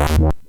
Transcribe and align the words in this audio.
What? 0.00 0.40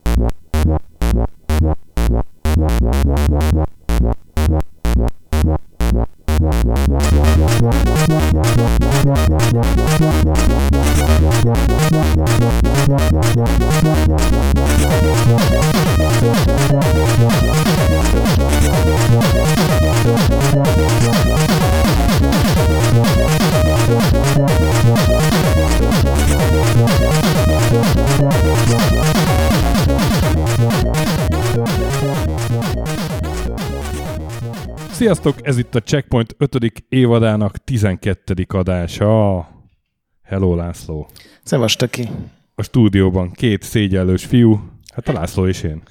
Sziasztok, 35.02 35.36
ez 35.42 35.58
itt 35.58 35.76
a 35.76 35.80
Checkpoint 35.80 36.36
5. 36.38 36.84
évadának 36.90 37.58
12. 37.58 38.46
adása. 38.48 39.48
Hello 40.24 40.56
László. 40.56 41.08
Szevasz, 41.44 41.76
Töki. 41.76 42.10
A 42.56 42.64
stúdióban 42.64 43.32
két 43.32 43.64
szégyellős 43.64 44.26
fiú, 44.26 44.60
hát 44.94 45.08
a 45.08 45.12
László 45.12 45.48
és 45.48 45.64
én. 45.64 45.82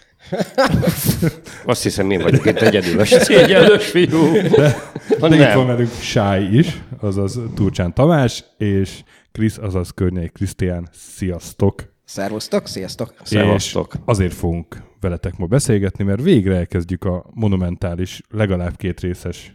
Azt 1.64 1.82
hiszem, 1.82 2.10
én 2.10 2.22
vagyok 2.22 2.46
itt 2.46 2.60
egyedül 2.60 3.00
a 3.00 3.04
szégyellős 3.28 3.86
fiú. 3.86 4.32
De, 4.32 4.76
de 5.20 5.48
itt 5.48 5.54
van 5.54 5.66
velünk 5.66 5.92
Sáj 6.00 6.44
is, 6.44 6.82
azaz 7.00 7.40
Turcsán 7.54 7.94
Tamás, 7.94 8.44
és 8.58 9.02
Krisz, 9.32 9.58
azaz 9.58 9.90
Környei 9.90 10.28
Krisztián. 10.28 10.88
Sziasztok! 10.92 11.92
Szervusztok, 12.04 12.66
sziasztok! 12.66 13.14
Szevasztok! 13.22 13.92
És 13.94 14.00
azért 14.04 14.34
fogunk 14.34 14.88
veletek 15.00 15.36
ma 15.38 15.46
beszélgetni, 15.46 16.04
mert 16.04 16.22
végre 16.22 16.56
elkezdjük 16.56 17.04
a 17.04 17.24
monumentális, 17.34 18.22
legalább 18.30 18.76
két 18.76 19.00
részes 19.00 19.54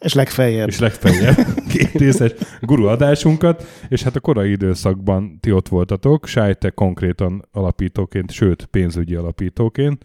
És 0.00 0.14
legfeljebb. 0.14 0.68
és 0.68 0.78
legfeljebb 0.78 1.36
két 1.72 1.92
részes 1.92 2.32
guru 2.60 2.86
adásunkat, 2.86 3.66
és 3.88 4.02
hát 4.02 4.16
a 4.16 4.20
korai 4.20 4.50
időszakban 4.50 5.38
ti 5.40 5.52
ott 5.52 5.68
voltatok, 5.68 6.26
Sájte 6.26 6.70
konkrétan 6.70 7.48
alapítóként, 7.52 8.30
sőt 8.30 8.64
pénzügyi 8.64 9.14
alapítóként, 9.14 10.04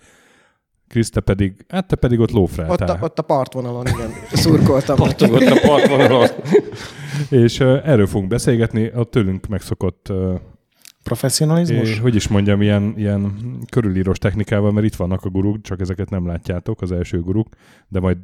Krisz, 0.87 1.09
te 1.09 1.21
pedig, 1.21 1.65
hát 1.67 1.87
te 1.87 1.95
pedig 1.95 2.19
ott 2.19 2.29
Ott 2.29 2.35
lófráltál. 2.35 2.97
a, 3.01 3.05
ott 3.05 3.19
a 3.19 3.21
partvonalon, 3.21 3.87
igen, 3.87 4.11
szurkoltam. 4.31 4.95
Pattogott 4.95 5.41
a 5.41 5.67
partvonalon. 5.67 6.27
És 7.43 7.59
uh, 7.59 7.87
erről 7.87 8.07
fogunk 8.07 8.29
beszélgetni, 8.29 8.87
a 8.87 9.03
tőlünk 9.03 9.47
megszokott, 9.47 10.07
uh, 10.09 10.39
Professzionalizmus? 11.03 11.99
hogy 11.99 12.15
is 12.15 12.27
mondjam, 12.27 12.61
ilyen, 12.61 12.93
ilyen 12.97 13.37
körülírós 13.69 14.17
technikával, 14.17 14.71
mert 14.71 14.85
itt 14.85 14.95
vannak 14.95 15.25
a 15.25 15.29
guruk, 15.29 15.61
csak 15.61 15.81
ezeket 15.81 16.09
nem 16.09 16.27
látjátok, 16.27 16.81
az 16.81 16.91
első 16.91 17.21
guruk, 17.21 17.47
de 17.87 17.99
majd 17.99 18.17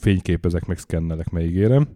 fényképezek, 0.00 0.66
meg 0.66 0.78
szkennelek, 0.78 1.30
megígérem. 1.30 1.88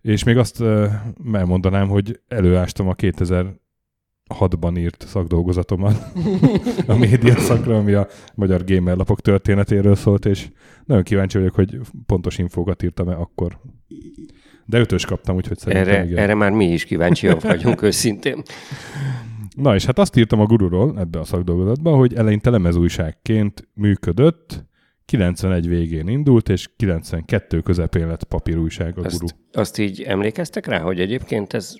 És 0.00 0.24
még 0.24 0.36
azt 0.36 0.60
uh, 0.60 0.92
elmondanám, 1.32 1.88
hogy 1.88 2.20
előástam 2.28 2.88
a 2.88 2.94
2006-ban 2.94 4.78
írt 4.78 5.04
szakdolgozatomat 5.08 6.12
a 6.86 6.94
média 6.94 7.38
szakra, 7.38 7.76
ami 7.76 7.92
a 7.92 8.06
magyar 8.34 8.64
gamerlapok 8.64 9.20
történetéről 9.20 9.94
szólt, 9.94 10.26
és 10.26 10.48
nagyon 10.84 11.02
kíváncsi 11.02 11.38
vagyok, 11.38 11.54
hogy 11.54 11.78
pontos 12.06 12.38
infókat 12.38 12.82
írtam-e 12.82 13.14
akkor. 13.14 13.58
De 14.66 14.78
ötös 14.78 15.04
kaptam, 15.04 15.36
úgyhogy 15.36 15.58
szerintem 15.58 15.88
Erre, 15.88 16.04
igen. 16.04 16.18
erre 16.18 16.34
már 16.34 16.50
mi 16.50 16.72
is 16.72 16.84
kíváncsiak 16.84 17.42
vagyunk 17.42 17.82
őszintén. 17.88 18.42
Na 19.58 19.74
és 19.74 19.84
hát 19.84 19.98
azt 19.98 20.16
írtam 20.16 20.40
a 20.40 20.44
gururól 20.46 20.98
ebbe 20.98 21.18
a 21.18 21.24
szakdolgozatban, 21.24 21.96
hogy 21.96 22.14
eleinte 22.14 22.50
lemezújságként 22.50 23.68
működött, 23.74 24.66
91 25.04 25.68
végén 25.68 26.08
indult, 26.08 26.48
és 26.48 26.68
92 26.76 27.60
közepén 27.60 28.06
lett 28.06 28.24
papírújság 28.24 28.88
a 28.88 29.00
guru. 29.00 29.06
Azt, 29.06 29.34
azt 29.52 29.78
így 29.78 30.02
emlékeztek 30.02 30.66
rá, 30.66 30.78
hogy 30.78 31.00
egyébként 31.00 31.52
ez 31.52 31.74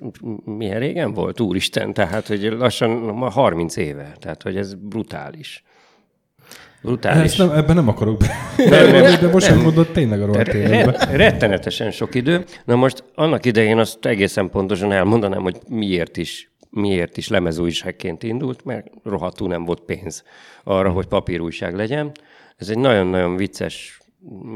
milyen 0.45 0.79
régen 0.79 1.13
volt? 1.13 1.41
Úristen, 1.41 1.93
tehát 1.93 2.27
hogy 2.27 2.43
lassan 2.43 2.91
ma 2.91 3.31
30 3.31 3.77
éve, 3.77 4.13
tehát 4.19 4.43
hogy 4.43 4.57
ez 4.57 4.75
brutális. 4.75 5.65
Brutális. 6.83 7.23
Ezt 7.23 7.39
nem, 7.39 7.51
ebben 7.51 7.75
nem 7.75 7.89
akarok 7.89 8.19
be. 8.19 8.27
Nem, 8.57 8.91
nem, 9.03 9.21
de 9.21 9.29
most 9.33 9.49
nem. 9.49 9.61
mondod 9.61 9.89
tényleg 9.89 10.23
a 10.23 10.41
életben. 10.41 10.95
Re- 10.95 11.17
rettenetesen 11.17 11.91
sok 11.91 12.15
idő. 12.15 12.45
Na 12.65 12.77
most 12.77 13.05
annak 13.15 13.47
idején 13.47 13.79
azt 13.79 14.07
egészen 14.07 14.51
pontosan 14.51 14.93
elmondanám, 14.93 15.43
hogy 15.43 15.59
miért 15.69 16.17
is 16.17 16.51
miért 16.71 17.17
is 17.17 17.29
lemezújságként 17.29 18.23
indult, 18.23 18.65
mert 18.65 18.87
rohadtul 19.05 19.49
nem 19.49 19.65
volt 19.65 19.81
pénz 19.81 20.25
arra, 20.65 20.91
hogy 20.91 21.07
papírújság 21.07 21.75
legyen. 21.75 22.13
Ez 22.57 22.69
egy 22.69 22.79
nagyon-nagyon 22.79 23.37
vicces 23.37 24.01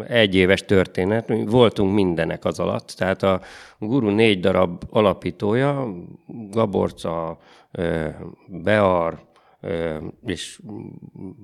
egyéves 0.06 0.64
történet. 0.64 1.32
Voltunk 1.46 1.94
mindenek 1.94 2.44
az 2.44 2.58
alatt. 2.58 2.94
Tehát 2.96 3.22
a 3.22 3.40
Guru 3.78 4.10
négy 4.10 4.40
darab 4.40 4.82
alapítója, 4.90 5.94
Gaborca, 6.50 7.38
Bear, 8.48 9.30
és 10.26 10.60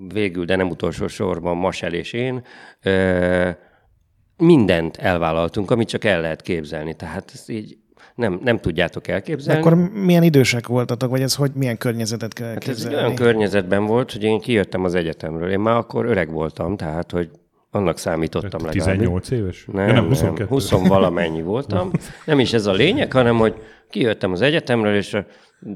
végül, 0.08 0.44
de 0.44 0.56
nem 0.56 0.68
utolsó 0.68 1.06
sorban 1.06 1.56
Masel 1.56 1.92
és 1.92 2.12
én, 2.12 2.44
mindent 4.36 4.96
elvállaltunk, 4.96 5.70
amit 5.70 5.88
csak 5.88 6.04
el 6.04 6.20
lehet 6.20 6.42
képzelni. 6.42 6.94
Tehát 6.94 7.30
ezt 7.34 7.50
így 7.50 7.78
nem, 8.18 8.40
nem 8.42 8.58
tudjátok 8.58 9.06
De 9.06 9.12
elképzelni. 9.12 9.60
akkor 9.60 9.76
milyen 9.92 10.22
idősek 10.22 10.66
voltatok, 10.66 11.10
vagy 11.10 11.20
ez 11.20 11.34
hogy 11.34 11.50
milyen 11.54 11.76
környezetet 11.76 12.32
kell 12.32 12.46
Hát 12.46 12.56
ez 12.56 12.62
egy 12.62 12.68
elképzelni? 12.68 12.96
olyan 13.04 13.14
környezetben 13.14 13.86
volt, 13.86 14.12
hogy 14.12 14.22
én 14.22 14.40
kijöttem 14.40 14.84
az 14.84 14.94
egyetemről. 14.94 15.50
Én 15.50 15.60
már 15.60 15.76
akkor 15.76 16.04
öreg 16.04 16.30
voltam, 16.30 16.76
tehát, 16.76 17.10
hogy 17.10 17.30
annak 17.70 17.98
számítottam 17.98 18.64
legalább. 18.64 18.88
18 18.96 19.30
éves? 19.30 19.64
Nem, 19.72 19.86
ja, 19.86 19.92
nem, 19.92 20.06
22. 20.06 20.48
20 20.48 20.70
valamennyi 20.70 21.42
voltam. 21.42 21.90
Nem 22.26 22.38
is 22.38 22.52
ez 22.52 22.66
a 22.66 22.72
lényeg, 22.72 23.12
hanem 23.12 23.36
hogy 23.36 23.54
kijöttem 23.90 24.32
az 24.32 24.40
egyetemről, 24.40 24.94
és 24.94 25.14
a 25.14 25.26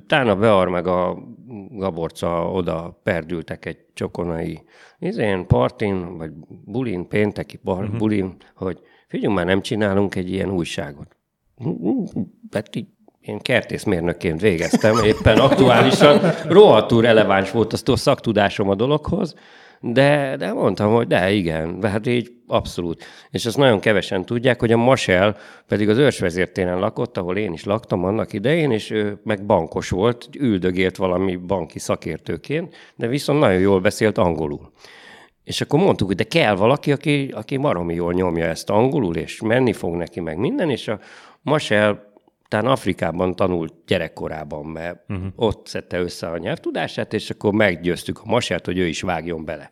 Tána 0.07 0.37
Bear 0.37 0.69
meg 0.69 0.87
a 0.87 1.19
Gaborca 1.71 2.51
oda 2.51 3.01
perdültek 3.03 3.65
egy 3.65 3.79
csokonai 3.95 4.63
izén, 4.99 5.47
partin, 5.47 6.17
vagy 6.17 6.31
bulin, 6.65 7.09
pénteki 7.09 7.59
bar, 7.63 7.83
uh-huh. 7.83 7.99
bulin, 7.99 8.37
hogy 8.55 8.81
figyelj 9.09 9.35
már, 9.35 9.47
nem 9.47 9.61
csinálunk 9.61 10.15
egy 10.15 10.31
ilyen 10.31 10.51
újságot. 10.51 11.17
Hát 12.53 12.77
így 12.77 12.87
én 13.21 13.39
kertészmérnökként 13.39 14.41
végeztem, 14.41 15.05
éppen 15.05 15.39
aktuálisan 15.39 16.21
rohadtul 16.47 17.03
releváns 17.03 17.51
volt 17.51 17.73
az 17.73 17.83
a 17.85 17.97
szaktudásom 17.97 18.69
a 18.69 18.75
dologhoz, 18.75 19.35
de, 19.81 20.37
de 20.37 20.53
mondtam, 20.53 20.93
hogy 20.93 21.07
de 21.07 21.33
igen, 21.33 21.81
de 21.81 21.89
hát 21.89 22.07
így 22.07 22.33
abszolút. 22.47 23.05
És 23.31 23.47
azt 23.47 23.57
nagyon 23.57 23.81
kevesen 23.81 24.25
tudják, 24.25 24.61
hogy 24.61 24.73
a 24.73 24.77
Masel 24.77 25.37
pedig 25.69 25.89
az 25.89 25.97
őrsvezértéren 25.99 26.79
lakott, 26.79 27.17
ahol 27.17 27.37
én 27.37 27.53
is 27.53 27.65
laktam 27.65 28.05
annak 28.05 28.33
idején, 28.33 28.71
és 28.71 28.91
ő 28.91 29.21
meg 29.25 29.47
bankos 29.47 29.89
volt, 29.89 30.29
üldögélt 30.39 30.97
valami 30.97 31.37
banki 31.37 31.79
szakértőként, 31.79 32.75
de 32.97 33.07
viszont 33.07 33.41
nagyon 33.41 33.61
jól 33.61 33.81
beszélt 33.81 34.19
angolul. 34.19 34.73
És 35.45 35.61
akkor 35.61 35.81
mondtuk, 35.81 36.07
hogy 36.07 36.17
de 36.17 36.25
kell 36.25 36.55
valaki, 36.55 36.93
aki, 36.93 37.31
aki 37.35 37.57
baromi 37.57 37.95
jól 37.95 38.13
nyomja 38.13 38.45
ezt 38.45 38.71
angolul, 38.71 39.17
és 39.17 39.41
menni 39.41 39.73
fog 39.73 39.95
neki 39.95 40.21
meg 40.21 40.37
minden, 40.37 40.71
és 40.71 40.89
a 40.89 40.99
Masel 41.43 42.13
talán 42.49 42.67
Afrikában 42.67 43.37
tanult 43.37 43.75
gyerekkorában, 43.87 44.65
mert 44.65 44.99
uh-huh. 45.09 45.27
ott 45.37 45.67
szedte 45.67 45.99
össze 46.01 46.27
a 46.27 46.39
nyelvtudását, 46.39 47.13
és 47.13 47.31
akkor 47.31 47.53
meggyőztük 47.53 48.19
a 48.19 48.31
Masert, 48.31 48.65
hogy 48.65 48.79
ő 48.79 48.87
is 48.87 49.01
vágjon 49.01 49.45
bele. 49.45 49.69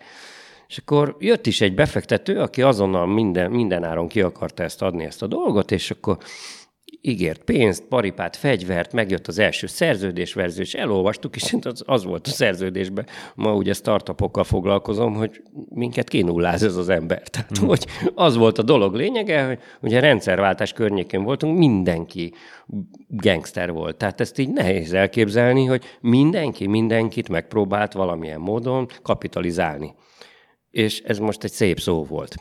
És 0.69 0.79
akkor 0.79 1.17
jött 1.19 1.47
is 1.47 1.61
egy 1.61 1.75
befektető, 1.75 2.41
aki 2.41 2.63
azonnal 2.63 3.07
minden, 3.07 3.51
minden 3.51 3.85
áron 3.85 4.09
ki 4.09 4.21
akarta 4.21 4.63
ezt 4.63 4.83
adni, 4.83 5.05
ezt 5.05 5.23
a 5.23 5.27
dolgot, 5.27 5.71
és 5.71 5.91
akkor 5.91 6.19
ígért 7.01 7.43
pénzt, 7.43 7.83
paripát, 7.83 8.37
fegyvert, 8.37 8.93
megjött 8.93 9.27
az 9.27 9.39
első 9.39 9.67
szerződésverzió, 9.67 10.63
és 10.63 10.75
elolvastuk, 10.75 11.37
és 11.37 11.57
az, 11.61 11.83
az 11.87 12.05
volt 12.05 12.27
a 12.27 12.31
szerződésben. 12.31 13.07
Ma 13.35 13.55
ugye 13.55 13.73
startupokkal 13.73 14.45
foglalkozom, 14.45 15.15
hogy 15.15 15.43
minket 15.69 16.09
kinulláz 16.09 16.63
ez 16.63 16.77
az 16.77 16.89
ember. 16.89 17.23
Tehát, 17.31 17.63
mm. 17.63 17.67
hogy 17.67 17.87
az 18.15 18.37
volt 18.37 18.59
a 18.59 18.63
dolog 18.63 18.95
lényege, 18.95 19.47
hogy 19.47 19.59
ugye 19.81 20.01
rendszerváltás 20.01 20.73
környékén 20.73 21.23
voltunk, 21.23 21.59
mindenki 21.59 22.33
gangster 23.09 23.73
volt. 23.73 23.97
Tehát 23.97 24.21
ezt 24.21 24.39
így 24.39 24.53
nehéz 24.53 24.93
elképzelni, 24.93 25.65
hogy 25.65 25.85
mindenki 26.01 26.67
mindenkit 26.67 27.29
megpróbált 27.29 27.93
valamilyen 27.93 28.41
módon 28.41 28.89
kapitalizálni. 29.03 29.95
És 30.71 31.01
ez 31.01 31.19
most 31.19 31.45
egy 31.45 31.53
szép 31.53 31.81
szó 31.81 32.05
volt. 32.05 32.35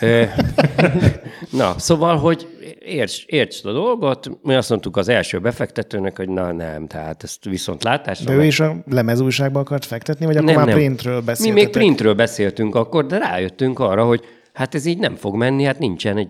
Na, 1.60 1.78
szóval, 1.78 2.16
hogy 2.16 2.48
érts, 2.78 3.24
érts 3.26 3.64
a 3.64 3.72
dolgot, 3.72 4.30
mi 4.42 4.54
azt 4.54 4.68
mondtuk 4.68 4.96
az 4.96 5.08
első 5.08 5.38
befektetőnek, 5.38 6.16
hogy 6.16 6.28
na 6.28 6.52
nem, 6.52 6.86
tehát 6.86 7.22
ezt 7.22 7.44
viszont 7.44 7.82
látásra... 7.82 8.24
De 8.24 8.36
ő 8.36 8.44
is 8.44 8.60
a 8.60 8.76
lemezújságba 8.90 9.60
akart 9.60 9.84
fektetni, 9.84 10.26
vagy 10.26 10.36
akkor 10.36 10.48
Nem, 10.48 10.56
már 10.56 10.66
nem. 10.66 10.74
printről 10.74 11.18
Mi 11.18 11.24
beszéltetek? 11.24 11.64
még 11.64 11.72
printről 11.72 12.14
beszéltünk 12.14 12.74
akkor, 12.74 13.06
de 13.06 13.18
rájöttünk 13.18 13.78
arra, 13.78 14.04
hogy 14.04 14.24
hát 14.52 14.74
ez 14.74 14.84
így 14.84 14.98
nem 14.98 15.14
fog 15.14 15.34
menni, 15.36 15.64
hát 15.64 15.78
nincsen 15.78 16.16
egy 16.16 16.28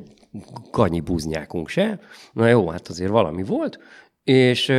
kanyi 0.70 1.00
buznyákunk 1.00 1.68
se. 1.68 1.98
Na 2.32 2.48
jó, 2.48 2.68
hát 2.68 2.88
azért 2.88 3.10
valami 3.10 3.42
volt, 3.42 3.78
és, 4.24 4.72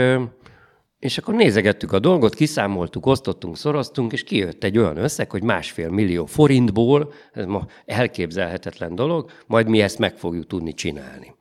És 1.03 1.17
akkor 1.17 1.33
nézegettük 1.33 1.91
a 1.91 1.99
dolgot, 1.99 2.35
kiszámoltuk, 2.35 3.05
osztottunk, 3.05 3.57
szoroztunk, 3.57 4.11
és 4.11 4.23
kijött 4.23 4.63
egy 4.63 4.77
olyan 4.77 4.97
összeg, 4.97 5.31
hogy 5.31 5.43
másfél 5.43 5.89
millió 5.89 6.25
forintból, 6.25 7.13
ez 7.33 7.45
ma 7.45 7.65
elképzelhetetlen 7.85 8.95
dolog, 8.95 9.31
majd 9.47 9.67
mi 9.67 9.81
ezt 9.81 9.97
meg 9.97 10.17
fogjuk 10.17 10.47
tudni 10.47 10.73
csinálni. 10.73 11.35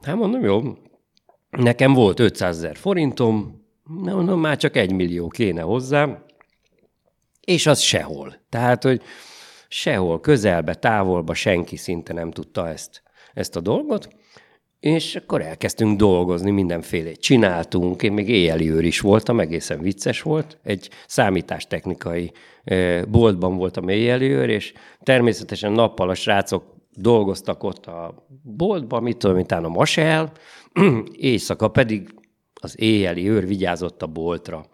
Hát 0.00 0.16
mondom, 0.16 0.44
jó, 0.44 0.62
nekem 1.50 1.92
volt 1.92 2.20
500 2.20 2.56
ezer 2.56 2.76
forintom, 2.76 3.64
na 4.02 4.14
mondom, 4.14 4.40
már 4.40 4.56
csak 4.56 4.76
egy 4.76 4.92
millió 4.92 5.28
kéne 5.28 5.60
hozzá, 5.60 6.24
és 7.40 7.66
az 7.66 7.80
sehol. 7.80 8.34
Tehát, 8.48 8.82
hogy 8.82 9.02
sehol, 9.68 10.20
közelbe, 10.20 10.74
távolba 10.74 11.34
senki 11.34 11.76
szinte 11.76 12.12
nem 12.12 12.30
tudta 12.30 12.68
ezt, 12.68 13.02
ezt 13.34 13.56
a 13.56 13.60
dolgot. 13.60 14.08
És 14.80 15.16
akkor 15.16 15.42
elkezdtünk 15.42 15.98
dolgozni, 15.98 16.50
mindenféle 16.50 17.12
csináltunk. 17.12 18.02
Én 18.02 18.12
még 18.12 18.28
éjjeli 18.28 18.70
őr 18.70 18.84
is 18.84 19.00
voltam, 19.00 19.40
egészen 19.40 19.80
vicces 19.80 20.22
volt. 20.22 20.58
Egy 20.62 20.90
számítástechnikai 21.06 22.32
boltban 23.08 23.56
voltam 23.56 23.88
éjjeli 23.88 24.30
őr, 24.30 24.48
és 24.48 24.72
természetesen 25.02 25.72
nappal 25.72 26.08
a 26.08 26.14
srácok 26.14 26.76
dolgoztak 26.94 27.62
ott 27.62 27.86
a 27.86 28.26
boltban, 28.42 29.02
mit 29.02 29.16
tudom, 29.16 29.36
mint 29.36 29.52
a 29.52 29.68
masel, 29.68 30.32
éjszaka 31.12 31.68
pedig 31.68 32.14
az 32.60 32.80
éjjeli 32.80 33.28
őr 33.28 33.46
vigyázott 33.46 34.02
a 34.02 34.06
boltra. 34.06 34.66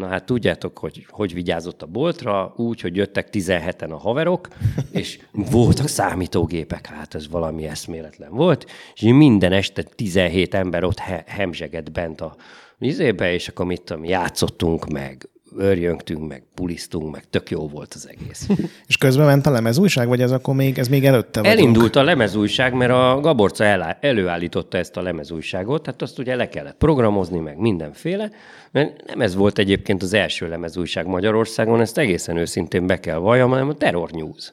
Na 0.00 0.06
hát 0.06 0.24
tudjátok, 0.24 0.78
hogy 0.78 1.06
hogy 1.08 1.34
vigyázott 1.34 1.82
a 1.82 1.86
boltra, 1.86 2.52
úgy, 2.56 2.80
hogy 2.80 2.96
jöttek 2.96 3.28
17-en 3.32 3.90
a 3.90 3.96
haverok, 3.96 4.48
és 4.92 5.18
voltak 5.32 5.88
számítógépek, 5.88 6.86
hát 6.86 7.14
ez 7.14 7.28
valami 7.28 7.66
eszméletlen 7.66 8.30
volt, 8.30 8.66
és 8.94 9.00
minden 9.02 9.52
este 9.52 9.82
17 9.82 10.54
ember 10.54 10.84
ott 10.84 10.98
he- 10.98 11.28
hemzsegett 11.28 11.92
bent 11.92 12.20
a 12.20 12.36
vizébe, 12.78 13.32
és 13.32 13.48
akkor 13.48 13.66
mit 13.66 13.82
tudom, 13.82 14.04
játszottunk 14.04 14.86
meg, 14.88 15.28
örjöngtünk, 15.56 16.28
meg 16.28 16.42
pulisztunk, 16.54 17.12
meg 17.12 17.24
tök 17.30 17.50
jó 17.50 17.68
volt 17.68 17.94
az 17.94 18.08
egész. 18.08 18.48
És 18.88 18.96
közben 18.96 19.26
ment 19.26 19.46
a 19.46 19.50
lemezújság, 19.50 20.08
vagy 20.08 20.20
ez 20.20 20.30
akkor 20.32 20.54
még, 20.54 20.78
ez 20.78 20.88
még 20.88 21.04
előtte 21.04 21.40
vagyunk? 21.40 21.58
Elindult 21.58 21.96
a 21.96 22.02
lemezújság, 22.02 22.74
mert 22.74 22.92
a 22.92 23.18
Gaborca 23.20 23.64
elá, 23.64 23.98
előállította 24.00 24.78
ezt 24.78 24.96
a 24.96 25.02
lemezújságot, 25.02 25.82
tehát 25.82 26.02
azt 26.02 26.18
ugye 26.18 26.36
le 26.36 26.48
kellett 26.48 26.76
programozni, 26.76 27.38
meg 27.38 27.58
mindenféle. 27.58 28.30
Mert 28.70 29.06
nem 29.06 29.20
ez 29.20 29.34
volt 29.34 29.58
egyébként 29.58 30.02
az 30.02 30.12
első 30.12 30.48
lemezújság 30.48 31.06
Magyarországon, 31.06 31.80
ezt 31.80 31.98
egészen 31.98 32.36
őszintén 32.36 32.86
be 32.86 33.00
kell 33.00 33.18
valljam, 33.18 33.50
hanem 33.50 33.68
a 33.68 33.74
Terror 33.74 34.10
News. 34.10 34.52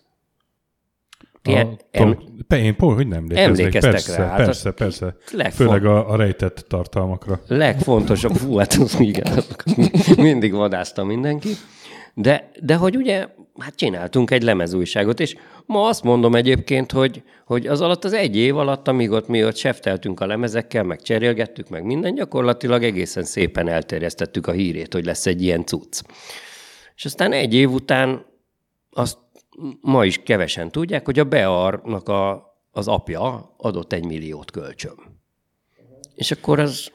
Ti 1.48 1.54
A, 1.54 1.78
em- 1.92 2.76
pont, 2.78 2.96
hogy 2.96 3.08
nem. 3.08 3.26
Emlékeztek 3.30 3.92
persze, 3.92 4.18
rá, 4.18 4.28
hát 4.28 4.46
Persze, 4.46 4.72
persze. 4.72 5.16
legfon- 5.32 5.68
Főleg 5.68 5.86
a, 5.86 6.10
a 6.12 6.16
rejtett 6.16 6.66
tartalmakra. 6.70 7.42
legfontosabb, 7.48 8.36
fú, 8.36 8.56
hát 8.58 8.74
az 8.74 9.00
igen, 9.00 9.44
mindig 10.18 10.54
vadászta 10.54 11.04
mindenki. 11.04 11.50
De, 12.14 12.52
de 12.62 12.76
hogy 12.76 12.96
ugye, 12.98 13.28
hát 13.58 13.76
csináltunk 13.76 14.32
egy 14.32 14.44
lemezújságot, 14.44 15.20
és 15.20 15.36
ma 15.66 15.88
azt 15.88 16.04
mondom 16.04 16.36
egyébként, 16.36 16.92
hogy, 16.92 17.24
hogy 17.46 17.68
az 17.68 17.82
alatt 17.82 18.04
az 18.04 18.14
egy 18.14 18.36
év 18.38 18.58
alatt, 18.58 18.88
amíg 18.88 19.12
ott 19.12 19.28
mi 19.28 19.46
ott 19.46 19.56
sefteltünk 19.56 20.20
a 20.20 20.26
lemezekkel, 20.26 20.84
meg 20.84 21.02
cserélgettük, 21.02 21.70
meg 21.70 21.84
minden, 21.84 22.16
gyakorlatilag 22.16 22.84
egésszen 22.84 23.24
szépen 23.24 23.68
elterjesztettük 23.68 24.48
a 24.48 24.52
hírét, 24.52 24.94
hogy 24.94 25.06
lesz 25.06 25.26
egy 25.26 25.42
ilyen 25.44 25.66
cucc. 25.66 26.02
És 26.96 27.06
aztán 27.06 27.32
egy 27.32 27.54
év 27.54 27.72
után 27.72 28.26
azt 28.92 29.18
ma 29.82 30.06
is 30.06 30.24
kevesen 30.24 30.72
tudják, 30.72 31.06
hogy 31.06 31.20
a 31.20 31.24
Bearnak 31.24 32.10
a, 32.10 32.54
az 32.72 32.88
apja 32.88 33.54
adott 33.58 33.94
egy 33.94 34.06
milliót 34.06 34.52
kölcsön. 34.52 34.96
És 36.16 36.32
akkor 36.32 36.60
az 36.60 36.92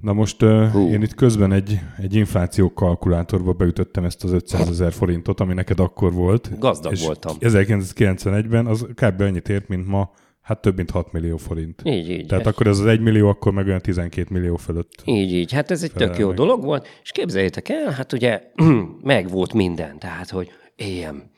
Na 0.00 0.12
most 0.12 0.40
Hú. 0.72 0.88
én 0.88 1.02
itt 1.02 1.14
közben 1.14 1.52
egy, 1.52 1.78
egy 2.02 2.14
infláció 2.14 2.72
kalkulátorba 2.72 3.52
beütöttem 3.52 4.04
ezt 4.04 4.24
az 4.24 4.32
500 4.32 4.68
ezer 4.68 4.92
forintot, 4.92 5.40
ami 5.40 5.54
neked 5.54 5.80
akkor 5.80 6.12
volt. 6.12 6.58
Gazdag 6.58 6.92
és 6.92 7.04
voltam. 7.04 7.36
1991-ben 7.40 8.66
az 8.66 8.86
kb. 8.94 9.20
annyit 9.20 9.48
ért, 9.48 9.68
mint 9.68 9.86
ma, 9.86 10.10
hát 10.40 10.60
több 10.60 10.76
mint 10.76 10.90
6 10.90 11.12
millió 11.12 11.36
forint. 11.36 11.82
így, 11.84 12.10
így. 12.10 12.26
Tehát 12.26 12.46
akkor 12.46 12.66
ez 12.66 12.78
az 12.78 12.86
1 12.86 13.00
millió, 13.00 13.28
akkor 13.28 13.52
meg 13.52 13.66
olyan 13.66 13.80
12 13.80 14.26
millió 14.30 14.56
fölött. 14.56 15.02
Így, 15.04 15.32
így. 15.32 15.52
Hát 15.52 15.70
ez 15.70 15.82
egy 15.82 15.92
tök 15.92 16.18
jó 16.18 16.26
meg. 16.26 16.36
dolog 16.36 16.64
volt, 16.64 16.86
és 17.02 17.12
képzeljétek 17.12 17.68
el, 17.68 17.90
hát 17.90 18.12
ugye 18.12 18.42
meg 19.02 19.28
volt 19.28 19.52
minden, 19.52 19.98
tehát, 19.98 20.30
hogy 20.30 20.50
éljem. 20.76 21.29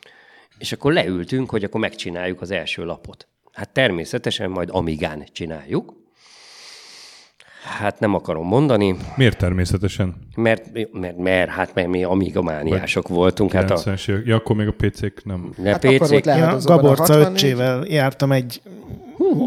És 0.63 0.73
akkor 0.73 0.93
leültünk, 0.93 1.51
hogy 1.51 1.65
akkor 1.65 1.81
megcsináljuk 1.81 2.41
az 2.41 2.51
első 2.51 2.85
lapot. 2.85 3.29
Hát 3.53 3.71
természetesen 3.71 4.51
majd 4.51 4.69
Amigán 4.73 5.25
csináljuk. 5.33 5.95
Hát 7.79 8.01
nem 8.01 8.15
akarom 8.15 8.47
mondani, 8.47 8.97
Miért 9.17 9.39
természetesen? 9.39 10.17
mert, 10.37 10.71
mert, 10.93 11.17
mert 11.17 11.51
hát 11.51 11.75
mert 11.75 11.89
mi 11.89 12.05
amigamániások 12.05 13.09
voltunk. 13.09 13.53
Hát 13.53 13.71
a 13.71 13.77
90-es 13.77 14.09
évek. 14.09 14.27
Ja, 14.27 14.37
akkor 14.37 14.57
még 14.57 14.67
a 14.67 14.73
PC-k 14.73 15.25
nem. 15.25 15.53
ne 15.57 15.71
Hát 15.71 15.85
akkor 15.85 15.99
PC, 15.99 16.09
volt 16.11 16.25
le- 16.25 16.37
Ja, 16.37 16.59
Gaborca 16.65 17.03
64. 17.03 17.27
öccsével 17.33 17.85
jártam 17.89 18.33
egy 18.33 18.63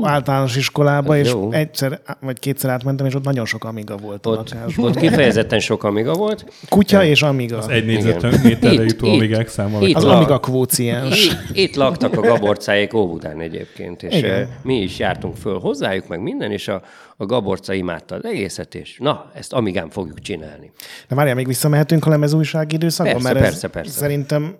általános 0.03 0.55
iskolába, 0.55 1.17
és 1.17 1.29
jó. 1.31 1.51
egyszer 1.51 2.01
vagy 2.19 2.39
kétszer 2.39 2.69
átmentem, 2.69 3.05
és 3.05 3.15
ott 3.15 3.23
nagyon 3.23 3.45
sok 3.45 3.63
Amiga 3.63 3.97
volt 3.97 4.25
a 4.25 4.29
ott, 4.29 4.35
lakásban. 4.53 4.85
ott 4.85 4.95
kifejezetten 4.95 5.59
sok 5.59 5.83
Amiga 5.83 6.13
volt. 6.13 6.45
Kutya 6.69 7.03
és 7.03 7.21
Amiga. 7.23 7.57
Az 7.57 7.67
egy 7.67 7.85
négyzetméterre 7.85 8.83
jutó 8.83 9.07
itt, 9.07 9.13
amigák 9.13 9.47
száma. 9.47 9.79
itt. 9.81 9.95
Az 9.95 10.03
la- 10.03 10.15
Amiga 10.15 10.39
kvóciens. 10.39 11.25
Itt, 11.25 11.55
itt 11.57 11.75
laktak 11.75 12.17
a 12.17 12.21
Gaborcáék 12.21 12.93
Óbudán 12.93 13.39
egyébként, 13.41 14.03
és 14.03 14.15
Igen. 14.17 14.49
Mi 14.63 14.75
is 14.81 14.99
jártunk 14.99 15.35
föl 15.35 15.59
hozzájuk, 15.59 16.07
meg 16.07 16.21
minden, 16.21 16.51
és 16.51 16.67
a, 16.67 16.81
a 17.17 17.25
Gaborca 17.25 17.73
imádta 17.73 18.15
az 18.15 18.25
egészet, 18.25 18.75
és 18.75 18.97
na, 18.99 19.31
ezt 19.33 19.53
amigán 19.53 19.89
fogjuk 19.89 20.19
csinálni. 20.19 20.71
De 21.07 21.15
várjál, 21.15 21.35
még 21.35 21.47
visszamehetünk 21.47 22.05
a 22.05 22.09
lemezújság 22.09 22.71
időszakba? 22.71 23.11
Persze, 23.11 23.27
mert 23.33 23.45
ez 23.45 23.49
persze, 23.51 23.67
persze. 23.67 23.91
Szerintem 23.91 24.55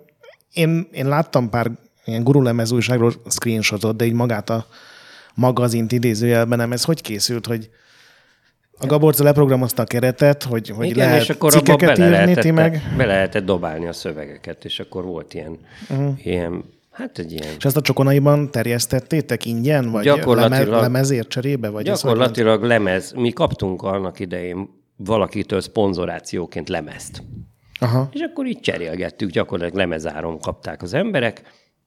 én, 0.52 0.88
én 0.92 1.08
láttam 1.08 1.50
pár 1.50 1.70
ilyen 2.04 2.24
guru 2.24 2.42
lemezújságról 2.42 3.12
screenshotot, 3.28 3.96
de 3.96 4.04
így 4.04 4.12
magát 4.12 4.50
a 4.50 4.66
magazint 5.36 5.92
idézőjelben 5.92 6.58
nem. 6.58 6.72
Ez 6.72 6.84
hogy 6.84 7.00
készült, 7.00 7.46
hogy 7.46 7.70
a 8.78 8.86
Gaborca 8.86 9.24
leprogramozta 9.24 9.82
a 9.82 9.84
keretet, 9.84 10.42
hogy, 10.42 10.68
hogy 10.68 10.86
Igen, 10.86 11.06
lehet 11.06 11.22
és 11.22 11.30
akkor 11.30 11.52
cikkeket 11.52 11.98
írni, 11.98 12.10
lehetett, 12.10 12.42
ti 12.42 12.50
meg... 12.50 12.82
be 12.96 13.04
lehetett 13.04 13.44
dobálni 13.44 13.86
a 13.86 13.92
szövegeket, 13.92 14.64
és 14.64 14.80
akkor 14.80 15.04
volt 15.04 15.34
ilyen, 15.34 15.58
uh-huh. 15.90 16.26
ilyen 16.26 16.64
hát 16.90 17.18
egy 17.18 17.32
ilyen 17.32 17.54
És 17.58 17.64
ezt 17.64 17.76
a 17.76 17.80
csokonaiban 17.80 18.50
terjesztettétek 18.50 19.44
ingyen, 19.44 19.90
vagy 19.90 20.04
Gyakorlatilag- 20.04 20.68
leme, 20.68 20.80
lemezért 20.80 21.28
cserébe? 21.28 21.68
Vagy 21.68 21.88
ez? 21.88 22.02
Gyakorlatilag 22.02 22.62
lemez. 22.62 23.12
Mi 23.12 23.30
kaptunk 23.30 23.82
annak 23.82 24.20
idején 24.20 24.68
valakitől 24.96 25.60
szponzorációként 25.60 26.68
lemezt. 26.68 27.22
Aha. 27.78 28.08
És 28.12 28.20
akkor 28.20 28.46
így 28.46 28.60
cserélgettük, 28.60 29.30
gyakorlatilag 29.30 29.78
lemezáron 29.78 30.38
kapták 30.38 30.82
az 30.82 30.94
emberek. 30.94 31.42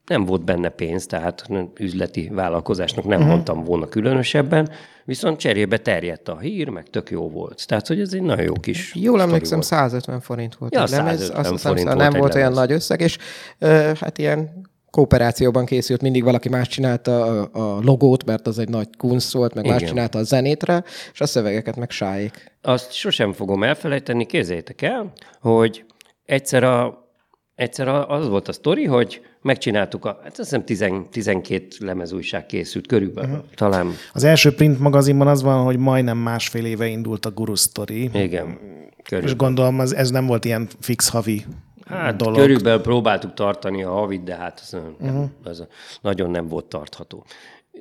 Nem 0.06 0.24
volt 0.24 0.44
benne 0.44 0.68
pénz, 0.68 1.06
tehát 1.06 1.48
üzleti 1.78 2.28
vállalkozásnak 2.32 3.04
nem 3.04 3.18
uh-huh. 3.18 3.32
mondtam 3.32 3.64
volna 3.64 3.86
különösebben, 3.86 4.70
viszont 5.04 5.38
cserébe 5.38 5.78
terjedt 5.78 6.28
a 6.28 6.38
hír, 6.38 6.68
meg 6.68 6.88
tök 6.90 7.10
jó 7.10 7.30
volt. 7.30 7.66
Tehát, 7.66 7.86
hogy 7.86 8.00
ez 8.00 8.12
egy 8.12 8.22
nagyon 8.22 8.44
jó 8.44 8.52
kis 8.52 8.94
Jól 8.94 9.20
emlékszem, 9.20 9.58
volt. 9.58 9.66
150 9.66 10.20
forint 10.20 10.54
volt 10.54 10.74
Ja, 10.74 10.82
a 10.82 10.86
lemez. 10.90 11.20
150 11.20 11.40
Azt 11.40 11.50
hiszem, 11.50 11.68
forint 11.70 11.86
volt 11.86 11.98
nem 11.98 12.12
egy 12.14 12.20
volt 12.20 12.34
olyan 12.34 12.52
lemez. 12.52 12.68
nagy 12.68 12.76
összeg, 12.76 13.00
és 13.00 13.18
ö, 13.58 13.90
hát 14.00 14.18
ilyen 14.18 14.68
kooperációban 14.90 15.64
készült, 15.64 16.02
mindig 16.02 16.24
valaki 16.24 16.48
más 16.48 16.68
csinálta 16.68 17.22
a, 17.24 17.48
a 17.52 17.80
logót, 17.82 18.24
mert 18.24 18.46
az 18.46 18.58
egy 18.58 18.68
nagy 18.68 18.88
kunsz 18.96 19.32
volt, 19.32 19.54
meg 19.54 19.66
más 19.66 19.76
Igen. 19.76 19.88
csinálta 19.88 20.18
a 20.18 20.22
zenétre, 20.22 20.84
és 21.12 21.20
a 21.20 21.26
szövegeket 21.26 21.76
meg 21.76 21.90
sájék. 21.90 22.52
Azt 22.62 22.92
sosem 22.92 23.32
fogom 23.32 23.62
elfelejteni, 23.62 24.26
képzeljétek 24.26 24.82
el, 24.82 25.12
hogy 25.40 25.84
egyszer, 26.24 26.64
a, 26.64 27.06
egyszer 27.54 27.88
a, 27.88 28.08
az 28.08 28.28
volt 28.28 28.48
a 28.48 28.52
sztori, 28.52 28.84
hogy 28.84 29.20
megcsináltuk, 29.42 30.04
a, 30.04 30.18
hát 30.22 30.26
azt 30.26 30.36
hiszem 30.36 30.64
10, 30.64 30.84
12 31.10 31.66
lemezújság 31.78 32.46
készült 32.46 32.86
körülbelül, 32.86 33.30
uh-huh. 33.30 33.46
talán, 33.54 33.92
Az 34.12 34.24
első 34.24 34.54
print 34.54 34.78
magazinban 34.78 35.26
az 35.26 35.42
van, 35.42 35.64
hogy 35.64 35.76
majdnem 35.76 36.18
másfél 36.18 36.64
éve 36.64 36.86
indult 36.86 37.26
a 37.26 37.30
Guru 37.30 37.54
Story, 37.54 38.10
igen, 38.12 38.58
és 38.96 39.02
körülbelül. 39.04 39.36
gondolom 39.36 39.80
ez, 39.80 39.92
ez 39.92 40.10
nem 40.10 40.26
volt 40.26 40.44
ilyen 40.44 40.68
fix 40.80 41.08
havi 41.08 41.44
Hát 41.90 42.16
dolog. 42.16 42.36
körülbelül 42.36 42.80
próbáltuk 42.80 43.34
tartani 43.34 43.82
a 43.82 43.90
havit, 43.90 44.22
de 44.22 44.34
hát 44.34 44.60
az, 44.62 44.76
uh-huh. 45.00 45.24
az 45.44 45.66
nagyon 46.00 46.30
nem 46.30 46.48
volt 46.48 46.64
tartható. 46.64 47.24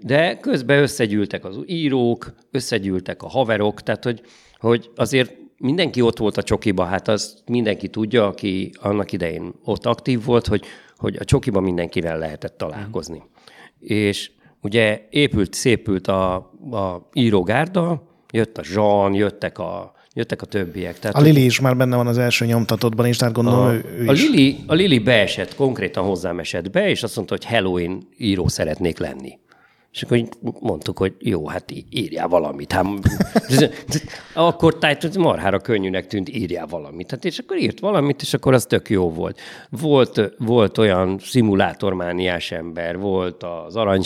De 0.01 0.37
közben 0.37 0.81
összegyűltek 0.81 1.45
az 1.45 1.57
írók, 1.65 2.33
összegyűltek 2.51 3.23
a 3.23 3.27
haverok, 3.27 3.83
tehát 3.83 4.03
hogy, 4.03 4.21
hogy 4.59 4.91
azért 4.95 5.35
mindenki 5.57 6.01
ott 6.01 6.17
volt 6.17 6.37
a 6.37 6.43
csokiba, 6.43 6.83
hát 6.83 7.07
az 7.07 7.43
mindenki 7.45 7.87
tudja, 7.87 8.27
aki 8.27 8.71
annak 8.79 9.11
idején 9.11 9.53
ott 9.63 9.85
aktív 9.85 10.23
volt, 10.23 10.47
hogy, 10.47 10.63
hogy 10.99 11.15
a 11.19 11.23
csokiba 11.23 11.59
mindenkivel 11.59 12.17
lehetett 12.17 12.57
találkozni. 12.57 13.17
Uh-huh. 13.17 13.97
És 13.97 14.31
ugye 14.61 15.07
épült, 15.09 15.53
szépült 15.53 16.07
a, 16.07 16.35
a 16.71 17.09
írógárda, 17.13 18.03
jött 18.31 18.57
a 18.57 18.63
Zsan, 18.63 19.13
jöttek 19.13 19.59
a, 19.59 19.93
jöttek 20.13 20.41
a 20.41 20.45
többiek. 20.45 20.99
Tehát, 20.99 21.15
A 21.15 21.21
Lili 21.21 21.45
is 21.45 21.59
már 21.59 21.77
benne 21.77 21.95
van 21.95 22.07
az 22.07 22.17
első 22.17 22.45
nyomtatottban 22.45 23.07
is, 23.07 23.17
tehát 23.17 23.33
gondolom 23.33 23.65
a, 23.65 23.73
ő, 23.73 23.85
ő 23.97 24.07
a, 24.07 24.11
is. 24.11 24.29
Lili, 24.29 24.57
a 24.67 24.73
Lili 24.73 24.99
beesett, 24.99 25.55
konkrétan 25.55 26.03
hozzám 26.03 26.39
esett 26.39 26.71
be, 26.71 26.89
és 26.89 27.03
azt 27.03 27.15
mondta, 27.15 27.33
hogy 27.33 27.45
hello, 27.45 27.79
én 27.79 28.07
író 28.17 28.47
szeretnék 28.47 28.97
lenni. 28.97 29.39
És 29.91 30.03
akkor 30.03 30.23
mondtuk, 30.59 30.97
hogy 30.97 31.15
jó, 31.19 31.47
hát 31.47 31.71
írjál 31.89 32.27
valamit. 32.27 32.71
Hát, 32.71 32.85
akkor 34.33 34.77
tehát 34.77 35.17
marhára 35.17 35.59
könnyűnek 35.59 36.07
tűnt, 36.07 36.29
írjál 36.29 36.67
valamit. 36.67 37.11
Hát 37.11 37.25
és 37.25 37.37
akkor 37.37 37.57
írt 37.57 37.79
valamit, 37.79 38.21
és 38.21 38.33
akkor 38.33 38.53
az 38.53 38.65
tök 38.65 38.89
jó 38.89 39.09
volt. 39.09 39.39
Volt, 39.69 40.35
volt 40.37 40.77
olyan 40.77 41.19
szimulátormániás 41.19 42.51
ember, 42.51 42.97
volt 42.97 43.43
az 43.43 43.75
Arany 43.75 44.03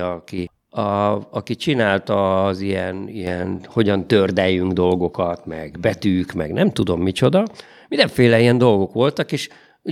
aki 0.00 0.50
a, 0.74 1.20
aki 1.30 1.54
csinálta 1.54 2.44
az 2.44 2.60
ilyen, 2.60 3.08
ilyen, 3.08 3.60
hogyan 3.66 4.06
tördeljünk 4.06 4.72
dolgokat, 4.72 5.46
meg 5.46 5.76
betűk, 5.80 6.32
meg 6.32 6.52
nem 6.52 6.70
tudom 6.70 7.02
micsoda. 7.02 7.44
Mindenféle 7.88 8.40
ilyen 8.40 8.58
dolgok 8.58 8.92
voltak, 8.92 9.32
és 9.32 9.48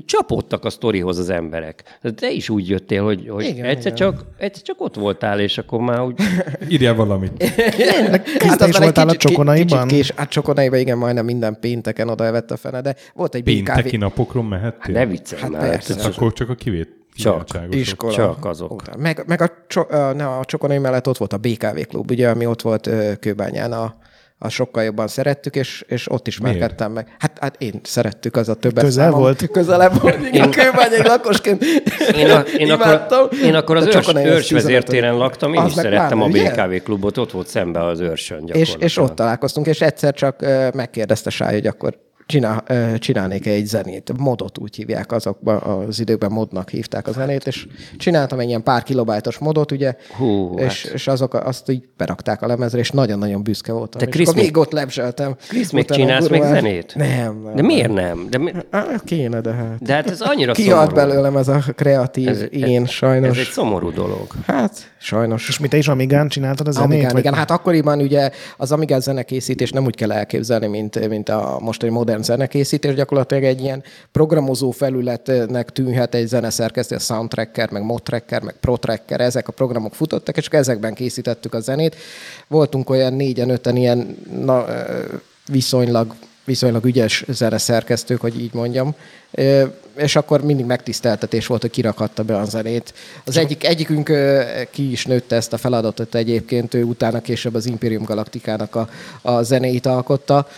csapódtak 0.06 0.64
a 0.64 0.70
sztorihoz 0.70 1.18
az 1.18 1.30
emberek. 1.30 1.82
Tehát 2.02 2.16
Te 2.16 2.30
is 2.30 2.48
úgy 2.48 2.68
jöttél, 2.68 3.04
hogy, 3.04 3.28
hogy 3.28 3.44
Igen, 3.44 3.64
egyszer, 3.64 3.92
igen. 3.92 3.94
Csak, 3.94 4.24
egyszer 4.38 4.62
csak 4.62 4.80
ott 4.80 4.94
voltál, 4.94 5.40
és 5.40 5.58
akkor 5.58 5.80
már 5.80 6.00
úgy... 6.00 6.20
Írjál 6.68 6.94
valamit. 6.94 7.32
Kriszta 7.36 8.44
is 8.44 8.50
aztán 8.50 8.68
egy 8.72 8.78
voltál 8.78 9.08
a 9.08 9.10
kicsit- 9.10 9.30
Csokonaiban? 9.30 9.86
Kicsit 9.88 9.96
kés, 10.06 10.12
hát 10.16 10.28
Csokonaiban 10.28 10.78
igen, 10.78 10.98
majdnem 10.98 11.24
minden 11.24 11.56
pénteken 11.60 12.08
oda 12.08 12.24
evett 12.24 12.50
a 12.50 12.56
fene, 12.56 12.80
de 12.80 12.94
volt 13.14 13.34
egy 13.34 13.42
Pénteki 13.42 13.88
BKV 13.88 13.94
napokról 14.00 14.44
mehettél? 14.44 14.94
Ne 14.94 15.06
viccelj 15.06 15.40
Hát 15.42 15.50
már. 15.50 15.70
persze. 15.70 16.08
Akkor 16.08 16.32
csak 16.32 16.48
a 16.48 16.54
kivét. 16.54 16.98
Csak. 17.14 17.46
iskola. 17.70 18.12
Csak 18.12 18.44
azok. 18.44 18.96
Meg, 18.98 19.24
meg 19.26 19.40
a, 19.42 19.50
cso, 19.68 19.80
a, 19.80 20.12
ne, 20.12 20.26
a 20.26 20.44
Csokonai 20.44 20.78
mellett 20.78 21.08
ott 21.08 21.16
volt 21.16 21.32
a 21.32 21.36
BKV 21.38 21.80
klub, 21.88 22.10
ugye, 22.10 22.28
ami 22.28 22.46
ott 22.46 22.62
volt 22.62 22.90
Kőbányán, 23.20 23.72
a, 23.72 23.94
a 24.42 24.48
sokkal 24.48 24.82
jobban 24.82 25.08
szerettük, 25.08 25.56
és, 25.56 25.84
és 25.88 26.10
ott 26.10 26.26
ismerkedtem 26.26 26.92
meg. 26.92 27.14
Hát, 27.18 27.38
hát 27.40 27.62
én 27.62 27.80
szerettük, 27.82 28.36
az 28.36 28.48
a 28.48 28.54
többet 28.54 28.84
Közel 28.84 29.04
számom. 29.04 29.20
volt? 29.20 29.50
Közelebb 29.50 30.00
volt, 30.00 30.26
igen, 30.26 30.50
Kőbányai 30.50 31.02
lakosként. 31.02 31.64
Én, 32.16 32.30
a, 32.30 32.40
én, 32.40 32.66
imádtam. 32.66 33.22
akkor, 33.22 33.38
én 33.38 33.54
akkor 33.54 33.76
az 33.76 33.86
őrs, 33.86 34.12
őrsvezértéren 34.14 35.10
15. 35.12 35.18
laktam, 35.18 35.54
én 35.54 35.60
Az 35.60 35.66
is 35.66 35.72
szerettem 35.72 36.18
pláne, 36.18 36.22
a 36.22 36.26
ugye? 36.26 36.50
BKV 36.78 36.84
klubot, 36.84 37.18
ott 37.18 37.30
volt 37.30 37.46
szembe 37.46 37.84
az 37.84 38.00
őrsön 38.00 38.38
És, 38.38 38.44
gyakorlatilag. 38.44 38.82
és 38.82 38.96
ott 38.96 39.14
találkoztunk, 39.14 39.66
és 39.66 39.80
egyszer 39.80 40.14
csak 40.14 40.40
megkérdezte 40.74 41.30
Sáj, 41.30 41.52
hogy 41.52 41.66
akkor 41.66 41.94
csinál, 42.30 42.64
csinálnék 42.98 43.46
egy 43.46 43.66
zenét. 43.66 44.12
Modot 44.18 44.58
úgy 44.58 44.76
hívják 44.76 45.12
azokban 45.12 45.56
az 45.56 46.00
időkben 46.00 46.32
modnak 46.32 46.68
hívták 46.70 47.08
a 47.08 47.12
zenét, 47.12 47.46
és 47.46 47.66
csináltam 47.96 48.38
egy 48.38 48.48
ilyen 48.48 48.62
pár 48.62 48.82
kilobájtos 48.82 49.38
modot, 49.38 49.72
ugye, 49.72 49.94
Hú, 50.16 50.54
és, 50.58 50.84
hát. 50.84 50.92
és 50.94 51.06
azok 51.06 51.34
azt 51.34 51.70
így 51.70 51.84
berakták 51.96 52.42
a 52.42 52.46
lemezre, 52.46 52.78
és 52.78 52.90
nagyon-nagyon 52.90 53.42
büszke 53.42 53.72
voltam. 53.72 54.00
Te 54.00 54.06
és 54.06 54.12
Krisz 54.14 54.28
akkor 54.28 54.40
még- 54.40 54.50
még 54.50 54.56
ott 54.62 54.72
lebzseltem. 54.72 55.36
Krisz, 55.48 55.70
még 55.70 55.90
csinálsz 55.90 56.28
még 56.28 56.42
zenét? 56.42 56.94
Nem. 56.96 57.40
nem 57.44 57.54
De 57.54 57.62
miért 57.62 57.92
nem? 57.92 58.26
De, 58.30 58.38
mi, 58.38 58.52
Á, 58.70 58.84
kéne, 59.04 59.40
de 59.40 59.52
hát. 59.52 59.82
de 59.82 59.92
hát 59.94 60.10
ez 60.10 60.20
annyira 60.20 60.54
szomorú. 60.54 60.94
belőlem 60.94 61.36
ez 61.36 61.48
a 61.48 61.58
kreatív 61.76 62.28
Ez- 62.28 62.44
én, 62.50 62.82
ez- 62.82 62.88
sajnos. 62.90 63.38
Ez 63.38 63.46
egy 63.46 63.52
szomorú 63.52 63.92
dolog. 63.92 64.26
Hát, 64.46 64.90
sajnos. 64.98 65.48
És 65.48 65.58
mi 65.58 65.68
te 65.68 65.76
is 65.76 65.88
Amigán 65.88 66.28
csináltad 66.28 66.68
a 66.68 66.70
zenét? 66.70 66.88
Amigán, 66.90 67.10
vagy- 67.12 67.20
igen. 67.20 67.34
Hát 67.34 67.50
akkoriban 67.50 68.00
ugye 68.00 68.30
az 68.56 68.72
Amigán 68.72 69.00
zenekészítés 69.00 69.70
nem 69.70 69.84
úgy 69.84 69.94
kell 69.94 70.12
elképzelni, 70.12 70.66
mint, 70.66 71.08
mint 71.08 71.28
a 71.28 71.58
mostani 71.60 71.92
modern 71.92 72.19
zenekészítés. 72.22 72.94
Gyakorlatilag 72.94 73.44
egy 73.44 73.60
ilyen 73.60 73.82
programozó 74.12 74.70
felületnek 74.70 75.70
tűnhet 75.70 76.14
egy 76.14 76.26
zeneszerkesztő, 76.26 76.94
a 76.94 76.98
Soundtracker, 76.98 77.70
meg 77.70 77.82
Modtracker, 77.82 78.42
meg 78.42 78.54
Protracker, 78.60 79.20
ezek 79.20 79.48
a 79.48 79.52
programok 79.52 79.94
futottak, 79.94 80.36
és 80.36 80.44
csak 80.44 80.54
ezekben 80.54 80.94
készítettük 80.94 81.54
a 81.54 81.60
zenét. 81.60 81.96
Voltunk 82.48 82.90
olyan 82.90 83.12
négyen, 83.12 83.50
öten 83.50 83.76
ilyen 83.76 84.16
na, 84.44 84.64
viszonylag 85.46 86.14
viszonylag 86.50 86.84
ügyes 86.84 87.24
zeneszerkesztők, 87.28 88.20
hogy 88.20 88.40
így 88.40 88.54
mondjam. 88.54 88.94
És 89.96 90.16
akkor 90.16 90.44
mindig 90.44 90.66
megtiszteltetés 90.66 91.46
volt, 91.46 91.60
hogy 91.60 91.70
kirakhatta 91.70 92.22
be 92.22 92.36
a 92.36 92.44
zenét. 92.44 92.94
Az 93.24 93.36
egyik, 93.36 93.64
egyikünk 93.66 94.12
ki 94.70 94.90
is 94.90 95.06
nőtte 95.06 95.36
ezt 95.36 95.52
a 95.52 95.56
feladatot 95.56 96.14
egyébként, 96.14 96.74
ő 96.74 96.82
utána 96.82 97.20
később 97.20 97.54
az 97.54 97.66
Imperium 97.66 98.04
Galaktikának 98.04 98.74
a, 98.74 98.88
a 99.22 99.42
zenéit 99.42 99.86
alkotta, 99.86 100.48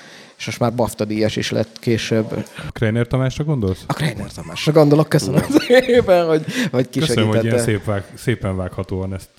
és 0.42 0.49
most 0.49 0.61
már 0.61 0.75
BAFTA 0.75 1.04
díjas 1.04 1.37
is 1.37 1.50
lett 1.50 1.78
később. 1.80 2.46
Kreiner 2.72 3.06
Tamásra 3.06 3.44
gondolsz? 3.44 3.84
A 3.87 3.92
Kreiner 3.92 4.32
Tamásra 4.32 4.72
gondolok, 4.72 5.08
köszönöm 5.08 5.42
szépen, 5.58 6.26
hogy, 6.26 6.44
hogy 6.70 6.88
Köszönöm, 6.99 7.28
hogy 7.28 7.44
ilyen 7.44 7.56
kisegítette. 7.56 7.62
szép 7.62 7.84
vág, 7.84 8.04
szépen 8.14 8.56
vághatóan 8.56 9.14
ezt 9.14 9.30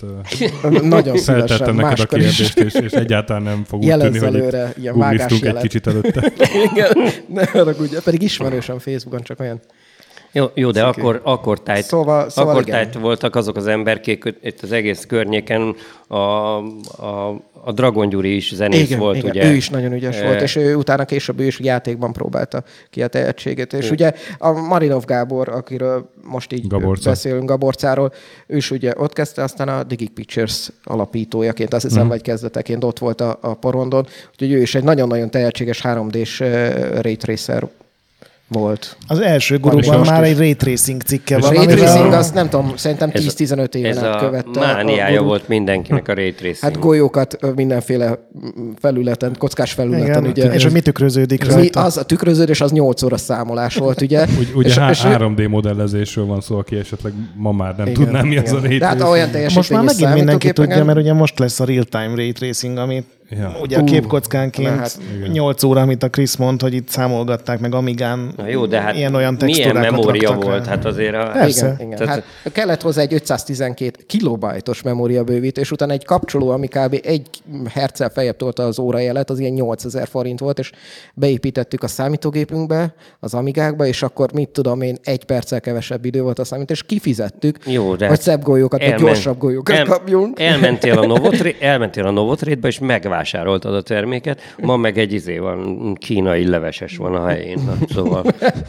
Nagyon 0.81 1.17
szívesen, 1.17 1.75
neked 1.75 1.99
a 1.99 2.05
kérdést, 2.05 2.57
és, 2.59 2.73
és 2.73 2.91
egyáltalán 2.91 3.41
nem 3.41 3.63
fog 3.63 3.83
Jelezz 3.83 4.11
tűnni, 4.11 4.25
hogy 4.25 4.35
előre, 4.35 4.69
itt 4.69 4.77
ilyen 4.77 4.93
googliztunk 4.93 5.45
egy 5.45 5.57
kicsit 5.57 5.87
előtte. 5.87 6.31
Igen, 6.71 6.91
ne 7.27 7.45
haragudj, 7.45 7.95
pedig 8.03 8.21
ismerősöm 8.21 8.79
Facebookon, 8.79 9.21
csak 9.21 9.39
olyan. 9.39 9.61
Jó, 10.35 10.45
jó 10.53 10.71
de 10.71 10.83
akkor, 10.83 11.21
akkor 11.23 11.59
tájt, 11.61 11.85
Szóval- 11.85 12.29
szóval 12.29 12.51
akkor 12.51 12.67
igen. 12.67 12.73
tájt 12.83 12.93
voltak 12.93 13.35
azok 13.35 13.55
az 13.55 13.67
emberkék 13.67 14.35
itt 14.43 14.61
az 14.61 14.71
egész 14.71 15.05
környéken, 15.05 15.75
a, 16.07 16.15
a, 16.15 17.41
a 17.65 17.71
Dragon 17.71 18.09
Gyuri 18.09 18.35
is 18.35 18.53
zenész 18.55 18.81
igen, 18.81 18.99
volt, 18.99 19.17
igen. 19.17 19.29
ugye? 19.29 19.49
Ő 19.49 19.53
is 19.53 19.69
nagyon 19.69 19.93
ügyes 19.93 20.17
Eh, 20.17 20.25
volt, 20.27 20.41
és 20.41 20.55
ő 20.55 20.75
utána 20.75 21.05
később 21.05 21.39
ő 21.39 21.45
is 21.45 21.59
játékban 21.59 22.13
próbálta 22.13 22.63
ki 22.89 23.03
a 23.03 23.07
tehetségét. 23.07 23.73
És 23.73 23.91
ugye 23.91 24.11
a 24.37 24.51
Marinov 24.51 25.05
Gábor, 25.05 25.49
akiről 25.49 26.09
most 26.23 26.53
így 26.53 26.67
Gaborca. 26.67 27.09
beszélünk, 27.09 27.49
Gaborcáról, 27.49 28.11
ő 28.47 28.55
is 28.57 28.71
ugye 28.71 28.93
ott 28.97 29.13
kezdte, 29.13 29.43
aztán 29.43 29.67
a 29.67 29.83
Digic 29.83 30.13
Pictures 30.13 30.69
alapítójaként, 30.83 31.73
azt 31.73 31.83
hiszem, 31.83 32.07
vagy 32.07 32.21
kezdeteként 32.21 32.83
ott 32.83 32.99
volt 32.99 33.21
a, 33.21 33.37
a 33.41 33.53
porondon, 33.53 34.07
úgyhogy 34.31 34.51
ő 34.51 34.61
is 34.61 34.75
egy 34.75 34.83
nagyon-nagyon 34.83 35.29
tehetséges 35.29 35.81
3D-s 35.83 36.39
uh, 36.39 37.01
ray 37.01 37.15
tracer 37.15 37.67
volt. 38.47 38.97
Az 39.07 39.19
első 39.19 39.59
most 39.61 39.89
már 40.09 40.23
egy 40.23 40.37
ray 40.37 40.55
tracing 40.55 41.01
cikke 41.01 41.35
A 41.35 41.39
van. 41.39 41.53
ray 41.53 41.65
tracing, 41.65 42.13
azt 42.13 42.33
nem 42.33 42.49
tudom, 42.49 42.73
szerintem 42.75 43.09
ez 43.13 43.25
a- 43.25 43.29
10-15 43.29 43.75
éven 43.75 43.91
Ez 43.91 44.03
át 44.03 44.15
a 44.15 44.25
követte. 44.25 44.59
mániája 44.59 45.11
gurút. 45.11 45.27
volt 45.27 45.47
mindenkinek 45.47 46.07
a 46.07 46.13
ray 46.13 46.33
tracing. 46.33 46.57
Hát 46.73 46.79
golyókat 46.79 47.37
mindenféle 47.55 48.27
felületen, 48.79 49.35
kockás 49.37 49.71
felületen, 49.71 50.07
Igen, 50.07 50.25
ugye. 50.25 50.53
és 50.53 50.63
hogy 50.63 50.71
mi 50.71 50.79
tükröződik 50.81 51.45
mi, 51.47 51.53
rajta. 51.53 51.81
az 51.83 51.97
a 51.97 52.03
tükröződés 52.05 52.61
az 52.61 52.71
8 52.71 53.03
óra 53.03 53.17
számolás 53.17 53.75
volt, 53.75 54.01
ugye? 54.01 54.25
Úgy, 54.39 54.51
ugye 54.55 54.67
és, 54.67 54.77
há- 54.77 54.91
és, 54.91 55.01
3D 55.03 55.49
modellezésről 55.49 56.25
van 56.25 56.41
szó, 56.41 56.57
aki 56.57 56.75
esetleg 56.75 57.13
ma 57.35 57.51
már 57.51 57.75
nem 57.77 57.87
igen, 57.87 58.03
tudná, 58.03 58.21
mi 58.21 58.37
az 58.37 58.51
a 58.51 58.57
igen. 58.57 58.61
ray 58.69 58.77
De 58.77 58.85
hát 58.85 58.95
tracing. 58.95 59.15
olyan 59.17 59.31
teljesítmény 59.31 59.57
Most 59.57 59.69
már 59.71 59.83
megint 59.83 60.13
mindenki 60.13 60.51
tudja, 60.51 60.73
igen. 60.73 60.85
mert 60.85 60.97
ugye 60.97 61.13
most 61.13 61.39
lesz 61.39 61.59
a 61.59 61.65
real-time 61.65 62.11
ray 62.15 62.31
tracing, 62.31 62.77
ami 62.77 63.03
Ja. 63.37 63.57
ugye 63.61 63.77
a 63.77 63.83
képkockánként 63.83 64.67
hát, 64.77 64.99
igen. 65.15 65.29
8 65.29 65.63
óra, 65.63 65.81
amit 65.81 66.03
a 66.03 66.09
Krisz 66.09 66.35
mond, 66.35 66.61
hogy 66.61 66.73
itt 66.73 66.89
számolgatták 66.89 67.59
meg 67.59 67.73
Amigán. 67.73 68.33
Na 68.37 68.47
jó, 68.47 68.65
de 68.65 68.81
hát 68.81 68.95
ilyen-olyan 68.95 69.37
milyen 69.41 69.75
memória 69.75 70.33
volt? 70.33 70.65
rá. 70.65 70.69
Hát 70.71 70.85
azért 70.85 71.15
a... 71.15 71.29
Persze. 71.33 71.65
Igen, 71.65 71.85
igen. 71.85 71.97
Tehát- 71.97 72.23
Hát 72.43 72.53
kellett 72.53 72.81
hozzá 72.81 73.01
egy 73.01 73.13
512 73.13 74.03
kilobajtos 74.07 74.81
memória 74.81 75.23
bővítés, 75.23 75.71
utána 75.71 75.93
egy 75.93 76.05
kapcsoló, 76.05 76.49
ami 76.49 76.67
kb. 76.67 76.99
egy 77.03 77.27
herccel 77.69 78.09
feljebb 78.09 78.35
tolta 78.35 78.63
az 78.63 78.79
órajelet, 78.79 79.29
az 79.29 79.39
ilyen 79.39 79.53
8000 79.53 80.07
forint 80.07 80.39
volt, 80.39 80.59
és 80.59 80.71
beépítettük 81.13 81.83
a 81.83 81.87
számítógépünkbe, 81.87 82.93
az 83.19 83.33
Amigákba, 83.33 83.85
és 83.85 84.03
akkor 84.03 84.33
mit 84.33 84.49
tudom 84.49 84.81
én, 84.81 84.97
egy 85.03 85.23
perccel 85.25 85.61
kevesebb 85.61 86.05
idő 86.05 86.21
volt 86.21 86.39
a 86.39 86.43
számít, 86.43 86.71
és 86.71 86.83
kifizettük, 86.83 87.57
Jó, 87.65 87.95
de 87.95 88.07
hogy 88.07 88.21
szebb 88.21 88.41
golyókat, 88.43 88.79
vagy 88.79 88.89
elmen- 88.89 89.05
gyorsabb 89.05 89.37
golyókat 89.37 89.75
el- 89.75 89.85
kapjunk. 89.85 90.39
Elmentél 90.39 90.97
a 90.99 91.05
Novotré- 91.13 91.61
elmentél 91.61 92.05
a 92.05 92.11
Megvásároltad 93.23 93.75
a 93.75 93.81
terméket. 93.81 94.41
Ma 94.57 94.77
meg 94.77 94.97
egy 94.97 95.13
izé 95.13 95.37
van, 95.37 95.93
kínai 95.93 96.47
leveses 96.47 96.97
van 96.97 97.15
a 97.15 97.27
helyén. 97.27 97.59
Na, 97.65 97.75
szóval, 97.93 98.25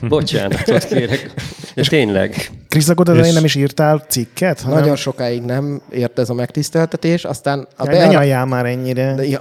bocsánatot 0.09 0.85
kérek. 0.85 1.31
De 1.75 1.83
tényleg. 1.83 2.51
Krisz, 2.69 2.89
akkor 2.89 3.05
te 3.05 3.33
nem 3.33 3.45
is 3.45 3.55
írtál 3.55 4.05
cikket? 4.09 4.61
Hanem... 4.61 4.79
Nagyon 4.79 4.97
sokáig 4.97 5.43
nem 5.43 5.83
ért 5.91 6.19
ez 6.19 6.31
a 6.31 6.35
megtiszteltetés, 6.35 7.25
aztán 7.25 7.59
a 7.77 7.85
Ja, 7.85 7.91
beára- 7.91 8.27
ne 8.27 8.45
már 8.45 8.67
ennyire. 8.67 9.15
De, 9.15 9.27
ja. 9.27 9.41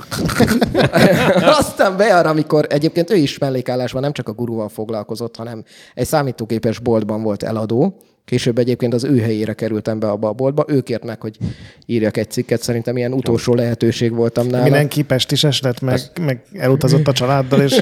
Aztán 1.60 1.98
beára, 1.98 2.29
amikor 2.29 2.65
egyébként 2.70 3.12
ő 3.12 3.15
is 3.15 3.38
mellékállásban 3.38 4.01
nem 4.01 4.12
csak 4.12 4.27
a 4.27 4.34
guruval 4.34 4.70
foglalkozott, 4.70 5.36
hanem 5.36 5.63
egy 5.93 6.05
számítógépes 6.08 6.79
boltban 6.79 7.24
volt 7.24 7.43
eladó. 7.43 8.01
Később 8.25 8.57
egyébként 8.57 8.93
az 8.93 9.03
ő 9.03 9.19
helyére 9.19 9.53
kerültem 9.53 9.99
be 9.99 10.09
abba 10.09 10.27
a 10.27 10.33
boltba. 10.33 10.65
Ő 10.67 10.81
kért 10.81 11.03
meg, 11.03 11.21
hogy 11.21 11.37
írjak 11.85 12.17
egy 12.17 12.31
cikket. 12.31 12.61
Szerintem 12.61 12.97
ilyen 12.97 13.13
utolsó 13.13 13.55
lehetőség 13.55 14.13
voltam 14.13 14.47
nála. 14.47 14.63
Mindenki 14.63 15.01
pestis 15.01 15.61
lett, 15.61 15.81
meg, 15.81 15.99
meg 16.21 16.41
elutazott 16.53 17.07
a 17.07 17.11
családdal, 17.11 17.61
és 17.61 17.81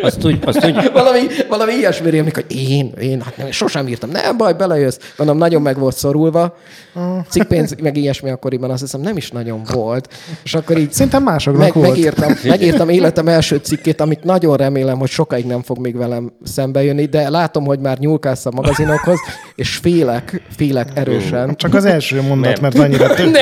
Azt 0.00 0.24
úgy, 0.24 0.38
azt 0.44 0.64
úgy, 0.64 0.90
valami, 0.92 1.20
valami 1.48 1.72
ilyesmi 1.72 2.10
rémlik, 2.10 2.34
hogy 2.34 2.44
én, 2.48 2.92
én, 3.00 3.20
hát 3.20 3.36
nem, 3.36 3.50
sosem 3.50 3.88
írtam. 3.88 4.10
Nem 4.10 4.36
baj, 4.36 4.52
belejössz. 4.52 4.98
Mondom, 5.16 5.38
nagyon 5.38 5.62
meg 5.62 5.78
volt 5.78 5.96
szorulva. 5.96 6.56
Cikkpénz, 7.28 7.74
meg 7.82 7.96
ilyesmi 7.96 8.30
akkoriban 8.30 8.70
azt 8.70 8.80
hiszem 8.80 9.00
nem 9.00 9.16
is 9.16 9.30
nagyon 9.30 9.62
volt. 9.72 10.14
És 10.42 10.54
akkor 10.54 10.78
így 10.78 10.92
szerintem 10.92 11.22
másoknak 11.22 11.62
meg, 11.62 11.72
volt. 11.72 11.88
megírtam, 11.88 12.32
megírtam 12.44 12.88
életem 12.88 13.28
első 13.28 13.56
cikkét, 13.56 14.00
amit 14.00 14.24
nagyon 14.24 14.56
remélem, 14.56 14.98
hogy 14.98 15.08
sokáig 15.08 15.44
nem 15.44 15.62
fog 15.62 15.78
még 15.78 15.96
velem 15.96 16.32
szembe 16.42 16.82
jönni, 16.82 17.04
de 17.04 17.30
látom, 17.30 17.64
hogy 17.64 17.78
már 17.78 17.98
nyúlkálsz 17.98 18.46
a 18.46 18.50
magazinokhoz, 18.50 19.18
és 19.54 19.77
félek, 19.78 20.42
félek 20.56 20.88
erősen. 20.94 21.56
Csak 21.56 21.74
az 21.74 21.84
első 21.84 22.22
mondat, 22.22 22.52
Nem. 22.52 22.62
mert 22.62 22.78
annyira 22.78 23.14
több. 23.14 23.36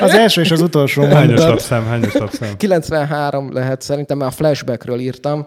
Az 0.00 0.10
első 0.14 0.40
és 0.40 0.50
az 0.50 0.60
utolsó 0.60 1.02
Hányos 1.02 1.26
mondat. 1.26 1.48
lapszám, 1.48 1.86
hányos 1.86 2.12
lapszám? 2.12 2.56
93 2.56 3.52
lehet 3.52 3.82
szerintem, 3.82 4.18
mert 4.18 4.30
a 4.30 4.34
flashbackről 4.34 4.98
írtam. 4.98 5.46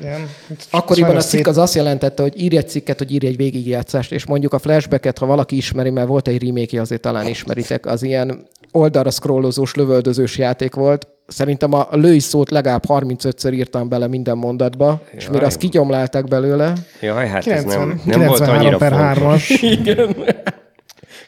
Igen. 0.00 0.28
Akkoriban 0.70 1.16
a 1.16 1.20
cikk 1.20 1.46
az 1.46 1.58
azt 1.58 1.74
jelentette, 1.74 2.22
hogy 2.22 2.40
írj 2.42 2.56
egy 2.56 2.68
cikket, 2.68 2.98
hogy 2.98 3.12
írj 3.12 3.26
egy 3.26 3.36
végigjátszást, 3.36 4.12
és 4.12 4.26
mondjuk 4.26 4.52
a 4.52 4.58
flashbacket, 4.58 5.18
ha 5.18 5.26
valaki 5.26 5.56
ismeri, 5.56 5.90
mert 5.90 6.08
volt 6.08 6.28
egy 6.28 6.42
remake 6.42 6.80
azért 6.80 7.00
talán 7.00 7.26
ismeritek, 7.26 7.86
az 7.86 8.02
ilyen 8.02 8.46
oldalra 8.72 9.10
scrollozós, 9.10 9.74
lövöldözős 9.74 10.38
játék 10.38 10.74
volt. 10.74 11.08
Szerintem 11.26 11.72
a 11.72 11.88
lői 11.90 12.18
szót 12.18 12.50
legalább 12.50 12.82
35-ször 12.88 13.52
írtam 13.52 13.88
bele 13.88 14.06
minden 14.06 14.36
mondatba, 14.36 15.00
és 15.10 15.28
mire 15.28 15.46
azt 15.46 15.58
kigyomlálták 15.58 16.24
belőle, 16.24 16.72
Jaj, 17.00 17.28
hát 17.28 17.46
ez 17.46 17.62
90, 17.62 17.86
nem, 17.88 18.00
nem 18.04 18.26
volt 18.26 18.44
93 18.44 18.58
annyira 18.58 18.76
per 18.76 18.92
fontos. 18.92 19.48
3-as. 19.48 20.54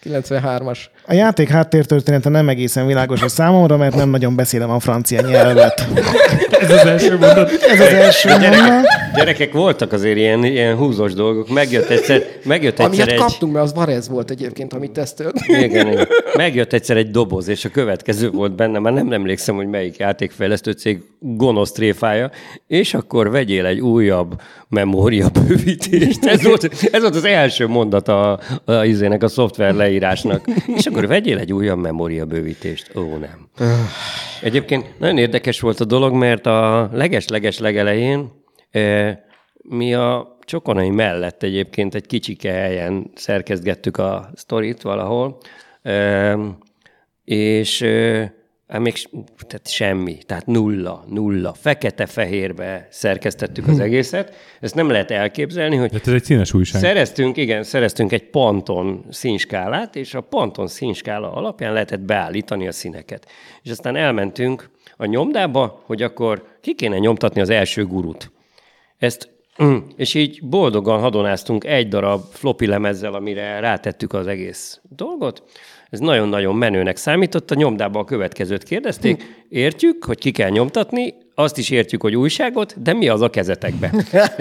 93-as. 0.04 0.78
A 1.06 1.12
játék 1.12 1.48
háttértörténete 1.48 2.28
nem 2.28 2.48
egészen 2.48 2.86
világos 2.86 3.22
a 3.22 3.28
számomra, 3.28 3.76
mert 3.76 3.94
nem 3.94 4.08
nagyon 4.08 4.36
beszélem 4.36 4.70
a 4.70 4.80
francia 4.80 5.20
nyelvet. 5.20 5.86
Ez 6.60 6.70
az 6.70 6.86
első 6.86 7.18
mondat. 7.18 7.50
Ez 7.50 7.80
az 7.80 7.92
első 7.92 8.28
mondat. 8.28 8.86
Gyerekek, 9.14 9.52
voltak 9.52 9.92
azért 9.92 10.16
ilyen, 10.16 10.44
ilyen 10.44 10.76
húzós 10.76 11.12
dolgok. 11.12 11.48
Megjött 11.48 11.88
egyszer, 11.88 12.22
megjött 12.44 12.72
egyszer 12.72 12.86
Amilyet 12.86 13.08
egy... 13.08 13.18
kaptunk, 13.18 13.52
mert 13.52 13.64
az 13.64 13.74
Varez 13.74 14.08
volt 14.08 14.30
egyébként, 14.30 14.72
amit 14.72 14.90
tesztelt. 14.90 15.34
Igen, 15.46 15.92
igen. 15.92 16.08
Megjött 16.34 16.72
egyszer 16.72 16.96
egy 16.96 17.10
doboz, 17.10 17.48
és 17.48 17.64
a 17.64 17.68
következő 17.68 18.30
volt 18.30 18.54
benne, 18.54 18.78
már 18.78 18.92
nem 18.92 19.12
emlékszem, 19.12 19.54
hogy 19.54 19.66
melyik 19.66 19.96
játékfejlesztő 19.96 20.72
cég 20.72 21.02
gonosz 21.20 21.72
tréfája, 21.72 22.30
és 22.66 22.94
akkor 22.94 23.30
vegyél 23.30 23.66
egy 23.66 23.80
újabb 23.80 24.40
memória 24.68 25.28
bővítést. 25.28 26.24
Ez 26.24 26.42
volt, 26.42 26.68
ez 26.92 27.00
volt 27.00 27.14
az 27.14 27.24
első 27.24 27.66
mondat 27.66 28.08
a, 28.08 28.32
a, 28.64 28.72
a, 28.72 28.84
izének, 28.84 29.22
a 29.22 29.28
szoftver 29.28 29.67
leírásnak. 29.76 30.44
És 30.76 30.86
akkor 30.86 31.06
vegyél 31.06 31.38
egy 31.38 31.52
újabb 31.52 31.78
memória 31.78 32.24
bővítést. 32.24 32.96
Ó, 32.96 33.16
nem. 33.16 33.48
Egyébként 34.42 34.98
nagyon 34.98 35.18
érdekes 35.18 35.60
volt 35.60 35.80
a 35.80 35.84
dolog, 35.84 36.12
mert 36.12 36.46
a 36.46 36.90
leges-leges 36.92 37.58
legelején 37.58 38.30
mi 39.62 39.94
a 39.94 40.36
Csokonai 40.44 40.90
mellett 40.90 41.42
egyébként 41.42 41.94
egy 41.94 42.06
kicsike 42.06 42.52
helyen 42.52 43.10
szerkezgettük 43.14 43.96
a 43.96 44.30
sztorit 44.34 44.82
valahol, 44.82 45.38
és 47.24 47.86
hát 48.68 48.80
még 48.80 48.94
tehát 49.46 49.68
semmi, 49.68 50.18
tehát 50.26 50.46
nulla, 50.46 51.04
nulla, 51.08 51.54
fekete-fehérbe 51.54 52.88
szerkesztettük 52.90 53.68
az 53.68 53.78
egészet. 53.78 54.34
Ezt 54.60 54.74
nem 54.74 54.90
lehet 54.90 55.10
elképzelni, 55.10 55.76
hogy 55.76 55.88
Tehát 55.88 56.06
ez 56.06 56.12
egy 56.12 56.24
színes 56.24 56.54
újság. 56.54 56.80
Szereztünk, 56.80 57.36
igen, 57.36 57.62
szereztünk 57.62 58.12
egy 58.12 58.30
Panton 58.30 59.04
színskálát, 59.10 59.96
és 59.96 60.14
a 60.14 60.20
Panton 60.20 60.66
színskála 60.66 61.32
alapján 61.32 61.72
lehetett 61.72 62.00
beállítani 62.00 62.66
a 62.66 62.72
színeket. 62.72 63.26
És 63.62 63.70
aztán 63.70 63.96
elmentünk 63.96 64.70
a 64.96 65.04
nyomdába, 65.04 65.82
hogy 65.86 66.02
akkor 66.02 66.44
ki 66.60 66.74
kéne 66.74 66.98
nyomtatni 66.98 67.40
az 67.40 67.50
első 67.50 67.86
gurut. 67.86 68.30
Ezt, 68.98 69.30
és 69.96 70.14
így 70.14 70.42
boldogan 70.42 71.00
hadonáztunk 71.00 71.64
egy 71.64 71.88
darab 71.88 72.22
floppy 72.30 72.66
lemezzel, 72.66 73.14
amire 73.14 73.60
rátettük 73.60 74.12
az 74.12 74.26
egész 74.26 74.80
dolgot. 74.82 75.42
Ez 75.90 75.98
nagyon-nagyon 75.98 76.56
menőnek 76.56 76.96
számított. 76.96 77.50
A 77.50 77.54
nyomdába 77.54 77.98
a 77.98 78.04
következőt 78.04 78.62
kérdezték. 78.62 79.36
Értjük, 79.48 80.04
hogy 80.04 80.18
ki 80.18 80.30
kell 80.30 80.50
nyomtatni, 80.50 81.14
azt 81.34 81.58
is 81.58 81.70
értjük, 81.70 82.02
hogy 82.02 82.16
újságot, 82.16 82.82
de 82.82 82.92
mi 82.92 83.08
az 83.08 83.20
a 83.20 83.30
kezetekbe? 83.30 83.92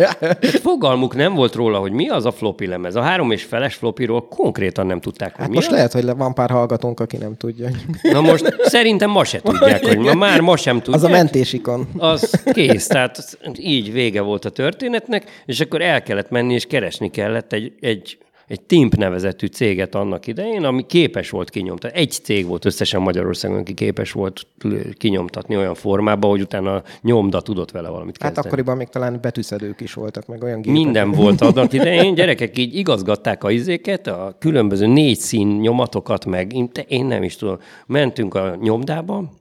Fogalmuk 0.64 1.16
nem 1.16 1.34
volt 1.34 1.56
róla, 1.56 1.80
hogy 1.80 1.92
mi 1.92 2.10
az 2.10 2.26
a 2.26 2.32
floppy 2.32 2.68
lemez. 2.68 2.96
A 2.96 3.02
három 3.02 3.32
és 3.32 3.44
feles 3.44 3.76
floppyról 3.76 4.28
konkrétan 4.28 4.86
nem 4.86 5.00
tudták, 5.00 5.30
hogy 5.32 5.40
Hát 5.40 5.50
mi 5.50 5.56
most 5.56 5.68
az. 5.68 5.74
lehet, 5.74 5.92
hogy 5.94 6.06
van 6.06 6.34
pár 6.34 6.50
hallgatónk, 6.50 7.00
aki 7.00 7.18
nem 7.18 7.36
tudja. 7.36 7.70
Na 8.02 8.22
most 8.22 8.56
szerintem 8.64 9.10
ma 9.10 9.24
se 9.24 9.42
tudják, 9.42 9.86
hogy 9.86 9.98
ma 9.98 10.14
már 10.14 10.42
ma 10.42 10.58
sem 10.58 10.76
tudják. 10.78 11.04
Az 11.04 11.04
a 11.04 11.10
mentésikon. 11.10 11.88
Az 11.98 12.44
kész, 12.54 12.88
tehát 12.88 13.38
így 13.58 13.92
vége 13.92 14.22
volt 14.22 14.46
a 14.46 14.50
történetnek, 14.50 15.44
és 15.46 15.60
akkor 15.60 15.82
el 15.82 16.04
kellett 16.04 16.30
menni, 16.30 16.54
és 16.54 16.66
keresni 16.66 17.10
kellett 17.10 17.54
egy, 17.54 17.74
egy, 17.80 18.18
egy 18.48 18.62
Timp 18.62 18.96
nevezetű 18.96 19.48
céget 19.48 19.96
annak 19.96 20.28
idején, 20.28 20.64
ami 20.64 20.86
képes 20.86 21.30
volt 21.30 21.50
kinyomtatni. 21.50 22.00
Egy 22.00 22.12
cég 22.12 22.46
volt 22.46 22.66
összesen 22.66 23.02
Magyarországon, 23.02 23.58
aki 23.60 23.74
képes 23.74 24.12
volt 24.12 24.48
kinyomtatni 24.98 25.58
olyan 25.58 25.76
formában, 25.76 26.30
hogy 26.30 26.42
utána 26.42 26.76
a 26.76 26.84
nyomda 27.02 27.42
tudott 27.42 27.72
vele 27.72 27.90
valamit 27.90 28.16
Hát 28.20 28.22
kezdeni. 28.22 28.48
akkoriban 28.48 28.78
még 28.78 28.88
talán 28.88 29.20
betűszedők 29.22 29.82
is 29.82 29.94
voltak, 29.94 30.28
meg 30.28 30.44
olyan 30.44 30.62
gépek. 30.62 30.82
Minden 30.84 31.12
volt 31.12 31.42
annak 31.42 31.74
idején, 31.74 32.14
gyerekek 32.14 32.58
így 32.58 32.76
igazgatták 32.76 33.44
a 33.44 33.52
izéket, 33.52 34.08
a 34.08 34.36
különböző 34.40 34.86
négy 34.86 35.20
szín 35.20 35.48
nyomatokat, 35.48 36.26
meg 36.26 36.54
én, 36.88 37.06
nem 37.06 37.24
is 37.24 37.36
tudom. 37.36 37.60
Mentünk 37.86 38.34
a 38.34 38.58
nyomdába, 38.62 39.32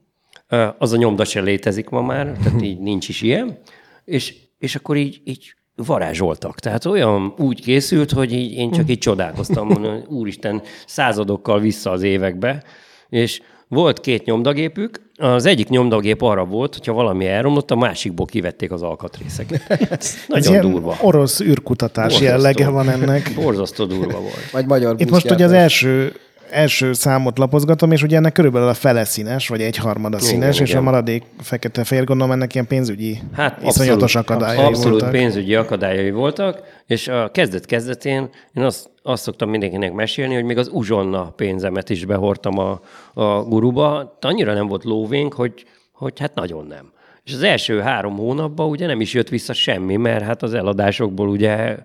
az 0.79 0.93
a 0.93 0.97
nyomda 0.97 1.25
se 1.25 1.41
létezik 1.41 1.89
ma 1.89 2.03
már, 2.03 2.33
tehát 2.43 2.63
így 2.63 2.79
nincs 2.79 3.09
is 3.09 3.23
ilyen, 3.23 3.59
és, 4.05 4.35
és 4.59 4.75
akkor 4.75 4.97
így, 4.97 5.21
így 5.25 5.55
varázsoltak. 5.77 6.61
Tehát 6.61 6.85
olyan 6.85 7.35
úgy 7.39 7.61
készült, 7.61 8.11
hogy 8.11 8.33
így, 8.33 8.53
én 8.53 8.71
csak 8.71 8.91
így 8.91 8.99
csodálkoztam, 8.99 9.67
mondom, 9.67 10.03
úristen, 10.09 10.63
századokkal 10.87 11.61
vissza 11.61 11.91
az 11.91 12.03
évekbe, 12.03 12.63
és 13.09 13.41
volt 13.69 14.01
két 14.01 14.25
nyomdagépük, 14.25 15.01
az 15.19 15.47
egyik 15.47 15.69
nyomdagép 15.69 16.23
arra 16.23 16.45
volt, 16.45 16.75
hogyha 16.75 16.93
valami 16.93 17.27
elromlott, 17.27 17.71
a 17.71 17.77
másikból 17.77 18.27
kivették 18.27 18.73
az 18.73 18.83
alkatrészeket. 18.83 19.63
Ez 19.69 19.81
Ez 19.91 20.25
nagyon 20.29 20.53
ilyen 20.53 20.71
durva. 20.71 20.97
orosz 21.03 21.41
űrkutatás 21.41 22.05
Borzasztó. 22.05 22.27
jellege 22.27 22.69
van 22.69 22.89
ennek. 22.89 23.33
Borzasztó 23.35 23.85
durva 23.85 24.21
volt. 24.21 24.51
Vagy 24.53 24.67
magyar 24.67 24.95
Itt 24.99 25.11
most 25.11 25.31
ugye 25.31 25.45
az 25.45 25.53
első, 25.53 26.13
első 26.51 26.93
számot 26.93 27.39
lapozgatom, 27.39 27.93
és 27.93 28.03
ugye 28.03 28.17
ennek 28.17 28.33
körülbelül 28.33 28.69
a 28.69 28.75
fele 28.75 29.05
színes, 29.05 29.49
vagy 29.49 29.61
egy 29.61 29.77
harmada 29.77 30.19
színes, 30.19 30.55
Igen, 30.55 30.65
és 30.65 30.71
igen. 30.71 30.81
a 30.83 30.85
maradék 30.85 31.23
fekete-fehér, 31.41 32.05
gondolom 32.05 32.33
ennek 32.33 32.55
ilyen 32.55 32.67
pénzügyi 32.67 33.19
Hát 33.33 33.63
iszonyatos 33.63 34.15
abszolút, 34.15 34.43
akadályai 34.43 34.65
abszolút 34.67 34.91
voltak. 34.91 35.11
pénzügyi 35.11 35.55
akadályai 35.55 36.11
voltak, 36.11 36.63
és 36.87 37.09
a 37.09 37.31
kezdet-kezdetén 37.31 38.29
én 38.53 38.63
azt, 38.63 38.91
azt 39.03 39.23
szoktam 39.23 39.51
mindenkinek 39.51 39.93
mesélni, 39.93 40.35
hogy 40.35 40.45
még 40.45 40.59
az 40.59 40.69
uzsonna 40.73 41.31
pénzemet 41.37 41.91
is 41.91 42.05
behordtam 42.05 42.59
a, 42.59 42.81
a 43.15 43.43
guruba. 43.43 44.17
Annyira 44.21 44.55
nem 44.55 44.67
volt 44.67 44.85
lóvénk, 44.85 45.35
hogy, 45.35 45.53
hogy 45.93 46.19
hát 46.21 46.35
nagyon 46.35 46.67
nem. 46.67 46.93
És 47.25 47.33
az 47.33 47.43
első 47.43 47.81
három 47.81 48.17
hónapban 48.17 48.69
ugye 48.69 48.87
nem 48.87 49.01
is 49.01 49.15
jött 49.15 49.29
vissza 49.29 49.53
semmi, 49.53 49.97
mert 49.97 50.25
hát 50.25 50.43
az 50.43 50.55
eladásokból 50.55 51.29
ugye 51.29 51.77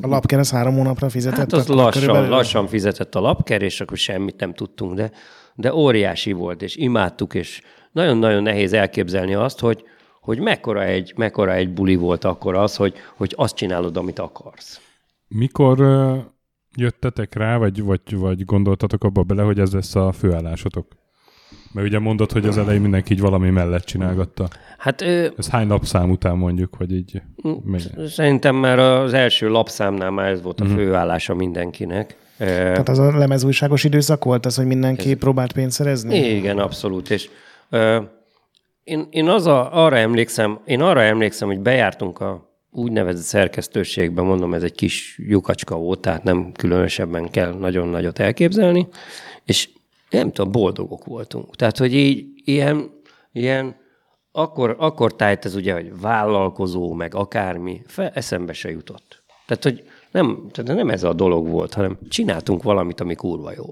A 0.00 0.06
lapkereszt 0.06 0.52
három 0.52 0.74
hónapra 0.74 1.08
fizetett. 1.08 1.38
Hát 1.38 1.52
az 1.52 1.66
lassan, 1.66 2.00
körülbelül? 2.02 2.28
lassan 2.28 2.66
fizetett 2.66 3.14
a 3.14 3.20
lapker, 3.20 3.62
és 3.62 3.80
akkor 3.80 3.96
semmit 3.96 4.40
nem 4.40 4.54
tudtunk, 4.54 4.94
de, 4.94 5.10
de 5.54 5.74
óriási 5.74 6.32
volt, 6.32 6.62
és 6.62 6.76
imádtuk, 6.76 7.34
és 7.34 7.62
nagyon-nagyon 7.92 8.42
nehéz 8.42 8.72
elképzelni 8.72 9.34
azt, 9.34 9.60
hogy, 9.60 9.84
hogy 10.20 10.38
mekkora 10.38 10.82
egy, 10.82 11.12
mekkora 11.16 11.52
egy 11.54 11.72
buli 11.72 11.96
volt 11.96 12.24
akkor 12.24 12.54
az, 12.54 12.76
hogy, 12.76 12.94
hogy 13.16 13.34
azt 13.36 13.56
csinálod, 13.56 13.96
amit 13.96 14.18
akarsz. 14.18 14.80
Mikor 15.28 15.78
jöttetek 16.76 17.34
rá, 17.34 17.56
vagy, 17.56 17.82
vagy, 17.82 18.16
vagy 18.16 18.44
gondoltatok 18.44 19.04
abba 19.04 19.22
bele, 19.22 19.42
hogy 19.42 19.58
ez 19.58 19.72
lesz 19.72 19.94
a 19.94 20.12
főállásotok? 20.12 20.86
Mert 21.74 21.86
ugye 21.86 21.98
mondod, 21.98 22.32
hogy 22.32 22.46
az 22.46 22.58
elején 22.58 22.80
mindenki 22.80 23.12
így 23.12 23.20
valami 23.20 23.50
mellett 23.50 23.84
csinálgatta. 23.84 24.48
Hát 24.78 25.00
ö, 25.00 25.28
Ez 25.36 25.48
hány 25.48 25.66
napszám 25.66 26.10
után 26.10 26.36
mondjuk, 26.36 26.74
hogy 26.74 26.92
így... 26.92 27.22
Szerintem 28.08 28.56
már 28.56 28.78
az 28.78 29.12
első 29.12 29.48
lapszámnál 29.48 30.10
már 30.10 30.30
ez 30.30 30.42
volt 30.42 30.60
a 30.60 30.64
főállása 30.64 31.34
mindenkinek. 31.34 32.16
Tehát 32.38 32.88
az 32.88 32.98
a 32.98 33.16
lemezújságos 33.18 33.84
időszak 33.84 34.24
volt 34.24 34.46
az, 34.46 34.56
hogy 34.56 34.66
mindenki 34.66 35.10
ez... 35.10 35.18
próbált 35.18 35.52
pénzt 35.52 35.76
szerezni? 35.76 36.16
Igen, 36.16 36.58
abszolút. 36.58 37.10
És 37.10 37.28
ö, 37.70 38.00
én, 38.84 39.06
én 39.10 39.28
az 39.28 39.46
a, 39.46 39.84
arra 39.84 39.96
emlékszem, 39.96 40.60
én 40.64 40.80
arra 40.80 41.02
emlékszem, 41.02 41.48
hogy 41.48 41.60
bejártunk 41.60 42.20
a 42.20 42.52
úgynevezett 42.70 43.24
szerkesztőségbe, 43.24 44.22
mondom, 44.22 44.54
ez 44.54 44.62
egy 44.62 44.74
kis 44.74 45.20
lyukacska 45.28 45.76
volt, 45.76 46.00
tehát 46.00 46.22
nem 46.22 46.52
különösebben 46.52 47.30
kell 47.30 47.52
nagyon 47.52 47.88
nagyot 47.88 48.18
elképzelni, 48.18 48.88
és 49.44 49.68
nem 50.18 50.32
tudom, 50.32 50.52
boldogok 50.52 51.04
voltunk. 51.04 51.56
Tehát, 51.56 51.78
hogy 51.78 51.94
így 51.94 52.26
ilyen, 52.44 52.90
ilyen 53.32 53.76
akkor, 54.32 54.76
akkor 54.78 55.16
tájt 55.16 55.44
ez 55.44 55.54
ugye, 55.54 55.72
hogy 55.74 56.00
vállalkozó, 56.00 56.92
meg 56.92 57.14
akármi, 57.14 57.82
fel, 57.86 58.08
eszembe 58.08 58.52
se 58.52 58.70
jutott. 58.70 59.22
Tehát, 59.46 59.62
hogy 59.62 59.84
nem, 60.10 60.48
tehát 60.50 60.74
nem 60.76 60.88
ez 60.90 61.02
a 61.02 61.12
dolog 61.12 61.48
volt, 61.48 61.74
hanem 61.74 61.98
csináltunk 62.08 62.62
valamit, 62.62 63.00
ami 63.00 63.14
kurva 63.14 63.52
jó. 63.56 63.64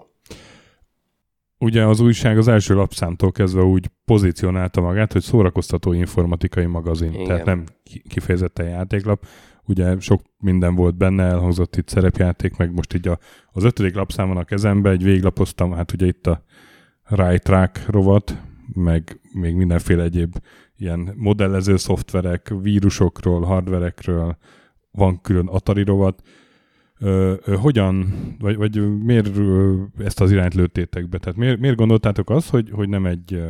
Ugye 1.59 1.85
az 1.85 2.01
újság 2.01 2.39
az 2.39 2.49
első 2.49 2.75
lapszámtól 2.75 3.33
kezdve 3.33 3.63
úgy 3.63 3.91
pozícionálta 4.05 4.81
magát, 4.81 5.13
hogy 5.13 5.23
szórakoztató 5.23 5.93
informatikai 5.93 6.67
magazin. 6.67 7.13
Igen. 7.13 7.27
Tehát 7.27 7.45
nem 7.45 7.65
ki- 7.83 8.03
kifejezetten 8.09 8.69
játéklap. 8.69 9.25
Ugye 9.67 10.01
sok 10.01 10.23
minden 10.39 10.75
volt 10.75 10.97
benne, 10.97 11.23
elhangzott 11.23 11.77
itt 11.77 11.89
szerepjáték, 11.89 12.57
meg 12.57 12.73
most 12.75 12.95
így 12.95 13.09
a, 13.09 13.19
az 13.53 13.65
ötödik 13.65 13.95
lapszámon 13.95 14.37
a 14.37 14.45
kezembe, 14.45 14.91
egy 14.91 15.03
végiglapoztam, 15.03 15.73
hát 15.73 15.93
ugye 15.93 16.07
itt 16.07 16.27
a 16.27 16.45
Right 17.05 17.43
Track 17.43 17.91
rovat, 17.91 18.43
meg 18.75 19.21
még 19.33 19.55
mindenféle 19.55 20.03
egyéb 20.03 20.37
ilyen 20.77 21.15
modellező 21.17 21.77
szoftverek, 21.77 22.55
vírusokról, 22.61 23.43
hardverekről, 23.43 24.37
van 24.91 25.21
külön 25.21 25.47
Atari 25.47 25.83
rovat. 25.83 26.23
Hogyan, 27.61 28.13
vagy, 28.39 28.57
vagy 28.57 28.99
miért 28.99 29.31
ezt 29.99 30.21
az 30.21 30.31
irányt 30.31 30.55
lőttétek 30.55 31.09
be? 31.09 31.19
Tehát 31.19 31.39
miért, 31.39 31.61
miért 31.61 31.77
gondoltátok 31.77 32.31
azt, 32.31 32.51
hogy, 32.51 32.71
hogy 32.71 32.89
nem 32.89 33.07
egy, 33.07 33.43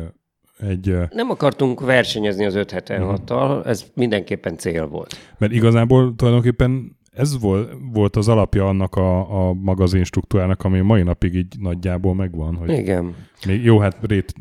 egy 0.59 0.95
Nem 1.11 1.29
akartunk 1.29 1.79
versenyezni 1.79 2.45
az 2.45 2.53
576-tal, 2.57 3.65
ez 3.65 3.85
mindenképpen 3.93 4.57
cél 4.57 4.87
volt. 4.87 5.17
mert 5.37 5.51
igazából 5.51 6.13
tulajdonképpen 6.15 6.97
ez 7.15 7.39
volt, 7.39 7.73
volt 7.93 8.15
az 8.15 8.27
alapja 8.27 8.67
annak 8.67 8.95
a, 8.95 9.47
a 9.47 9.53
magazin 9.53 10.03
struktúrának, 10.03 10.63
ami 10.63 10.79
mai 10.79 11.03
napig 11.03 11.33
így 11.33 11.55
nagyjából 11.59 12.15
megvan. 12.15 12.55
Hogy 12.55 12.69
Igen. 12.69 13.15
még, 13.45 13.63
jó, 13.63 13.79
hát 13.79 13.97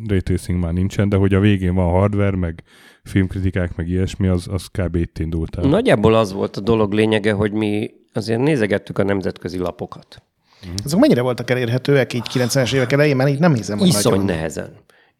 ray, 0.06 0.20
tracing 0.20 0.58
már 0.58 0.72
nincsen, 0.72 1.08
de 1.08 1.16
hogy 1.16 1.34
a 1.34 1.40
végén 1.40 1.74
van 1.74 1.90
hardware, 1.90 2.36
meg 2.36 2.62
filmkritikák, 3.04 3.76
meg 3.76 3.88
ilyesmi, 3.88 4.28
az, 4.28 4.48
az 4.50 4.66
kb. 4.66 4.96
itt 4.96 5.18
indult 5.18 5.56
el. 5.56 5.68
Nagyjából 5.68 6.14
az 6.14 6.32
volt 6.32 6.56
a 6.56 6.60
dolog 6.60 6.92
lényege, 6.92 7.32
hogy 7.32 7.52
mi 7.52 7.90
azért 8.12 8.40
nézegettük 8.40 8.98
a 8.98 9.02
nemzetközi 9.02 9.58
lapokat. 9.58 10.22
Azok 10.84 11.00
mennyire 11.00 11.20
voltak 11.20 11.50
elérhetőek 11.50 12.12
így 12.12 12.26
90-es 12.32 12.74
évek 12.74 12.92
elején, 12.92 13.16
mert 13.16 13.30
így 13.30 13.38
nem 13.38 13.54
hiszem, 13.54 13.78
hogy 13.78 13.88
Iszony 13.88 14.12
nagyon. 14.12 14.26
nehezen. 14.26 14.72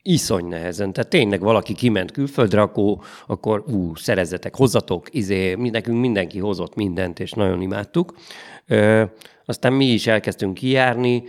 Iszony 0.03 0.45
nehezen. 0.45 0.93
Tehát 0.93 1.11
tényleg 1.11 1.41
valaki 1.41 1.75
kiment 1.75 2.11
külföldre, 2.11 2.61
akkor, 2.61 2.99
akkor 3.27 3.65
ú, 3.67 3.95
szerezzetek, 3.95 4.57
hozzatok, 4.57 5.07
izé, 5.11 5.55
mi, 5.55 5.71
nekünk 5.71 6.01
mindenki 6.01 6.39
hozott 6.39 6.75
mindent, 6.75 7.21
és 7.21 7.33
nagyon 7.33 7.61
imádtuk. 7.61 8.15
Ö, 8.67 9.05
aztán 9.45 9.73
mi 9.73 9.85
is 9.85 10.07
elkezdtünk 10.07 10.55
kijárni, 10.55 11.25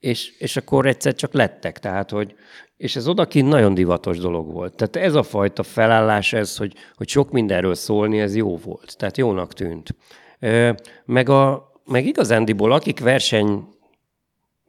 és, 0.00 0.38
és 0.38 0.56
akkor 0.56 0.86
egyszer 0.86 1.14
csak 1.14 1.32
lettek. 1.32 1.78
Tehát, 1.78 2.10
hogy, 2.10 2.34
és 2.76 2.96
ez 2.96 3.08
odakint 3.08 3.48
nagyon 3.48 3.74
divatos 3.74 4.18
dolog 4.18 4.52
volt. 4.52 4.74
Tehát 4.74 5.08
ez 5.08 5.14
a 5.14 5.22
fajta 5.22 5.62
felállás, 5.62 6.32
ez, 6.32 6.56
hogy, 6.56 6.74
hogy 6.94 7.08
sok 7.08 7.30
mindenről 7.30 7.74
szólni, 7.74 8.20
ez 8.20 8.36
jó 8.36 8.56
volt. 8.56 8.96
Tehát 8.96 9.16
jónak 9.16 9.52
tűnt. 9.52 9.94
Ö, 10.38 10.72
meg, 11.04 11.28
a, 11.28 11.72
meg 11.84 12.06
igazándiból, 12.06 12.72
akik 12.72 13.00
verseny, 13.00 13.64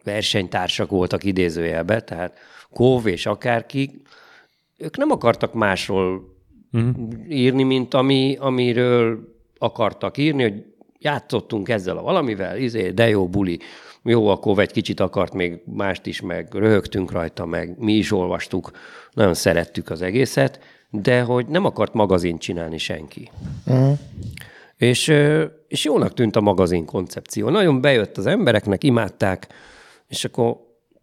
versenytársak 0.03 0.89
voltak 0.89 1.23
idézőjelben, 1.23 2.05
tehát 2.05 2.37
Kóv 2.73 3.07
és 3.07 3.25
akárki, 3.25 4.01
ők 4.77 4.97
nem 4.97 5.11
akartak 5.11 5.53
másról 5.53 6.35
uh-huh. 6.71 6.95
írni, 7.29 7.63
mint 7.63 7.93
ami, 7.93 8.37
amiről 8.39 9.19
akartak 9.57 10.17
írni, 10.17 10.41
hogy 10.41 10.65
játszottunk 10.99 11.69
ezzel 11.69 11.97
a 11.97 12.01
valamivel, 12.01 12.57
izé, 12.57 12.89
de 12.89 13.09
jó 13.09 13.27
buli. 13.27 13.59
Jó, 14.03 14.27
akkor 14.27 14.59
egy 14.59 14.71
kicsit 14.71 14.99
akart 14.99 15.33
még 15.33 15.61
mást 15.65 16.05
is, 16.05 16.21
meg 16.21 16.53
röhögtünk 16.53 17.11
rajta, 17.11 17.45
meg 17.45 17.75
mi 17.79 17.93
is 17.93 18.11
olvastuk, 18.11 18.71
nagyon 19.11 19.33
szerettük 19.33 19.89
az 19.89 20.01
egészet, 20.01 20.59
de 20.89 21.21
hogy 21.21 21.47
nem 21.47 21.65
akart 21.65 21.93
magazint 21.93 22.41
csinálni 22.41 22.77
senki. 22.77 23.29
Uh-huh. 23.65 23.97
És, 24.77 25.13
és 25.67 25.83
jónak 25.85 26.13
tűnt 26.13 26.35
a 26.35 26.41
magazin 26.41 26.85
koncepció. 26.85 27.49
Nagyon 27.49 27.81
bejött 27.81 28.17
az 28.17 28.25
embereknek, 28.25 28.83
imádták, 28.83 29.47
és 30.07 30.25
akkor 30.25 30.57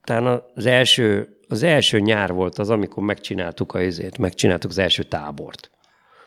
talán 0.05 0.43
az 0.55 0.67
első, 0.67 1.38
az 1.49 1.63
első 1.63 1.99
nyár 1.99 2.33
volt 2.33 2.59
az, 2.59 2.71
amikor 2.71 3.03
megcsináltuk 3.03 3.75
a 3.75 3.83
izét, 3.83 4.19
megcsináltuk 4.19 4.71
az 4.71 4.79
első 4.79 5.03
tábort. 5.03 5.71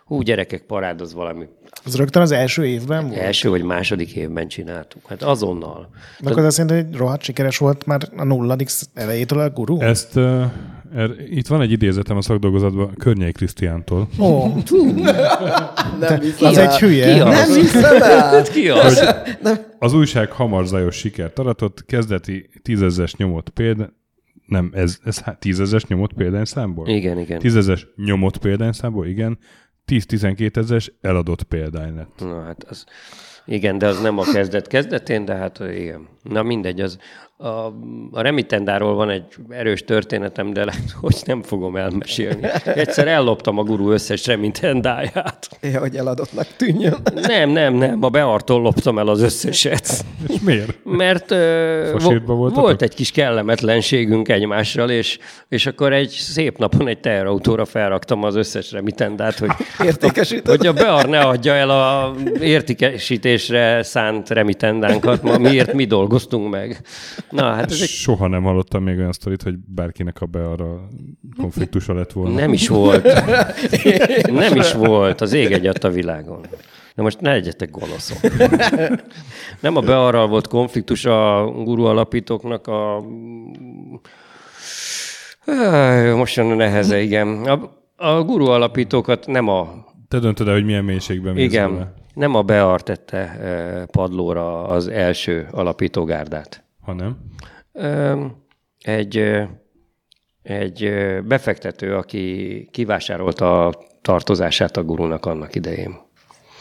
Hú, 0.05 0.21
gyerekek, 0.21 0.61
parád, 0.61 1.01
az 1.01 1.13
valami 1.13 1.45
Az 1.85 1.95
rögtön 1.95 2.21
az 2.21 2.31
első 2.31 2.65
évben 2.65 3.07
volt? 3.07 3.19
első 3.19 3.49
vagy 3.49 3.63
második 3.63 4.15
évben 4.15 4.47
csináltuk. 4.47 5.01
Hát 5.07 5.23
azonnal. 5.23 5.89
De 6.19 6.29
akkor 6.29 6.45
azt 6.45 6.57
jelenti, 6.57 6.87
hogy 6.87 6.97
rohadt 6.99 7.21
sikeres 7.21 7.57
volt 7.57 7.85
már 7.85 8.01
a 8.17 8.23
nulladik 8.23 8.69
elejétől 8.93 9.39
a 9.39 9.49
guru? 9.49 9.79
Ezt, 9.79 10.15
uh, 10.15 10.43
er, 10.95 11.09
itt 11.29 11.47
van 11.47 11.61
egy 11.61 11.71
idézetem 11.71 12.17
a 12.17 12.21
szakdolgozatban 12.21 12.93
Környei 12.97 13.31
Krisztiántól, 13.31 14.07
Ó, 14.19 14.45
Nem 15.99 16.19
hiszem 16.19 16.47
az 16.47 16.57
egy 16.57 16.77
hülye. 16.77 17.13
Ki 17.13 17.19
az? 17.19 17.47
Nem 17.47 17.59
hiszem 17.61 18.01
el. 18.01 18.29
Hát 18.35 18.51
ki 18.51 18.69
az? 18.69 19.15
Az 19.79 19.93
újság 19.93 20.31
hamar 20.31 20.65
zajos 20.65 20.95
sikert 20.95 21.39
aratott, 21.39 21.85
kezdeti 21.85 22.49
tízezes 22.61 23.15
nyomott 23.15 23.49
példa, 23.49 23.89
nem, 24.51 24.69
ez, 24.73 24.99
ez 25.03 25.23
tízezes 25.39 25.85
nyomott 25.85 26.13
példányszámból? 26.13 26.87
Igen, 26.87 27.19
igen. 27.19 27.39
Tízezes 27.39 27.87
nyomott 27.95 28.37
példányszámból, 28.37 29.07
igen. 29.07 29.39
10-12 29.87 30.55
ezes 30.55 30.91
eladott 31.01 31.43
példány 31.43 31.95
lett. 31.95 32.19
Na 32.19 32.43
hát 32.43 32.63
az, 32.63 32.85
igen, 33.45 33.77
de 33.77 33.87
az 33.87 34.01
nem 34.01 34.17
a 34.17 34.23
kezdet 34.23 34.67
kezdetén, 34.67 35.25
de 35.25 35.35
hát 35.35 35.59
igen. 35.59 36.07
Na 36.23 36.43
mindegy, 36.43 36.81
az, 36.81 36.97
a, 37.41 37.73
a 38.11 38.21
remitendáról 38.21 38.95
van 38.95 39.09
egy 39.09 39.23
erős 39.49 39.83
történetem, 39.83 40.53
de 40.53 40.65
lehet, 40.65 40.91
hogy 41.01 41.15
nem 41.25 41.41
fogom 41.41 41.75
elmesélni. 41.75 42.47
Egyszer 42.65 43.07
elloptam 43.07 43.57
a 43.57 43.63
guru 43.63 43.91
összes 43.91 44.25
remitendáját. 44.27 45.49
Ja, 45.61 45.79
hogy 45.79 45.95
eladottnak 45.95 46.47
tűnjön. 46.57 46.97
Nem, 47.13 47.49
nem, 47.49 47.73
nem, 47.73 48.03
a 48.03 48.09
beartól 48.09 48.61
loptam 48.61 48.99
el 48.99 49.07
az 49.07 49.21
összeset. 49.21 50.05
És 50.27 50.35
miért? 50.45 50.77
Mert 50.83 51.31
ö, 51.31 51.95
vo- 52.25 52.55
volt 52.55 52.81
egy 52.81 52.93
kis 52.95 53.11
kellemetlenségünk 53.11 54.29
egymással, 54.29 54.89
és, 54.89 55.17
és 55.49 55.65
akkor 55.65 55.93
egy 55.93 56.09
szép 56.09 56.57
napon 56.57 56.87
egy 56.87 56.99
teherautóra 56.99 57.65
felraktam 57.65 58.23
az 58.23 58.35
összes 58.35 58.71
remitendát, 58.71 59.37
hogy, 59.39 59.51
Értékesíted. 59.85 60.47
hogy 60.57 60.67
a 60.67 60.73
Bear 60.73 61.05
ne 61.05 61.19
adja 61.19 61.53
el 61.53 61.69
a 61.69 62.15
értékesítésre 62.41 63.83
szánt 63.83 64.29
remitendánkat, 64.29 65.23
ma 65.23 65.37
miért 65.37 65.73
mi 65.73 65.85
dolgoztunk 65.85 66.49
meg. 66.49 66.81
Na, 67.31 67.43
hát 67.43 67.71
ez 67.71 67.81
egy 67.81 67.87
Soha 67.87 68.27
nem 68.27 68.43
hallottam 68.43 68.83
még 68.83 68.97
olyan 68.97 69.11
sztorit, 69.11 69.41
hogy 69.41 69.55
bárkinek 69.65 70.21
a 70.21 70.25
be 70.25 70.49
arra 70.49 70.87
konfliktusa 71.37 71.93
lett 71.93 72.11
volna. 72.11 72.35
Nem 72.35 72.53
is 72.53 72.67
volt. 72.67 73.03
Nem 74.31 74.55
is 74.55 74.73
volt. 74.73 75.21
Az 75.21 75.33
ég 75.33 75.51
egyat 75.51 75.83
a 75.83 75.89
világon. 75.89 76.45
De 76.95 77.01
most 77.01 77.19
ne 77.19 77.31
legyetek 77.31 77.71
gonoszok. 77.71 78.17
Nem 79.59 79.75
a 79.75 79.81
bearral 79.81 80.27
volt 80.27 80.47
konfliktus 80.47 81.05
a 81.05 81.51
guru 81.63 81.83
alapítóknak 81.83 82.67
a... 82.67 83.03
Most 86.15 86.35
jön 86.35 86.51
a 86.51 86.55
neheze, 86.55 87.01
igen. 87.01 87.43
A, 87.43 87.69
a 87.95 88.23
guru 88.23 88.45
alapítókat 88.45 89.27
nem 89.27 89.47
a... 89.47 89.85
Te 90.07 90.19
döntöd 90.19 90.47
el, 90.47 90.53
hogy 90.53 90.65
milyen 90.65 90.83
mélységben 90.83 91.37
Igen, 91.37 91.93
nem 92.13 92.35
a 92.35 92.41
Bear 92.41 92.83
tette 92.83 93.17
eh, 93.17 93.85
padlóra 93.85 94.63
az 94.63 94.87
első 94.87 95.47
alapítógárdát. 95.51 96.63
Hanem 96.81 97.17
Egy, 98.79 99.41
egy 100.41 100.91
befektető, 101.23 101.95
aki 101.95 102.67
kivásárolta 102.71 103.65
a 103.65 103.73
tartozását 104.01 104.77
a 104.77 104.83
gurunak 104.83 105.25
annak 105.25 105.55
idején. 105.55 105.95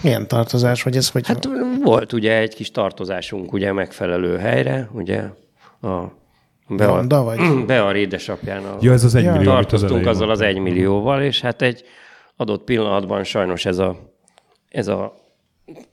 Milyen 0.03 0.29
tartozás, 0.29 0.83
vagy 0.83 0.97
ez 0.97 1.11
hogy... 1.11 1.27
Hát 1.27 1.49
volt 1.83 2.13
ugye 2.13 2.39
egy 2.39 2.55
kis 2.55 2.71
tartozásunk 2.71 3.53
ugye 3.53 3.73
megfelelő 3.73 4.37
helyre, 4.37 4.89
ugye 4.93 5.23
a 5.81 6.19
Bear, 6.69 6.97
Ronda, 6.97 7.23
vagy? 7.23 7.39
Bear 7.67 7.97
édesapjának 7.97 8.83
Ja, 8.83 8.93
ez 8.93 9.05
az 9.05 9.15
Ja. 9.15 9.33
amit 9.33 9.47
az 9.47 9.53
tartoztunk 9.53 9.91
elején 9.91 10.09
azzal 10.09 10.31
az 10.31 10.39
mondtál. 10.41 10.49
egymillióval, 10.49 11.23
és 11.23 11.41
hát 11.41 11.63
egy 11.63 11.85
adott 12.37 12.65
pillanatban 12.65 13.25
sajnos 13.25 13.67
ez 13.67 13.79
a, 13.79 13.97
ez 14.69 14.89
a, 14.89 15.15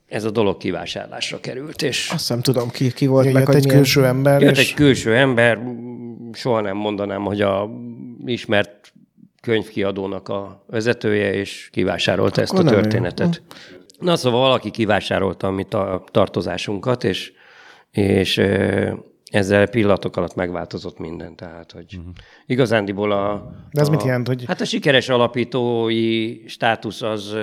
ez 0.07 0.23
a 0.23 0.31
dolog 0.31 0.57
kivásárlásra 0.57 1.39
került, 1.39 1.81
és 1.81 2.09
Azt 2.13 2.29
nem 2.29 2.41
tudom, 2.41 2.69
ki, 2.69 2.91
ki 2.93 3.05
volt, 3.07 3.33
meg 3.33 3.49
egy 3.49 3.67
külső 3.67 4.05
ember, 4.05 4.41
Jött 4.41 4.51
és 4.51 4.57
egy 4.57 4.73
külső 4.73 5.15
ember, 5.15 5.59
soha 6.33 6.61
nem 6.61 6.77
mondanám, 6.77 7.21
hogy 7.21 7.41
a 7.41 7.69
ismert 8.25 8.93
könyvkiadónak 9.41 10.29
a 10.29 10.63
vezetője, 10.67 11.33
és 11.33 11.69
kivásárolta 11.71 12.41
ezt 12.41 12.51
a 12.51 12.55
Akkor 12.55 12.65
nem 12.65 12.77
ő. 12.77 12.81
történetet. 12.81 13.41
Na 13.99 14.15
szóval 14.15 14.39
valaki 14.39 14.71
kivásárolta 14.71 15.47
a 15.47 15.51
mi 15.51 15.63
ta- 15.63 16.11
tartozásunkat, 16.11 17.03
és, 17.03 17.31
és 17.91 18.41
ezzel 19.29 19.67
pillanatok 19.67 20.17
alatt 20.17 20.35
megváltozott 20.35 20.99
minden. 20.99 21.35
Tehát, 21.35 21.71
hogy 21.71 21.95
uh-huh. 21.97 22.13
igazándiból 22.45 23.11
a... 23.11 23.51
De 23.71 23.81
ez 23.81 23.87
a, 23.87 23.91
mit 23.91 24.03
jelent, 24.03 24.27
hogy- 24.27 24.45
Hát 24.45 24.61
a 24.61 24.65
sikeres 24.65 25.09
alapítói 25.09 26.37
státusz 26.47 27.01
az 27.01 27.35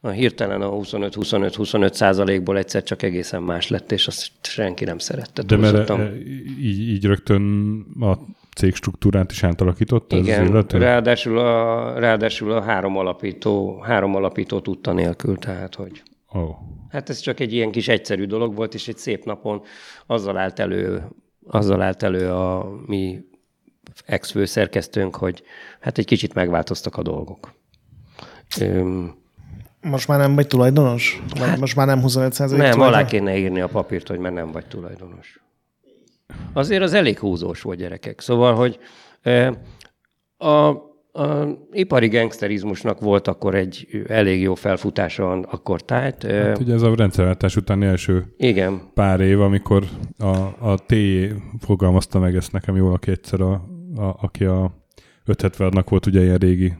a 0.00 0.08
hirtelen 0.08 0.62
a 0.62 0.70
25-25-25 0.70 1.92
százalékból 1.92 2.58
egyszer 2.58 2.82
csak 2.82 3.02
egészen 3.02 3.42
más 3.42 3.68
lett, 3.68 3.92
és 3.92 4.06
azt 4.06 4.30
senki 4.42 4.84
nem 4.84 4.98
szerette. 4.98 5.42
De 5.42 5.56
mert 5.56 5.90
e, 5.90 6.12
így, 6.60 6.88
így 6.88 7.04
rögtön 7.04 7.84
a 8.00 8.18
cég 8.56 8.74
struktúrát 8.74 9.30
is 9.30 9.42
ez 9.42 9.54
az 9.58 10.02
Igen, 10.08 10.46
illető? 10.46 10.78
ráadásul 10.78 11.38
a, 11.38 11.98
ráadásul 11.98 12.52
a 12.52 12.60
három 12.60 12.96
alapító, 12.96 13.80
három 13.80 14.14
alapító 14.14 14.60
tudta 14.60 14.92
nélkül, 14.92 15.36
tehát 15.36 15.74
hogy 15.74 16.02
Oh. 16.32 16.54
hát 16.90 17.08
ez 17.08 17.18
csak 17.18 17.40
egy 17.40 17.52
ilyen 17.52 17.70
kis 17.70 17.88
egyszerű 17.88 18.24
dolog 18.24 18.54
volt, 18.54 18.74
és 18.74 18.88
egy 18.88 18.96
szép 18.96 19.24
napon 19.24 19.62
azzal 20.06 20.36
állt 20.36 20.58
elő, 20.58 21.02
azzal 21.48 21.82
állt 21.82 22.02
elő 22.02 22.32
a 22.32 22.70
mi 22.86 23.24
ex-főszerkesztőnk, 24.06 25.16
hogy 25.16 25.42
hát 25.80 25.98
egy 25.98 26.04
kicsit 26.04 26.34
megváltoztak 26.34 26.96
a 26.96 27.02
dolgok. 27.02 27.52
Öm, 28.60 29.16
most 29.80 30.08
már 30.08 30.18
nem 30.18 30.34
vagy 30.34 30.46
tulajdonos? 30.46 31.22
Vagy 31.38 31.58
most 31.58 31.76
már 31.76 31.86
nem 31.86 32.00
25 32.00 32.32
százalék 32.32 32.68
nem, 32.68 32.80
alá 32.80 33.04
kéne 33.04 33.36
írni 33.36 33.60
a 33.60 33.68
papírt, 33.68 34.08
hogy 34.08 34.18
már 34.18 34.32
nem 34.32 34.52
vagy 34.52 34.66
tulajdonos. 34.66 35.40
Azért 36.52 36.82
az 36.82 36.92
elég 36.92 37.18
húzós 37.18 37.62
volt 37.62 37.78
gyerekek. 37.78 38.20
Szóval, 38.20 38.54
hogy 38.54 38.78
a, 40.36 40.72
a 41.18 41.58
ipari 41.72 42.08
gangsterizmusnak 42.08 43.00
volt 43.00 43.28
akkor 43.28 43.54
egy 43.54 44.04
elég 44.08 44.40
jó 44.40 44.54
felfutása 44.54 45.30
akkor 45.30 45.82
tájt. 45.82 46.22
Hát 46.22 46.58
ugye 46.58 46.74
ez 46.74 46.82
a 46.82 46.94
rendszerváltás 46.94 47.56
utáni 47.56 47.86
első 47.86 48.34
Igen, 48.36 48.80
pár 48.94 49.20
év, 49.20 49.40
amikor 49.40 49.84
a, 50.18 50.36
a 50.70 50.78
TJ 50.86 51.24
fogalmazta 51.60 52.18
meg 52.18 52.36
ezt 52.36 52.52
nekem 52.52 52.76
jól, 52.76 52.92
aki 52.92 53.10
egyszer, 53.10 53.40
a, 53.40 53.52
a, 53.96 54.16
aki 54.20 54.44
a 54.44 54.86
576-nak 55.26 55.84
volt 55.88 56.06
ugye 56.06 56.22
ilyen 56.22 56.38
régi 56.38 56.72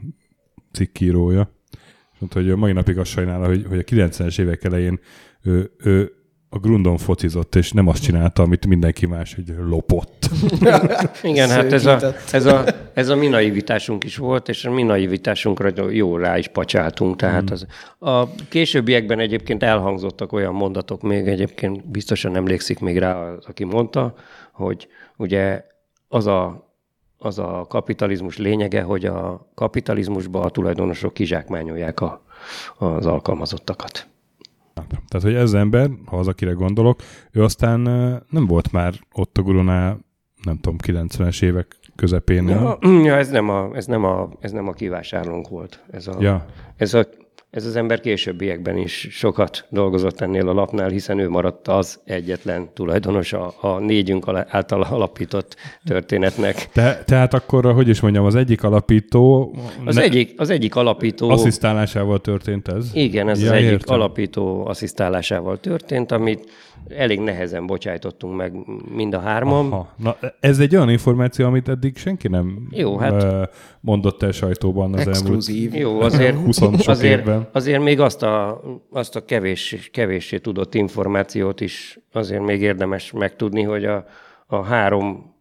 cikkírója. 0.71 1.51
És 2.13 2.19
mondta, 2.19 2.39
hogy 2.39 2.55
mai 2.55 2.71
napig 2.71 2.97
azt 2.97 3.11
sajnálja, 3.11 3.47
hogy, 3.47 3.65
hogy 3.67 3.79
a 3.79 3.83
90-es 3.83 4.39
évek 4.39 4.63
elején 4.63 4.99
ő, 5.43 5.71
ő 5.77 6.11
a 6.51 6.57
Grundon 6.57 6.97
focizott, 6.97 7.55
és 7.55 7.71
nem 7.71 7.87
azt 7.87 8.03
csinálta, 8.03 8.43
amit 8.43 8.65
mindenki 8.65 9.05
más, 9.05 9.35
hogy 9.35 9.55
lopott. 9.67 10.29
Igen, 11.23 11.49
hát 11.49 11.73
ez 11.73 11.85
a, 11.85 11.99
ez, 12.31 12.45
a, 12.45 12.65
ez 12.93 13.09
a 13.09 13.15
mi 13.15 13.27
naivitásunk 13.27 14.03
is 14.03 14.17
volt, 14.17 14.49
és 14.49 14.65
a 14.65 14.71
mi 14.71 14.83
naivitásunkra 14.83 15.91
jó 15.91 16.17
rá 16.17 16.37
is 16.37 16.47
pacsáltunk. 16.47 17.15
Tehát 17.15 17.49
az, 17.49 17.65
a 17.99 18.35
későbbiekben 18.35 19.19
egyébként 19.19 19.63
elhangzottak 19.63 20.31
olyan 20.31 20.53
mondatok, 20.53 21.01
még 21.01 21.27
egyébként 21.27 21.87
biztosan 21.87 22.35
emlékszik 22.35 22.79
még 22.79 22.97
rá, 22.97 23.15
az, 23.15 23.45
aki 23.45 23.63
mondta, 23.63 24.13
hogy 24.51 24.87
ugye 25.17 25.63
az 26.07 26.27
a, 26.27 26.71
az 27.17 27.39
a 27.39 27.65
kapitalizmus 27.69 28.37
lényege, 28.37 28.81
hogy 28.81 29.05
a 29.05 29.49
kapitalizmusban 29.55 30.43
a 30.43 30.49
tulajdonosok 30.49 31.13
kizsákmányolják 31.13 32.01
a, 32.01 32.23
az 32.77 33.05
alkalmazottakat. 33.05 34.07
Tehát, 34.87 35.21
hogy 35.21 35.33
ez 35.33 35.41
az 35.41 35.53
ember, 35.53 35.89
ha 36.05 36.17
az, 36.17 36.27
akire 36.27 36.51
gondolok, 36.51 37.01
ő 37.31 37.43
aztán 37.43 37.79
nem 38.29 38.45
volt 38.47 38.71
már 38.71 38.93
ott 39.13 39.37
a 39.37 39.41
Guronál, 39.41 39.99
nem 40.43 40.57
tudom, 40.57 40.77
90-es 40.83 41.43
évek 41.43 41.75
közepén. 41.95 42.47
Ja, 42.47 42.77
ja 43.03 43.15
ez, 43.15 43.29
nem 43.29 43.49
a, 43.49 43.69
ez, 43.73 43.85
nem 43.85 44.03
a, 44.03 44.29
ez 44.39 44.51
nem 44.51 44.67
a 44.67 44.71
kivásárlónk 44.71 45.47
volt. 45.47 45.83
Ez, 45.91 46.07
a, 46.07 46.15
Ja. 46.19 46.45
ez, 46.75 46.93
a, 46.93 47.05
ez 47.49 47.65
az 47.65 47.75
ember 47.75 47.99
későbbiekben 47.99 48.77
is 48.77 49.07
sokat 49.11 49.65
dolgozott 49.69 50.21
ennél 50.21 50.47
a 50.47 50.53
lapnál, 50.53 50.89
hiszen 50.89 51.19
ő 51.19 51.29
maradt 51.29 51.67
az 51.67 51.99
egyetlen 52.05 52.69
tulajdonos 52.73 53.33
a, 53.33 53.53
a 53.61 53.79
négyünk 53.79 54.25
által 54.47 54.81
alapított 54.81 55.55
történetnek. 55.85 56.69
Te, 56.73 57.03
tehát 57.05 57.33
akkor, 57.33 57.73
hogy 57.73 57.87
is 57.87 57.99
mondjam, 57.99 58.25
az 58.25 58.35
egyik 58.35 58.63
alapító 58.63 59.55
Az, 59.85 59.95
ne, 59.95 60.01
egyik, 60.01 60.33
az 60.37 60.49
egyik 60.49 60.75
alapító... 60.75 61.29
asszisztálásával 61.29 62.19
történt 62.19 62.67
ez? 62.67 62.89
Igen, 62.93 63.29
ez 63.29 63.41
Ja, 63.41 63.47
az 63.47 63.51
egyik 63.57 63.69
értem. 63.69 63.95
alapító 63.95 64.65
asszisztálásával 64.67 65.59
történt, 65.59 66.11
amit 66.11 66.49
elég 66.87 67.19
nehezen 67.19 67.65
bocsájtottunk 67.65 68.35
meg 68.35 68.53
mind 68.95 69.13
a 69.13 69.19
hárman. 69.19 69.69
Ha. 69.69 69.93
Na, 69.95 70.17
ez 70.39 70.59
egy 70.59 70.75
olyan 70.75 70.89
információ, 70.89 71.45
amit 71.45 71.69
eddig 71.69 71.97
senki 71.97 72.27
nem 72.27 72.67
Jó, 72.71 72.97
hát- 72.97 73.49
mondott 73.79 74.23
el 74.23 74.31
sajtóban 74.31 74.93
az 74.93 74.99
elmúlt 74.99 75.15
Exkluzív. 75.15 75.75
Jó, 75.75 75.99
azért, 75.99 76.35
20 76.45 76.57
sok 76.57 76.73
azért, 76.85 77.19
évben. 77.19 77.47
azért 77.51 77.81
még 77.81 77.99
azt 77.99 78.23
a, 78.23 78.61
azt 78.91 79.15
a 79.15 79.25
kevés, 79.25 79.89
kevéssé 79.93 80.37
tudott 80.37 80.75
információt 80.75 81.61
is 81.61 81.99
azért 82.11 82.43
még 82.43 82.61
érdemes 82.61 83.11
megtudni, 83.11 83.63
hogy 83.63 83.85
a, 83.85 84.05
a 84.47 84.63
három 84.63 85.35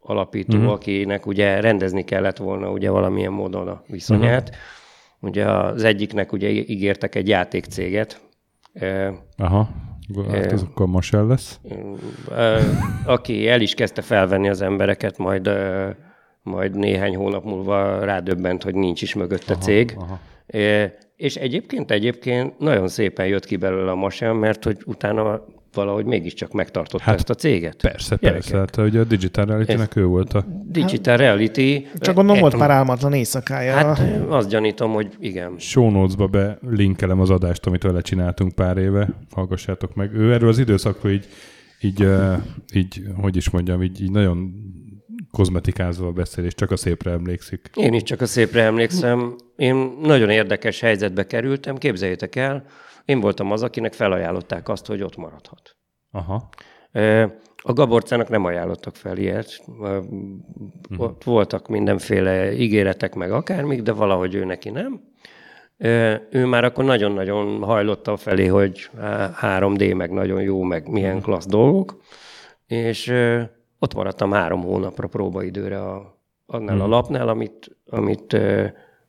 alapító, 0.00 0.56
uh-huh. 0.56 0.72
akinek 0.72 1.26
ugye 1.26 1.60
rendezni 1.60 2.04
kellett 2.04 2.36
volna 2.36 2.70
ugye 2.70 2.90
valamilyen 2.90 3.32
módon 3.32 3.68
a 3.68 3.82
viszonyát. 3.86 4.48
Uh-huh. 4.48 4.62
Ugye 5.20 5.50
az 5.50 5.84
egyiknek 5.84 6.32
ugye 6.32 6.48
ígértek 6.48 7.14
egy 7.14 7.28
játékcéget, 7.28 8.20
Aha, 9.36 9.68
hát 10.30 10.52
ez 10.52 10.62
akkor 10.62 10.86
Marshall 10.86 11.26
lesz. 11.26 11.60
Ö, 12.30 12.58
aki 13.06 13.48
el 13.48 13.60
is 13.60 13.74
kezdte 13.74 14.02
felvenni 14.02 14.48
az 14.48 14.60
embereket, 14.60 15.18
majd, 15.18 15.50
majd 16.42 16.76
néhány 16.76 17.16
hónap 17.16 17.44
múlva 17.44 18.04
rádöbbent, 18.04 18.62
hogy 18.62 18.74
nincs 18.74 19.02
is 19.02 19.14
mögötte 19.14 19.56
cég. 19.56 19.96
aha. 19.98 20.18
És 21.16 21.36
egyébként, 21.36 21.90
egyébként 21.90 22.58
nagyon 22.58 22.88
szépen 22.88 23.26
jött 23.26 23.44
ki 23.44 23.56
belőle 23.56 23.90
a 23.90 23.94
masán, 23.94 24.36
mert 24.36 24.64
hogy 24.64 24.78
utána 24.86 25.44
valahogy 25.74 26.04
mégiscsak 26.04 26.52
megtartotta 26.52 27.04
Hát 27.04 27.14
ezt 27.14 27.30
a 27.30 27.34
céget. 27.34 27.76
Persze, 27.76 28.16
Gyerekek. 28.20 28.50
persze. 28.50 28.58
Hát 28.58 28.76
ugye 28.88 29.00
a 29.00 29.04
Digital 29.04 29.44
reality 29.44 29.96
ő 29.96 30.04
volt 30.04 30.32
a... 30.32 30.44
Digital 30.64 31.16
Reality. 31.16 31.86
Csak 31.98 32.14
gondolom 32.14 32.40
volt 32.40 32.56
pár 32.56 32.70
álmatlan 32.70 33.12
éjszakája. 33.12 33.72
Hát 33.72 34.02
azt 34.28 34.48
gyanítom, 34.48 34.92
hogy 34.92 35.16
igen. 35.20 35.54
show 35.58 35.90
notes-ba 35.90 36.26
belinkelem 36.26 37.20
az 37.20 37.30
adást, 37.30 37.66
amit 37.66 37.82
vele 37.82 38.00
csináltunk 38.00 38.52
pár 38.52 38.76
éve, 38.76 39.08
hallgassátok 39.30 39.94
meg. 39.94 40.14
Ő 40.14 40.32
erről 40.32 40.48
az 40.48 40.58
időszakról 40.58 41.12
így, 41.12 41.26
így, 41.80 42.02
ö, 42.02 42.34
így 42.74 43.02
hogy 43.20 43.36
is 43.36 43.50
mondjam, 43.50 43.82
így, 43.82 44.02
így 44.02 44.10
nagyon 44.10 44.52
kozmetikázva 45.30 46.10
beszél, 46.10 46.44
és 46.44 46.54
csak 46.54 46.70
a 46.70 46.76
szépre 46.76 47.10
emlékszik. 47.10 47.70
Én 47.74 47.94
is 47.94 48.02
csak 48.02 48.20
a 48.20 48.26
szépre 48.26 48.62
emlékszem. 48.62 49.34
Én 49.56 49.92
nagyon 50.02 50.30
érdekes 50.30 50.80
helyzetbe 50.80 51.26
kerültem, 51.26 51.76
képzeljétek 51.76 52.36
el, 52.36 52.64
én 53.04 53.20
voltam 53.20 53.50
az, 53.50 53.62
akinek 53.62 53.92
felajánlották 53.92 54.68
azt, 54.68 54.86
hogy 54.86 55.02
ott 55.02 55.16
maradhat. 55.16 55.76
Aha. 56.10 56.48
A 57.62 57.72
Gaborcának 57.72 58.28
nem 58.28 58.44
ajánlottak 58.44 58.96
fel 58.96 59.16
ilyet. 59.16 59.64
Ö, 59.82 59.98
Ott 60.96 61.24
voltak 61.24 61.68
mindenféle 61.68 62.52
ígéretek, 62.52 63.14
meg 63.14 63.32
akármik, 63.32 63.82
de 63.82 63.92
valahogy 63.92 64.34
ő 64.34 64.44
neki 64.44 64.70
nem. 64.70 65.00
Ő 66.30 66.44
már 66.46 66.64
akkor 66.64 66.84
nagyon-nagyon 66.84 67.62
hajlott 67.62 68.08
a 68.08 68.16
felé, 68.16 68.46
hogy 68.46 68.90
á, 69.00 69.30
3D, 69.40 69.96
meg 69.96 70.10
nagyon 70.10 70.42
jó, 70.42 70.62
meg 70.62 70.88
milyen 70.88 71.20
klassz 71.20 71.46
dolgok. 71.46 72.00
És 72.66 73.14
ott 73.78 73.94
maradtam 73.94 74.32
három 74.32 74.62
hónapra 74.62 75.06
próbaidőre 75.06 75.80
a, 75.82 76.18
annál 76.46 76.80
a 76.80 76.86
lapnál, 76.86 77.28
amit, 77.28 77.76
amit, 77.90 78.36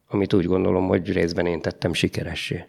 amit 0.08 0.34
úgy 0.34 0.46
gondolom, 0.46 0.88
hogy 0.88 1.12
részben 1.12 1.46
én 1.46 1.62
tettem 1.62 1.94
sikeressé. 1.94 2.66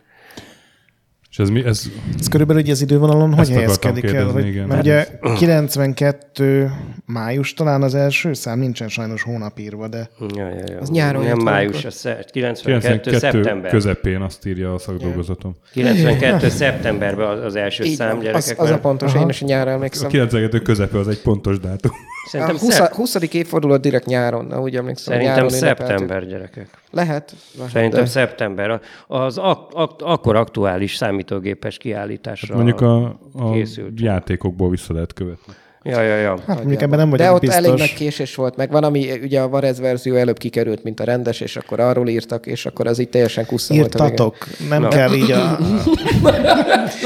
És 1.36 1.42
ez 1.42 1.48
mi? 1.48 1.64
Ez, 1.64 1.82
Ez 2.18 2.28
körülbelül 2.28 2.62
így 2.62 2.70
az 2.70 2.80
idővonalon 2.82 3.34
hogy 3.34 3.48
helyezkedik 3.50 4.04
el? 4.12 4.26
Hogy, 4.26 4.46
igen. 4.46 4.66
mert 4.66 4.80
ugye 4.80 5.06
92 5.36 6.70
május 7.06 7.54
talán 7.54 7.82
az 7.82 7.94
első 7.94 8.32
szám, 8.32 8.58
nincsen 8.58 8.88
sajnos 8.88 9.22
hónapírva, 9.22 9.88
de 9.88 10.08
Ja, 10.36 10.48
ja, 10.48 10.62
ja. 10.66 10.78
Az 10.80 10.88
nyáron 10.90 11.24
Nem 11.24 11.38
május, 11.38 11.84
a 11.84 11.90
sze- 11.90 12.24
92, 12.32 13.00
92 13.00 13.18
szeptember. 13.18 13.70
közepén 13.70 14.20
azt 14.20 14.46
írja 14.46 14.74
a 14.74 14.78
szakdolgozatom. 14.78 15.56
92. 15.72 16.48
szeptemberben 16.48 17.28
az, 17.28 17.44
az 17.44 17.54
első 17.56 17.84
Így 17.84 17.94
szám, 17.96 18.08
van. 18.08 18.16
Az, 18.18 18.22
gyerekek. 18.24 18.58
az 18.58 18.70
a 18.70 18.78
pontos, 18.78 19.14
én 19.14 19.28
is 19.28 19.42
a 19.42 19.46
nyára 19.46 19.70
A 19.70 19.74
emlékszem. 19.74 20.08
92 20.08 20.58
közepe 20.60 20.98
az 20.98 21.08
egy 21.08 21.20
pontos 21.22 21.58
dátum. 21.60 21.90
A 22.24 22.28
Szerintem, 22.28 22.56
20, 22.58 22.74
szep- 22.74 22.94
20. 22.94 23.14
évforduló 23.14 23.76
direkt 23.76 24.06
nyáron, 24.06 24.44
na, 24.46 24.60
úgy 24.60 24.76
emlékszem. 24.76 25.04
szerintem 25.14 25.34
nyáron 25.34 25.52
ünnepeltük. 25.52 25.86
szeptember, 25.86 26.26
gyerekek. 26.26 26.68
Lehet. 26.96 27.34
Szerintem 27.72 28.00
de- 28.00 28.06
szeptember. 28.06 28.80
Az 29.06 29.38
ak- 29.38 29.74
ak- 29.74 30.02
akkor 30.02 30.36
aktuális 30.36 30.96
számítógépes 30.96 31.76
kiállításra 31.78 32.54
Mondjuk 32.56 32.80
a, 32.80 33.18
a 33.34 33.52
készült. 33.52 34.00
játékokból 34.00 34.70
vissza 34.70 34.92
lehet 34.92 35.12
követni. 35.12 35.52
Ja, 35.82 36.00
ja, 36.02 36.16
ja. 36.16 36.38
hát 36.46 36.56
mondjuk 36.58 36.82
ebben 36.82 36.98
nem 36.98 37.10
vagyok 37.10 37.26
De 37.26 37.32
ott 37.32 37.40
biztos. 37.40 37.58
elég 37.58 37.78
nagy 37.78 37.94
késés 37.94 38.34
volt, 38.34 38.56
meg 38.56 38.70
van, 38.70 38.84
ami 38.84 39.10
ugye 39.22 39.40
a 39.40 39.48
Varez 39.48 39.80
verzió 39.80 40.14
előbb 40.14 40.38
kikerült, 40.38 40.82
mint 40.82 41.00
a 41.00 41.04
rendes, 41.04 41.40
és 41.40 41.56
akkor 41.56 41.80
arról 41.80 42.08
írtak, 42.08 42.46
és 42.46 42.66
akkor 42.66 42.86
az 42.86 42.98
itt 42.98 43.10
teljesen 43.10 43.46
kussza 43.46 43.74
volt. 43.74 43.86
Írtatok, 43.86 44.36
nem 44.68 44.82
Na. 44.82 44.88
kell 44.88 45.12
így 45.12 45.30
a... 45.30 45.58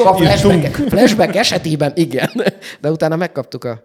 A 0.05 0.15
flashback, 0.15 0.75
flashback 0.75 1.35
esetében 1.37 1.93
igen, 1.95 2.31
de 2.81 2.91
utána 2.91 3.17
megkaptuk 3.17 3.65
a 3.65 3.83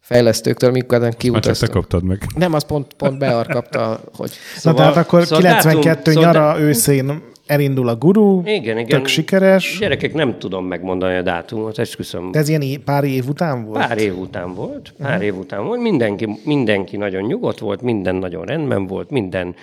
fejlesztőktől, 0.00 0.70
mikor 0.70 0.98
Már 0.98 1.08
csak 1.10 1.18
te 1.20 1.26
kiutaztunk. 1.26 1.70
kaptad 1.72 2.02
meg. 2.04 2.22
Nem, 2.36 2.54
az 2.54 2.64
pont, 2.64 2.92
pont 2.94 3.18
Bear 3.18 3.46
kapta, 3.46 4.00
hogy 4.16 4.28
Na 4.54 4.60
Szóval- 4.60 4.78
tehát 4.80 4.96
akkor 4.96 5.22
szóval 5.24 5.38
92 5.40 5.82
dátum- 5.94 6.14
szóval 6.14 6.32
nyara 6.32 6.60
őszén 6.60 7.22
elindul 7.46 7.88
a 7.88 7.96
guru, 7.96 8.40
Igen, 8.44 8.78
igen. 8.78 8.86
tök 8.86 9.06
sikeres. 9.06 9.76
Gyerekek, 9.80 10.14
nem 10.14 10.38
tudom 10.38 10.66
megmondani 10.66 11.16
a 11.16 11.22
dátumot, 11.22 11.78
esküszöm. 11.78 12.30
De 12.30 12.38
ez 12.38 12.48
ilyen 12.48 12.60
é- 12.62 12.78
pár 12.78 13.04
év 13.04 13.28
után 13.28 13.64
volt? 13.64 13.86
Pár 13.86 13.98
év 13.98 14.18
után 14.18 14.54
volt, 14.54 14.92
pár 14.98 15.22
év 15.22 15.36
után 15.38 15.64
volt, 15.64 15.80
mindenki, 15.80 16.28
mindenki 16.44 16.96
nagyon 16.96 17.22
nyugodt 17.22 17.58
volt, 17.58 17.82
minden 17.82 18.14
nagyon 18.14 18.44
rendben 18.44 18.86
volt, 18.86 19.10
minden 19.10 19.54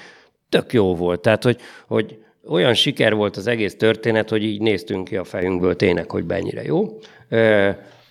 tök 0.49 0.73
jó 0.73 0.95
volt. 0.95 1.19
Tehát, 1.21 1.43
hogy, 1.43 1.57
hogy 1.87 2.17
olyan 2.49 2.73
siker 2.73 3.13
volt 3.15 3.37
az 3.37 3.47
egész 3.47 3.75
történet, 3.77 4.29
hogy 4.29 4.43
így 4.43 4.61
néztünk 4.61 5.07
ki 5.07 5.15
a 5.15 5.23
fejünkből 5.23 5.75
tényleg, 5.75 6.11
hogy 6.11 6.23
mennyire 6.27 6.63
jó. 6.63 6.97
Ö, 7.29 7.69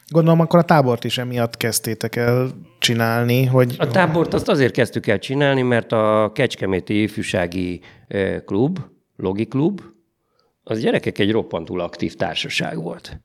Gondolom 0.08 0.40
akkor 0.40 0.58
a 0.58 0.62
tábort 0.62 1.04
is 1.04 1.18
emiatt 1.18 1.56
kezdtétek 1.56 2.16
el 2.16 2.50
csinálni, 2.78 3.44
hogy 3.44 3.74
A 3.78 3.86
tábort 3.86 4.34
azt 4.34 4.48
azért 4.48 4.72
kezdtük 4.72 5.06
el 5.06 5.18
csinálni, 5.18 5.62
mert 5.62 5.92
a 5.92 6.30
Kecskeméti 6.34 7.02
Ifjúsági 7.02 7.80
Klub, 8.44 8.78
Logi 9.16 9.46
Klub, 9.46 9.80
az 10.62 10.80
gyerekek 10.80 11.18
egy 11.18 11.30
roppantul 11.32 11.80
aktív 11.80 12.14
társaság 12.14 12.82
volt. 12.82 13.20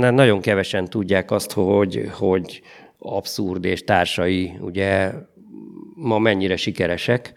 Nagyon 0.00 0.40
kevesen 0.40 0.84
tudják 0.84 1.30
azt, 1.30 1.52
hogy, 1.52 2.08
hogy 2.12 2.62
abszurd 2.98 3.64
és 3.64 3.84
társai 3.84 4.52
ugye 4.60 5.12
ma 5.94 6.18
mennyire 6.18 6.56
sikeresek. 6.56 7.32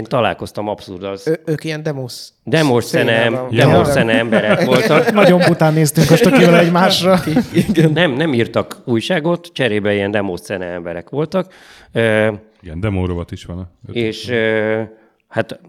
Ö, 0.00 0.02
Én 0.02 0.06
találkoztam 0.08 0.68
abszurd 0.68 1.02
az. 1.02 1.28
ő, 1.28 1.40
ők 1.46 1.64
ilyen 1.64 1.82
demos. 1.82 2.28
Demos 2.44 2.84
szene, 2.84 3.22
szénával. 3.22 3.48
demos 3.50 3.88
szene 3.88 4.12
emberek 4.18 4.64
voltak. 4.70 5.12
nagyon 5.12 5.40
bután 5.46 5.72
néztünk 5.72 6.10
a 6.10 6.16
stokival 6.16 6.58
egymásra. 6.58 7.18
Nem, 7.94 8.12
nem 8.12 8.34
írtak 8.34 8.76
újságot, 8.84 9.46
cserébe 9.52 9.94
ilyen 9.94 10.10
demos 10.10 10.40
szene 10.40 10.64
emberek 10.66 11.08
voltak. 11.10 11.52
Ö, 11.92 12.32
Igen, 12.62 12.80
demórovat 12.80 13.30
is 13.30 13.44
van. 13.44 13.70
És 13.92 14.28
ö, 14.28 14.82
hát 15.28 15.60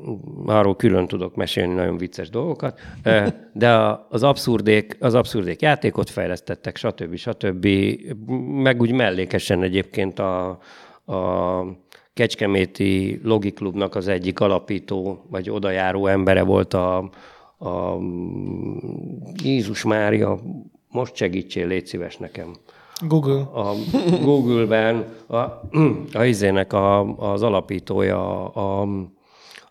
arról 0.45 0.75
külön 0.75 1.07
tudok 1.07 1.35
mesélni 1.35 1.73
nagyon 1.73 1.97
vicces 1.97 2.29
dolgokat, 2.29 2.79
Ö, 3.03 3.27
de 3.53 3.69
az 4.09 4.23
abszurdék, 4.23 4.97
az 4.99 5.13
abszurdék 5.13 5.61
játékot 5.61 6.09
fejlesztettek, 6.09 6.77
stb. 6.77 7.15
stb. 7.15 7.67
Meg 8.63 8.81
úgy 8.81 8.91
mellékesen 8.91 9.63
egyébként 9.63 10.19
a, 10.19 10.49
a 11.05 11.61
Kecskeméti 12.13 13.19
Logiklubnak 13.23 13.95
az 13.95 14.07
egyik 14.07 14.39
alapító, 14.39 15.25
vagy 15.29 15.49
odajáró 15.49 16.07
embere 16.07 16.43
volt 16.43 16.73
a, 16.73 16.97
a 17.57 17.97
Jézus 19.43 19.83
Mária, 19.83 20.39
most 20.89 21.15
segítsél, 21.15 21.67
légy 21.67 21.85
szíves 21.85 22.17
nekem. 22.17 22.55
Google. 23.07 23.39
A 23.39 23.73
Google-ben 24.23 25.05
a, 25.27 25.35
a 26.13 26.23
izének 26.23 26.73
a, 26.73 27.15
az 27.15 27.41
alapítója, 27.41 28.47
a, 28.49 28.81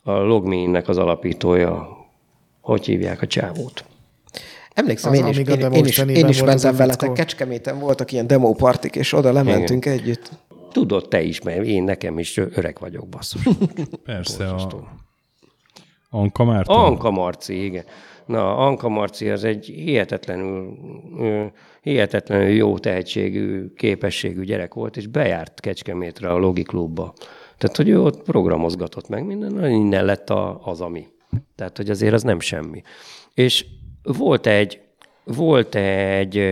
a 0.03 0.13
Logmein-nek 0.13 0.89
az 0.89 0.99
alapítója, 0.99 1.89
hogy 2.61 2.87
hívják 2.87 3.23
a 3.23 3.27
csávót? 3.27 3.85
Emlékszem, 4.75 5.13
Az, 5.13 5.19
én 5.19 5.27
is, 5.27 5.37
én, 5.37 5.73
én 5.73 5.85
is, 5.85 5.99
én 5.99 6.29
is 6.29 6.43
mentem 6.43 6.75
a 6.75 6.77
veletek. 6.77 7.13
Kecskeméten 7.13 7.79
voltak 7.79 8.13
ilyen 8.13 8.27
demópartik, 8.27 8.97
és 8.97 9.13
oda 9.13 9.33
lementünk 9.33 9.85
Igen. 9.85 9.99
együtt. 9.99 10.31
Tudod 10.73 11.09
te 11.09 11.23
is, 11.23 11.43
mert 11.43 11.65
én 11.65 11.83
nekem 11.83 12.19
is 12.19 12.37
öreg 12.37 12.77
vagyok, 12.81 13.09
basszus. 13.09 13.49
Persze, 14.05 14.49
a 14.49 14.99
Anka 16.11 16.45
Márton. 16.45 16.85
Anka 16.85 17.11
Marci, 17.11 17.65
igen. 17.65 17.85
Na, 18.27 18.57
Anka 18.57 18.89
Marci 18.89 19.31
az 19.31 19.45
egy 19.45 19.65
hihetetlenül, 19.65 20.79
hihetetlenül 21.83 22.49
jó 22.49 22.79
tehetségű, 22.79 23.75
képességű 23.77 24.43
gyerek 24.43 24.75
volt, 24.75 24.97
és 24.97 25.07
bejárt 25.07 25.61
Kecskemétre 25.61 26.29
a 26.29 26.39
Logi 26.39 26.63
Klubba. 26.63 27.15
Tehát, 27.59 27.77
hogy 27.77 27.89
ő 27.89 28.01
ott 28.01 28.23
programozgatott 28.23 29.09
meg 29.09 29.25
minden, 29.27 29.71
innen 29.71 30.05
lett 30.05 30.31
a, 30.31 30.61
az, 30.65 30.81
ami. 30.81 31.07
Tehát, 31.57 31.77
hogy 31.77 31.91
azért 31.91 32.15
az 32.15 32.23
nem 32.23 32.41
semmi. 32.41 32.83
És 33.35 33.67
volt 34.03 34.47
egy, 34.47 34.81
volt 35.25 35.75
egy 35.75 36.43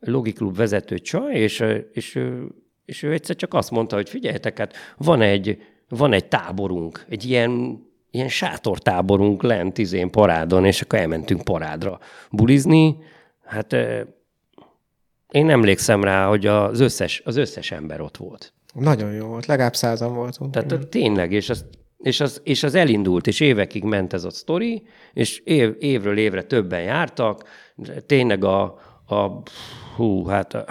Logi 0.00 0.32
Klub 0.32 0.56
vezető 0.56 0.98
csaj, 0.98 1.34
és, 1.34 1.64
és, 1.92 2.18
és 2.86 3.02
ő 3.02 3.12
egyszer 3.12 3.36
csak 3.36 3.54
azt 3.54 3.70
mondta, 3.70 3.96
hogy 3.96 4.08
figyeljetek, 4.08 4.58
hát 4.58 4.74
van 4.96 5.20
egy, 5.20 5.62
van 5.88 6.12
egy 6.12 6.28
táborunk, 6.28 7.04
egy 7.08 7.24
ilyen 7.24 7.84
ilyen 8.16 8.28
sátortáborunk 8.28 9.42
lent 9.42 9.78
izén 9.78 10.10
parádon, 10.10 10.64
és 10.64 10.80
akkor 10.80 10.98
elmentünk 10.98 11.44
parádra 11.44 11.98
bulizni. 12.30 12.96
Hát 13.44 13.72
én 15.30 15.50
emlékszem 15.50 16.04
rá, 16.04 16.26
hogy 16.26 16.46
az 16.46 16.80
összes, 16.80 17.22
az 17.24 17.36
összes 17.36 17.70
ember 17.70 18.00
ott 18.00 18.16
volt. 18.16 18.52
Nagyon 18.74 19.12
jó 19.12 19.26
volt, 19.26 19.46
legalább 19.46 19.74
százan 19.74 20.14
voltunk. 20.14 20.52
Tehát 20.52 20.88
tényleg, 20.88 21.32
és 21.32 21.48
az, 21.48 21.64
és, 21.98 22.20
az, 22.20 22.40
és 22.44 22.62
az 22.62 22.74
elindult, 22.74 23.26
és 23.26 23.40
évekig 23.40 23.84
ment 23.84 24.12
ez 24.12 24.24
a 24.24 24.30
sztori, 24.30 24.82
és 25.12 25.38
év, 25.38 25.74
évről 25.78 26.18
évre 26.18 26.42
többen 26.42 26.82
jártak. 26.82 27.48
Tényleg 28.06 28.44
a, 28.44 28.62
a 29.06 29.42
hú, 29.96 30.26
hát 30.26 30.54
a, 30.54 30.64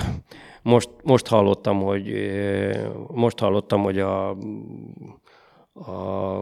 most, 0.65 0.89
most 1.03 1.27
hallottam, 1.27 1.81
hogy 1.81 2.13
most 3.07 3.39
hallottam, 3.39 3.81
hogy 3.81 3.99
a, 3.99 4.29
a 5.73 6.41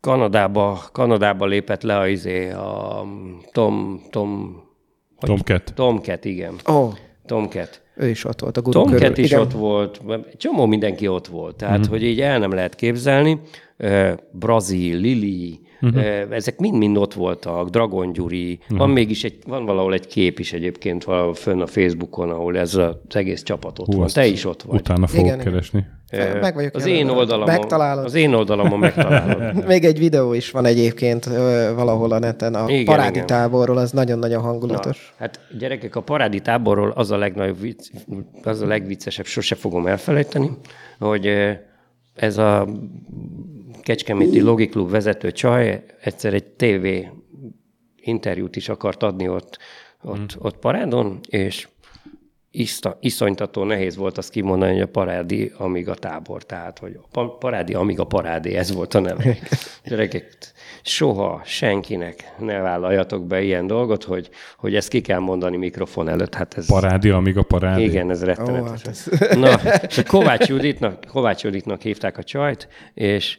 Kanadába, 0.00 0.80
Kanadába 0.92 1.46
lépett 1.46 1.82
le 1.82 1.98
a, 1.98 2.08
izé, 2.08 2.50
a 2.50 3.04
Tom, 3.52 4.02
Tom, 4.10 4.62
Tomcat. 5.18 5.72
Tomcat, 5.74 6.24
igen. 6.24 6.54
Oh, 6.64 6.92
Tomcat. 7.26 7.82
ő 7.96 8.08
is 8.08 8.24
ott 8.24 8.40
volt 8.40 8.56
a 8.56 8.62
guru 8.62 8.78
Tomcat 8.78 8.98
körül. 9.00 9.24
is 9.24 9.30
Igen. 9.30 9.40
ott 9.40 9.52
volt, 9.52 10.00
csomó 10.36 10.66
mindenki 10.66 11.08
ott 11.08 11.26
volt, 11.26 11.56
tehát, 11.56 11.86
mm. 11.86 11.90
hogy 11.90 12.02
így 12.02 12.20
el 12.20 12.38
nem 12.38 12.52
lehet 12.52 12.74
képzelni. 12.74 13.40
Brazil, 14.30 14.98
Lili, 14.98 15.60
uh-huh. 15.84 16.02
uh, 16.02 16.34
ezek 16.34 16.58
mind-mind 16.58 16.96
ott 16.96 17.14
voltak, 17.14 17.68
Dragon 17.68 18.12
Gyuri, 18.12 18.58
uh-huh. 18.62 18.78
van 18.78 18.90
mégis 18.90 19.24
egy, 19.24 19.38
van 19.46 19.64
valahol 19.64 19.92
egy 19.92 20.06
kép 20.06 20.38
is 20.38 20.52
egyébként 20.52 21.04
valahol 21.04 21.34
fönn 21.34 21.60
a 21.60 21.66
Facebookon, 21.66 22.30
ahol 22.30 22.58
ez 22.58 22.74
az 22.74 22.94
egész 23.08 23.42
csapat 23.42 23.78
ott 23.78 23.86
Hú, 23.86 23.98
van. 23.98 24.08
Te 24.12 24.26
is 24.26 24.44
ott 24.44 24.62
vagy. 24.62 24.80
Utána 24.80 25.06
fogok 25.06 25.26
Igen, 25.26 25.38
keresni. 25.38 25.86
Meg 26.40 26.54
vagyok 26.54 26.74
az 26.74 26.86
én 26.86 27.08
oldalamon, 27.08 27.54
Megtalálod. 27.54 28.04
Az 28.04 28.14
én 28.14 28.34
oldalamon 28.34 28.78
megtalálod. 28.78 29.54
Még 29.66 29.84
egy 29.84 29.98
videó 29.98 30.32
is 30.32 30.50
van 30.50 30.64
egyébként 30.64 31.24
valahol 31.74 32.12
a 32.12 32.18
neten 32.18 32.54
a 32.54 32.68
Igen, 32.68 32.84
parádi 32.84 33.14
igen. 33.14 33.26
táborról, 33.26 33.76
az 33.76 33.90
nagyon-nagyon 33.90 34.42
Na, 34.42 34.48
hangulatos. 34.48 35.14
hát 35.18 35.40
gyerekek, 35.58 35.96
a 35.96 36.00
parádi 36.00 36.40
táborról 36.40 36.90
az 36.90 37.10
a 37.10 37.16
legnagyobb 37.16 37.60
vicc, 37.60 37.90
az 38.42 38.60
a 38.60 38.66
legviccesebb, 38.66 39.26
sose 39.26 39.54
fogom 39.54 39.86
elfelejteni, 39.86 40.50
hogy 40.98 41.28
ez 42.14 42.38
a 42.38 42.68
Kecskeméti 43.84 44.40
Logi 44.40 44.68
Klub 44.68 44.90
vezető 44.90 45.32
csaj 45.32 45.84
egyszer 46.00 46.34
egy 46.34 46.44
TV 46.44 46.86
interjút 47.96 48.56
is 48.56 48.68
akart 48.68 49.02
adni 49.02 49.28
ott, 49.28 49.58
ott, 50.02 50.32
hmm. 50.32 50.46
ott 50.46 50.56
parádon, 50.58 51.20
és 51.28 51.68
iszta, 52.50 52.98
iszonytató 53.00 53.64
nehéz 53.64 53.96
volt 53.96 54.18
azt 54.18 54.30
kimondani, 54.30 54.72
hogy 54.72 54.80
a 54.80 54.86
parádi 54.86 55.52
Amiga 55.56 55.94
tábor, 55.94 56.42
tehát, 56.42 56.78
hogy 56.78 56.98
a 57.02 57.06
pa- 57.12 57.38
parádi 57.38 57.74
Amiga 57.74 58.04
parádé, 58.04 58.54
ez 58.54 58.72
volt 58.72 58.94
a 58.94 59.00
neve. 59.00 59.36
Gyerekek, 59.88 60.36
soha 60.82 61.40
senkinek 61.44 62.34
ne 62.38 62.60
vállaljatok 62.60 63.26
be 63.26 63.42
ilyen 63.42 63.66
dolgot, 63.66 64.04
hogy, 64.04 64.30
hogy 64.56 64.74
ezt 64.74 64.88
ki 64.88 65.00
kell 65.00 65.18
mondani 65.18 65.56
mikrofon 65.56 66.08
előtt. 66.08 66.34
Hát 66.34 66.54
ez, 66.56 66.66
Parádi, 66.66 67.10
amíg 67.10 67.36
a 67.36 67.42
parádi. 67.42 67.82
igen, 67.82 68.10
ez 68.10 68.24
rettenetes. 68.24 68.70
hát 68.70 68.86
ez... 68.86 69.08
Na, 69.38 69.54
és 69.88 69.98
a 69.98 70.02
Kovács 70.02 70.46
Juditnak, 70.46 71.04
Kovács 71.08 71.42
Juditnak 71.42 71.80
hívták 71.80 72.18
a 72.18 72.22
csajt, 72.22 72.68
és 72.94 73.38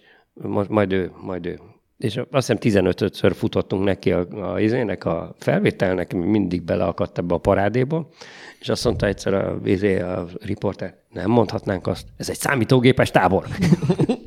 majd 0.67 0.91
ő, 0.91 1.11
majd 1.21 1.45
ő. 1.45 1.59
És 1.97 2.21
azt 2.31 2.51
hiszem 2.61 2.85
15-ször 2.85 3.31
futottunk 3.35 3.83
neki 3.83 4.11
a, 4.11 4.51
a, 4.53 4.59
izének, 4.59 5.05
a 5.05 5.35
felvételnek, 5.37 6.13
mindig 6.13 6.61
beleakadt 6.61 7.17
ebbe 7.17 7.33
a 7.33 7.37
parádéba, 7.37 8.09
és 8.59 8.69
azt 8.69 8.83
mondta 8.83 9.05
egyszer 9.05 9.33
a, 9.33 9.59
izé, 9.63 9.99
a 9.99 10.25
riporter, 10.41 10.97
nem 11.09 11.29
mondhatnánk 11.29 11.87
azt, 11.87 12.07
ez 12.17 12.29
egy 12.29 12.37
számítógépes 12.37 13.11
tábor. 13.11 13.45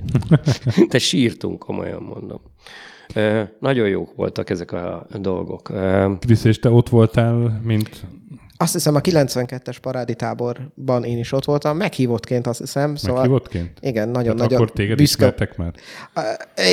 Te 0.89 0.99
sírtunk, 0.99 1.59
komolyan 1.59 2.03
mondom. 2.03 2.41
Ö, 3.15 3.43
nagyon 3.61 3.89
jók 3.89 4.15
voltak 4.15 4.51
ezek 4.51 4.73
a 4.73 5.07
dolgok. 5.19 5.73
Krisz, 6.19 6.45
és 6.45 6.59
te 6.59 6.71
ott 6.71 6.89
voltál, 6.89 7.61
mint... 7.65 8.07
Azt 8.61 8.73
hiszem 8.73 8.95
a 8.95 9.01
92-es 9.01 9.77
parádi 9.81 10.15
táborban 10.15 11.05
én 11.05 11.19
is 11.19 11.33
ott 11.33 11.45
voltam, 11.45 11.77
meghívottként 11.77 12.47
azt 12.47 12.59
hiszem. 12.59 12.97
Szóval 12.97 13.17
Meghívottként? 13.17 13.79
Igen, 13.81 14.09
nagyon-nagyon 14.09 14.55
akkor 14.55 14.73
téged 14.73 14.97
büszke. 14.97 15.25
ismertek 15.25 15.57
már? 15.57 15.73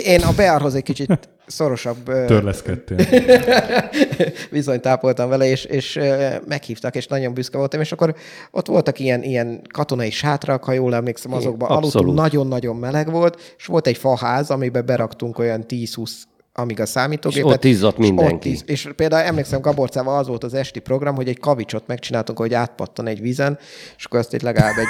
Én 0.05 0.21
a 0.21 0.31
beárhoz 0.35 0.75
egy 0.75 0.83
kicsit 0.83 1.29
szorosabb 1.45 2.03
Törleszkedtél. 2.03 2.97
viszonytápoltam 4.51 5.29
vele, 5.29 5.45
és, 5.45 5.65
és 5.65 5.99
meghívtak, 6.47 6.95
és 6.95 7.07
nagyon 7.07 7.33
büszke 7.33 7.57
voltam, 7.57 7.79
és 7.79 7.91
akkor 7.91 8.15
ott 8.51 8.67
voltak 8.67 8.99
ilyen, 8.99 9.23
ilyen 9.23 9.61
katonai 9.73 10.11
sátrak, 10.11 10.63
ha 10.63 10.71
jól 10.71 10.95
emlékszem, 10.95 11.33
azokban 11.33 11.69
aludtunk, 11.69 12.15
nagyon-nagyon 12.15 12.75
meleg 12.75 13.11
volt, 13.11 13.55
és 13.57 13.65
volt 13.65 13.87
egy 13.87 13.97
faház, 13.97 14.49
amiben 14.49 14.85
beraktunk 14.85 15.39
olyan 15.39 15.65
10-20 15.67 16.11
amíg 16.57 16.79
a 16.79 16.85
számítógépet. 16.85 17.49
És 17.49 17.55
ott 17.55 17.63
izzadt 17.63 17.97
és 17.97 18.07
mindenki. 18.07 18.49
izz- 18.51 18.69
és 18.69 18.89
például 18.95 19.27
emlékszem, 19.27 19.61
Gaborcával 19.61 20.17
az 20.17 20.27
volt 20.27 20.43
az 20.43 20.53
esti 20.53 20.79
program, 20.79 21.15
hogy 21.15 21.27
egy 21.27 21.39
kavicsot 21.39 21.87
megcsináltunk, 21.87 22.37
hogy 22.37 22.53
átpattan 22.53 23.07
egy 23.07 23.21
vízen, 23.21 23.57
és 23.97 24.05
akkor 24.05 24.19
azt 24.19 24.33
itt 24.33 24.41
legalább 24.41 24.77
egy 24.77 24.87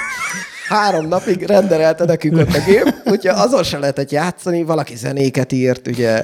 három 0.68 1.08
napig 1.08 1.42
renderelte 1.42 2.04
nekünk 2.04 2.36
ott 2.38 2.54
a 2.54 2.60
gép, 2.66 2.94
úgyhogy 3.04 3.26
azon 3.34 3.62
se 3.62 3.78
lehetett 3.78 4.10
játszani, 4.10 4.62
valaki 4.64 4.96
zenéket 4.96 5.52
írt, 5.52 5.86
ugye, 5.86 6.22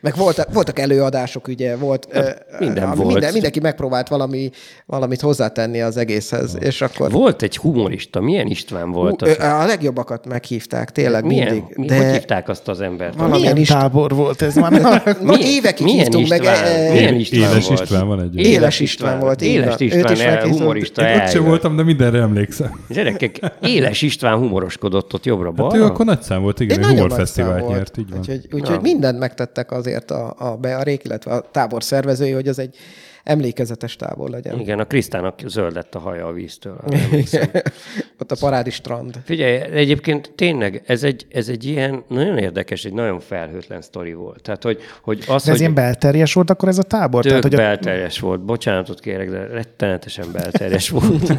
meg 0.00 0.16
voltak, 0.16 0.52
voltak 0.52 0.78
előadások, 0.78 1.48
ugye, 1.48 1.76
volt, 1.76 2.06
Hát 2.12 2.44
minden 2.58 2.84
ami 2.84 2.96
volt. 2.96 3.12
Minden, 3.12 3.32
mindenki 3.32 3.60
megpróbált 3.60 4.08
valami, 4.08 4.50
valamit 4.86 5.20
hozzátenni 5.20 5.80
az 5.80 5.96
egészhez, 5.96 6.56
és 6.60 6.80
akkor 6.80 7.10
Volt 7.10 7.42
egy 7.42 7.56
humorista, 7.56 8.20
milyen 8.20 8.46
István 8.46 8.90
volt 8.90 9.20
Hú, 9.20 9.26
az? 9.30 9.36
a 9.38 9.66
legjobbakat 9.66 10.26
meghívták, 10.26 10.90
tényleg 10.90 11.24
Milyen, 11.24 11.46
mindig. 11.54 11.76
mi, 11.76 11.86
De 11.86 11.96
Hogy 11.96 12.12
hívták 12.12 12.48
azt 12.48 12.68
az 12.68 12.80
embert? 12.80 13.14
Valami- 13.14 13.40
Milyen 13.40 13.56
is- 13.56 13.68
tábor 13.68 14.14
volt 14.14 14.42
ez 14.42 14.54
már? 14.54 14.72
Ma 15.22 15.38
évekig 15.38 15.86
hívtunk 15.86 16.28
meg, 16.28 16.40
István? 16.42 16.64
eh, 16.64 16.92
milyen 16.92 17.14
István 17.14 17.40
Éles 17.50 17.66
volt? 17.66 17.80
István 17.82 18.06
van 18.06 18.20
egy. 18.20 18.36
Éles 18.36 18.80
István 18.80 19.18
volt, 19.20 19.42
Éles 19.42 19.64
van. 19.64 19.72
Őt 19.74 19.80
István, 19.80 20.12
is 20.12 20.20
el, 20.20 20.32
meghívtuk. 20.34 20.58
humorista 20.60 21.02
Én 21.02 21.06
ott 21.08 21.14
sem 21.16 21.26
eljött. 21.26 21.46
voltam, 21.46 21.76
de 21.76 21.82
mindenre 21.82 22.20
emlékszem. 22.44 22.84
Gyerekek, 22.88 23.52
Éles 23.62 24.02
István 24.02 24.38
humoroskodott 24.38 25.14
ott 25.14 25.24
jobbra-balra. 25.24 25.72
Hát 25.76 25.82
ő 25.82 25.84
akkor 25.84 26.06
nagy 26.06 26.22
szám 26.22 26.42
volt, 26.42 26.60
igen, 26.60 26.84
humorfesztivált 26.84 27.68
nyert, 27.68 27.98
így 27.98 28.10
van. 28.10 28.18
Úgyhogy, 28.18 28.48
úgyhogy 28.52 28.80
mindent 28.80 29.18
megtettek 29.18 29.72
azért 29.72 30.10
a, 30.10 30.34
a 30.38 30.56
bearék, 30.56 31.04
illetve 31.04 31.32
a 31.32 31.50
tábor 31.50 31.82
szervezői, 31.82 32.30
hogy 32.30 32.48
ez 32.48 32.58
egy 32.58 32.76
emlékezetes 33.24 33.96
tábor 33.96 34.30
legyen. 34.30 34.60
Igen, 34.60 34.78
a 34.78 34.84
Krisztának 34.84 35.40
zöld 35.46 35.74
lett 35.74 35.94
a 35.94 35.98
haja 35.98 36.26
a 36.26 36.32
víztől. 36.32 36.76
Ott 38.20 38.32
a 38.32 38.36
parádi 38.40 38.70
strand. 38.70 39.20
Figyelj, 39.24 39.56
egyébként 39.56 40.32
tényleg 40.34 40.82
ez 40.86 41.02
egy, 41.02 41.26
ez 41.30 41.48
egy 41.48 41.64
ilyen 41.64 42.04
nagyon 42.08 42.38
érdekes, 42.38 42.84
egy 42.84 42.92
nagyon 42.92 43.20
felhőtlen 43.20 43.82
sztori 43.82 44.12
volt. 44.12 44.42
Tehát, 44.42 44.62
hogy, 44.62 44.78
hogy 45.02 45.18
az, 45.18 45.26
De 45.26 45.32
ez 45.34 45.44
hogy 45.48 45.60
ilyen 45.60 45.74
belterjes 45.74 46.32
volt 46.32 46.50
akkor 46.50 46.68
ez 46.68 46.78
a 46.78 46.82
tábor? 46.82 47.22
tök 47.22 47.28
Tehát, 47.30 47.44
hogy 47.44 47.54
a, 47.54 47.56
belterjes 47.56 48.20
volt. 48.20 48.40
Bocsánatot 48.44 49.00
kérek, 49.00 49.30
de 49.30 49.46
rettenetesen 49.46 50.26
belterjes 50.32 50.88
volt. 50.88 51.32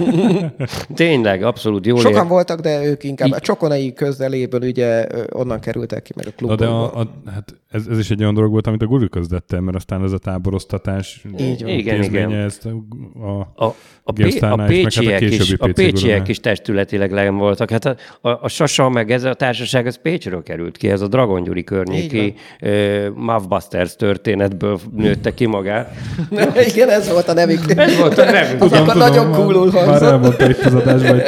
tényleg, 0.96 1.44
abszolút 1.44 1.86
jól 1.86 2.00
Sokan 2.00 2.24
ér- 2.24 2.30
voltak, 2.30 2.60
de 2.60 2.86
ők 2.86 3.04
inkább 3.04 3.28
Így- 3.28 3.34
a 3.34 3.40
csokonai 3.40 3.94
közeléből 3.94 4.62
ugye 4.62 5.08
onnan 5.32 5.60
kerültek 5.60 6.02
ki 6.02 6.12
meg 6.16 6.26
a 6.26 6.30
Na 6.30 6.36
klubból. 6.36 6.56
de 6.56 6.66
a, 6.66 7.00
a, 7.00 7.08
hát 7.34 7.56
ez, 7.72 7.88
ez, 7.88 8.00
is 8.00 8.12
egy 8.12 8.22
olyan 8.22 8.34
dolog 8.34 8.52
volt, 8.52 8.68
amit 8.68 8.82
a 8.82 8.86
guru 8.86 9.10
között 9.10 9.52
el, 9.54 9.60
mert 9.62 9.78
aztán 9.78 10.04
ez 10.04 10.12
a 10.12 10.18
táboroztatás 10.18 11.22
Így 11.40 11.64
van. 11.64 11.72
Igen, 11.78 12.04
igen. 12.04 12.34
ezt 12.34 12.66
a, 12.66 12.70
A, 13.26 13.40
a, 13.56 13.72
P, 13.72 13.76
a 14.04 14.12
GameStar-nál 14.14 14.72
is, 14.72 14.84
meg 14.84 14.94
hát 14.94 15.16
a 15.16 15.18
pécsiek, 15.18 15.22
is, 15.22 15.54
a 15.58 15.68
pécsiek 15.74 16.28
is 16.28 16.40
testületileg 16.40 17.12
len 17.12 17.38
voltak. 17.38 17.70
Hát 17.70 17.86
a, 17.86 17.96
a, 18.22 18.30
a 18.30 18.48
Sasa 18.48 18.90
meg 18.90 19.12
ez 19.12 19.24
a 19.24 19.34
társaság, 19.34 19.88
ez 19.88 20.02
Pécsről 20.02 20.44
került 20.44 20.78
ki, 20.78 20.90
ez 20.90 21.02
a 21.02 21.08
Dragon 21.08 21.44
Gyuri 21.44 21.64
környéki 21.64 22.34
uh, 22.62 23.08
Mavbusters 23.16 23.96
történetből 23.96 24.80
nőtte 24.96 25.34
ki 25.34 25.46
magát. 25.46 25.96
Igen, 26.74 26.90
ez 26.90 27.12
volt 27.12 27.28
a 27.28 27.34
nevük. 27.34 27.78
Ez 27.78 27.98
volt 27.98 28.18
a 28.18 28.32
nevük. 28.32 28.62
Az 28.62 28.72
akkor 28.72 28.96
nagyon 28.96 29.28
már- 29.28 29.40
coolul 29.40 29.72
Már 29.72 29.84
hangzott. 29.86 30.10
elmondta 30.10 30.50
itt 30.50 30.60
az 30.60 30.74
adásban 30.74 31.24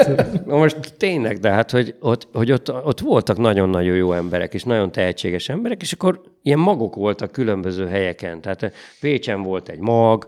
most 0.45 0.77
tényleg, 0.97 1.37
de 1.37 1.49
hát, 1.49 1.71
hogy 1.71 1.95
ott, 1.99 2.27
hogy 2.33 2.51
ott, 2.51 2.73
ott 2.83 2.99
voltak 2.99 3.37
nagyon-nagyon 3.37 3.95
jó 3.95 4.13
emberek, 4.13 4.53
és 4.53 4.63
nagyon 4.63 4.91
tehetséges 4.91 5.49
emberek, 5.49 5.81
és 5.81 5.91
akkor 5.91 6.21
ilyen 6.41 6.59
magok 6.59 6.95
voltak 6.95 7.31
különböző 7.31 7.87
helyeken. 7.87 8.41
Tehát 8.41 8.71
Pécsen 8.99 9.41
volt 9.41 9.69
egy 9.69 9.79
mag, 9.79 10.25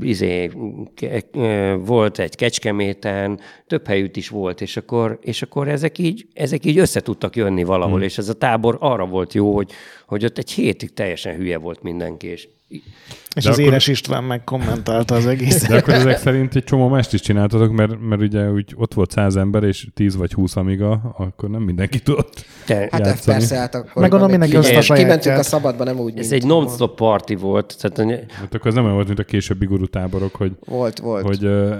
izé, 0.00 0.50
ke- 0.94 1.36
ö, 1.36 1.76
volt 1.84 2.18
egy 2.18 2.36
Kecskeméten, 2.36 3.40
több 3.66 3.86
helyütt 3.86 4.16
is 4.16 4.28
volt, 4.28 4.60
és 4.60 4.76
akkor, 4.76 5.18
és 5.22 5.42
akkor 5.42 5.68
ezek, 5.68 5.98
így, 5.98 6.26
ezek 6.32 6.64
így 6.64 6.78
össze 6.78 7.00
tudtak 7.00 7.36
jönni 7.36 7.64
valahol, 7.64 7.94
hmm. 7.94 8.04
és 8.04 8.18
ez 8.18 8.28
a 8.28 8.34
tábor 8.34 8.76
arra 8.80 9.06
volt 9.06 9.34
jó, 9.34 9.54
hogy, 9.54 9.72
hogy 10.06 10.24
ott 10.24 10.38
egy 10.38 10.50
hétig 10.50 10.92
teljesen 10.92 11.36
hülye 11.36 11.58
volt 11.58 11.82
mindenki, 11.82 12.26
és 12.26 12.48
És 12.68 13.42
De 13.44 13.50
az 13.50 13.58
akkor- 13.58 13.60
Éles 13.70 13.86
István 13.86 14.24
megkommentálta 14.24 15.14
az 15.14 15.26
egészet. 15.26 15.68
De 15.68 15.76
akkor 15.76 15.94
ezek 15.94 16.18
szerint 16.18 16.54
egy 16.56 16.64
csomó 16.64 16.88
mást 16.88 17.12
is 17.12 17.20
csináltatok, 17.20 17.72
mert, 17.72 18.00
mert 18.00 18.20
ugye 18.22 18.50
úgy 18.50 18.74
ott 18.76 18.94
volt 18.94 19.10
száz 19.10 19.36
ember, 19.36 19.62
és 19.62 19.86
10 19.94 20.16
vagy 20.16 20.32
20 20.32 20.56
amiga, 20.56 21.14
akkor 21.18 21.50
nem 21.50 21.62
mindenki 21.62 21.98
tudott. 22.00 22.44
te, 22.66 22.74
Hát 22.74 22.90
játszani. 22.90 23.08
ez 23.10 23.24
persze, 23.24 23.56
hát 23.56 23.74
akkor... 23.74 24.02
Meg 24.02 24.10
gondolom, 24.10 24.30
mindenki 24.30 24.56
azt 24.56 24.68
a 24.68 24.80
Kimentünk 24.80 24.98
sajátját. 25.00 25.38
a 25.38 25.42
szabadba, 25.42 25.84
nem 25.84 25.98
úgy, 25.98 26.18
ez 26.18 26.32
egy 26.32 26.46
non-stop 26.46 26.96
party 26.96 27.34
volt, 27.34 27.76
tehát 27.80 28.30
Hát 28.32 28.54
akkor 28.54 28.66
ez 28.66 28.74
nem 28.74 28.82
olyan 28.82 28.94
volt, 28.94 29.06
mint 29.06 29.18
a 29.18 29.24
későbbi 29.24 29.66
guru 29.66 29.86
táborok, 29.86 30.34
hogy, 30.34 30.52
Volt, 30.64 30.98
volt. 30.98 31.24
hogy 31.26 31.44
ö, 31.44 31.76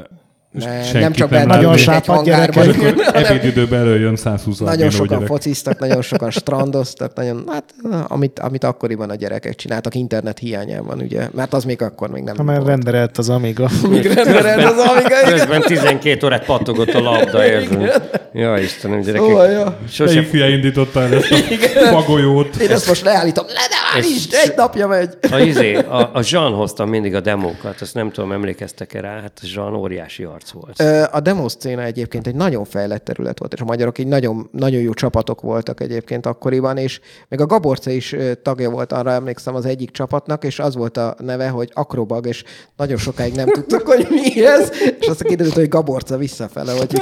Ne, 0.55 1.01
nem 1.01 1.13
csak 1.13 1.31
nem. 1.31 1.47
Nagyon 1.47 1.63
ülünk 1.63 1.79
egy 1.79 1.83
sápadt 1.85 2.25
gyerek 2.25 2.55
hangárban, 2.55 2.67
vagy. 2.67 2.97
És 2.99 3.07
akkor 3.09 3.23
ebédidőben 3.23 3.81
előjön 3.81 4.17
120 4.17 4.59
Nagyon 4.59 4.91
sokan 4.91 5.09
gyerek. 5.09 5.27
fociztak, 5.27 5.79
nagyon 5.79 6.03
sokan 6.03 6.31
strandoztak, 6.31 7.15
nagyon, 7.15 7.45
hát 7.49 7.65
amit, 8.09 8.39
amit 8.39 8.65
akkoriban 8.65 9.11
a 9.11 9.15
gyerekek 9.15 9.55
csináltak 9.55 9.95
internet 9.95 10.39
hiányában, 10.39 11.01
ugye, 11.01 11.29
mert 11.33 11.53
az 11.55 11.65
még 11.65 11.83
akkor 11.83 12.09
még 12.11 12.23
nem 12.23 12.37
Ha 12.37 12.43
már 12.43 12.63
renderelt 12.63 13.19
az 13.19 13.29
Amiga. 13.29 13.69
Rendereld 14.15 14.65
az 14.65 14.79
Amiga, 14.79 15.21
igen. 15.21 15.31
Közben 15.31 15.61
12 15.61 16.27
órát 16.27 16.45
pattogott 16.45 16.93
a 16.95 17.01
labda, 17.01 17.47
érzed? 17.47 18.11
Ja, 18.33 18.59
Istenem, 18.59 19.01
gyerekek. 19.01 19.27
Szóval, 19.27 19.51
ja. 19.51 19.79
Sose, 19.89 20.15
Melyik 20.15 20.31
hülye 20.31 20.49
indította 20.49 21.03
el 21.03 21.15
ezt 21.15 21.31
a 21.77 21.85
fagolyót? 21.97 22.57
Én 22.57 22.71
ezt 22.71 22.89
most 22.89 23.05
leállítom, 23.05 23.45
le 23.47 23.53
ne 23.53 23.97
állítsd, 23.99 24.35
egy 24.45 24.53
napja 24.57 24.87
megy. 24.87 25.09
a, 25.31 25.39
izé, 25.39 25.75
a, 25.75 26.11
a 26.15 26.23
Jean 26.31 26.53
hozta 26.53 26.85
mindig 26.85 27.15
a 27.15 27.21
demókat, 27.21 27.81
azt 27.81 27.95
nem 27.95 28.11
tudom, 28.11 28.33
emlékeztek-e 28.33 29.01
rá, 29.01 29.21
hát 29.21 29.41
a 29.43 29.47
Jean 29.55 29.75
óriási 29.75 30.23
arc 30.23 30.44
volt. 30.53 30.81
Ö, 30.81 31.03
A 31.13 31.21
demo 31.21 31.49
szcéna 31.49 31.83
egyébként 31.83 32.27
egy 32.27 32.35
nagyon 32.35 32.65
fejlett 32.65 33.05
terület 33.05 33.39
volt, 33.39 33.53
és 33.53 33.61
a 33.61 33.65
magyarok 33.65 33.99
egy 33.99 34.07
nagyon, 34.07 34.49
nagyon 34.53 34.81
jó 34.81 34.93
csapatok 34.95 35.41
voltak 35.41 35.81
egyébként 35.81 36.27
akkoriban, 36.27 36.77
és 36.77 37.01
még 37.29 37.41
a 37.41 37.47
Gaborca 37.47 37.91
is 37.91 38.15
tagja 38.43 38.71
volt, 38.71 38.93
arra 38.93 39.11
emlékszem 39.11 39.55
az 39.55 39.67
egyik 39.67 39.91
csapatnak, 39.91 40.45
és 40.45 40.59
az 40.59 40.75
volt 40.75 40.97
a 40.97 41.17
neve, 41.19 41.49
hogy 41.49 41.71
Akrobag, 41.75 42.27
és 42.27 42.45
nagyon 42.77 42.97
sokáig 42.97 43.35
nem 43.35 43.47
tudtuk, 43.49 43.87
hogy 43.93 44.07
mi 44.11 44.45
ez, 44.47 44.71
és 45.01 45.07
aztán 45.07 45.29
kiderült, 45.29 45.55
hogy 45.55 45.69
Gaborca 45.69 46.17
visszafele, 46.17 46.73
hogy 46.73 46.87
ki. 46.93 47.01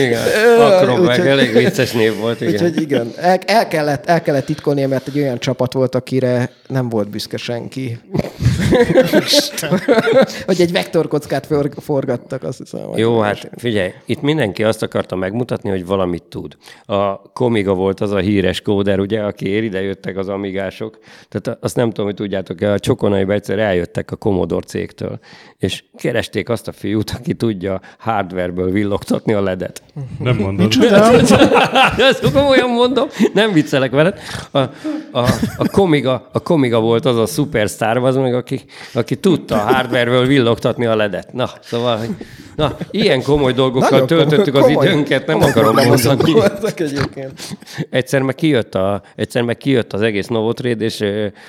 Igen, 0.00 0.22
meg 0.88 1.00
úgyhogy- 1.00 1.26
elég 1.26 1.52
vicces 1.52 1.92
név 1.92 2.16
volt, 2.18 2.40
igen. 2.40 2.52
Úgyhogy 2.54 2.80
igen, 2.80 3.12
el, 3.16 3.38
el, 3.46 3.68
kellett, 3.68 4.06
el 4.06 4.22
kellett 4.22 4.44
titkolnia, 4.44 4.88
mert 4.88 5.08
egy 5.08 5.18
olyan 5.18 5.38
csapat 5.38 5.72
volt, 5.72 5.94
akire 5.94 6.50
nem 6.66 6.88
volt 6.88 7.10
büszke 7.10 7.36
senki. 7.36 7.98
hogy 10.50 10.60
egy 10.60 10.72
vektorkockát 10.72 11.46
for, 11.46 11.70
forgattak, 11.76 12.42
azt 12.42 12.58
hiszem. 12.58 12.86
vagy 12.86 12.98
Jó, 12.98 13.20
hát 13.20 13.50
figyelj, 13.56 13.92
itt 14.06 14.20
mindenki 14.20 14.64
azt 14.64 14.82
akarta 14.82 15.16
megmutatni, 15.16 15.70
hogy 15.70 15.86
valamit 15.86 16.22
tud. 16.22 16.56
A 16.84 17.16
Komiga 17.32 17.74
volt 17.74 18.00
az 18.00 18.10
a 18.10 18.18
híres 18.18 18.60
kóder, 18.60 19.00
ugye, 19.00 19.20
aki 19.20 19.64
ide 19.64 19.80
jöttek 19.82 20.16
az 20.16 20.28
amigások. 20.28 20.98
Tehát 21.28 21.58
azt 21.64 21.76
nem 21.76 21.88
tudom, 21.88 22.04
hogy 22.04 22.14
tudjátok-e, 22.14 22.72
a 22.72 22.78
Csokonaiba 22.78 23.32
egyszer 23.32 23.58
eljöttek 23.58 24.10
a 24.10 24.16
Commodore 24.16 24.66
cégtől, 24.66 25.18
és 25.58 25.84
keresték 25.96 26.48
azt 26.48 26.68
a 26.68 26.72
fiút, 26.72 27.10
aki 27.10 27.34
tudja 27.34 27.80
hardwareből 27.98 28.70
villogtatni 28.70 29.32
a 29.32 29.42
ledet. 29.42 29.82
Nem 30.18 30.36
mondod. 30.36 30.72
Ezt 31.98 32.32
komolyan 32.32 32.70
mondom, 32.70 33.08
nem 33.34 33.52
viccelek 33.52 33.90
veled. 33.90 34.18
A, 34.50 34.58
a, 34.58 34.68
a, 35.56 35.68
komiga, 35.70 36.28
a 36.32 36.40
komiga 36.40 36.80
volt 36.80 37.04
az 37.04 37.16
a 37.16 37.26
szupersztár, 37.26 37.96
az 37.96 38.16
meg, 38.16 38.34
aki, 38.34 38.60
aki 38.94 39.16
tudta 39.16 39.54
a 39.54 39.72
hardwareből 39.72 40.26
villogtatni 40.26 40.39
a 40.46 40.96
ledet. 40.96 41.32
Na, 41.32 41.50
szóval, 41.60 41.96
hogy, 41.96 42.08
na, 42.56 42.76
ilyen 42.90 43.22
komoly 43.22 43.52
dolgokkal 43.52 43.88
Nagyon 43.90 44.06
töltöttük 44.06 44.54
az 44.54 44.64
komoly- 44.64 44.86
időnket, 44.86 45.26
nem 45.26 45.36
komoly 45.38 45.50
akarom 45.50 45.74
mondani. 45.86 46.32
Egyszer 47.90 48.22
meg 48.22 48.34
kijött, 48.34 48.74
a, 48.74 49.02
egyszer 49.16 49.42
meg 49.42 49.56
kijött 49.56 49.92
az 49.92 50.00
egész 50.00 50.26
Novotrade, 50.26 50.84
és 50.84 51.04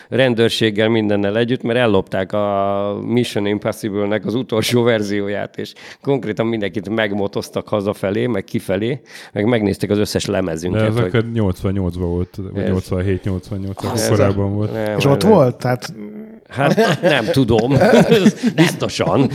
rendőrséggel 0.10 0.90
mindennel 0.90 1.38
együtt, 1.38 1.62
mert 1.62 1.80
ellopták 1.80 2.34
a 2.34 3.00
Mission 3.06 3.46
Impossible-nek 3.46 4.26
az 4.26 4.36
utolsó 4.36 4.84
verzióját, 4.84 5.58
és 5.58 5.74
konkrétan 6.02 6.46
mindenkit 6.46 6.90
megmotoztak 6.90 7.68
hazafelé, 7.68 8.28
meg 8.28 8.44
kifelé, 8.44 9.02
meg 9.34 9.46
megnézték 9.46 9.90
az 9.90 9.98
összes 9.98 10.26
De 10.26 10.32
lemezünket. 10.32 10.82
ez 10.88 10.94
hogy- 10.96 11.04
akkor 11.06 11.24
88-ban 11.34 11.92
volt, 11.98 12.38
vagy 12.54 12.64
Ez- 12.64 12.70
87-88, 12.70 13.70
akkor 13.70 13.90
Ez- 13.94 14.10
korábban 14.10 14.54
volt. 14.54 14.74
Nem, 14.74 14.98
És 14.98 15.06
ott 15.06 15.22
nem. 15.24 15.32
volt? 15.32 15.56
Tehát 15.56 15.94
Hát 16.52 17.02
nem 17.02 17.26
tudom. 17.26 17.74
Biztosan. 18.56 19.30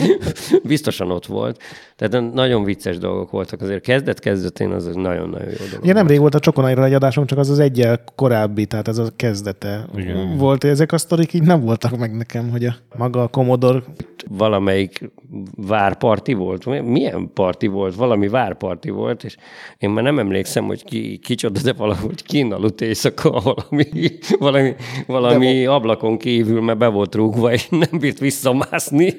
Biztosan 0.63 1.11
ott 1.11 1.27
volt. 1.27 1.63
Tehát 1.97 2.33
nagyon 2.33 2.65
vicces 2.65 2.99
dolgok 2.99 3.31
voltak. 3.31 3.63
Azért 3.63 3.83
kezdet-kezdetén 3.83 4.71
az 4.71 4.85
nagyon-nagyon 4.85 5.49
jó 5.49 5.67
dolog. 5.67 5.83
ugye 5.83 5.93
nemrég 5.93 6.19
volt 6.19 6.35
a 6.35 6.39
Csokonairól 6.39 6.85
egy 6.85 6.95
adásunk, 6.95 7.29
csak 7.29 7.39
az 7.39 7.51
az 7.51 7.59
egyel 7.59 8.01
korábbi, 8.15 8.67
tehát 8.67 8.89
ez 8.89 8.99
a 8.99 9.07
kezdete 9.17 9.87
Igen. 9.97 10.37
volt. 10.37 10.65
Ezek 10.65 10.93
a 10.93 10.99
sztorik 10.99 11.33
így 11.33 11.43
nem 11.43 11.61
voltak 11.61 11.97
meg 11.97 12.17
nekem, 12.17 12.51
hogy 12.51 12.65
a 12.65 12.77
maga 12.97 13.23
a 13.23 13.29
Commodore 13.29 13.83
valamelyik 14.29 15.11
várparti 15.57 16.33
volt. 16.33 16.83
Milyen 16.83 17.31
parti 17.35 17.67
volt? 17.67 17.95
Valami 17.95 18.29
várparti 18.29 18.91
volt, 18.91 19.25
és 19.25 19.37
én 19.79 19.91
már 19.91 20.05
nem 20.05 20.19
emlékszem, 20.19 20.65
hogy 20.65 20.85
ki, 20.85 21.19
kicsoda, 21.19 21.61
de 21.61 21.73
valahogy 21.73 22.23
kín 22.23 22.53
aludt 22.53 22.81
éjszaka 22.81 23.31
valami, 23.31 24.19
valami, 24.39 24.75
valami 25.07 25.67
ablakon 25.67 26.19
kívül, 26.19 26.61
mert 26.61 26.79
be 26.79 26.87
volt 26.87 27.15
rúgva, 27.15 27.53
és 27.53 27.69
nem 27.69 27.99
bírt 27.99 28.19
visszamászni, 28.19 29.15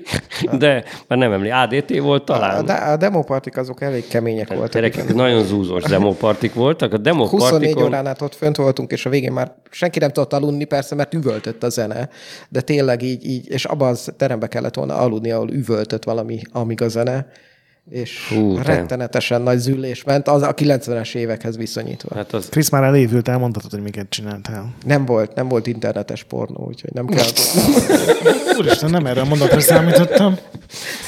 de 0.58 0.84
már 1.08 1.20
nem 1.20 1.32
emlékszem. 1.32 1.60
ADT 1.60 2.00
volt 2.00 2.30
A, 2.30 2.34
talán. 2.34 2.66
de, 2.66 2.74
a 2.74 2.98
demopartik 2.98 3.58
azok 3.58 3.82
elég 3.82 4.08
kemények 4.08 4.48
voltak. 4.48 4.72
Gyerekek, 4.72 5.14
nagyon 5.14 5.44
zúzós 5.44 5.84
demopartik 5.84 6.54
voltak. 6.54 6.94
A 6.94 6.98
24 6.98 7.04
demopartikon... 7.04 7.84
órán 7.84 8.08
át 8.08 8.22
ott 8.22 8.36
fönt 8.36 8.56
voltunk, 8.56 8.92
és 8.92 9.06
a 9.06 9.10
végén 9.10 9.32
már 9.32 9.56
senki 9.70 10.00
nem 10.00 10.12
tudott 10.12 10.34
aludni, 10.34 10.64
persze, 10.64 10.96
mert 10.96 11.14
üvöltött 11.14 11.64
a 11.64 11.70
zene, 11.70 12.10
de 12.50 12.62
tényleg 12.62 13.02
így, 13.02 13.26
így 13.26 13.50
és 13.50 13.66
abban 13.66 13.90
az 13.90 14.14
terembe 14.18 14.48
kellett 14.48 14.76
volna 14.76 14.97
aludni, 14.98 15.32
ahol 15.32 15.50
üvöltött 15.50 16.04
valami 16.04 16.42
amíg 16.52 16.82
a 16.82 16.88
zene, 16.88 17.28
és 17.90 18.28
Hú, 18.30 18.36
Hú, 18.36 18.56
te. 18.56 18.62
rettenetesen 18.64 19.42
nagy 19.42 19.58
züllés 19.58 20.04
ment, 20.04 20.28
az 20.28 20.42
a 20.42 20.54
90-es 20.54 21.16
évekhez 21.16 21.58
viszonyítva. 21.58 22.16
Hát, 22.16 22.34
az, 22.34 22.50
Krisz 22.50 22.70
már 22.70 22.84
elévült, 22.84 23.28
elmondhatod, 23.28 23.72
hogy 23.72 23.82
miket 23.82 24.10
csináltál. 24.10 24.74
nem 24.86 25.06
volt, 25.06 25.36
nem 25.36 25.48
volt 25.48 25.68
internetes 25.68 26.24
pornó, 26.24 26.66
úgyhogy 26.68 26.94
nem 26.94 27.06
kell. 27.06 27.26
Úristen, 28.58 28.90
nem 28.90 29.06
erre 29.06 29.22
a 29.22 29.26
mondatra 29.26 29.60
számítottam. 29.60 30.38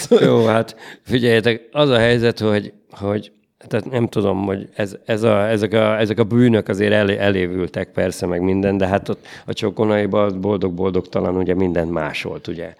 Jó, 0.25 0.45
hát 0.45 0.75
figyeljetek, 1.03 1.69
az 1.71 1.89
a 1.89 1.97
helyzet, 1.97 2.39
hogy, 2.39 2.73
hogy 2.91 3.31
tehát 3.67 3.89
nem 3.89 4.07
tudom, 4.07 4.45
hogy 4.45 4.69
ez, 4.75 4.95
ez 5.05 5.23
a, 5.23 5.47
ezek, 5.47 5.73
a, 5.73 5.99
ezek 5.99 6.19
a 6.19 6.23
bűnök 6.23 6.67
azért 6.67 6.93
elé, 6.93 7.17
elévültek 7.17 7.91
persze, 7.91 8.25
meg 8.25 8.41
minden, 8.41 8.77
de 8.77 8.87
hát 8.87 9.09
ott 9.09 9.25
a 9.45 9.53
csokonaiban 9.53 10.41
boldog-boldogtalan 10.41 11.35
ugye 11.35 11.53
minden 11.55 11.87
más 11.87 12.23
volt, 12.23 12.47
ugye. 12.47 12.73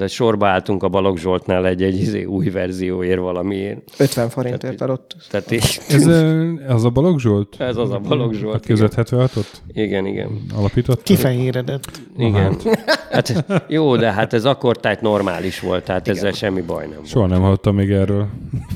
Ez 0.00 0.10
sorba 0.12 0.46
álltunk 0.46 0.82
a 0.82 0.88
Balogh 0.88 1.18
Zsoltnál 1.18 1.66
egy-egy 1.66 2.00
izé, 2.00 2.24
új 2.24 2.48
verzióért 2.48 3.18
valamiért. 3.18 3.78
50 3.98 4.28
forintért 4.28 4.80
adott. 4.80 5.16
Tehát 5.30 5.50
így, 5.50 5.80
Ez 5.88 6.06
az 6.68 6.84
a 6.84 6.90
Balogh 6.90 7.18
Zsolt? 7.18 7.60
ez 7.60 7.76
az 7.76 7.90
a 7.90 7.98
Balogh 7.98 8.34
A 8.34 8.38
Zsolt. 8.38 8.68
Igen, 8.68 8.88
2076-ot 8.96 9.46
igen. 9.72 10.06
igen. 10.06 10.40
alapított? 10.56 11.02
Kifehéredett. 11.02 12.00
igen. 12.18 12.56
Hát, 13.10 13.44
jó, 13.68 13.96
de 13.96 14.12
hát 14.12 14.32
ez 14.32 14.44
akkor 14.44 14.76
tehát 14.76 15.00
normális 15.00 15.60
volt, 15.60 15.84
tehát 15.84 16.08
ezzel 16.08 16.32
semmi 16.32 16.60
baj 16.60 16.86
nem 16.86 16.94
volt. 16.94 17.06
Soha 17.08 17.26
nem 17.26 17.40
hallottam 17.40 17.74
még 17.74 17.90
erről. 17.90 18.26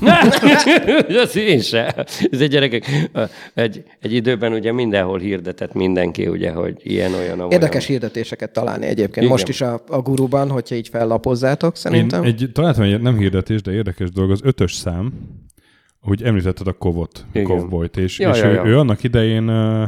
Ez 1.23 1.35
én 1.35 1.59
se. 1.59 2.05
Ez 2.31 2.41
egy 2.41 2.49
gyerekek. 2.49 3.09
Egy, 3.53 3.83
egy 4.01 4.13
időben 4.13 4.53
ugye 4.53 4.71
mindenhol 4.71 5.19
hirdetett 5.19 5.73
mindenki, 5.73 6.27
ugye, 6.27 6.51
hogy 6.51 6.75
ilyen, 6.83 7.13
olyan, 7.13 7.39
olyan. 7.39 7.51
Érdekes 7.51 7.85
hirdetéseket 7.85 8.51
találni 8.51 8.85
egyébként. 8.85 9.15
Igen. 9.17 9.29
Most 9.29 9.47
is 9.47 9.61
a, 9.61 9.81
a 9.87 10.01
guruban, 10.01 10.49
hogyha 10.49 10.75
így 10.75 10.89
fellapozzátok, 11.11 11.75
szerintem. 11.75 12.23
Én 12.23 12.29
egy, 12.29 12.49
találtam 12.53 12.83
egy 12.83 13.01
nem 13.01 13.17
hirdetés, 13.17 13.61
de 13.61 13.71
érdekes 13.71 14.11
dolog, 14.11 14.31
az 14.31 14.39
ötös 14.43 14.73
szám, 14.73 15.13
hogy 15.99 16.23
említetted 16.23 16.67
a 16.67 16.73
Kovot, 16.73 17.25
Igen. 17.31 17.47
Kovboyt, 17.47 17.97
és, 17.97 18.19
Ja, 18.19 18.29
és 18.29 18.39
ja, 18.39 18.49
ő, 18.49 18.53
ja. 18.53 18.65
ő 18.65 18.77
annak 18.77 19.03
idején 19.03 19.47
ö, 19.47 19.83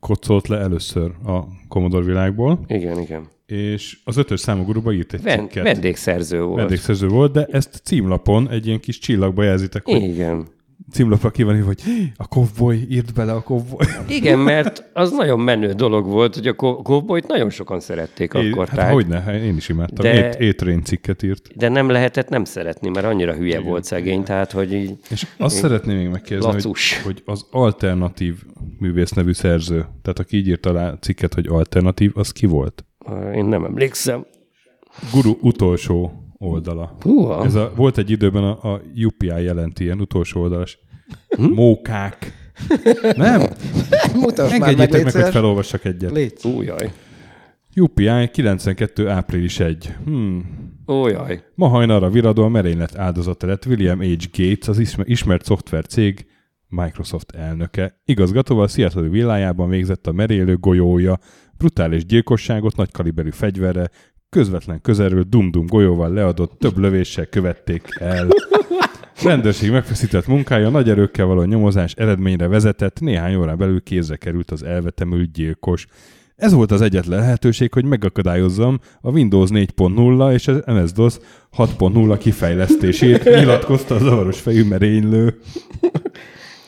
kocolt 0.00 0.48
le 0.48 0.58
először 0.58 1.10
a 1.24 1.40
Commodore 1.68 2.04
világból, 2.04 2.64
Igen, 2.66 3.00
igen. 3.00 3.28
és 3.46 3.98
az 4.04 4.16
ötös 4.16 4.40
számú 4.40 4.64
guruba 4.64 4.92
írt 4.92 5.12
egy 5.12 5.22
Ven, 5.22 5.38
cikket. 5.38 5.62
vendégszerző 5.64 6.42
volt. 6.42 6.58
Vendégszerző 6.58 7.08
volt, 7.08 7.32
de 7.32 7.44
ezt 7.50 7.80
címlapon 7.84 8.50
egy 8.50 8.66
ilyen 8.66 8.80
kis 8.80 8.98
csillagba 8.98 9.42
jelzitek, 9.42 9.84
hogy 9.84 10.02
Igen. 10.02 10.46
Címlapra 10.92 11.30
ki 11.30 11.42
van 11.42 11.62
hogy 11.62 11.82
"Hí, 11.82 12.12
a 12.16 12.26
kovboly 12.28 12.76
írt 12.90 13.14
bele 13.14 13.32
a 13.32 13.42
kovboly. 13.42 13.86
Igen, 14.08 14.38
mert 14.52 14.84
az 14.92 15.10
nagyon 15.12 15.40
menő 15.40 15.72
dolog 15.72 16.06
volt, 16.06 16.34
hogy 16.34 16.46
a 16.46 16.52
ko- 16.54 16.82
kovbolyt 16.82 17.26
nagyon 17.26 17.50
sokan 17.50 17.80
szerették 17.80 18.32
Én, 18.34 18.52
akkor. 18.52 18.68
hát 18.68 18.92
hogyne, 18.92 19.20
hát 19.20 19.34
én 19.34 19.56
is 19.56 19.68
imádtam. 19.68 20.04
De- 20.04 20.12
De... 20.20 20.28
Ét, 20.28 20.34
étrén 20.34 20.82
cikket 20.84 21.22
írt. 21.22 21.56
De 21.56 21.68
nem 21.68 21.88
lehetett 21.88 22.28
nem 22.28 22.44
szeretni, 22.44 22.88
mert 22.88 23.06
annyira 23.06 23.34
hülye 23.34 23.60
volt 23.60 23.84
szegény, 23.84 24.22
tehát 24.22 24.52
hogy 24.52 24.72
így 24.72 24.96
És 25.10 25.26
azt 25.38 25.56
szeretném 25.56 25.96
még 25.96 26.08
megkérdezni, 26.08 26.52
hogy, 26.52 26.62
Lacus. 26.64 27.02
hogy 27.02 27.22
az 27.24 27.46
alternatív 27.50 28.34
művész 28.78 29.10
nevű 29.10 29.32
szerző, 29.32 29.76
tehát 30.02 30.18
aki 30.18 30.36
így 30.36 30.46
írta 30.48 30.70
alá 30.70 30.94
cikket, 31.00 31.34
hogy 31.34 31.46
alternatív, 31.46 32.12
az 32.14 32.32
ki 32.32 32.46
volt? 32.46 32.84
én 33.34 33.44
nem 33.44 33.64
emlékszem. 33.64 34.26
Guru 35.12 35.36
utolsó 35.40 36.12
oldala. 36.38 36.96
Húha. 37.00 37.44
Ez 37.44 37.54
a, 37.54 37.72
volt 37.76 37.98
egy 37.98 38.10
időben 38.10 38.44
a, 38.44 38.72
a 38.72 38.80
UPI 39.04 39.26
jelenti 39.26 39.84
ilyen 39.84 40.00
utolsó 40.00 40.40
oldalas. 40.40 40.78
Mókák. 41.38 42.32
Nem? 43.16 43.42
Mutasd 44.14 44.50
meg, 44.50 44.62
Engedjétek 44.62 44.92
légy 44.92 45.04
meg, 45.14 45.22
hogy 45.22 45.32
felolvassak 45.32 45.84
egyet. 45.84 46.10
Légy. 46.10 46.32
Újjaj. 46.44 46.92
UPI 47.76 48.28
92. 48.32 49.08
április 49.08 49.60
1. 49.60 49.94
Hmm. 50.04 50.44
Ójaj. 50.90 51.42
Ma 51.54 51.68
hajnalra 51.68 52.10
viradó 52.10 52.42
a 52.42 52.48
merénylet 52.48 52.98
áldozata 52.98 53.46
lett 53.46 53.66
William 53.66 54.00
H. 54.00 54.16
Gates, 54.32 54.68
az 54.68 54.78
ismer- 54.78 55.08
ismert 55.08 55.44
szoftvercég 55.44 56.26
Microsoft 56.68 57.30
elnöke. 57.30 58.00
Igazgatóval 58.04 58.68
Seattle 58.68 59.08
villájában 59.08 59.68
végzett 59.68 60.06
a 60.06 60.12
merélő 60.12 60.56
golyója, 60.56 61.18
brutális 61.58 62.04
gyilkosságot 62.04 62.76
nagy 62.76 62.92
kaliberű 62.92 63.30
fegyverre, 63.30 63.90
közvetlen 64.28 64.80
közelről 64.80 65.24
dum-dum 65.28 65.66
golyóval 65.66 66.12
leadott 66.12 66.58
több 66.58 66.78
lövéssel 66.78 67.26
követték 67.26 67.88
el. 68.00 68.28
Rendőrség 69.22 69.70
megfeszített 69.70 70.26
munkája 70.26 70.68
nagy 70.68 70.88
erőkkel 70.88 71.26
való 71.26 71.42
nyomozás 71.42 71.92
eredményre 71.92 72.48
vezetett, 72.48 73.00
néhány 73.00 73.34
órán 73.34 73.58
belül 73.58 73.82
kézre 73.82 74.16
került 74.16 74.50
az 74.50 74.62
elvetemült 74.62 75.32
gyilkos. 75.32 75.86
Ez 76.36 76.52
volt 76.52 76.70
az 76.70 76.80
egyetlen 76.80 77.18
lehetőség, 77.18 77.72
hogy 77.72 77.84
megakadályozzam 77.84 78.78
a 79.00 79.10
Windows 79.10 79.50
4.0 79.52 80.32
és 80.32 80.48
az 80.48 80.62
MS-DOS 80.66 81.14
6.0 81.56 82.16
kifejlesztését, 82.18 83.24
nyilatkozta 83.24 83.94
a 83.94 83.98
zavaros 83.98 84.40
fejű 84.40 84.64
merénylő. 84.64 85.40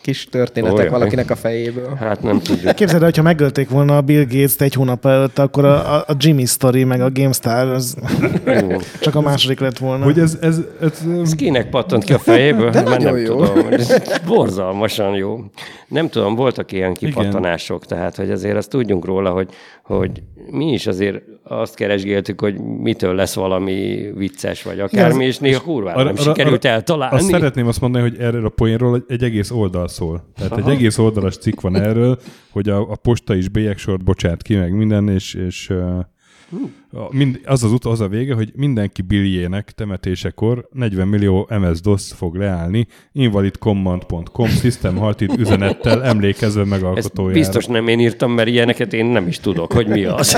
Kis 0.08 0.24
történetek 0.24 0.78
Olyan. 0.78 0.90
valakinek 0.90 1.30
a 1.30 1.36
fejéből. 1.36 1.94
Hát 1.94 2.22
nem 2.22 2.40
tudjuk. 2.40 2.74
Képzeld 2.74 3.00
el, 3.00 3.04
hogyha 3.08 3.22
megölték 3.22 3.68
volna 3.68 3.96
a 3.96 4.00
Bill 4.00 4.24
Gates-t 4.24 4.62
egy 4.62 4.74
hónap 4.74 5.06
előtt, 5.06 5.38
akkor 5.38 5.64
a, 5.64 5.96
a, 5.96 6.04
Jimmy 6.18 6.44
Story 6.44 6.84
meg 6.84 7.00
a 7.00 7.10
GameStar 7.10 7.68
az 7.68 7.96
csak 9.00 9.14
a 9.14 9.20
második 9.20 9.60
lett 9.60 9.78
volna. 9.78 10.04
Hogy 10.04 10.18
ez, 10.18 10.38
ez, 10.40 10.60
ez, 10.80 11.02
Ez 11.22 11.34
kinek 11.34 11.68
pattant 11.70 12.04
ki 12.04 12.12
a 12.12 12.18
fejéből? 12.18 12.70
De 12.78 12.82
Mert 12.82 12.98
nagyon 12.98 13.12
nem 13.12 13.22
jó. 13.24 13.44
tudom. 13.44 13.66
Ez 13.70 13.92
Borzalmasan 14.26 15.14
jó. 15.14 15.44
Nem 15.88 16.08
tudom, 16.08 16.34
voltak 16.34 16.72
ilyen 16.72 16.94
kipattanások, 16.94 17.86
tehát 17.86 18.16
hogy 18.16 18.30
azért 18.30 18.56
azt 18.56 18.70
tudjunk 18.70 19.04
róla, 19.04 19.30
hogy, 19.30 19.48
hogy 19.88 20.22
mi 20.50 20.72
is 20.72 20.86
azért 20.86 21.22
azt 21.42 21.74
keresgéltük, 21.74 22.40
hogy 22.40 22.60
mitől 22.60 23.14
lesz 23.14 23.34
valami 23.34 24.10
vicces, 24.14 24.62
vagy 24.62 24.80
akármi, 24.80 25.24
és 25.24 25.38
néha 25.38 25.60
kurvára 25.60 26.02
nem 26.02 26.16
sikerült 26.16 26.64
eltalálni. 26.64 27.16
Azt 27.16 27.28
szeretném 27.28 27.66
azt 27.66 27.80
mondani, 27.80 28.08
hogy 28.08 28.18
erről 28.20 28.44
a 28.44 28.48
poénról 28.48 29.04
egy 29.08 29.22
egész 29.22 29.50
oldal 29.50 29.88
szól. 29.88 30.32
Tehát 30.36 30.52
Aha. 30.52 30.60
egy 30.60 30.76
egész 30.76 30.98
oldalas 30.98 31.36
cikk 31.36 31.60
van 31.60 31.76
erről, 31.76 32.18
hogy 32.50 32.68
a, 32.68 32.90
a 32.90 32.96
posta 32.96 33.34
is 33.34 33.48
bélyegssort 33.48 34.04
bocsát 34.04 34.42
ki, 34.42 34.56
meg 34.56 34.72
minden, 34.72 35.08
és, 35.08 35.34
és 35.34 35.70
uh, 35.70 35.98
a, 36.92 37.16
mind, 37.16 37.40
az 37.44 37.64
az 37.64 37.72
út, 37.72 37.84
az 37.84 38.00
a 38.00 38.08
vége, 38.08 38.34
hogy 38.34 38.52
mindenki 38.56 39.02
billiének 39.02 39.70
temetésekor 39.70 40.68
40 40.72 41.08
millió 41.08 41.48
MS-DOS 41.60 42.12
fog 42.12 42.34
leállni 42.36 42.86
invalidcommand.com 43.12 44.48
system 44.48 44.96
halted 44.96 45.38
üzenettel 45.38 46.04
emlékezve 46.04 46.60
Ezt 46.60 46.70
megalkotójára. 46.70 47.34
biztos 47.38 47.66
nem 47.66 47.88
én 47.88 47.98
írtam, 47.98 48.32
mert 48.32 48.48
ilyeneket 48.48 48.92
én 48.92 49.06
nem 49.06 49.26
is 49.26 49.40
tudok, 49.40 49.72
hogy 49.72 49.86
mi 49.86 50.04
az. 50.04 50.32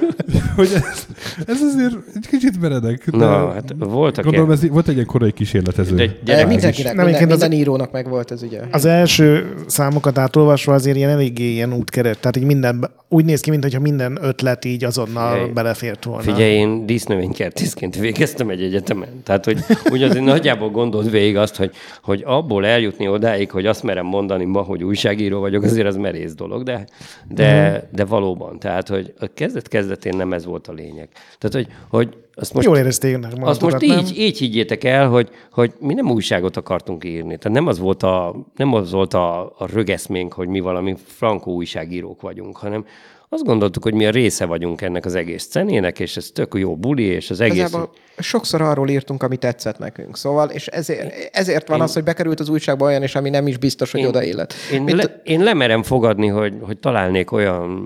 hogy 0.56 0.68
ez, 0.74 1.06
ez 1.46 1.60
azért 1.60 1.94
egy 2.14 2.26
kicsit 2.26 2.60
meredek. 2.60 3.10
De 3.10 3.16
Na, 3.16 3.52
hát 3.52 3.74
voltak 3.78 4.24
Gondolom, 4.24 4.50
ilyen. 4.50 4.62
ez, 4.62 4.68
volt 4.70 4.88
egy 4.88 4.94
ilyen 4.94 5.06
korai 5.06 5.32
kísérletező. 5.32 5.94
De 5.96 6.16
De 6.24 6.46
mindenkinek, 6.46 6.94
Nem, 6.94 7.04
minden, 7.04 7.06
egyébként 7.06 7.32
az- 7.32 7.40
minden 7.40 7.58
írónak 7.58 7.92
meg 7.92 8.08
volt 8.08 8.30
ez 8.30 8.42
ugye. 8.42 8.60
Az 8.70 8.84
első 8.84 9.54
számokat 9.66 10.18
átolvasva 10.18 10.74
azért 10.74 10.96
ilyen 10.96 11.10
eléggé 11.10 11.52
ilyen 11.52 11.72
útkeret, 11.72 12.18
tehát 12.20 12.36
így 12.36 12.44
minden, 12.44 12.90
úgy 13.08 13.24
néz 13.24 13.40
ki, 13.40 13.50
mintha 13.50 13.80
minden 13.80 14.18
ötlet 14.22 14.64
így 14.64 14.84
azonnal 14.84 15.30
Figyelj. 15.32 15.52
Belefért 15.96 16.04
volna. 16.04 16.22
Figyelj, 16.22 16.52
én 16.52 16.86
dísznövénykertészként 16.86 17.96
végeztem 17.96 18.50
egy 18.50 18.62
egyetemen. 18.62 19.22
Tehát, 19.22 19.44
hogy 19.44 20.02
azért 20.02 20.24
nagyjából 20.24 20.70
gondold 20.70 21.10
végig 21.10 21.36
azt, 21.36 21.56
hogy, 21.56 21.70
hogy 22.02 22.22
abból 22.26 22.66
eljutni 22.66 23.08
odáig, 23.08 23.50
hogy 23.50 23.66
azt 23.66 23.82
merem 23.82 24.06
mondani 24.06 24.44
ma, 24.44 24.60
hogy 24.62 24.84
újságíró 24.84 25.40
vagyok, 25.40 25.62
azért 25.62 25.86
az 25.86 25.96
merész 25.96 26.34
dolog, 26.34 26.62
de, 26.62 26.86
de, 27.28 27.88
de 27.92 28.04
valóban. 28.04 28.58
Tehát, 28.58 28.88
hogy 28.88 29.14
a 29.20 29.26
kezdet-kezdetén 29.34 30.16
nem 30.16 30.32
ez 30.32 30.44
volt 30.44 30.68
a 30.68 30.72
lényeg. 30.72 31.08
Tehát, 31.38 31.66
hogy, 31.66 31.66
hogy 31.88 32.16
azt 32.38 32.54
most 32.54 32.66
Jól 32.66 32.76
érezték 32.76 33.18
meg 33.18 33.24
azt 33.24 33.40
most 33.40 33.60
magatokat, 33.60 33.88
nem? 33.88 33.98
így, 33.98 34.18
így 34.18 34.38
higgyétek 34.38 34.84
el, 34.84 35.08
hogy, 35.08 35.30
hogy 35.50 35.72
mi 35.80 35.94
nem 35.94 36.10
újságot 36.10 36.56
akartunk 36.56 37.04
írni. 37.04 37.36
Tehát 37.36 37.58
nem 37.58 37.66
az 37.66 37.78
volt 37.78 38.02
a, 38.02 38.34
nem 38.56 38.74
az 38.74 38.90
volt 38.90 39.14
a, 39.14 39.44
a 39.44 39.66
rögeszménk, 39.72 40.32
hogy 40.32 40.48
mi 40.48 40.60
valami 40.60 40.94
frankó 41.04 41.52
újságírók 41.52 42.20
vagyunk, 42.20 42.56
hanem 42.56 42.84
azt 43.28 43.44
gondoltuk, 43.44 43.82
hogy 43.82 43.94
mi 43.94 44.06
a 44.06 44.10
része 44.10 44.44
vagyunk 44.44 44.80
ennek 44.80 45.04
az 45.04 45.14
egész 45.14 45.46
szenének, 45.50 46.00
és 46.00 46.16
ez 46.16 46.30
tök 46.34 46.54
jó 46.58 46.76
buli, 46.76 47.02
és 47.02 47.30
az 47.30 47.40
egész... 47.40 47.56
Igazából 47.56 47.90
sokszor 48.18 48.60
arról 48.60 48.88
írtunk, 48.88 49.22
ami 49.22 49.36
tetszett 49.36 49.78
nekünk. 49.78 50.16
Szóval, 50.16 50.48
és 50.48 50.66
ezért, 50.66 51.30
ezért 51.32 51.68
van 51.68 51.80
az, 51.80 51.92
hogy 51.92 52.02
bekerült 52.02 52.40
az 52.40 52.48
újságba 52.48 52.84
olyan, 52.84 53.02
és 53.02 53.14
ami 53.14 53.30
nem 53.30 53.46
is 53.46 53.56
biztos, 53.56 53.90
hogy 53.90 54.04
oda 54.04 54.22
illet. 54.22 54.54
Én, 54.72 54.82
Mint- 54.82 55.02
le, 55.02 55.20
én 55.24 55.42
lemerem 55.42 55.82
fogadni, 55.82 56.26
hogy, 56.26 56.54
hogy 56.60 56.78
találnék 56.78 57.32
olyan 57.32 57.84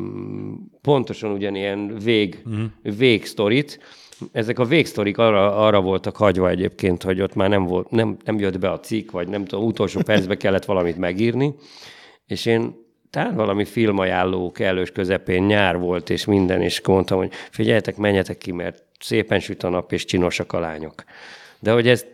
pontosan 0.82 1.30
ugyanilyen 1.30 1.96
vég, 2.04 2.42
uh-huh. 2.46 2.96
végsztorit. 2.96 3.78
Ezek 4.32 4.58
a 4.58 4.64
végsztorik 4.64 5.18
arra, 5.18 5.56
arra 5.56 5.80
voltak 5.80 6.16
hagyva 6.16 6.48
egyébként, 6.48 7.02
hogy 7.02 7.20
ott 7.20 7.34
már 7.34 7.48
nem, 7.48 7.64
volt, 7.64 7.90
nem, 7.90 8.16
nem 8.24 8.38
jött 8.38 8.58
be 8.58 8.70
a 8.70 8.80
cikk, 8.80 9.10
vagy 9.10 9.28
nem 9.28 9.44
tudom, 9.44 9.64
utolsó 9.64 10.00
percben 10.04 10.38
kellett 10.38 10.64
valamit 10.64 10.96
megírni. 10.96 11.54
És 12.26 12.46
én 12.46 12.74
talán 13.10 13.34
valami 13.34 13.64
filmajánló 13.64 14.52
kellős 14.52 14.90
közepén 14.90 15.42
nyár 15.42 15.78
volt, 15.78 16.10
és 16.10 16.24
minden, 16.24 16.62
és 16.62 16.80
mondtam, 16.86 17.18
hogy 17.18 17.32
figyeljetek, 17.50 17.96
menjetek 17.96 18.38
ki, 18.38 18.52
mert 18.52 18.82
szépen 19.00 19.40
süt 19.40 19.62
a 19.62 19.68
nap, 19.68 19.92
és 19.92 20.04
csinosak 20.04 20.52
a 20.52 20.58
lányok. 20.58 21.04
De 21.60 21.72
hogy 21.72 21.88
ez 21.88 22.04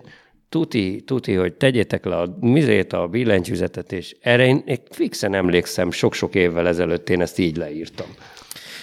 tuti, 0.48 1.02
tuti, 1.06 1.34
hogy 1.34 1.52
tegyétek 1.52 2.04
le 2.04 2.16
a 2.16 2.36
mizét, 2.40 2.92
a 2.92 3.06
billentyűzetet, 3.06 3.92
és 3.92 4.16
erre 4.20 4.46
én, 4.46 4.62
én 4.66 4.78
fixen 4.90 5.34
emlékszem, 5.34 5.90
sok-sok 5.90 6.34
évvel 6.34 6.68
ezelőtt 6.68 7.10
én 7.10 7.20
ezt 7.20 7.38
így 7.38 7.56
leírtam. 7.56 8.06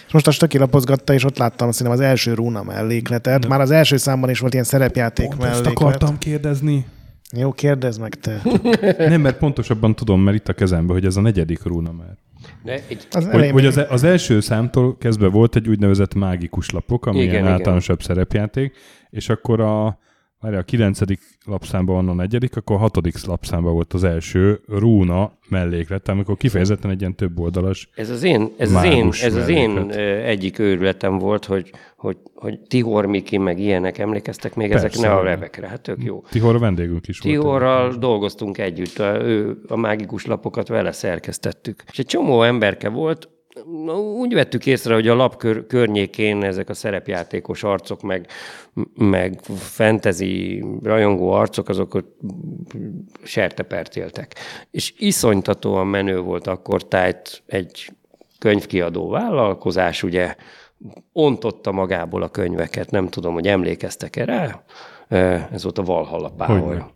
És 0.08 0.14
most 0.14 0.28
a 0.28 0.32
Stöki 0.32 0.58
lapozgatta, 0.58 1.14
és 1.14 1.24
ott 1.24 1.38
láttam 1.38 1.72
szerintem 1.72 2.02
az 2.02 2.06
első 2.10 2.34
rúna 2.34 2.64
mellékletet. 2.64 3.48
Már 3.48 3.62
az 3.62 3.72
első 3.72 3.98
számban 3.98 4.30
is 4.30 4.40
volt 4.40 4.54
ilyen 4.54 4.66
szerepjáték 4.66 5.28
Pont 5.28 5.40
melléklet. 5.40 5.66
ezt 5.66 5.76
akartam 5.76 6.18
kérdezni. 6.18 6.86
Jó, 7.36 7.52
kérdezd 7.52 8.00
meg 8.00 8.16
te. 8.16 8.42
Nem, 9.10 9.22
mert 9.22 9.38
pontosabban 9.38 9.96
tudom, 9.96 10.22
mert 10.22 10.38
itt 10.38 10.48
a 10.48 10.54
kezemben, 10.54 10.96
hogy 10.96 11.06
ez 11.06 11.16
a 11.16 11.22
negyedik 11.22 11.64
rúna 11.64 11.92
már. 11.92 12.18
De 12.64 12.84
egy, 12.88 13.08
Az 13.12 13.28
Hogy, 13.32 13.50
hogy 13.50 13.66
az, 13.66 13.86
az 13.90 14.04
első 14.04 14.40
számtól 14.40 14.98
kezdve 14.98 15.28
volt 15.28 15.56
egy 15.56 15.68
úgynevezett 15.68 16.14
mágikus 16.14 16.70
lapok, 16.70 17.06
ami 17.06 17.18
igen, 17.18 17.30
ilyen 17.30 17.44
igen. 17.44 17.54
általánosabb 17.54 18.02
szerepjáték, 18.02 18.76
és 19.10 19.30
akkor 19.30 19.60
a, 19.60 20.00
várj, 20.44 20.56
a 20.56 20.64
kilencedik 20.64 21.20
lapszámban 21.46 21.96
van 21.96 22.10
a 22.10 22.14
negyedik, 22.14 22.56
akkor 22.56 22.76
a 22.76 22.80
hatodik 22.80 23.26
lapszámban 23.26 23.74
volt 23.74 23.94
az 23.94 24.04
első 24.04 24.62
rúna 24.68 25.32
melléklet, 25.50 26.08
amikor 26.08 26.38
kifejezetten 26.38 26.92
egy 26.92 27.00
ilyen 27.00 27.16
több 27.16 27.40
oldalas 27.40 27.90
Ez 27.96 28.10
az 28.10 28.24
én, 28.24 28.50
ez 28.58 28.74
az 28.74 28.84
én, 28.84 29.08
ez 29.22 29.36
az 29.36 29.48
én 29.48 29.92
egyik 30.26 30.60
őrületem 30.60 31.18
volt, 31.18 31.46
hogy, 31.46 31.72
hogy, 31.98 32.18
hogy 32.36 32.60
Tihor 32.60 33.06
Miki, 33.06 33.38
meg 33.38 33.60
ilyenek 33.60 33.98
emlékeztek 33.98 34.56
még 34.56 34.70
Persze. 34.70 34.86
ezekre 34.86 35.14
a 35.14 35.24
revekre. 35.24 35.68
Hát 35.68 35.82
tök 35.82 36.04
jó. 36.04 36.24
Tihor 36.30 36.60
vendégünk 36.60 37.08
is 37.08 37.20
volt. 37.20 37.36
Tihorral 37.36 37.94
dolgoztunk 37.94 38.58
együtt, 38.58 39.00
a, 39.00 39.22
ő, 39.22 39.62
a 39.68 39.76
mágikus 39.76 40.26
lapokat 40.26 40.68
vele 40.68 40.92
szerkesztettük. 40.92 41.84
És 41.92 42.00
egy 42.00 42.06
csomó 42.06 42.44
emberke 42.44 42.90
volt, 42.90 43.30
úgy 44.18 44.34
vettük 44.34 44.66
észre, 44.66 44.94
hogy 44.94 45.08
a 45.08 45.16
lap 45.16 45.38
kör, 45.38 45.68
környékén 45.68 46.44
ezek 46.44 46.70
a 46.70 46.74
szerepjátékos 46.74 47.64
arcok, 47.64 48.02
meg, 48.02 48.28
meg 48.96 49.40
fantasy 49.56 50.64
rajongó 50.84 51.32
arcok, 51.32 51.70
azok 51.70 51.94
ott 51.94 52.20
sertepert 53.24 53.96
éltek. 53.96 54.36
És 54.72 54.94
iszonytatóan 54.98 55.88
menő 55.88 56.20
volt 56.20 56.48
akkor 56.48 56.88
tájt 56.88 57.44
egy 57.46 57.90
könyvkiadó 58.40 59.10
vállalkozás, 59.10 60.04
ugye, 60.04 60.36
ontotta 61.14 61.72
magából 61.72 62.22
a 62.22 62.30
könyveket, 62.30 62.92
nem 62.92 63.08
tudom, 63.08 63.34
hogy 63.34 63.48
emlékeztek 63.48 64.16
erre. 64.16 64.64
Ez 65.52 65.64
volt 65.64 65.78
a 65.78 65.84
Valhalla. 65.84 66.34
Hogyne. 66.38 66.92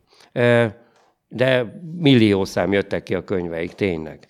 De 1.27 1.79
millió 1.97 2.45
szám 2.45 2.73
jöttek 2.73 3.03
ki 3.03 3.15
a 3.15 3.23
könyveik, 3.23 3.73
tényleg. 3.73 4.27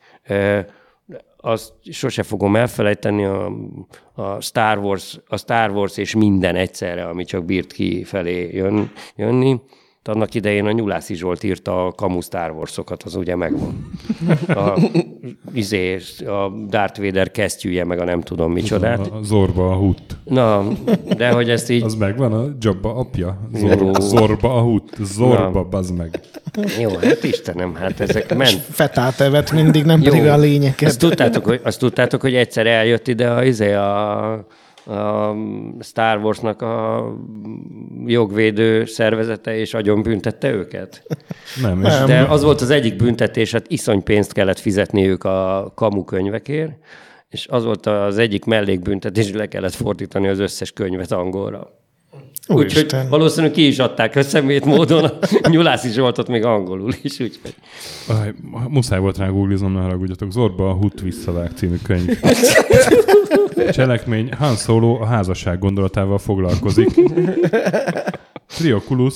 Azt 1.48 1.74
sose 1.92 2.24
fogom 2.24 2.56
elfelejteni, 2.56 3.26
a, 3.26 3.52
a, 4.14 4.42
Star 4.42 4.78
Wars, 4.78 5.20
a 5.28 5.38
Star 5.38 5.72
Wars 5.72 5.98
és 5.98 6.16
minden 6.16 6.56
egyszerre, 6.56 7.08
ami 7.08 7.24
csak 7.24 7.46
bírt 7.46 7.72
ki 7.72 8.04
felé 8.04 8.50
jön, 8.52 8.92
jönni. 9.16 9.62
Annak 10.08 10.34
idején 10.34 10.66
a 10.66 10.72
Nyulászi 10.72 11.16
Zsolt 11.16 11.44
írta 11.44 11.86
a 11.86 11.92
Kamu 11.92 12.22
Star 12.22 12.52
Wars-okat, 12.52 13.04
az 13.04 13.16
ugye 13.16 13.36
megvan. 13.36 13.92
A, 14.48 14.80
izé, 15.54 15.98
a 16.26 16.50
Darth 16.70 17.02
Vader 17.02 17.32
kesztyűje, 17.32 17.84
meg 17.86 18.00
a 18.00 18.04
nem 18.04 18.22
tudom 18.22 18.52
micsodát. 18.52 19.00
A 19.08 19.20
Zorba 19.24 19.72
a 19.72 19.76
hut. 19.76 20.18
Na, 20.24 20.68
de 21.18 21.32
hogy 21.32 21.50
ezt 21.50 21.70
így... 21.70 21.84
Az 21.84 21.96
megvan, 21.96 22.34
a 22.34 22.46
Jabba 22.60 22.96
apja? 22.96 23.50
Zor, 23.54 23.92
Zorba 24.00 24.56
a 24.58 24.62
hut. 24.62 24.98
Zorba, 25.02 25.50
Na. 25.60 25.64
bazd 25.64 25.98
meg. 25.98 26.20
Jó, 26.80 26.90
hát 26.90 27.24
Istenem, 27.24 27.76
hát 27.76 28.00
ezek 28.00 28.36
ment. 28.36 28.62
Fetát 28.70 29.20
evett 29.20 29.52
mindig, 29.52 29.84
nem 29.86 30.02
pedig 30.02 30.26
a 30.26 30.34
Azt 30.34 30.42
lényeket. 30.42 31.00
tudtátok, 31.00 31.46
hogy, 31.46 31.62
azt 31.64 31.80
tudtátok, 31.80 32.22
hogy 32.22 32.36
egyszer 32.36 32.68
eljött 32.68 33.08
ide 33.08 33.30
a, 33.30 33.44
izé, 33.44 33.74
a, 33.74 34.46
a 34.88 35.36
Star 35.80 36.18
Warsnak 36.18 36.62
a 36.62 37.06
jogvédő 38.06 38.86
szervezete, 38.86 39.58
és 39.58 39.74
agyon 39.74 40.02
büntette 40.02 40.52
őket? 40.52 41.04
Nem, 41.62 41.84
és 41.84 41.94
De 42.06 42.22
az 42.22 42.44
volt 42.44 42.62
az 42.62 42.70
egyik 42.70 42.96
büntetés, 42.96 43.52
hát 43.52 43.66
iszony 43.68 44.04
pénzt 44.04 44.34
kellett 44.34 44.60
fizetniük 44.60 45.24
a 45.24 45.72
kamu 45.76 46.04
könyvekért, 46.04 46.72
és 47.30 47.48
az 47.50 47.64
volt 47.64 47.86
az 47.86 48.18
egyik 48.18 48.46
mellékbüntetés, 48.46 49.32
le 49.32 49.48
kellett 49.48 49.74
fordítani 49.74 50.28
az 50.28 50.40
összes 50.40 50.72
könyvet 50.72 51.12
angolra. 51.12 51.70
Úgyhogy 52.48 52.96
valószínűleg 53.10 53.52
ki 53.52 53.68
is 53.68 53.80
adták 53.80 54.16
összemét 54.16 54.66
módon, 54.66 55.04
a 55.42 55.50
Nyulászi 55.50 55.90
Zsoltot 55.90 56.28
még 56.28 56.44
angolul 56.44 56.94
is, 57.02 57.20
úgyhogy. 57.20 57.56
Aj, 58.08 58.34
muszáj 58.68 59.00
volt 59.00 59.18
rá 59.18 59.28
googliznom, 59.28 59.74
ne 59.74 59.82
haragudjatok. 59.82 60.32
Zorba 60.32 60.70
a 60.70 60.74
hut 60.74 61.02
visszavág 61.02 61.52
című 61.56 61.78
könyv. 61.84 62.20
Cselekmény 63.72 64.34
Han 64.34 64.56
Solo 64.56 65.02
a 65.02 65.06
házasság 65.06 65.60
gondolatával 65.60 66.18
foglalkozik. 66.18 66.90
Trioculus 68.48 69.16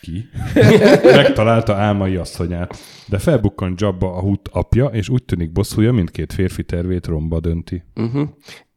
ki? 0.00 0.28
Megtalálta 1.16 1.74
álmai 1.74 2.16
asszonyát, 2.16 2.76
de 3.06 3.18
felbukkan 3.18 3.74
Jabba 3.76 4.16
a 4.16 4.20
hut 4.20 4.48
apja, 4.52 4.86
és 4.86 5.08
úgy 5.08 5.24
tűnik 5.24 5.52
bosszúja 5.52 5.92
mindkét 5.92 6.32
férfi 6.32 6.64
tervét 6.64 7.06
romba 7.06 7.40
dönti. 7.40 7.82
Uh-huh. 7.94 8.28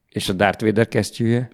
És 0.09 0.29
a 0.29 0.33
Darth 0.33 0.63
Vader 0.63 0.87
kesztyűje? 0.87 1.49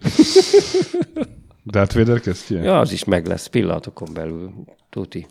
Darth 1.65 1.95
Vader 1.95 2.19
kezdje? 2.19 2.61
Ja, 2.61 2.79
az 2.79 2.91
is 2.91 3.03
meg 3.03 3.25
lesz 3.25 3.47
pillanatokon 3.47 4.13
belül. 4.13 4.53
Tuti. 4.89 5.27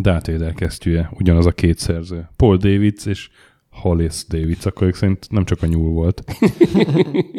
Darth 0.00 0.30
Vader 0.30 0.52
kesztyűje, 0.52 1.10
ugyanaz 1.12 1.46
a 1.46 1.52
két 1.52 1.78
szerző. 1.78 2.28
Paul 2.36 2.56
Davids 2.56 3.06
és 3.06 3.28
Hollis 3.70 4.26
Davids, 4.28 4.66
akkor 4.66 4.86
ők 4.86 4.94
szerint 4.94 5.26
nem 5.30 5.44
csak 5.44 5.62
a 5.62 5.66
nyúl 5.66 5.90
volt. 5.90 6.24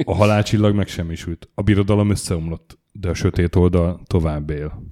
A 0.04 0.16
halálcsillag 0.16 0.76
megsemmisült. 0.76 1.50
A 1.54 1.62
birodalom 1.62 2.10
összeomlott, 2.10 2.78
de 2.92 3.10
a 3.10 3.14
sötét 3.14 3.56
oldal 3.56 4.02
tovább 4.08 4.50
él. 4.50 4.84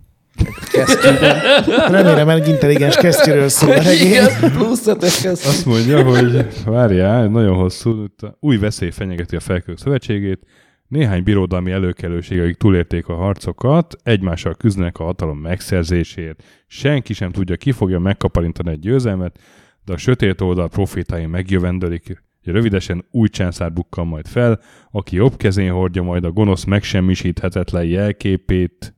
Remélem, 1.88 2.30
egy 2.30 2.48
intelligens 2.48 2.96
kesztyűről 2.96 3.48
szól 3.48 3.72
a 3.72 3.82
regény. 3.82 4.08
Igen, 4.08 4.52
plusz 4.52 4.88
ötös 4.88 5.22
kezd. 5.22 5.46
Azt 5.46 5.66
mondja, 5.66 6.04
hogy 6.04 6.46
várjál, 6.66 7.28
nagyon 7.28 7.56
hosszú, 7.56 8.06
új 8.40 8.58
veszély 8.58 8.92
fenyegeti 8.92 9.36
a 9.36 9.40
felkők 9.40 9.78
szövetségét, 9.78 10.46
néhány 10.94 11.24
birodalmi 11.24 11.72
előkelőség, 11.72 12.40
akik 12.40 12.56
túlérték 12.56 13.08
a 13.08 13.16
harcokat, 13.16 13.96
egymással 14.04 14.56
küzdenek 14.56 15.00
a 15.00 15.04
hatalom 15.04 15.38
megszerzésért. 15.38 16.44
Senki 16.68 17.14
sem 17.14 17.32
tudja, 17.32 17.56
ki 17.56 17.72
fogja 17.72 18.00
megkaparintani 18.00 18.70
egy 18.70 18.80
győzelmet, 18.80 19.40
de 19.86 19.94
a 19.94 19.98
sötét 19.98 20.42
oldal 20.42 20.70
profétái 20.70 21.26
megjövendölik. 21.26 22.24
Rövidesen 22.44 23.06
új 23.12 23.28
császár 23.28 23.74
bukkan 23.74 24.08
majd 24.08 24.28
fel, 24.28 24.60
aki 24.92 25.16
jobb 25.16 25.38
kezén 25.38 25.72
hordja 25.72 26.02
majd 26.04 26.24
a 26.24 26.32
gonosz 26.32 26.64
megsemmisíthetetlen 26.64 27.86
jelképét, 27.86 28.96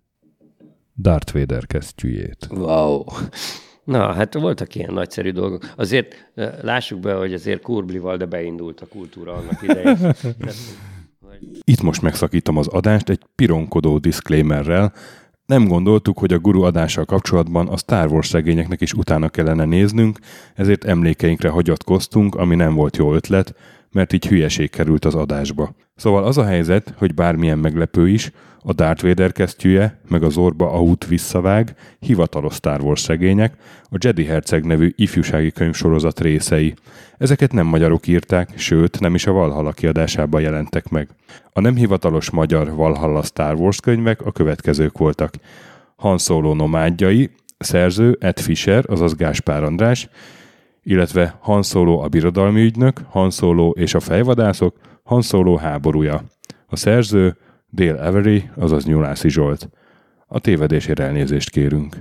Darth 0.98 1.34
Vader 1.34 1.66
kesztyűjét. 1.66 2.48
Wow. 2.50 3.04
Na, 3.84 4.14
hát 4.14 4.34
voltak 4.34 4.76
ilyen 4.76 4.94
nagyszerű 4.94 5.32
dolgok. 5.32 5.74
Azért 5.76 6.32
eh, 6.36 6.54
lássuk 6.62 7.00
be, 7.00 7.14
hogy 7.14 7.34
azért 7.34 7.62
kurblival, 7.62 8.18
de 8.18 8.26
beindult 8.26 8.82
a 8.82 8.86
kultúra 8.86 9.34
annak 9.34 9.62
idején. 9.62 9.98
Itt 11.64 11.82
most 11.82 12.02
megszakítom 12.02 12.58
az 12.58 12.68
adást 12.68 13.10
egy 13.10 13.20
pironkodó 13.36 13.98
disclaimerrel. 13.98 14.94
Nem 15.46 15.68
gondoltuk, 15.68 16.20
hogy 16.20 16.34
a 16.34 16.40
guru 16.40 16.62
adással 16.62 17.06
kapcsolatban 17.06 17.68
a 17.68 17.78
Star 17.78 18.12
Wars 18.12 18.32
regényeknek 18.32 18.82
is 18.82 18.94
utána 18.94 19.30
kellene 19.30 19.66
néznünk, 19.66 20.20
ezért 20.56 20.84
emlékeinkre 20.84 21.50
hagyatkoztunk, 21.50 22.36
ami 22.36 22.56
nem 22.56 22.74
volt 22.74 22.98
jó 22.98 23.14
ötlet, 23.14 23.56
mert 23.96 24.14
így 24.14 24.28
hülyeség 24.28 24.70
került 24.70 25.06
az 25.06 25.16
adásba. 25.16 25.76
Szóval 25.96 26.24
az 26.24 26.38
a 26.38 26.46
helyzet, 26.46 26.94
hogy 26.98 27.14
bármilyen 27.14 27.60
meglepő 27.60 28.10
is, 28.10 28.32
a 28.60 28.74
Darth 28.74 29.04
Vader 29.04 29.32
kesztyűje, 29.32 30.00
meg 30.08 30.24
az 30.24 30.38
Orba 30.38 30.72
a 30.72 30.82
út 30.82 31.08
visszavág, 31.08 31.76
hivatalos 32.00 32.54
Star 32.54 32.82
Wars 32.82 33.08
regények, 33.08 33.54
a 33.84 33.98
Jedi 34.00 34.26
Herceg 34.26 34.66
nevű 34.66 34.94
ifjúsági 34.96 35.52
könyvsorozat 35.52 36.20
részei. 36.20 36.74
Ezeket 37.18 37.54
nem 37.54 37.66
magyarok 37.66 38.08
írták, 38.08 38.50
sőt, 38.56 39.00
nem 39.00 39.16
is 39.16 39.26
a 39.26 39.32
Valhalla 39.32 39.72
kiadásában 39.72 40.42
jelentek 40.42 40.90
meg. 40.90 41.08
A 41.54 41.60
nem 41.60 41.76
hivatalos 41.76 42.30
magyar 42.30 42.76
Valhalla 42.76 43.24
Star 43.24 43.56
Wars 43.56 43.80
könyvek 43.80 44.22
a 44.22 44.32
következők 44.32 44.98
voltak. 44.98 45.34
Han 45.96 46.18
Solo 46.18 46.54
nomádjai, 46.54 47.30
szerző 47.58 48.18
Ed 48.20 48.40
Fisher, 48.40 48.84
azaz 48.88 49.16
Gáspár 49.16 49.64
András, 49.64 50.10
illetve 50.86 51.38
Han 51.42 51.64
Solo 51.64 51.98
a 52.00 52.08
birodalmi 52.08 52.62
ügynök, 52.62 53.00
Han 53.10 53.30
Solo 53.32 53.70
és 53.70 53.94
a 53.94 54.00
fejvadászok, 54.00 54.76
Han 55.04 55.22
Solo 55.22 55.56
háborúja. 55.56 56.24
A 56.68 56.76
szerző 56.76 57.38
Dale 57.74 58.02
Avery, 58.08 58.50
azaz 58.56 58.86
Nyulászi 58.86 59.30
Zsolt. 59.30 59.70
A 60.28 60.40
tévedésért 60.40 61.00
elnézést 61.00 61.50
kérünk. 61.50 61.96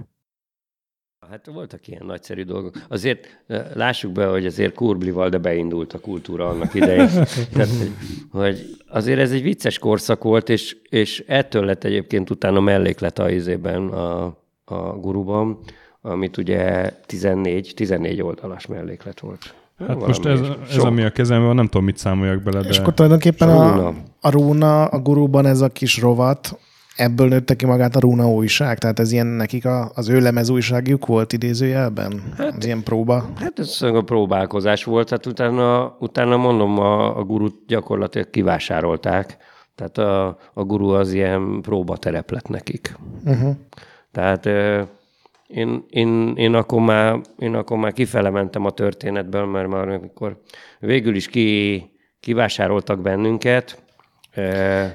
Hát 1.31 1.47
voltak 1.47 1.89
ilyen 1.89 2.07
nagyszerű 2.07 2.43
dolgok. 2.43 2.75
Azért 2.89 3.43
eh, 3.47 3.65
lássuk 3.75 4.13
be, 4.13 4.27
hogy 4.27 4.47
azért 4.47 4.75
kurblival, 4.75 5.29
de 5.29 5.39
beindult 5.39 5.93
a 5.93 6.01
kultúra 6.01 6.49
annak 6.49 6.75
idején. 6.75 7.09
Tehát, 7.53 7.69
hogy- 7.79 7.93
hogy 8.31 8.77
azért 8.89 9.19
ez 9.21 9.33
egy 9.33 9.43
vicces 9.43 9.79
korszak 9.79 10.23
volt, 10.23 10.49
és, 10.49 10.77
és 10.89 11.25
ettől 11.27 11.65
lett 11.65 11.85
egyébként 11.85 12.31
utána 12.31 12.61
melléklet 12.61 13.19
a 13.19 13.31
izében, 13.31 13.89
a, 13.89 14.25
a 14.65 14.77
guruban, 15.01 15.59
amit 16.07 16.37
ugye 16.37 16.91
14, 17.07 17.73
14 17.77 18.23
oldalas 18.23 18.67
melléklet 18.67 19.21
volt. 19.21 19.55
Hát 19.79 20.07
most 20.07 20.27
ez, 20.27 20.41
ez 20.71 20.77
ami 20.77 21.03
a 21.03 21.11
kezemben 21.11 21.47
van, 21.47 21.55
nem 21.55 21.67
tudom, 21.67 21.85
mit 21.85 21.97
számoljak 21.97 22.43
bele, 22.43 22.61
de... 22.61 22.69
És 22.69 22.79
akkor 22.79 22.95
tulajdonképpen 22.95 23.49
a, 23.49 23.71
Rúna. 23.71 23.95
a 24.21 24.31
Rúna, 24.31 24.85
a 24.85 24.99
guruban 24.99 25.47
ez 25.47 25.61
a 25.61 25.69
kis 25.69 26.01
rovat, 26.01 26.59
ebből 26.97 27.29
nőtte 27.29 27.55
ki 27.55 27.67
magát 27.67 27.97
a 27.97 28.01
Rúna 28.01 28.31
újság, 28.31 28.79
tehát 28.79 28.99
ez 28.99 29.13
ilyen 29.13 29.27
nekik 29.27 29.65
a, 29.65 29.91
az 29.95 30.09
ő 30.09 30.21
lemez 30.21 30.49
újságjuk 30.49 31.07
volt 31.07 31.33
idézőjelben? 31.33 32.23
Hát, 32.37 32.57
az 32.57 32.65
ilyen 32.65 32.83
próba. 32.83 33.25
Hát 33.37 33.59
ez 33.59 33.83
a 33.83 34.03
próbálkozás 34.03 34.85
volt, 34.85 35.11
hát 35.11 35.27
utána, 35.27 35.97
utána 35.99 36.37
mondom, 36.37 36.79
a, 36.79 37.19
a 37.19 37.23
gurut 37.23 37.63
gyakorlatilag 37.67 38.31
kivásárolták. 38.31 39.37
Tehát 39.75 39.99
a, 39.99 40.39
a 40.55 40.63
guru 40.63 40.89
az 40.89 41.13
ilyen 41.13 41.61
próbaterep 41.63 42.31
lett 42.31 42.49
nekik. 42.49 42.97
Uh-huh. 43.25 43.57
Tehát 44.13 44.47
ö, 44.47 44.83
én, 45.55 45.85
én, 45.89 46.33
én, 46.37 46.55
akkor 46.55 46.81
már, 46.81 47.21
én 47.39 47.55
akkor 47.55 47.79
már 47.79 47.93
kifele 47.93 48.31
mentem 48.31 48.65
a 48.65 48.71
történetből, 48.71 49.45
mert 49.45 49.69
már 49.69 49.89
amikor 49.89 50.41
végül 50.79 51.15
is 51.15 51.29
ki, 51.29 51.83
kivásároltak 52.21 53.01
bennünket, 53.01 53.83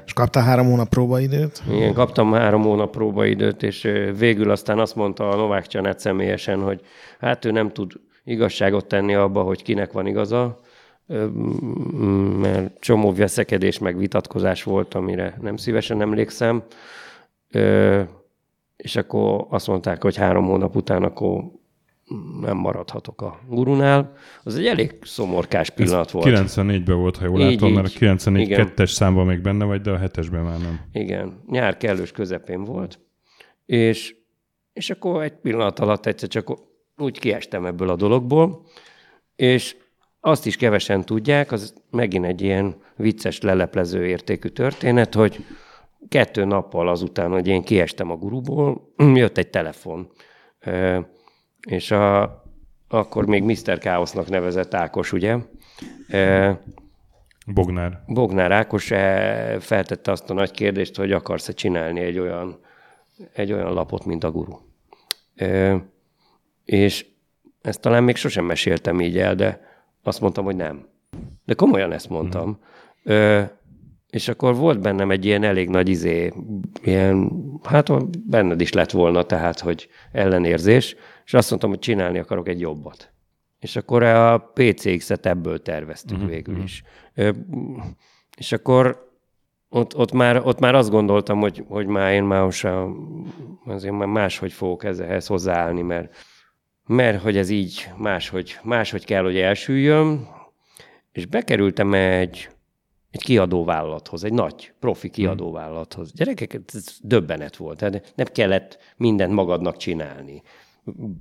És 0.06 0.14
kaptál 0.14 0.44
három 0.44 0.66
hónap 0.66 0.90
próbaidőt? 0.90 1.62
igen, 1.72 1.94
kaptam 1.94 2.34
három 2.34 2.62
hónap 2.62 2.92
próbaidőt, 2.92 3.64
és 3.64 3.90
végül 4.18 4.52
aztán 4.52 4.80
azt 4.80 4.96
mondta 4.96 5.30
a 5.30 5.36
Novák 5.36 5.68
Csanet 5.68 6.00
személyesen, 6.00 6.62
hogy 6.62 6.82
hát 7.20 7.46
ő 7.46 7.52
nem 7.52 7.72
tud 7.72 7.92
igazságot 8.24 8.86
tenni 8.86 9.16
abba, 9.16 9.42
hogy 9.42 9.64
kinek 9.64 9.92
van 9.92 10.08
igaza, 10.08 10.60
mert 12.40 12.80
csomó 12.80 13.14
veszekedés 13.14 13.80
meg 13.80 13.98
vitatkozás 13.98 14.64
volt, 14.64 14.94
amire 14.94 15.38
nem 15.42 15.58
szívesen 15.58 16.02
emlékszem. 16.02 16.64
És 18.84 18.96
akkor 18.96 19.46
azt 19.50 19.68
mondták, 19.68 20.02
hogy 20.02 20.16
három 20.16 20.46
hónap 20.46 20.76
után 20.76 21.04
akkor 21.04 21.44
nem 22.42 22.58
maradhatok 22.58 23.22
a 23.22 23.40
gurunál. 23.48 24.14
Az 24.44 24.56
egy 24.56 24.66
elég 24.66 24.98
szomorkás 25.02 25.70
pillanat 25.70 26.12
volt. 26.12 26.26
94-ben 26.28 26.98
volt, 26.98 27.18
ha 27.18 27.26
jól 27.26 27.40
Így, 27.40 27.52
látom, 27.52 27.74
mert 27.74 27.86
a 27.86 27.90
így. 27.90 27.98
94 27.98 28.46
Igen. 28.46 28.66
kettes 28.66 28.92
számban 28.92 29.26
még 29.26 29.42
benne 29.42 29.66
vagy, 29.66 29.82
de 29.82 29.92
a 29.92 29.98
hetesben 29.98 30.44
már 30.44 30.60
nem. 30.60 30.80
Igen, 30.92 31.44
nyár 31.48 31.78
kellős 31.78 32.12
közepén 32.12 32.64
volt, 32.64 33.00
és, 33.66 34.16
és 34.74 34.90
akkor 34.90 35.24
egy 35.24 35.34
pillanat 35.34 35.80
alatt 35.80 36.06
egyszer 36.06 36.30
csak 36.30 36.52
úgy 36.98 37.20
kiestem 37.20 37.66
ebből 37.66 37.90
a 37.90 37.96
dologból, 37.96 38.66
és 39.36 39.76
azt 40.20 40.46
is 40.46 40.58
kevesen 40.58 41.06
tudják, 41.06 41.52
az 41.52 41.74
megint 41.92 42.26
egy 42.26 42.42
ilyen 42.42 42.76
vicces, 42.96 43.42
leleplező 43.42 44.06
értékű 44.06 44.48
történet, 44.48 45.14
hogy 45.14 45.46
kettő 46.08 46.46
nappal 46.46 46.88
azután, 46.88 47.32
hogy 47.32 47.48
én 47.48 47.62
kiestem 47.62 48.12
a 48.12 48.16
guruból, 48.16 48.94
jött 49.14 49.38
egy 49.38 49.50
telefon. 49.50 50.12
És 51.68 51.92
a, 51.92 52.24
akkor 52.88 53.26
még 53.26 53.44
Mr. 53.44 53.78
Káosznak 53.78 54.30
nevezett 54.30 54.74
Ákos, 54.74 55.14
ugye? 55.14 55.38
Bognár. 57.54 58.04
Bognár 58.08 58.52
Ákos 58.52 58.92
e, 58.92 59.60
feltette 59.60 60.12
azt 60.12 60.30
a 60.30 60.34
nagy 60.34 60.52
kérdést, 60.52 60.96
hogy 60.96 61.12
akarsz-e 61.12 61.54
csinálni 61.54 62.00
egy 62.00 62.20
olyan, 62.20 62.60
egy 63.34 63.52
olyan 63.52 63.74
lapot, 63.74 64.06
mint 64.06 64.24
a 64.24 64.32
guru. 64.32 64.58
És 66.66 67.06
ezt 67.62 67.82
talán 67.82 68.04
még 68.04 68.16
sosem 68.16 68.46
meséltem 68.46 69.02
így 69.02 69.18
el, 69.18 69.36
de 69.36 69.62
azt 70.04 70.22
mondtam, 70.22 70.46
hogy 70.46 70.56
nem. 70.56 70.88
De 71.46 71.54
komolyan 71.54 71.92
ezt 71.92 72.10
mondtam. 72.10 72.60
Mm. 73.12 73.42
És 74.10 74.28
akkor 74.28 74.56
volt 74.56 74.82
bennem 74.82 75.12
egy 75.12 75.26
ilyen 75.26 75.44
elég 75.44 75.70
nagy 75.70 75.90
izé, 75.90 76.34
ilyen, 76.84 77.32
hát 77.64 78.20
benned 78.30 78.62
is 78.62 78.74
lett 78.74 78.92
volna, 78.92 79.24
tehát, 79.24 79.60
hogy 79.60 79.90
ellenérzés, 80.12 80.96
és 81.26 81.34
azt 81.34 81.50
mondtam, 81.50 81.70
hogy 81.70 81.80
csinálni 81.80 82.20
akarok 82.20 82.48
egy 82.48 82.60
jobbat. 82.60 83.12
És 83.60 83.76
akkor 83.76 84.04
a 84.04 84.52
PCX-et 84.54 85.26
ebből 85.26 85.62
terveztük 85.62 86.18
uh-huh, 86.18 86.32
végül 86.32 86.64
is. 86.64 86.84
Uh-huh. 87.16 87.36
És 88.38 88.52
akkor 88.52 89.08
ott, 89.70 89.96
ott, 89.96 90.12
már, 90.12 90.42
ott 90.46 90.60
már 90.60 90.76
azt 90.76 90.90
gondoltam, 90.90 91.40
hogy, 91.40 91.64
hogy 91.68 91.88
már 91.88 92.14
én 92.14 92.24
már 92.24 92.44
azért 93.66 93.94
már 93.94 94.08
máshogy 94.08 94.54
fogok 94.54 94.84
ezzel 94.84 95.20
hozzáállni, 95.26 95.82
mert, 95.82 96.16
mert 96.86 97.22
hogy 97.22 97.38
ez 97.38 97.50
így 97.50 97.90
máshogy, 97.98 98.60
máshogy 98.64 99.06
kell, 99.06 99.24
hogy 99.24 99.38
elsüljön, 99.38 100.28
és 101.12 101.26
bekerültem 101.26 101.94
egy, 101.94 102.50
egy 103.12 103.24
kiadóvállalathoz, 103.24 104.24
egy 104.24 104.34
nagy 104.34 104.72
profi 104.80 105.08
hmm. 105.08 105.16
kiadóvállalathoz. 105.16 106.12
Gyerekek, 106.14 106.60
ez 106.74 106.84
döbbenet 107.02 107.56
volt. 107.56 107.78
Tehát 107.78 108.14
nem 108.16 108.28
kellett 108.32 108.78
mindent 108.98 109.34
magadnak 109.34 109.78
csinálni. 109.78 110.42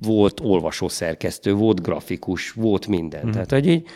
Volt 0.01 0.41
olvasószerkesztő, 0.41 1.55
volt 1.55 1.83
grafikus, 1.83 2.53
volt 2.53 2.87
minden. 2.87 3.23
Hmm. 3.23 3.31
Tehát, 3.31 3.51
hogy 3.51 3.67
így, 3.67 3.89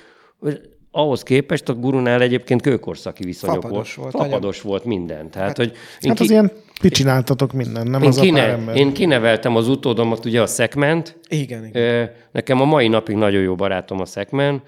ahhoz 0.90 1.22
képest 1.22 1.68
a 1.68 1.74
gurunál 1.74 2.22
egyébként 2.22 2.62
kőkorszaki 2.62 3.24
viszonyok 3.24 3.62
Fapados 3.62 3.94
volt. 3.94 4.12
volt 4.12 4.24
Fapados 4.24 4.60
volt 4.60 4.84
minden. 4.84 5.30
Tehát, 5.30 5.48
hát, 5.48 5.56
hogy 5.56 5.72
hát 6.00 6.20
az 6.20 6.30
ilyen 6.30 6.50
ti 6.80 6.88
csináltatok 6.88 7.52
minden, 7.52 7.86
nem 7.86 8.02
én 8.02 8.08
az 8.08 8.18
kine, 8.18 8.42
a 8.42 8.44
pár 8.44 8.52
ember. 8.52 8.76
Én 8.76 8.92
kineveltem 8.92 9.56
az 9.56 9.68
utódomat, 9.68 10.24
ugye 10.24 10.42
a 10.42 10.46
Szekment. 10.46 11.18
Igen, 11.28 11.66
igen. 11.66 12.10
Nekem 12.32 12.60
a 12.60 12.64
mai 12.64 12.88
napig 12.88 13.16
nagyon 13.16 13.42
jó 13.42 13.54
barátom 13.54 14.00
a 14.00 14.04
Szekmen, 14.04 14.62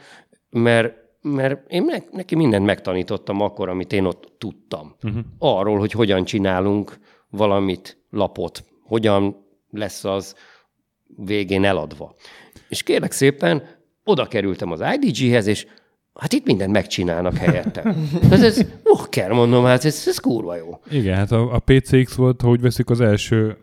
mert 0.51 1.03
mert 1.25 1.70
én 1.70 1.93
neki 2.12 2.35
mindent 2.35 2.66
megtanítottam 2.66 3.41
akkor, 3.41 3.68
amit 3.68 3.93
én 3.93 4.05
ott 4.05 4.33
tudtam. 4.39 4.95
Uh-huh. 5.03 5.22
Arról, 5.39 5.79
hogy 5.79 5.93
hogyan 5.93 6.25
csinálunk 6.25 6.99
valamit, 7.31 7.99
lapot, 8.11 8.64
hogyan 8.83 9.47
lesz 9.70 10.05
az 10.05 10.35
végén 11.16 11.64
eladva. 11.64 12.14
És 12.68 12.83
kérlek 12.83 13.12
szépen, 13.12 13.62
oda 14.05 14.27
kerültem 14.27 14.70
az 14.70 14.83
IDG-hez, 15.01 15.47
és 15.47 15.66
hát 16.14 16.33
itt 16.33 16.47
mindent 16.47 16.72
megcsinálnak 16.72 17.37
helyettem. 17.37 18.09
ez, 18.31 18.43
ez 18.43 18.66
kell 19.09 19.33
mondom, 19.33 19.64
hát 19.64 19.85
ez, 19.85 20.05
ez 20.07 20.18
kurva 20.18 20.57
jó. 20.57 20.81
Igen, 20.91 21.16
hát 21.16 21.33
a, 21.33 21.55
a 21.55 21.59
PCX 21.59 22.14
volt, 22.14 22.41
hogy 22.41 22.61
veszik 22.61 22.91
az 22.91 23.01
első 23.01 23.57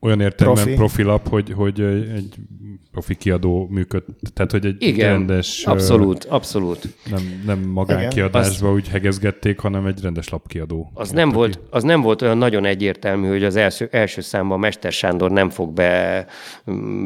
olyan 0.00 0.20
értelemben 0.20 0.64
Profi. 0.64 0.78
profilap, 0.78 1.28
hogy, 1.28 1.52
hogy 1.52 1.80
egy 1.80 2.34
profi 2.94 3.14
kiadó 3.14 3.66
működ, 3.70 4.02
tehát 4.34 4.50
hogy 4.50 4.66
egy 4.66 4.82
Igen, 4.82 5.08
rendes... 5.08 5.64
abszolút, 5.64 6.24
abszolút. 6.24 6.88
Nem, 7.10 7.42
nem 7.46 7.58
magánkiadásba 7.58 8.72
úgy 8.72 8.88
hegezgették, 8.88 9.58
hanem 9.58 9.86
egy 9.86 10.00
rendes 10.02 10.28
lapkiadó. 10.28 10.90
Az 10.94 11.10
nem, 11.10 11.30
volt, 11.30 11.60
az 11.70 11.82
nem 11.82 12.00
volt 12.00 12.22
olyan 12.22 12.38
nagyon 12.38 12.64
egyértelmű, 12.64 13.28
hogy 13.28 13.44
az 13.44 13.56
első, 13.56 13.88
első 13.90 14.20
számban 14.20 14.58
Mester 14.58 14.92
Sándor 14.92 15.30
nem 15.30 15.50
fog 15.50 15.72
be, 15.72 16.26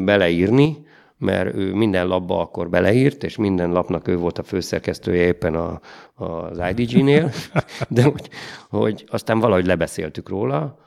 beleírni, 0.05 0.77
mert 1.17 1.55
ő 1.55 1.73
minden 1.73 2.07
lapba 2.07 2.41
akkor 2.41 2.69
beleírt, 2.69 3.23
és 3.23 3.37
minden 3.37 3.71
lapnak 3.71 4.07
ő 4.07 4.17
volt 4.17 4.37
a 4.37 4.43
főszerkesztője 4.43 5.25
éppen 5.25 5.55
a, 5.55 5.79
az 6.15 6.61
IDG-nél, 6.75 7.31
de 7.87 8.03
hogy, 8.03 8.29
hogy 8.69 9.05
aztán 9.09 9.39
valahogy 9.39 9.65
lebeszéltük 9.65 10.29
róla, 10.29 10.77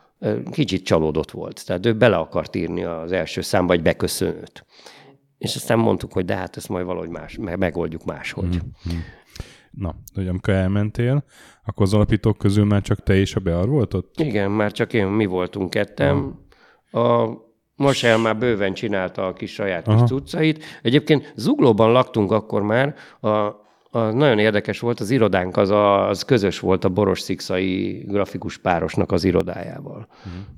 kicsit 0.51 0.85
csalódott 0.85 1.31
volt. 1.31 1.67
Tehát 1.67 1.87
ő 1.87 1.97
bele 1.97 2.17
akart 2.17 2.57
írni 2.57 2.85
az 2.85 3.13
első 3.13 3.41
számba 3.41 3.73
egy 3.73 3.83
beköszönőt. 3.83 4.67
És 5.39 5.57
aztán 5.57 5.79
mondtuk, 5.79 6.13
hogy 6.13 6.25
de 6.25 6.35
hát 6.35 6.57
ezt 6.57 6.69
majd 6.69 6.87
valahogy 6.87 7.09
más, 7.09 7.39
megoldjuk 7.39 8.05
máshogy. 8.05 8.47
Mm-hmm. 8.47 8.99
Na, 9.71 9.95
hogy 10.15 10.29
amikor 10.29 10.55
elmentél, 10.55 11.25
akkor 11.65 11.87
az 11.87 11.95
alapítók 11.95 12.39
közül 12.39 12.65
már 12.65 12.83
csak 12.83 13.03
te 13.03 13.15
és 13.15 13.35
a 13.35 13.41
Bear 13.41 13.69
volt 13.69 13.95
ott? 13.95 14.21
Igen, 14.21 14.51
már 14.51 14.73
csak 14.73 14.93
én, 14.93 15.07
mi 15.07 15.27
voltunk 15.27 15.71
ketten. 15.71 16.39
A 16.91 17.29
Marcel 17.77 18.19
már 18.19 18.39
bőven 18.39 18.75
csinálta 18.75 19.27
a 19.27 19.33
kis 19.33 19.53
saját 19.53 19.87
kis 19.87 20.01
cuccait. 20.01 20.65
Egyébként 20.83 21.33
Zuglóban 21.37 21.93
laktunk 21.93 22.33
akkor 22.33 22.63
már, 22.63 22.95
a 23.21 23.62
az 23.95 24.15
nagyon 24.15 24.39
érdekes 24.39 24.81
volt, 24.81 25.01
az 25.01 25.11
irodánk 25.11 25.57
az, 25.57 25.71
a, 25.71 26.09
az 26.09 26.23
közös 26.23 26.61
volt 26.61 26.85
a 26.85 26.89
Boros 26.89 27.21
Szikszai 27.21 28.05
grafikus 28.09 28.59
párosnak 28.59 29.13
az 29.13 29.25
irodájával. 29.25 30.07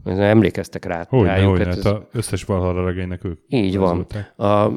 Uh-huh. 0.04 0.22
Emlékeztek 0.22 0.84
rá, 0.84 1.06
hogy 1.08 1.26
rájuk. 1.26 1.50
Hogy 1.50 1.66
hát 1.66 1.76
ez... 1.76 1.86
a 1.86 2.08
összes 2.12 2.44
Valhalla 2.44 2.84
regénynek 2.84 3.24
ők. 3.24 3.40
Így 3.48 3.76
van. 3.76 4.06
A, 4.36 4.68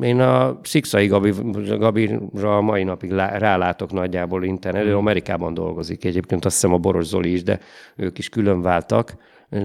én 0.00 0.20
a 0.20 0.60
Szikszai 0.62 1.06
Gabi, 1.06 1.32
Gabira 1.78 2.56
a 2.56 2.60
mai 2.60 2.84
napig 2.84 3.10
lá, 3.10 3.38
rálátok 3.38 3.92
nagyjából 3.92 4.44
internet. 4.44 4.84
Ő 4.84 4.96
Amerikában 4.96 5.54
dolgozik 5.54 6.04
egyébként, 6.04 6.44
azt 6.44 6.54
hiszem 6.54 6.72
a 6.72 6.78
Boros 6.78 7.06
Zoli 7.06 7.32
is, 7.32 7.42
de 7.42 7.58
ők 7.96 8.18
is 8.18 8.28
külön 8.28 8.62
váltak. 8.62 9.16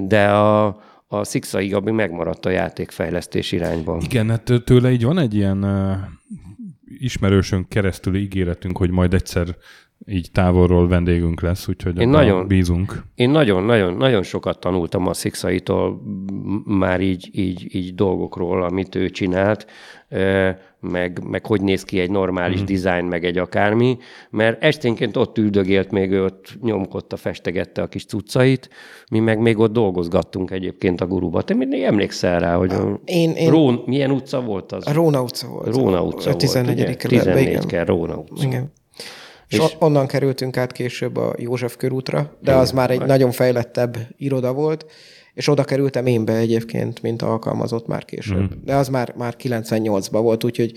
De 0.08 0.30
a, 0.30 0.66
a 1.08 1.24
Szikszai 1.24 1.68
Gabi 1.68 1.92
megmaradt 1.92 2.46
a 2.46 2.50
játékfejlesztés 2.50 3.52
irányban. 3.52 4.02
Igen, 4.02 4.30
hát 4.30 4.52
tőle 4.66 4.92
így 4.92 5.04
van 5.04 5.20
egy 5.20 5.36
ilyen 5.36 5.66
ismerősön 6.98 7.68
keresztül 7.68 8.16
ígéretünk, 8.16 8.78
hogy 8.78 8.90
majd 8.90 9.14
egyszer 9.14 9.58
így 10.06 10.30
távolról 10.32 10.88
vendégünk 10.88 11.42
lesz, 11.42 11.68
úgyhogy 11.68 12.00
én 12.00 12.10
nagyon, 12.10 12.48
bízunk. 12.48 13.04
Én 13.16 13.30
nagyon-nagyon 13.30 13.94
nagyon 13.94 14.24
sokat 14.24 14.60
tanultam 14.60 15.08
a 15.08 15.14
Szikszaitól 15.14 16.02
már 16.66 17.02
így, 17.02 17.30
így, 17.32 17.76
így 17.76 17.96
dolgokról, 17.96 18.64
amit 18.64 18.96
ő 18.96 19.10
csinált, 19.10 19.66
meg, 20.80 21.24
meg 21.24 21.46
hogy 21.46 21.62
néz 21.62 21.84
ki 21.84 22.00
egy 22.00 22.12
normális 22.12 22.62
mm. 22.62 22.66
design, 22.66 23.06
meg 23.06 23.26
egy 23.26 23.38
akármi, 23.38 23.98
mert 24.30 24.64
esténként 24.64 25.18
ott 25.18 25.38
üldögélt, 25.38 25.92
még 25.92 26.12
ő 26.12 26.24
ott 26.24 26.58
nyomkodta, 26.62 27.16
festegette 27.16 27.82
a 27.82 27.88
kis 27.88 28.06
cuccait, 28.06 28.70
mi 29.12 29.20
meg 29.20 29.40
még 29.40 29.58
ott 29.58 29.74
dolgozgattunk 29.74 30.52
egyébként 30.52 31.02
a 31.02 31.08
guruba. 31.08 31.42
Te 31.42 31.54
még 31.54 31.84
emlékszel 31.84 32.40
rá, 32.40 32.56
hogy 32.56 32.72
a 32.72 33.00
én, 33.06 33.32
én... 33.32 33.50
Rón, 33.50 33.84
milyen 33.86 34.12
utca 34.12 34.42
volt 34.42 34.72
az? 34.72 34.88
A 34.88 34.94
Róna 34.94 35.22
utca 35.22 35.48
volt. 35.48 35.76
Róna 35.76 36.04
utca 36.04 36.30
a 36.30 36.36
14. 36.36 36.84
volt, 36.86 36.98
14 36.98 37.66
kell, 37.66 37.86
Róna 37.86 38.16
utca. 38.16 38.46
Igen. 38.46 38.72
És, 39.54 39.60
és 39.60 39.76
onnan 39.80 40.08
kerültünk 40.08 40.58
át 40.58 40.72
később 40.72 41.18
a 41.18 41.36
József 41.38 41.76
körútra, 41.76 42.38
de 42.42 42.54
az 42.56 42.72
már 42.72 42.92
egy 42.92 43.06
nagyon 43.06 43.32
fejlettebb 43.32 43.98
iroda 44.18 44.54
volt, 44.54 44.86
és 45.34 45.48
oda 45.48 45.64
kerültem 45.64 46.06
én 46.06 46.26
be 46.26 46.36
egyébként, 46.36 47.02
mint 47.02 47.22
alkalmazott 47.22 47.88
már 47.88 48.06
később. 48.06 48.56
Mm. 48.56 48.64
De 48.64 48.76
az 48.76 48.88
már, 48.88 49.14
már 49.18 49.36
98-ban 49.44 50.20
volt, 50.22 50.44
úgyhogy 50.44 50.74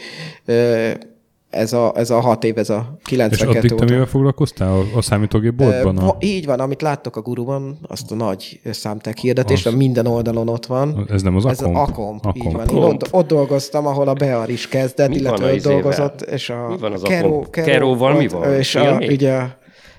ez 1.57 1.73
a, 1.73 1.93
ez 1.97 2.11
a 2.11 2.21
hat 2.21 2.45
év, 2.45 2.59
ez 2.59 2.71
a 2.71 2.99
92 3.03 3.51
És 3.51 3.59
addig 3.59 3.79
te 3.79 3.93
mivel 3.93 4.07
foglalkoztál 4.07 4.73
a, 4.73 4.97
a 4.97 5.03
számítógépboltban? 5.03 5.99
A... 5.99 6.17
Így 6.21 6.47
van, 6.47 6.61
amit 6.61 6.83
láttok 6.83 7.17
a 7.17 7.21
guruban, 7.21 7.79
azt 7.89 8.11
a 8.11 8.15
nagy 8.15 8.61
számtek 8.71 9.19
hirdetést, 9.19 9.67
az... 9.67 9.75
minden 9.75 10.07
oldalon 10.07 10.49
ott 10.49 10.67
van. 10.67 11.07
Ez 11.11 11.23
nem 11.23 11.37
az 11.37 11.47
Ez 11.47 11.61
Akomp? 11.61 11.77
az 11.77 11.89
Akomp, 11.89 12.37
így 12.37 12.53
van. 12.53 12.69
Én 12.69 12.83
ott, 12.83 13.13
ott, 13.13 13.27
dolgoztam, 13.27 13.87
ahol 13.87 14.09
a 14.09 14.13
Bear 14.13 14.51
is 14.51 14.69
kezdett, 14.69 15.09
mi 15.09 15.17
illetve 15.17 15.53
ott 15.53 15.63
dolgozott. 15.63 16.21
És 16.21 16.51
a 16.51 16.69
mi 16.69 16.77
van 16.77 16.93
az 16.93 17.03
Kero, 17.03 17.41
Kero, 17.51 17.67
Keróval 17.67 18.15
mi 18.15 18.29
van? 18.29 18.55
És 18.55 18.75
a, 18.75 18.99
ugye 18.99 19.33
a, 19.33 19.57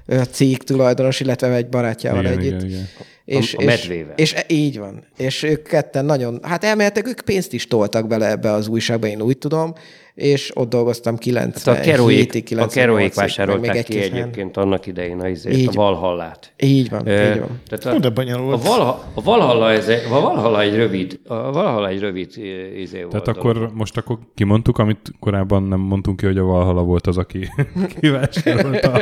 a 0.07 0.13
cég 0.13 0.63
tulajdonos, 0.63 1.19
illetve 1.19 1.53
egy 1.53 1.69
barátjával 1.69 2.23
igen, 2.23 2.37
együtt. 2.37 2.61
Igen, 2.61 2.65
igen. 2.65 2.87
És, 3.25 3.53
a, 3.53 3.61
a 3.61 3.65
medvével. 3.65 4.13
És, 4.15 4.33
és 4.33 4.43
így 4.47 4.79
van. 4.79 5.03
És 5.17 5.43
ők 5.43 5.67
ketten 5.67 6.05
nagyon, 6.05 6.39
hát 6.41 6.63
elméletek 6.63 7.07
ők 7.07 7.21
pénzt 7.21 7.53
is 7.53 7.67
toltak 7.67 8.07
bele 8.07 8.29
ebbe 8.29 8.51
az 8.51 8.67
újságba, 8.67 9.07
én 9.07 9.21
úgy 9.21 9.37
tudom, 9.37 9.73
és 10.17 10.51
ott 10.55 10.69
dolgoztam 10.69 11.17
90 11.17 11.53
hát 11.65 11.77
a 11.77 11.81
keróék, 11.81 12.53
a 12.57 12.65
keróék 12.65 13.13
vásárolták 13.13 13.83
ki 13.83 13.99
egyébként 13.99 14.57
annak 14.57 14.85
idején 14.85 15.19
a, 15.19 15.27
izét, 15.27 15.67
a 15.67 15.71
Valhallát. 15.71 16.53
Így 16.59 16.89
van, 16.89 17.07
Ö, 17.07 17.31
így 17.33 17.39
van. 17.39 17.61
Tehát 17.67 18.03
a, 18.03 18.51
a, 18.51 18.57
Valha, 18.57 19.03
a, 19.13 19.21
Valhalla 19.21 19.71
ez, 19.71 19.87
a 19.87 20.19
Valhalla 20.21 20.61
egy 20.61 20.75
rövid, 20.75 21.19
a 21.27 21.51
Valhalla 21.51 21.87
egy 21.87 21.99
rövid 21.99 22.31
izé 22.77 22.99
volt. 22.99 23.11
Tehát 23.11 23.27
akkor 23.27 23.53
dolog. 23.53 23.71
most 23.73 23.97
akkor 23.97 24.17
kimondtuk, 24.35 24.77
amit 24.77 25.11
korábban 25.19 25.63
nem 25.63 25.79
mondtunk 25.79 26.17
ki, 26.17 26.25
hogy 26.25 26.37
a 26.37 26.43
Valhalla 26.43 26.81
volt 26.81 27.07
az, 27.07 27.17
aki 27.17 27.49
kivásárolta. 27.99 29.01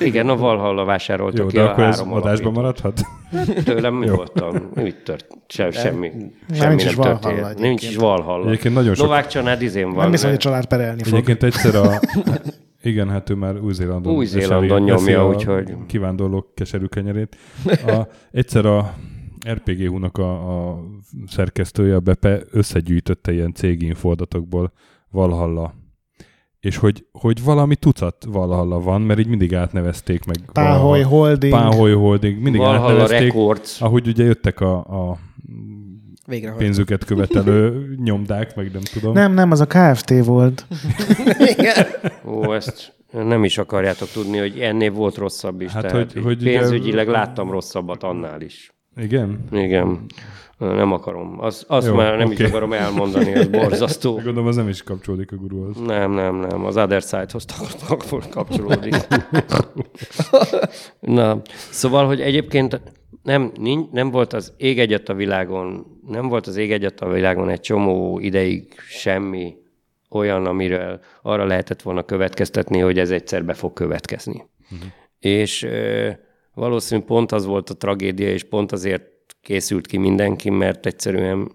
Igen, 0.00 0.28
a 0.28 0.36
Valhalla 0.36 0.84
vásárolta 0.84 1.42
Jó, 1.42 1.46
ki 1.46 1.56
de 1.56 1.62
a 1.62 1.70
akkor 1.70 1.84
ez 1.84 1.96
három 1.96 2.12
adásban 2.12 2.52
maradhat? 2.52 3.00
Hát 3.32 3.64
tőlem 3.64 3.94
mi 3.94 4.08
voltam? 4.08 4.70
Mit 4.74 4.96
tört? 4.96 5.26
Sem, 5.46 5.70
semmi, 5.70 6.08
nincs 6.08 6.60
semmi 6.60 6.82
nem 6.82 6.94
Valhalla 6.94 7.18
történt. 7.18 7.58
Nincs 7.58 7.82
is 7.82 7.96
Valhalla. 7.96 8.46
Egyébként 8.46 8.74
nagyon 8.74 8.94
sok- 8.94 9.06
Novák 9.06 9.26
család 9.26 9.62
izén 9.62 9.92
van. 9.92 10.07
Nem 10.10 10.16
hiszem, 10.16 10.28
hogy 10.28 10.38
a 10.38 10.42
család 10.42 10.66
perelni 10.66 11.02
fog. 11.02 11.12
Egyébként 11.12 11.42
egyszer 11.42 11.74
a... 11.74 12.00
Igen, 12.82 13.08
hát 13.10 13.30
ő 13.30 13.34
már 13.34 13.60
Új-Zélandon 13.60 14.14
Új-Zélandon 14.14 14.82
nyomja, 14.82 15.28
úgyhogy- 15.28 15.76
Kivándorlók 15.86 16.54
keserű 16.54 16.84
kenyerét. 16.84 17.36
A, 17.86 18.06
egyszer 18.30 18.66
a 18.66 18.94
RPG-hu-nak 19.50 20.18
a, 20.18 20.68
a 20.70 20.80
szerkesztője, 21.26 21.94
a 21.94 22.00
Bepe 22.00 22.40
összegyűjtötte 22.50 23.32
ilyen 23.32 23.52
céginfo 23.54 24.10
adatokból 24.10 24.72
Valhalla 25.10 25.74
és 26.60 26.76
hogy, 26.76 27.06
hogy 27.12 27.44
valami 27.44 27.76
tucat 27.76 28.24
Valhalla 28.28 28.80
van, 28.80 29.00
mert 29.02 29.18
így 29.18 29.26
mindig 29.26 29.54
átnevezték 29.54 30.24
meg. 30.24 30.36
Páholy 30.52 31.02
Holding. 31.02 31.52
Páholy 31.52 31.92
Holding, 31.92 32.42
mindig 32.42 32.60
Valhalla 32.60 32.84
átnevezték. 32.88 33.20
Records. 33.20 33.80
Ahogy 33.80 34.08
ugye 34.08 34.24
jöttek 34.24 34.60
a, 34.60 34.76
a 34.78 35.18
Végrehajtó. 36.28 36.64
pénzüket 36.64 37.04
követelő 37.04 37.86
nyomdák, 38.04 38.56
meg 38.56 38.70
nem 38.72 38.82
tudom. 38.92 39.12
Nem, 39.12 39.32
nem, 39.32 39.50
az 39.50 39.60
a 39.60 39.66
KFT 39.66 40.24
volt. 40.24 40.66
Igen. 41.38 41.86
Ó, 42.26 42.54
ezt 42.54 42.92
nem 43.12 43.44
is 43.44 43.58
akarjátok 43.58 44.08
tudni, 44.08 44.38
hogy 44.38 44.58
ennél 44.60 44.90
volt 44.90 45.16
rosszabb 45.16 45.60
is. 45.60 45.72
Hát, 45.72 45.82
Hát, 45.82 45.92
tehát, 45.92 46.12
hogy- 46.12 46.22
hogy, 46.22 46.24
hogy 46.24 46.40
ugye- 46.42 46.58
pénzügyileg 46.58 47.08
láttam 47.08 47.50
rosszabbat 47.50 48.02
annál 48.02 48.40
is. 48.40 48.72
Igen? 48.96 49.38
Igen. 49.52 50.04
Nem 50.58 50.92
akarom. 50.92 51.36
Azt, 51.40 51.64
azt 51.68 51.86
Jó, 51.86 51.94
már 51.94 52.16
nem 52.16 52.26
oké. 52.26 52.42
is 52.44 52.48
akarom 52.50 52.72
elmondani, 52.72 53.32
ez 53.32 53.46
borzasztó. 53.48 54.12
Gondolom, 54.24 54.46
az 54.46 54.56
nem 54.56 54.68
is 54.68 54.82
kapcsolódik 54.82 55.32
a 55.32 55.36
guruhoz. 55.36 55.76
Nem, 55.86 56.12
nem, 56.12 56.36
nem. 56.36 56.64
Az 56.64 56.76
Other 56.76 57.02
Side-hoz 57.02 57.44
kapcsolódik. 58.30 58.94
Na, 61.00 61.40
szóval, 61.70 62.06
hogy 62.06 62.20
egyébként 62.20 62.80
nem, 63.22 63.52
nincs, 63.60 63.90
nem 63.90 64.10
volt 64.10 64.32
az 64.32 64.52
ég 64.56 64.78
egyet 64.78 65.08
a 65.08 65.14
világon, 65.14 65.86
nem 66.06 66.28
volt 66.28 66.46
az 66.46 66.56
ég 66.56 66.72
egyet 66.72 67.00
a 67.00 67.08
világon 67.08 67.48
egy 67.48 67.60
csomó 67.60 68.18
ideig 68.18 68.74
semmi 68.88 69.56
olyan, 70.10 70.46
amiről 70.46 71.00
arra 71.22 71.44
lehetett 71.44 71.82
volna 71.82 72.02
következtetni, 72.02 72.78
hogy 72.78 72.98
ez 72.98 73.10
egyszer 73.10 73.44
be 73.44 73.54
fog 73.54 73.72
következni. 73.72 74.44
Uh-huh. 74.70 74.88
És 75.18 75.62
ö, 75.62 76.10
valószínű 76.54 77.02
pont 77.02 77.32
az 77.32 77.46
volt 77.46 77.70
a 77.70 77.76
tragédia, 77.76 78.30
és 78.30 78.44
pont 78.44 78.72
azért 78.72 79.04
készült 79.40 79.86
ki 79.86 79.96
mindenki, 79.96 80.50
mert 80.50 80.86
egyszerűen 80.86 81.50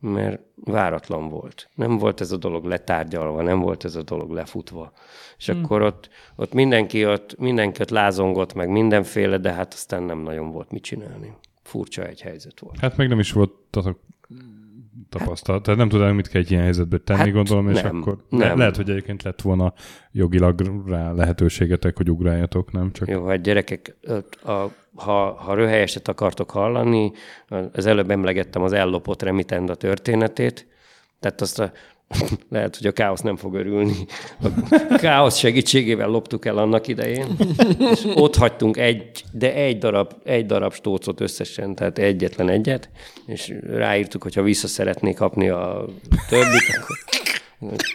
mert 0.00 0.40
váratlan 0.54 1.28
volt. 1.28 1.68
Nem 1.74 1.98
volt 1.98 2.20
ez 2.20 2.32
a 2.32 2.36
dolog 2.36 2.64
letárgyalva, 2.64 3.42
nem 3.42 3.60
volt 3.60 3.84
ez 3.84 3.94
a 3.94 4.02
dolog 4.02 4.30
lefutva. 4.30 4.92
És 5.38 5.46
hmm. 5.46 5.64
akkor 5.64 5.82
ott, 5.82 6.08
ott, 6.36 6.52
mindenki 6.52 7.06
ott 7.06 7.38
mindenki 7.38 7.82
ott 7.82 7.90
lázongott, 7.90 8.54
meg 8.54 8.68
mindenféle, 8.68 9.38
de 9.38 9.52
hát 9.52 9.72
aztán 9.72 10.02
nem 10.02 10.18
nagyon 10.18 10.50
volt 10.50 10.70
mit 10.70 10.82
csinálni. 10.82 11.36
Furcsa 11.62 12.06
egy 12.06 12.20
helyzet 12.20 12.60
volt. 12.60 12.78
Hát 12.78 12.96
meg 12.96 13.08
nem 13.08 13.18
is 13.18 13.32
volt 13.32 13.52
tapasztalat. 15.10 15.62
Tehát 15.62 15.78
nem 15.78 15.88
tudnám, 15.88 16.14
mit 16.14 16.28
kell 16.28 16.40
egy 16.40 16.50
ilyen 16.50 16.62
helyzetbe 16.62 16.98
tenni, 16.98 17.18
hát 17.18 17.32
gondolom, 17.32 17.70
és 17.70 17.80
nem, 17.80 17.96
akkor 17.96 18.16
nem. 18.28 18.40
Le- 18.40 18.54
lehet, 18.54 18.76
hogy 18.76 18.90
egyébként 18.90 19.22
lett 19.22 19.40
volna 19.40 19.74
jogilag 20.12 20.82
rá 20.86 21.12
lehetőségetek, 21.12 21.96
hogy 21.96 22.10
ugráljatok, 22.10 22.72
nem 22.72 22.92
csak. 22.92 23.08
Jó, 23.08 23.26
hát 23.26 23.42
gyerekek, 23.42 23.96
a, 24.44 24.52
ha, 24.94 25.32
ha 25.32 25.54
röhelyeset 25.54 26.08
akartok 26.08 26.50
hallani, 26.50 27.12
az 27.72 27.86
előbb 27.86 28.10
emlegettem 28.10 28.62
az 28.62 28.72
ellopott 28.72 29.22
remitenda 29.22 29.74
történetét, 29.74 30.66
tehát 31.20 31.40
azt 31.40 31.58
a, 31.58 31.72
lehet, 32.50 32.76
hogy 32.76 32.86
a 32.86 32.92
káosz 32.92 33.20
nem 33.20 33.36
fog 33.36 33.54
örülni. 33.54 33.94
A 34.90 34.96
káosz 34.96 35.36
segítségével 35.36 36.08
loptuk 36.08 36.44
el 36.44 36.58
annak 36.58 36.88
idején, 36.88 37.26
és 37.92 38.06
ott 38.14 38.36
hagytunk 38.36 38.76
egy, 38.76 39.24
de 39.32 39.54
egy 39.54 39.78
darab, 39.78 40.12
egy 40.24 40.46
darab 40.46 40.74
stócot 40.74 41.20
összesen, 41.20 41.74
tehát 41.74 41.98
egyetlen 41.98 42.48
egyet, 42.48 42.88
és 43.26 43.54
ráírtuk, 43.66 44.22
hogy 44.22 44.34
ha 44.34 44.42
vissza 44.42 44.66
szeretnék 44.66 45.16
kapni 45.16 45.48
a 45.48 45.84
többit, 46.28 46.78
akkor 46.80 46.96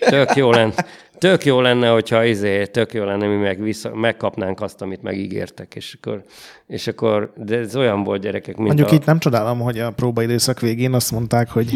tök 0.09 0.35
jó 0.35 0.51
lenne, 0.51 0.73
tök 1.17 1.45
jó 1.45 1.61
lenne, 1.61 1.89
hogyha 1.89 2.25
izé, 2.25 2.65
tök 2.65 2.93
jó 2.93 3.03
lenne, 3.03 3.27
mi 3.27 3.35
meg 3.35 3.61
vissza, 3.61 3.95
megkapnánk 3.95 4.61
azt, 4.61 4.81
amit 4.81 5.01
megígértek, 5.01 5.75
és 5.75 5.97
akkor, 6.01 6.23
és 6.67 6.87
akkor, 6.87 7.33
de 7.35 7.57
ez 7.57 7.75
olyan 7.75 8.03
volt 8.03 8.21
gyerekek, 8.21 8.55
mint 8.55 8.67
Mondjuk 8.67 8.89
a, 8.91 8.93
itt 8.93 9.05
nem 9.05 9.19
csodálom, 9.19 9.59
hogy 9.59 9.79
a 9.79 9.91
próbaidőszak 9.91 10.59
végén 10.59 10.93
azt 10.93 11.11
mondták, 11.11 11.49
hogy 11.49 11.73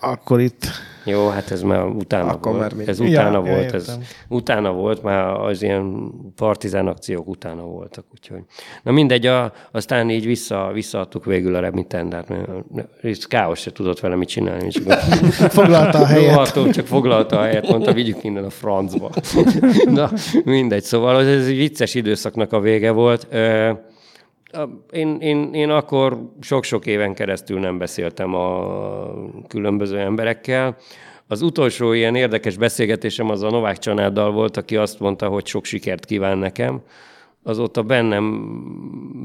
akkor 0.00 0.40
itt 0.40 0.66
Jó, 1.08 1.28
hát 1.28 1.50
ez 1.50 1.62
már 1.62 1.84
utána 1.84 2.30
Akkor 2.30 2.52
volt. 2.52 2.62
már 2.62 2.74
mi- 2.74 2.88
ez 2.88 3.00
utána 3.00 3.46
ja, 3.46 3.54
volt, 3.54 3.74
ez 3.74 3.98
utána 4.28 4.72
volt, 4.72 5.02
már 5.02 5.24
az 5.40 5.62
ilyen 5.62 6.10
partizán 6.36 6.86
akciók 6.86 7.28
utána 7.28 7.62
voltak, 7.62 8.04
úgyhogy. 8.12 8.40
Na 8.82 8.92
mindegy, 8.92 9.26
a, 9.26 9.52
aztán 9.72 10.10
így 10.10 10.26
vissza, 10.26 10.70
visszaadtuk 10.72 11.24
végül 11.24 11.54
a 11.54 11.60
remitendát, 11.60 12.28
mert 12.28 12.48
ez 13.02 13.26
káosz 13.26 13.60
se 13.60 13.72
tudott 13.72 14.00
vele 14.00 14.14
mit 14.16 14.28
csinálni. 14.28 14.68
Csak 14.68 14.84
foglalta 15.58 15.98
a 15.98 16.06
helyet. 16.06 16.30
Rohadtul, 16.34 16.70
csak 16.70 16.86
foglalta 16.86 17.38
a 17.38 17.42
helyet, 17.42 17.68
mondta, 17.68 17.92
vigyük 17.92 18.24
innen 18.24 18.44
a 18.44 18.50
francba. 18.50 19.10
Na, 19.90 20.10
mindegy, 20.44 20.82
szóval 20.82 21.20
ez 21.26 21.46
egy 21.46 21.56
vicces 21.56 21.94
időszaknak 21.94 22.52
a 22.52 22.60
vége 22.60 22.90
volt. 22.90 23.26
Én, 24.90 25.16
én, 25.20 25.54
én 25.54 25.70
akkor 25.70 26.30
sok-sok 26.40 26.86
éven 26.86 27.14
keresztül 27.14 27.60
nem 27.60 27.78
beszéltem 27.78 28.34
a 28.34 28.66
különböző 29.48 29.98
emberekkel. 29.98 30.76
Az 31.26 31.42
utolsó 31.42 31.92
ilyen 31.92 32.14
érdekes 32.14 32.56
beszélgetésem 32.56 33.30
az 33.30 33.42
a 33.42 33.50
Novák 33.50 33.78
Csanáddal 33.78 34.30
volt, 34.32 34.56
aki 34.56 34.76
azt 34.76 35.00
mondta, 35.00 35.28
hogy 35.28 35.46
sok 35.46 35.64
sikert 35.64 36.04
kíván 36.04 36.38
nekem. 36.38 36.80
Azóta 37.42 37.82
bennem, 37.82 38.52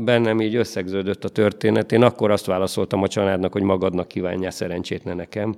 bennem 0.05 0.41
így 0.41 0.55
összegződött 0.55 1.23
a 1.23 1.29
történet. 1.29 1.91
Én 1.91 2.03
akkor 2.03 2.31
azt 2.31 2.45
válaszoltam 2.45 3.01
a 3.01 3.07
családnak, 3.07 3.51
hogy 3.51 3.61
magadnak 3.61 4.07
kívánjál 4.07 4.51
szerencsét, 4.51 5.03
ne 5.03 5.13
nekem. 5.13 5.55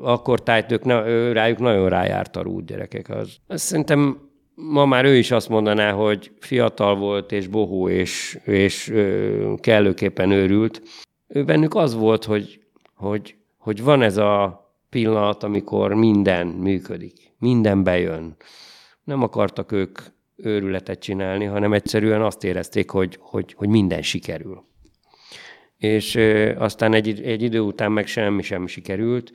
Akkor 0.00 0.42
tájt 0.42 0.72
ők, 0.72 0.84
rájuk 1.32 1.58
nagyon 1.58 1.88
rájárt 1.88 2.36
a 2.36 2.42
rút 2.42 2.66
gyerekek. 2.66 3.08
Az, 3.08 3.36
azt 3.46 3.64
szerintem 3.64 4.31
ma 4.54 4.84
már 4.84 5.04
ő 5.04 5.16
is 5.16 5.30
azt 5.30 5.48
mondaná, 5.48 5.92
hogy 5.92 6.30
fiatal 6.38 6.96
volt, 6.96 7.32
és 7.32 7.46
bohó, 7.46 7.88
és, 7.88 8.38
és 8.44 8.92
kellőképpen 9.56 10.30
őrült. 10.30 10.82
Ő 11.28 11.44
bennük 11.44 11.74
az 11.74 11.94
volt, 11.94 12.24
hogy, 12.24 12.60
hogy, 12.94 13.34
hogy 13.58 13.82
van 13.82 14.02
ez 14.02 14.16
a 14.16 14.62
pillanat, 14.90 15.42
amikor 15.42 15.94
minden 15.94 16.46
működik, 16.46 17.32
minden 17.38 17.82
bejön. 17.82 18.36
Nem 19.04 19.22
akartak 19.22 19.72
ők 19.72 19.98
őrületet 20.36 21.00
csinálni, 21.00 21.44
hanem 21.44 21.72
egyszerűen 21.72 22.22
azt 22.22 22.44
érezték, 22.44 22.90
hogy, 22.90 23.18
hogy, 23.20 23.54
hogy 23.56 23.68
minden 23.68 24.02
sikerül 24.02 24.70
és 25.82 26.18
aztán 26.58 26.94
egy, 26.94 27.22
egy 27.22 27.42
idő 27.42 27.60
után 27.60 27.92
meg 27.92 28.06
semmi 28.06 28.42
sem 28.42 28.66
sikerült. 28.66 29.32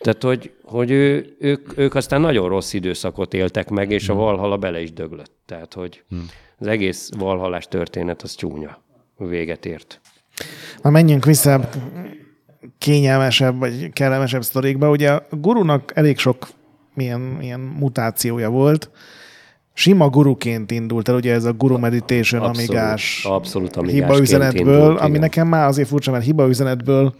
Tehát, 0.00 0.22
hogy, 0.22 0.52
hogy 0.62 0.90
ő, 0.90 1.36
ők, 1.38 1.78
ők 1.78 1.94
aztán 1.94 2.20
nagyon 2.20 2.48
rossz 2.48 2.72
időszakot 2.72 3.34
éltek 3.34 3.68
meg, 3.68 3.90
és 3.90 4.08
a 4.08 4.14
Valhalla 4.14 4.56
bele 4.56 4.80
is 4.80 4.92
döglött. 4.92 5.32
Tehát, 5.46 5.74
hogy 5.74 6.02
az 6.58 6.66
egész 6.66 7.10
Valhalás 7.18 7.68
történet 7.68 8.22
az 8.22 8.34
csúnya 8.34 8.82
véget 9.16 9.66
ért. 9.66 10.00
Na 10.82 10.90
menjünk 10.90 11.24
vissza 11.24 11.68
kényelmesebb 12.78 13.58
vagy 13.58 13.92
kellemesebb 13.92 14.42
sztorikba. 14.42 14.90
Ugye 14.90 15.10
a 15.10 15.22
gurunak 15.30 15.92
elég 15.94 16.18
sok 16.18 16.48
milyen, 16.94 17.38
ilyen 17.40 17.60
mutációja 17.60 18.50
volt. 18.50 18.90
Sima 19.78 20.08
guruként 20.08 20.70
indult 20.70 21.08
el, 21.08 21.14
ugye 21.14 21.32
ez 21.32 21.44
a 21.44 21.52
guru 21.52 21.78
meditation 21.78 22.42
Abszolút, 22.42 22.68
amigás 22.70 23.24
abszolút 23.24 23.76
amigásként 23.76 24.10
hibaüzenetből, 24.10 24.74
indult, 24.74 25.00
ami 25.00 25.08
igen. 25.08 25.20
nekem 25.20 25.48
már 25.48 25.66
azért 25.66 25.88
furcsa, 25.88 26.10
mert 26.10 26.24
hibaüzenetből 26.24 27.14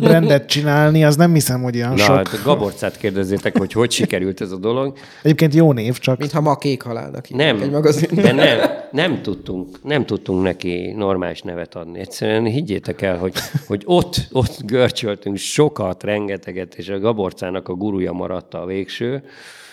brandet 0.00 0.48
csinálni, 0.48 1.04
az 1.04 1.16
nem 1.16 1.32
hiszem, 1.32 1.62
hogy 1.62 1.76
olyan 1.76 1.90
Na, 1.90 1.96
sok. 1.96 2.14
hát 2.16 2.42
Gaborcát 2.44 2.96
kérdezzétek, 2.96 3.58
hogy 3.58 3.72
hogy 3.72 3.90
sikerült 3.90 4.40
ez 4.40 4.50
a 4.52 4.56
dolog. 4.56 4.96
Egyébként 5.22 5.54
jó 5.54 5.72
név, 5.72 5.98
csak 5.98 6.18
Mintha 6.18 6.40
ma 6.40 6.56
kék 6.56 6.82
halálnak 6.82 7.28
Nem, 7.28 7.62
egy 7.62 7.70
magazin. 7.70 8.08
de 8.14 8.32
nem, 8.32 8.58
nem, 8.90 9.22
tudtunk, 9.22 9.82
nem 9.82 10.06
tudtunk 10.06 10.42
neki 10.42 10.92
normális 10.96 11.42
nevet 11.42 11.74
adni. 11.74 11.98
Egyszerűen 11.98 12.44
higgyétek 12.44 13.02
el, 13.02 13.16
hogy, 13.18 13.32
hogy 13.66 13.82
ott, 13.84 14.28
ott 14.32 14.56
görcsöltünk 14.64 15.36
sokat, 15.36 16.02
rengeteget, 16.02 16.74
és 16.74 16.88
a 16.88 16.98
Gaborcának 16.98 17.68
a 17.68 17.74
gurúja 17.74 18.12
maradt 18.12 18.54
a 18.54 18.66
végső. 18.66 19.22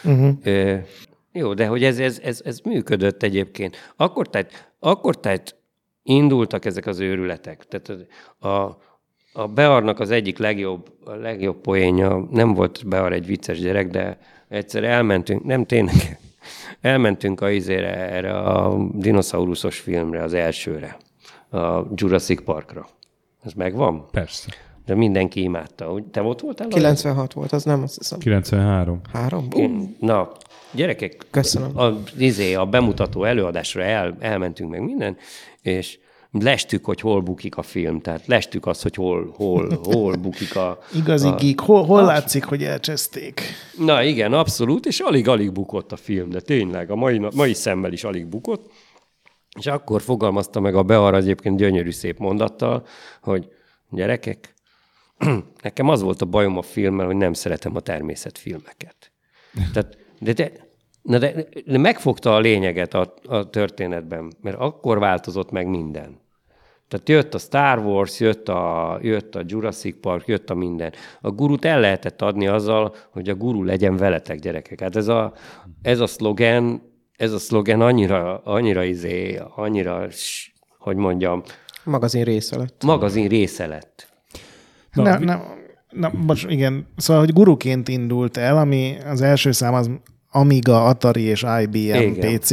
Uh-huh. 0.03 0.29
Ö, 0.43 0.75
jó, 1.34 1.53
de 1.53 1.67
hogy 1.67 1.84
ez, 1.84 1.99
ez, 1.99 2.19
ez, 2.23 2.41
ez 2.45 2.59
működött 2.59 3.23
egyébként. 3.23 3.93
Akkor 3.95 4.29
tehát, 4.29 4.71
akkor 4.79 5.19
tehát 5.19 5.55
indultak 6.03 6.65
ezek 6.65 6.86
az 6.86 6.99
őrületek. 6.99 7.65
Tehát 7.67 8.07
a, 8.39 8.77
a 9.34 9.47
Bearnak 9.47 9.99
az 9.99 10.11
egyik 10.11 10.38
legjobb, 10.38 10.93
a 11.05 11.13
legjobb 11.13 11.61
poénja, 11.61 12.27
nem 12.32 12.53
volt 12.53 12.88
Bear 12.88 13.13
egy 13.13 13.25
vicces 13.25 13.59
gyerek, 13.59 13.88
de 13.88 14.17
egyszer 14.47 14.84
elmentünk, 14.84 15.43
nem 15.43 15.65
tényleg, 15.65 16.19
elmentünk 16.82 17.41
a 17.41 17.49
izére, 17.49 18.09
erre 18.09 18.38
a 18.38 18.77
dinoszauruszos 18.93 19.79
filmre, 19.79 20.23
az 20.23 20.34
elsőre, 20.34 20.97
a 21.49 21.82
Jurassic 21.95 22.43
Parkra. 22.43 22.88
Ez 23.43 23.53
megvan? 23.53 24.05
Persze. 24.11 24.49
De 24.86 24.95
mindenki 24.95 25.41
imádta. 25.41 25.95
Te 26.11 26.21
ott 26.21 26.41
voltál? 26.41 26.67
96 26.67 27.34
volt, 27.34 27.51
az 27.51 27.63
nem, 27.63 27.84
azt 27.84 27.97
hiszem. 27.97 28.19
93. 28.19 29.01
Három? 29.13 29.47
Uh, 29.55 29.82
Na, 29.99 30.32
gyerekek, 30.72 31.26
Köszönöm. 31.32 31.78
A, 31.78 31.93
izé, 32.17 32.53
a 32.53 32.65
bemutató 32.65 33.24
előadásra 33.24 33.84
el, 33.84 34.17
elmentünk 34.19 34.69
meg 34.69 34.82
minden, 34.82 35.17
és 35.61 35.99
lestük, 36.32 36.86
hogy 36.86 37.01
hol 37.01 37.22
bukik 37.22 37.57
a 37.57 37.61
film. 37.61 38.01
Tehát 38.01 38.28
lestük 38.28 38.65
azt, 38.65 38.82
hogy 38.82 38.95
hol, 38.95 39.34
hol, 39.36 39.80
hol 39.84 40.15
bukik 40.15 40.55
a... 40.55 40.80
igazi 40.95 41.28
a, 41.28 41.36
geek. 41.36 41.59
Hol, 41.59 41.86
hol 41.86 42.03
látszik, 42.03 42.43
hogy 42.43 42.63
elcseszték? 42.63 43.41
Na 43.78 44.03
igen, 44.03 44.34
abszolút, 44.34 44.86
és 44.86 44.99
alig-alig 44.99 45.51
bukott 45.51 45.91
a 45.91 45.95
film, 45.95 46.30
de 46.30 46.39
tényleg, 46.39 46.91
a 46.91 46.95
mai, 46.95 47.19
mai 47.36 47.53
szemmel 47.53 47.93
is 47.93 48.03
alig 48.03 48.28
bukott. 48.28 48.72
És 49.59 49.67
akkor 49.67 50.01
fogalmazta 50.01 50.59
meg 50.59 50.76
a 50.76 50.84
Bear 50.84 51.15
egyébként 51.15 51.57
gyönyörű 51.57 51.91
szép 51.91 52.17
mondattal, 52.17 52.86
hogy 53.22 53.47
gyerekek, 53.89 54.53
nekem 55.63 55.89
az 55.89 56.01
volt 56.01 56.22
a 56.22 56.26
bajom 56.26 56.57
a 56.57 56.61
filmmel, 56.61 57.05
hogy 57.05 57.15
nem 57.15 57.34
szeretem 57.34 57.76
a 57.76 57.80
természetfilmeket. 57.80 59.11
Tehát, 59.74 59.97
de, 60.22 60.34
de, 60.34 60.51
de, 61.01 61.17
de, 61.17 61.47
de 61.65 61.78
megfogta 61.78 62.36
a 62.36 62.39
lényeget 62.39 62.93
a, 62.93 63.13
a 63.28 63.49
történetben, 63.49 64.34
mert 64.41 64.57
akkor 64.59 64.99
változott 64.99 65.51
meg 65.51 65.67
minden. 65.67 66.19
Tehát 66.88 67.09
jött 67.09 67.34
a 67.34 67.38
Star 67.38 67.80
Wars, 67.80 68.19
jött 68.19 68.49
a, 68.49 68.99
jött 69.01 69.36
a 69.36 69.41
Jurassic 69.45 69.99
Park, 70.01 70.28
jött 70.28 70.49
a 70.49 70.53
minden. 70.55 70.93
A 71.22 71.30
gurut 71.30 71.65
el 71.65 71.80
lehetett 71.80 72.22
adni 72.22 72.47
azzal, 72.47 72.95
hogy 73.11 73.30
a 73.30 73.36
guru 73.36 73.63
legyen 73.63 73.97
veletek, 73.97 74.39
gyerekek. 74.39 74.80
Hát 74.80 74.95
ez 74.95 75.07
a, 75.07 75.34
ez 75.82 75.99
a 75.99 76.07
szlogen, 76.07 76.82
ez 77.17 77.32
a 77.32 77.39
szlogen 77.39 77.82
annyira, 77.82 78.38
annyira 78.43 78.84
izé, 78.84 79.39
annyira, 79.55 80.07
hogy 80.80 80.95
mondjam, 80.95 81.43
Magazin 81.84 82.24
része 82.24 82.57
lett. 82.57 82.84
magazin 82.84 83.28
része 83.28 83.67
lett. 83.67 84.07
Na, 84.93 85.03
Na, 85.03 85.19
na, 85.19 85.43
na, 85.89 86.11
most 86.26 86.49
igen, 86.49 86.88
szóval, 86.97 87.24
hogy 87.24 87.34
guruként 87.34 87.88
indult 87.88 88.38
el, 88.38 88.57
ami 88.57 88.97
az 89.05 89.22
első 89.22 89.51
szám 89.51 89.74
az 89.74 89.89
Amiga, 90.32 90.86
Atari 90.86 91.21
és 91.21 91.45
IBM 91.61 91.77
Igen. 91.77 92.13
PC. 92.39 92.51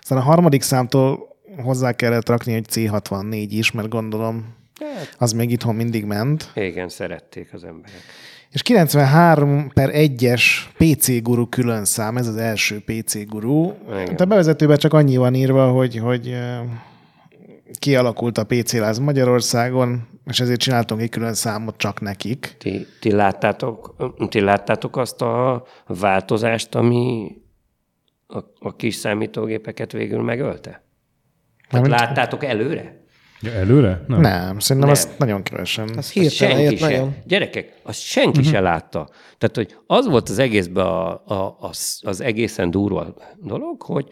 Aztán 0.00 0.18
a 0.18 0.20
harmadik 0.20 0.62
számtól 0.62 1.36
hozzá 1.62 1.92
kellett 1.92 2.28
rakni, 2.28 2.52
hogy 2.52 2.66
C64 2.72 3.46
is, 3.50 3.70
mert 3.72 3.88
gondolom 3.88 4.44
Hát, 4.80 5.14
az 5.18 5.32
még 5.32 5.50
itthon 5.50 5.74
mindig 5.74 6.04
ment. 6.04 6.50
igen, 6.54 6.88
szerették 6.88 7.48
az 7.52 7.64
emberek. 7.64 8.00
És 8.50 8.62
93 8.62 9.68
per 9.74 9.90
1-es 9.92 10.42
PC 10.78 11.22
guru 11.22 11.48
külön 11.48 11.84
szám, 11.84 12.16
ez 12.16 12.26
az 12.26 12.36
első 12.36 12.82
PC 12.86 13.26
guru. 13.26 13.72
Igen. 13.88 14.06
Hát 14.08 14.20
a 14.20 14.24
bevezetőben 14.24 14.76
csak 14.78 14.92
annyi 14.92 15.16
van 15.16 15.34
írva, 15.34 15.70
hogy, 15.70 15.96
hogy 15.98 16.36
kialakult 17.78 18.38
a 18.38 18.44
PC 18.44 18.72
láz 18.72 18.98
Magyarországon, 18.98 20.08
és 20.24 20.40
ezért 20.40 20.60
csináltunk 20.60 21.00
egy 21.00 21.08
külön 21.08 21.34
számot 21.34 21.76
csak 21.76 22.00
nekik. 22.00 22.54
Ti, 22.58 22.86
ti, 23.00 23.12
láttátok, 23.12 23.94
ti 24.28 24.40
láttátok 24.40 24.96
azt 24.96 25.22
a 25.22 25.64
változást, 25.86 26.74
ami 26.74 27.32
a, 28.26 28.38
a 28.58 28.76
kis 28.76 28.94
számítógépeket 28.94 29.92
végül 29.92 30.22
megölte? 30.22 30.84
Tehát 31.68 31.88
Mármint- 31.88 32.00
láttátok 32.00 32.44
előre? 32.44 33.02
Ja, 33.40 33.50
előre? 33.52 34.04
Nem. 34.06 34.20
Nem, 34.20 34.58
szerintem 34.58 34.90
Nem. 34.92 35.00
azt 35.02 35.18
nagyon 35.18 35.42
kevesen. 35.42 35.88
Az 35.88 35.96
Azt 35.96 36.12
hirtelen 36.12 36.56
senki 36.56 36.76
se. 36.76 36.84
nagyon. 36.84 37.16
Gyerekek, 37.24 37.80
azt 37.82 38.00
senki 38.00 38.38
uh-huh. 38.38 38.54
se 38.54 38.60
látta. 38.60 39.08
Tehát, 39.38 39.56
hogy 39.56 39.76
az 39.86 40.08
volt 40.08 40.28
az 40.28 40.38
egészben 40.38 40.86
a, 40.86 41.10
a, 41.26 41.56
az, 41.60 42.00
az 42.04 42.20
egészen 42.20 42.70
durva 42.70 43.14
dolog, 43.36 43.82
hogy, 43.82 44.08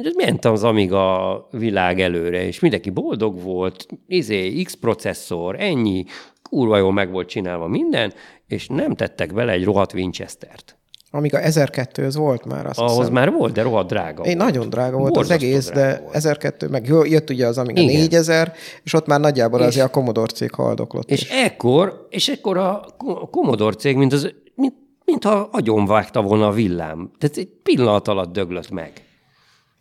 hogy 0.00 0.12
ment 0.16 0.44
az 0.44 0.64
Amiga 0.64 1.46
világ 1.50 2.00
előre, 2.00 2.46
és 2.46 2.60
mindenki 2.60 2.90
boldog 2.90 3.42
volt, 3.42 3.86
izé, 4.06 4.62
X 4.62 4.74
processzor, 4.74 5.60
ennyi, 5.60 6.04
kurva 6.50 6.76
jól 6.76 6.92
meg 6.92 7.10
volt 7.10 7.28
csinálva 7.28 7.66
minden, 7.66 8.12
és 8.46 8.66
nem 8.68 8.94
tettek 8.94 9.32
bele 9.34 9.52
egy 9.52 9.64
rohadt 9.64 9.92
Winchester-t. 9.94 10.76
Amíg 11.14 11.34
a 11.34 11.40
1002 11.40 12.08
volt 12.14 12.44
már, 12.44 12.66
azt 12.66 12.78
Ahhoz 12.78 12.96
hiszem. 12.96 13.12
már 13.12 13.30
volt, 13.32 13.52
de 13.52 13.62
rohadt 13.62 13.88
drága 13.88 14.22
Én 14.24 14.36
volt. 14.36 14.50
nagyon 14.50 14.68
drága 14.70 14.96
volt 14.96 15.10
az 15.10 15.14
Borzasztó 15.16 15.46
egész, 15.46 15.66
drága 15.70 15.80
de 15.94 16.00
volt. 16.02 16.14
1002, 16.14 16.68
meg 16.70 16.86
jö- 16.86 17.08
jött 17.08 17.30
ugye 17.30 17.46
az 17.46 17.58
Amiga 17.58 17.80
Igen. 17.80 17.94
4000, 18.00 18.52
és 18.82 18.92
ott 18.94 19.06
már 19.06 19.20
nagyjából 19.20 19.60
És- 19.60 19.66
azért 19.66 19.86
a 19.86 19.90
Commodore 19.90 20.32
cég 20.32 20.54
haldoklott. 20.54 21.10
És 21.10 21.22
is. 21.22 21.30
ekkor, 21.30 22.06
és 22.10 22.28
ekkor 22.28 22.56
a 22.56 22.84
a 22.98 23.28
Commodore 23.30 23.74
cég, 23.76 23.96
mint 23.96 24.12
az, 24.12 24.32
mint, 24.54 24.74
mintha 25.04 25.48
agyonvágta 25.52 26.22
volna 26.22 26.46
a 26.46 26.52
villám. 26.52 27.10
Tehát 27.18 27.36
egy 27.36 27.48
pillanat 27.62 28.08
alatt 28.08 28.32
döglött 28.32 28.70
meg. 28.70 28.92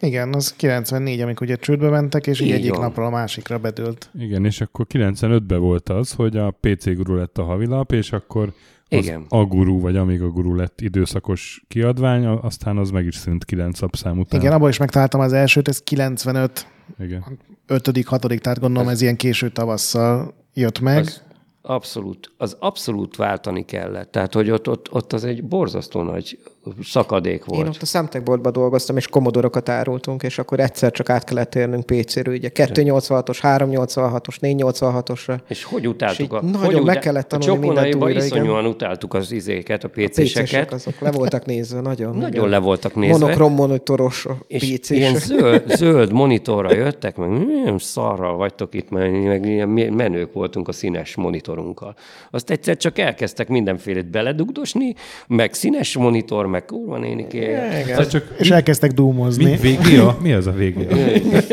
Igen, 0.02 0.34
az 0.34 0.54
94, 0.56 1.22
amikor 1.22 1.48
ugye 1.48 1.56
csődbe 1.56 1.90
mentek, 1.90 2.28
és 2.28 2.40
így, 2.40 2.48
Így 2.48 2.54
egyik 2.54 2.72
van. 2.72 2.80
napról 2.82 3.06
a 3.06 3.10
másikra 3.10 3.58
bedőlt. 3.58 4.10
Igen, 4.20 4.46
és 4.46 4.62
akkor 4.62 4.86
95-ben 4.90 5.60
volt 5.60 5.90
az, 5.90 6.12
hogy 6.12 6.38
a 6.38 6.56
PC 6.60 6.96
guru 6.96 7.16
lett 7.16 7.38
a 7.38 7.44
havilap, 7.44 7.92
és 7.92 8.12
akkor 8.12 8.54
az 8.90 8.98
Igen. 8.98 9.26
a 9.30 9.44
guru, 9.44 9.80
vagy 9.80 9.96
Amiga 9.96 10.28
guru 10.28 10.56
lett 10.56 10.82
időszakos 10.82 11.64
kiadvány, 11.68 12.26
aztán 12.26 12.78
az 12.78 12.90
meg 12.90 13.06
is 13.06 13.16
szűnt 13.16 13.46
9 13.46 13.80
szám 13.98 14.20
után. 14.20 14.40
Igen, 14.40 14.54
abból 14.54 14.70
is 14.70 14.78
megtaláltam 14.78 15.20
az 15.20 15.34
elsőt, 15.34 15.68
ez 15.68 15.82
95, 15.84 16.68
Igen. 17.00 17.40
5 17.68 18.04
hatodik, 18.06 18.40
tehát 18.40 18.60
gondolom 18.60 18.90
ez 18.90 19.02
ilyen 19.02 19.16
késő 19.16 19.50
tavasszal 19.50 20.34
jött 20.54 20.80
meg. 20.80 21.04
Az 21.04 21.22
abszolút, 21.62 22.32
az 22.38 22.58
abszolút 22.60 23.16
váltani 23.16 23.66
kellett. 23.66 24.12
Tehát, 24.12 24.34
hogy 24.34 24.50
ott, 24.50 24.68
ott, 24.68 24.92
ott 24.92 25.14
az 25.14 25.24
egy 25.24 25.44
borzasztó 25.44 26.02
nagy 26.04 26.40
szakadék 26.84 27.46
volt. 27.46 27.62
Én 27.62 27.68
ott 27.68 27.82
a 27.82 27.86
szemtekboltban 27.86 28.52
dolgoztam, 28.52 28.98
és 28.98 29.08
komodorokat 29.08 29.70
árultunk, 29.70 30.24
és 30.24 30.40
akkor 30.40 30.60
egyszer 30.60 30.92
csak 30.92 31.10
át 31.10 31.24
kellett 31.24 31.50
térnünk 31.50 31.86
PC-ről, 31.86 32.34
ugye 32.34 32.50
286-os, 32.54 33.38
386-os, 33.42 34.36
486-osra. 34.42 35.40
És 35.48 35.64
hogy 35.64 35.88
utáltuk 35.88 36.34
És 36.34 36.38
a... 36.38 36.42
nagyon 36.42 36.74
hogy 36.74 36.84
meg 36.84 37.00
kellett 37.00 37.28
tanulni 37.28 37.56
a 37.56 37.60
mindent 37.60 37.96
újra, 37.96 38.10
igen. 38.10 38.24
iszonyúan 38.26 38.66
utáltuk 38.66 39.14
az 39.14 39.32
izéket, 39.32 39.84
a 39.84 39.88
A 39.88 39.90
PC-sek 39.90 40.44
PC-seket. 40.44 40.74
azok 40.74 41.00
le 41.00 41.12
voltak 41.12 41.46
nézve, 41.46 41.82
nagyon. 41.82 42.16
Nagyon 42.16 42.32
igen. 42.32 42.50
le 42.50 42.58
voltak 42.58 42.96
nézve. 42.96 43.18
Monokrom 43.18 43.54
monitoros 43.54 44.28
És 44.48 44.74
pc 44.74 44.90
ilyen 44.90 45.16
zöld, 45.16 45.64
zöld 45.76 46.12
monitorra 46.12 46.74
jöttek, 46.74 47.16
meg 47.16 47.30
milyen 47.30 47.78
szarral 47.78 48.36
vagytok 48.36 48.74
itt, 48.74 48.90
meg, 48.90 49.24
meg 49.24 49.46
ilyen 49.46 49.70
menők 49.70 50.34
voltunk 50.34 50.68
a 50.68 50.72
színes 50.72 51.16
monitorunkkal. 51.16 51.96
Azt 52.32 52.50
egyszer 52.50 52.78
csak 52.78 53.00
elkezdtek 53.00 53.48
mindenfélét 53.48 54.10
beledugdosni, 54.10 54.94
meg 55.28 55.54
színes 55.54 55.98
monitor, 55.98 56.50
meg 56.52 56.66
kurva 56.66 56.98
néniké. 56.98 57.54
Ez 57.54 58.08
csak 58.08 58.36
És 58.40 58.50
elkezdtek 58.52 58.92
dúmozni. 58.92 59.58
mi? 59.62 59.78
Mi 60.22 60.34
az 60.34 60.48
a 60.48 60.52
VGA? 60.52 60.96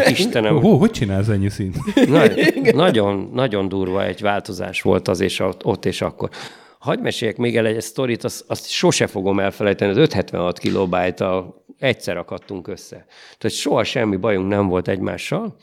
Istenem, 0.09 0.61
Hó, 0.61 0.77
hogy 0.77 0.91
csinálsz 0.91 1.29
ennyi 1.29 1.49
szint? 1.49 1.77
Na, 2.09 2.23
nagyon, 2.85 3.31
nagyon 3.35 3.69
durva 3.69 4.05
egy 4.05 4.21
változás 4.21 4.83
volt 4.83 5.09
az 5.09 5.21
és 5.21 5.41
ott, 5.41 5.65
ott 5.65 5.85
és 5.85 6.01
akkor. 6.01 6.31
Hagy 6.79 6.99
meséljek 7.01 7.37
még 7.37 7.57
el 7.57 7.67
egy 7.67 7.81
sztorit, 7.81 8.25
azt, 8.25 8.45
azt 8.47 8.69
sose 8.69 9.07
fogom 9.07 9.41
elfelejteni, 9.41 9.91
az 9.91 9.97
576 9.97 10.59
kilobájtal 10.59 11.65
egyszer 11.79 12.17
akadtunk 12.17 12.69
össze. 12.69 13.07
Tehát 13.39 13.57
soha 13.57 13.85
semmi 13.85 14.17
bajunk 14.17 14.49
nem 14.49 14.69
volt 14.69 14.89
egymással, 14.89 15.57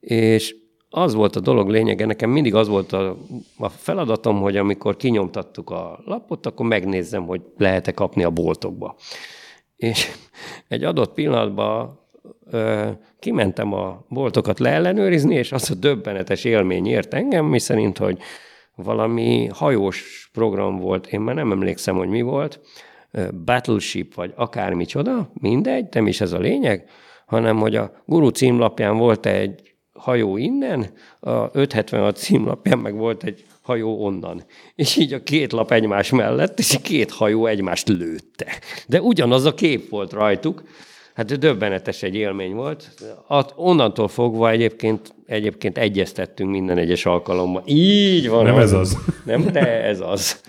és 0.00 0.54
az 0.90 1.14
volt 1.14 1.36
a 1.36 1.40
dolog 1.40 1.68
lényege, 1.68 2.06
nekem 2.06 2.30
mindig 2.30 2.54
az 2.54 2.68
volt 2.68 2.92
a, 2.92 3.16
a 3.58 3.68
feladatom, 3.68 4.40
hogy 4.40 4.56
amikor 4.56 4.96
kinyomtattuk 4.96 5.70
a 5.70 6.00
lapot, 6.04 6.46
akkor 6.46 6.66
megnézzem, 6.66 7.26
hogy 7.26 7.40
lehet-e 7.56 7.92
kapni 7.92 8.24
a 8.24 8.30
boltokba. 8.30 8.96
És 9.76 10.10
egy 10.68 10.84
adott 10.84 11.14
pillanatban 11.14 11.98
ö, 12.50 12.88
kimentem 13.18 13.72
a 13.72 14.04
boltokat 14.08 14.58
leellenőrizni, 14.58 15.34
és 15.34 15.52
az 15.52 15.70
a 15.70 15.74
döbbenetes 15.74 16.44
élmény 16.44 16.86
ért 16.86 17.14
engem, 17.14 17.44
mi 17.44 17.58
szerint, 17.58 17.98
hogy 17.98 18.18
valami 18.74 19.46
hajós 19.46 20.30
program 20.32 20.76
volt, 20.76 21.06
én 21.06 21.20
már 21.20 21.34
nem 21.34 21.52
emlékszem, 21.52 21.96
hogy 21.96 22.08
mi 22.08 22.22
volt, 22.22 22.60
Battleship, 23.44 24.14
vagy 24.14 24.32
akármicsoda, 24.36 25.30
mindegy, 25.40 25.86
nem 25.90 26.06
is 26.06 26.20
ez 26.20 26.32
a 26.32 26.38
lényeg, 26.38 26.88
hanem 27.26 27.56
hogy 27.58 27.76
a 27.76 27.92
guru 28.06 28.28
címlapján 28.28 28.96
volt 28.96 29.26
egy 29.26 29.69
hajó 30.00 30.36
innen, 30.36 30.86
a 31.20 31.30
576 31.30 32.16
címlapján 32.16 32.78
meg 32.78 32.96
volt 32.96 33.22
egy 33.22 33.44
hajó 33.62 34.04
onnan. 34.04 34.42
És 34.74 34.96
így 34.96 35.12
a 35.12 35.22
két 35.22 35.52
lap 35.52 35.72
egymás 35.72 36.10
mellett, 36.10 36.58
és 36.58 36.78
két 36.82 37.10
hajó 37.10 37.46
egymást 37.46 37.88
lőtte. 37.88 38.46
De 38.86 39.00
ugyanaz 39.00 39.44
a 39.44 39.54
kép 39.54 39.88
volt 39.88 40.12
rajtuk. 40.12 40.62
Hát 41.14 41.38
döbbenetes 41.38 42.02
egy 42.02 42.14
élmény 42.14 42.54
volt. 42.54 42.90
At, 43.26 43.52
onnantól 43.56 44.08
fogva 44.08 44.50
egyébként, 44.50 45.14
egyébként 45.26 45.78
egyeztettünk 45.78 46.50
minden 46.50 46.78
egyes 46.78 47.06
alkalommal. 47.06 47.62
Így 47.66 48.28
van. 48.28 48.44
Nem 48.44 48.58
ez 48.58 48.72
az. 48.72 48.98
Nem, 49.24 49.42
de 49.52 49.82
ez 49.84 50.00
az. 50.00 50.40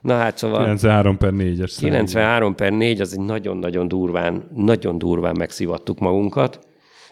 Na 0.00 0.16
hát 0.16 0.38
szóval... 0.38 0.58
93 0.58 1.16
per 1.16 1.32
4-es 1.32 1.68
szám. 1.68 1.84
93 1.84 2.54
per 2.54 2.72
4, 2.72 3.00
az 3.00 3.12
egy 3.12 3.24
nagyon-nagyon 3.24 3.88
durván, 3.88 4.48
nagyon 4.54 4.98
durván 4.98 5.34
megszivattuk 5.38 5.98
magunkat, 5.98 6.58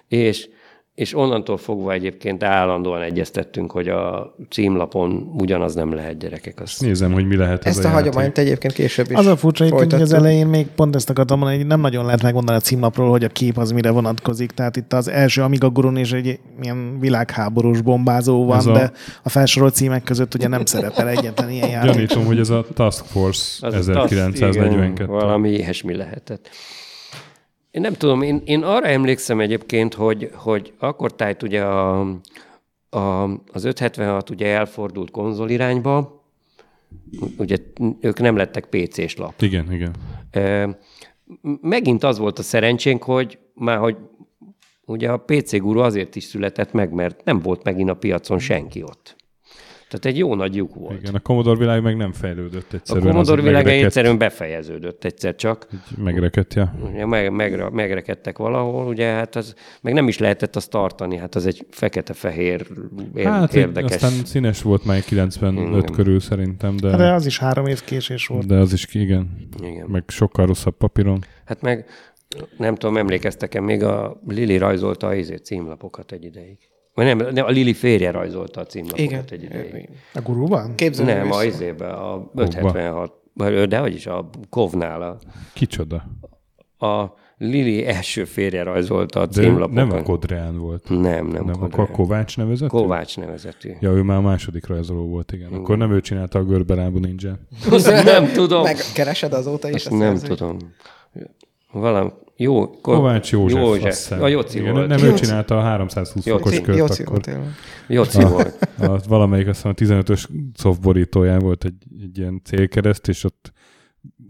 és, 0.08 0.48
és 0.96 1.14
onnantól 1.16 1.56
fogva 1.56 1.92
egyébként 1.92 2.42
állandóan 2.44 3.02
egyeztettünk, 3.02 3.70
hogy 3.72 3.88
a 3.88 4.34
címlapon 4.50 5.30
ugyanaz 5.38 5.74
nem 5.74 5.94
lehet 5.94 6.18
gyerekek. 6.18 6.60
Az, 6.60 6.78
Nézem, 6.78 7.12
hogy 7.12 7.26
mi 7.26 7.36
lehet 7.36 7.64
ez 7.64 7.76
Ezt 7.76 7.84
a 7.84 7.88
játék. 7.88 8.04
hagyományt 8.04 8.38
egyébként 8.38 8.72
később 8.72 9.10
is 9.10 9.16
Az 9.16 9.26
a 9.26 9.36
furcsa, 9.36 9.68
hogy 9.68 9.94
az 9.94 10.12
elején 10.12 10.46
még 10.46 10.66
pont 10.66 10.94
ezt 10.94 11.10
akartam 11.10 11.38
mondani, 11.38 11.58
hogy 11.58 11.66
nem 11.68 11.80
nagyon 11.80 12.04
lehet 12.04 12.22
megmondani 12.22 12.58
a 12.58 12.60
címlapról, 12.60 13.10
hogy 13.10 13.24
a 13.24 13.28
kép 13.28 13.58
az 13.58 13.70
mire 13.72 13.90
vonatkozik. 13.90 14.50
Tehát 14.50 14.76
itt 14.76 14.92
az 14.92 15.08
első 15.08 15.42
Amiga 15.42 15.70
gurun 15.70 15.96
és 15.96 16.12
egy 16.12 16.38
ilyen 16.62 16.98
világháborús 17.00 17.80
bombázó 17.80 18.44
van, 18.44 18.58
Ez 18.58 18.66
a... 18.66 18.70
a- 18.72 18.74
de 18.78 18.92
a 19.22 19.28
felsorolt 19.28 19.74
címek 19.74 20.02
között 20.02 20.34
ugye 20.34 20.48
nem 20.48 20.64
szerepel 20.64 21.08
egyetlen 21.08 21.50
ilyen 21.50 21.68
játék. 21.68 21.92
Gyanítom, 21.92 22.24
hogy 22.24 22.38
ez 22.38 22.50
a 22.50 22.64
Task 22.74 23.04
Force 23.04 23.66
az, 23.66 23.74
1942. 23.74 24.92
igen, 24.92 25.06
valami 25.06 25.50
ilyesmi 25.50 25.94
lehetett. 25.96 26.48
Én 27.76 27.82
nem 27.82 27.92
tudom, 27.92 28.22
én, 28.22 28.42
én 28.44 28.62
arra 28.62 28.86
emlékszem 28.86 29.40
egyébként, 29.40 29.94
hogy, 29.94 30.30
hogy 30.34 30.72
akkor 30.78 31.14
tájt 31.14 31.42
ugye 31.42 31.64
a, 31.64 32.00
a, 32.90 33.22
az 33.52 33.64
576 33.64 34.30
ugye 34.30 34.46
elfordult 34.46 35.10
konzol 35.10 35.50
irányba, 35.50 36.24
ugye 37.38 37.56
ők 38.00 38.20
nem 38.20 38.36
lettek 38.36 38.66
PC-s 38.66 39.16
lap. 39.16 39.42
Igen, 39.42 39.72
igen. 39.72 39.94
Megint 41.60 42.04
az 42.04 42.18
volt 42.18 42.38
a 42.38 42.42
szerencsénk, 42.42 43.02
hogy 43.02 43.38
már 43.54 43.78
hogy 43.78 43.96
ugye 44.84 45.10
a 45.10 45.24
PC 45.26 45.56
Guru 45.56 45.80
azért 45.80 46.16
is 46.16 46.24
született 46.24 46.72
meg, 46.72 46.92
mert 46.92 47.24
nem 47.24 47.40
volt 47.40 47.62
megint 47.62 47.90
a 47.90 47.96
piacon 47.96 48.38
senki 48.38 48.82
ott. 48.82 49.15
Tehát 49.98 50.16
egy 50.16 50.18
jó 50.18 50.34
nagy 50.34 50.54
lyuk 50.56 50.74
volt. 50.74 51.00
Igen, 51.00 51.14
a 51.14 51.18
Commodore 51.20 51.58
világ 51.58 51.82
meg 51.82 51.96
nem 51.96 52.12
fejlődött 52.12 52.72
A 52.72 52.74
egyszerűen. 52.74 53.04
Commodore 53.06 53.38
az 53.40 53.44
világa 53.46 53.56
megrekedt- 53.64 53.84
egyszerűen 53.86 54.18
befejeződött 54.18 55.04
egyszer 55.04 55.34
csak. 55.34 55.66
Megrekedt, 55.96 56.54
ja. 56.54 56.74
Ugye 56.90 57.06
meg, 57.06 57.32
meg, 57.32 57.72
megrekedtek 57.72 58.38
valahol, 58.38 58.86
ugye 58.86 59.06
hát 59.06 59.36
az, 59.36 59.54
meg 59.80 59.92
nem 59.92 60.08
is 60.08 60.18
lehetett 60.18 60.56
azt 60.56 60.70
tartani, 60.70 61.16
hát 61.16 61.34
az 61.34 61.46
egy 61.46 61.66
fekete-fehér 61.70 62.66
ér, 63.14 63.26
Hát 63.26 63.54
érdekes. 63.54 63.90
aztán 63.94 64.24
színes 64.24 64.62
volt 64.62 64.84
már 64.84 65.00
95 65.00 65.82
Igen. 65.82 65.92
körül 65.96 66.20
szerintem, 66.20 66.76
de, 66.76 66.96
De 66.96 67.12
az 67.12 67.26
is 67.26 67.38
három 67.38 67.66
év 67.66 67.84
késés 67.84 68.26
volt. 68.26 68.46
de 68.46 68.56
az 68.56 68.72
is 68.72 68.94
igen. 68.94 69.48
Igen. 69.62 69.86
Meg 69.88 70.04
sokkal 70.06 70.46
rosszabb 70.46 70.76
papíron. 70.76 71.24
Hát 71.44 71.60
meg 71.62 71.86
nem 72.58 72.74
tudom, 72.74 72.96
emlékeztek-e, 72.96 73.60
még 73.60 73.82
a 73.82 74.20
Lili 74.26 74.56
rajzolta 74.56 75.06
a 75.06 75.14
izé 75.14 75.34
címlapokat 75.36 76.12
egy 76.12 76.24
ideig. 76.24 76.58
Vagy 76.96 77.04
nem, 77.04 77.28
nem, 77.32 77.44
a 77.44 77.50
Lili 77.50 77.72
férje 77.72 78.10
rajzolta 78.10 78.60
a 78.60 78.64
címlapokat 78.64 79.02
Igen. 79.10 79.24
egy 79.30 79.42
ideig. 79.42 79.88
A 80.14 80.20
guruban? 80.20 80.74
Képzelni 80.74 81.12
Nem, 81.12 81.32
a 81.32 81.44
izébe, 81.44 81.86
a 81.86 82.30
576, 82.34 83.12
vagy- 83.34 83.68
de 83.68 83.78
hogy 83.78 83.94
is 83.94 84.06
a 84.06 84.28
Kovnál 84.50 85.02
a, 85.02 85.18
Kicsoda. 85.52 86.04
a 86.78 87.04
Lili 87.38 87.86
első 87.86 88.24
férje 88.24 88.62
rajzolta 88.62 89.20
a 89.20 89.26
De 89.26 89.32
címlapokat. 89.42 89.74
nem 89.88 89.90
a 89.98 90.02
Kodreán 90.02 90.58
volt. 90.58 90.88
Nem, 90.88 91.26
nem, 91.26 91.44
Nem, 91.44 91.62
akkor 91.62 91.80
a 91.80 91.90
Kovács 91.90 92.36
nevezett? 92.36 92.68
Kovács 92.68 93.16
nevezetű. 93.16 93.70
Ja, 93.80 93.90
ő 93.90 94.02
már 94.02 94.16
a 94.16 94.20
második 94.20 94.66
rajzoló 94.66 95.08
volt, 95.08 95.32
igen. 95.32 95.52
Akkor 95.52 95.76
nem 95.76 95.92
ő 95.92 96.00
csinálta 96.00 96.38
a 96.38 96.44
görbelábú 96.44 96.98
ninja. 96.98 97.38
Nem 98.04 98.32
tudom. 98.32 98.62
Megkeresed 98.62 99.32
azóta 99.32 99.68
is 99.68 99.86
Azt 99.86 99.98
nem 99.98 100.16
tudom. 100.16 100.56
Valami, 101.72 102.10
jó. 102.36 102.70
Ko- 102.70 102.80
Kovács 102.96 103.30
József. 103.32 103.58
azt 103.58 103.66
József. 103.66 103.84
hiszem. 103.84 104.22
A 104.22 104.28
Jóci 104.28 104.58
Igen, 104.58 104.72
volt. 104.72 104.88
Nem 104.88 104.98
ő 105.02 105.06
Jóci. 105.06 105.24
csinálta 105.24 105.58
a 105.58 105.62
320 105.62 106.26
Jóci. 106.26 106.42
fokos 106.42 106.60
kört 106.60 106.78
Jóci 106.78 107.02
akkor. 107.02 107.12
volt 107.12 107.24
tényleg. 107.24 107.48
Jóci 107.86 108.22
volt. 108.22 108.68
A, 108.78 109.00
valamelyik 109.08 109.46
azt 109.48 109.66
hiszem 109.74 109.98
a 110.00 110.02
15-ös 110.02 110.24
szoftborítóján 110.54 111.38
volt 111.38 111.64
egy, 111.64 111.74
egy 112.02 112.18
ilyen 112.18 112.40
célkereszt, 112.44 113.08
és 113.08 113.24
ott, 113.24 113.52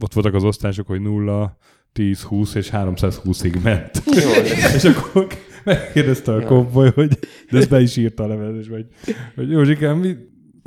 ott 0.01 0.13
voltak 0.13 0.35
az 0.35 0.45
osztások, 0.45 0.87
hogy 0.87 1.01
0, 1.01 1.57
10, 1.93 2.23
20 2.23 2.55
és 2.55 2.71
320-ig 2.73 3.63
ment. 3.63 4.03
Jó. 4.07 4.31
és 4.75 4.85
akkor 4.85 5.27
megkérdezte 5.65 6.33
a 6.35 6.43
konvoly, 6.43 6.91
hogy 6.95 7.19
de 7.51 7.59
ezt 7.59 7.69
be 7.69 7.81
is 7.81 7.97
írta 7.97 8.23
a 8.25 8.27
levelezésbe, 8.27 8.75
hogy, 8.75 8.87
hogy 9.35 9.51
Józsikám, 9.51 9.99
mi, 9.99 10.15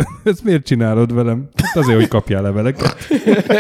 ezt 0.24 0.44
miért 0.44 0.66
csinálod 0.66 1.14
velem? 1.14 1.50
Hát 1.64 1.76
azért, 1.76 1.98
hogy 1.98 2.08
kapjál 2.08 2.42
leveleket. 2.42 2.96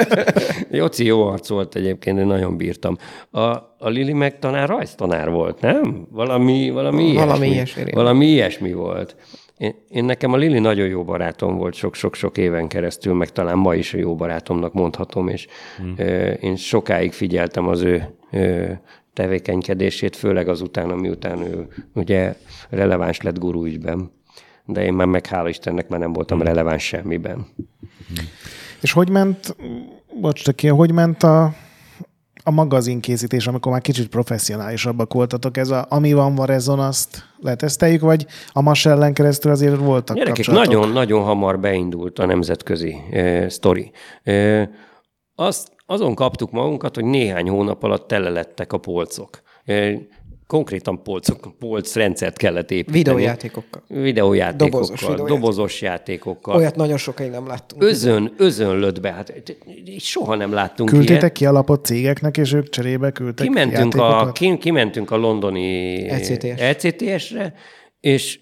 Jóci 0.72 1.06
jó 1.06 1.28
arc 1.28 1.48
volt 1.50 1.76
egyébként, 1.76 2.20
én 2.20 2.26
nagyon 2.26 2.58
bírtam. 2.58 2.98
A, 3.32 3.40
a 3.78 3.90
Lili 3.90 4.14
meg 4.14 4.40
talán 4.40 4.68
rajztanár 4.68 5.30
volt, 5.30 5.62
nem? 5.62 6.08
Valami, 6.12 6.70
valami, 6.70 7.14
Valami 7.14 7.48
ilyesmi. 7.48 7.82
ilyesmi. 7.82 7.92
Valami 7.92 8.26
ilyesmi 8.26 8.74
volt. 8.74 9.16
Én, 9.58 9.76
én 9.90 10.06
nekem 10.06 10.34
a 10.34 10.38
Lili 10.38 10.60
nagyon 10.60 10.88
jó 10.88 11.04
barátom 11.04 11.58
volt 11.58 11.74
sok-sok-sok 11.74 12.38
éven 12.38 12.68
keresztül, 12.68 13.14
meg 13.14 13.30
talán 13.30 13.58
ma 13.58 13.76
is 13.76 13.94
jó 13.94 14.16
barátomnak 14.16 14.74
mondhatom, 14.74 15.28
és 15.28 15.48
hmm. 15.78 15.94
ö, 15.98 16.30
én 16.30 16.56
sokáig 16.56 17.12
figyeltem 17.12 17.68
az 17.68 17.82
ő 17.82 18.16
ö, 18.32 18.66
tevékenykedését, 19.14 20.16
főleg 20.16 20.48
azután, 20.48 20.88
miután 20.88 21.42
ő 21.42 21.68
ugye 21.94 22.36
releváns 22.70 23.22
lett 23.22 23.40
guru 23.40 23.66
ügyben. 23.66 24.12
De 24.72 24.84
én 24.84 24.94
már 24.94 25.08
meg 25.08 25.26
hála 25.26 25.50
Istennek 25.50 25.88
már 25.88 26.00
nem 26.00 26.14
voltam 26.14 26.42
releváns 26.42 26.84
semmiben. 26.84 27.48
És 28.82 28.92
hogy 28.92 29.10
ment, 29.10 29.56
bocs, 30.22 30.44
csak 30.44 30.56
ki, 30.56 30.68
hogy 30.68 30.92
ment 30.92 31.24
a, 31.24 31.54
a 32.44 32.52
magazinkészítés, 32.52 33.48
amikor 33.48 33.72
már 33.72 33.82
kicsit 33.82 34.08
professzionálisabbak 34.08 35.14
voltatok, 35.14 35.58
ez 35.58 35.70
a 35.70 35.86
ami 35.90 36.14
van 36.14 36.36
Varezon, 36.36 36.80
azt 36.80 37.24
leteszteljük, 37.40 38.02
vagy 38.02 38.26
a 38.52 38.62
Masellen 38.62 39.14
keresztül 39.14 39.52
azért 39.52 39.78
voltak 39.78 40.16
Gyerekek, 40.16 40.48
nagyon-nagyon 40.48 41.24
hamar 41.24 41.60
beindult 41.60 42.20
a 42.20 42.26
nemzetközi 42.26 42.96
e, 43.12 43.50
sztori. 43.50 43.92
E, 44.24 44.70
azt, 45.36 45.72
azon 45.86 46.16
kaptuk 46.16 46.52
magunkat, 46.52 46.96
hogy 46.96 47.06
néhány 47.06 47.50
hónap 47.50 47.84
alatt 47.84 48.08
tele 48.08 48.30
lettek 48.30 48.74
a 48.74 48.78
polcok. 48.78 49.42
E, 49.66 49.94
konkrétan 50.50 51.04
polcok, 51.04 51.54
polcrendszert 51.60 52.38
kellett 52.38 52.72
építeni. 52.72 52.97
Videójátékokkal. 52.97 53.84
Videójátékokkal, 53.88 54.70
Dobozos 54.70 54.88
dobozos, 54.88 55.08
videójáték. 55.10 55.36
dobozos 55.36 55.82
játékokkal. 55.82 56.56
Olyat 56.56 56.76
nagyon 56.76 56.97
sokáig 56.97 57.32
nem 57.32 57.47
láttunk. 57.47 57.84
Özön, 57.84 58.34
özönlött 58.38 59.02
be, 59.02 59.12
hát 59.12 59.34
soha 59.97 60.36
nem 60.36 60.54
láttunk 60.54 60.89
Küldtétek 60.89 61.20
ilyet. 61.22 61.32
ki 61.32 61.45
alapot 61.45 61.86
cégeknek, 61.86 62.38
és 62.38 62.54
ők 62.54 62.70
cserébe 62.70 63.12
küldtek 63.12 63.47
Kimentünk 63.47 63.95
a, 63.95 64.32
kimentünk 64.60 65.12
a 65.12 65.16
londoni 65.18 66.08
ECTS. 66.08 66.62
ECTS-re, 66.62 67.54
és 68.00 68.39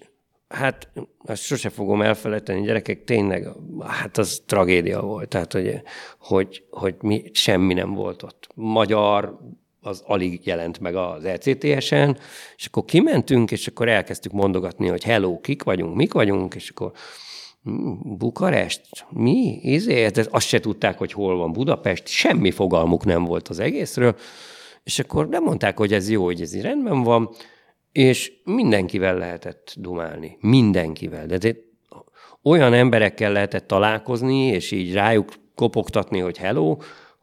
hát 0.48 0.88
azt 1.24 1.42
sose 1.42 1.68
fogom 1.68 2.02
elfelejteni, 2.02 2.62
gyerekek, 2.62 3.04
tényleg, 3.04 3.48
hát 3.86 4.18
az 4.18 4.42
tragédia 4.46 5.00
volt. 5.00 5.28
Tehát, 5.28 5.52
hogy, 5.52 5.82
hogy, 6.18 6.64
hogy 6.70 6.94
mi, 7.00 7.22
semmi 7.32 7.74
nem 7.74 7.94
volt 7.94 8.22
ott. 8.22 8.48
Magyar, 8.54 9.38
az 9.80 10.02
alig 10.06 10.46
jelent 10.46 10.80
meg 10.80 10.94
az 10.94 11.24
ECTS-en, 11.24 12.18
és 12.56 12.66
akkor 12.66 12.84
kimentünk, 12.84 13.50
és 13.50 13.66
akkor 13.66 13.88
elkezdtük 13.88 14.32
mondogatni, 14.32 14.88
hogy 14.88 15.04
hello, 15.04 15.40
kik 15.40 15.62
vagyunk, 15.62 15.94
mik 15.94 16.12
vagyunk, 16.12 16.54
és 16.54 16.68
akkor 16.70 16.92
"Hm, 17.62 18.16
Bukarest? 18.16 19.06
Mi? 19.10 19.58
Izé? 19.62 20.06
De 20.08 20.24
azt 20.30 20.46
se 20.46 20.60
tudták, 20.60 20.98
hogy 20.98 21.12
hol 21.12 21.36
van 21.36 21.52
Budapest, 21.52 22.06
semmi 22.06 22.50
fogalmuk 22.50 23.04
nem 23.04 23.24
volt 23.24 23.48
az 23.48 23.58
egészről, 23.58 24.16
és 24.84 24.98
akkor 24.98 25.28
nem 25.28 25.42
mondták, 25.42 25.78
hogy 25.78 25.92
ez 25.92 26.10
jó, 26.10 26.24
hogy 26.24 26.40
ez 26.40 26.54
így 26.54 26.62
rendben 26.62 27.02
van, 27.02 27.30
és 27.92 28.32
mindenkivel 28.44 29.18
lehetett 29.18 29.74
dumálni. 29.76 30.36
Mindenkivel. 30.40 31.26
De, 31.26 31.38
de 31.38 31.56
olyan 32.42 32.72
emberekkel 32.72 33.32
lehetett 33.32 33.66
találkozni, 33.66 34.46
és 34.46 34.70
így 34.70 34.92
rájuk 34.92 35.32
kopogtatni, 35.54 36.18
hogy 36.18 36.38
hello, 36.38 36.76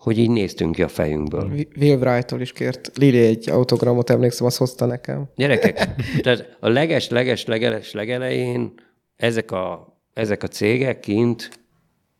hogy 0.05 0.17
így 0.17 0.29
néztünk 0.29 0.75
ki 0.75 0.83
a 0.83 0.87
fejünkből. 0.87 1.51
Will 1.79 1.97
Wright-tól 1.97 2.41
is 2.41 2.51
kért 2.51 2.91
Lili 2.97 3.19
egy 3.19 3.49
autogramot, 3.49 4.09
emlékszem, 4.09 4.45
azt 4.45 4.57
hozta 4.57 4.85
nekem. 4.85 5.29
Gyerekek, 5.35 5.89
tehát 6.23 6.57
a 6.59 6.69
leges, 6.69 7.09
leges, 7.09 7.45
leges, 7.45 7.91
legelején 7.91 8.73
ezek 9.15 9.51
a, 9.51 9.97
ezek 10.13 10.43
a 10.43 10.47
cégek 10.47 10.99
kint, 10.99 11.49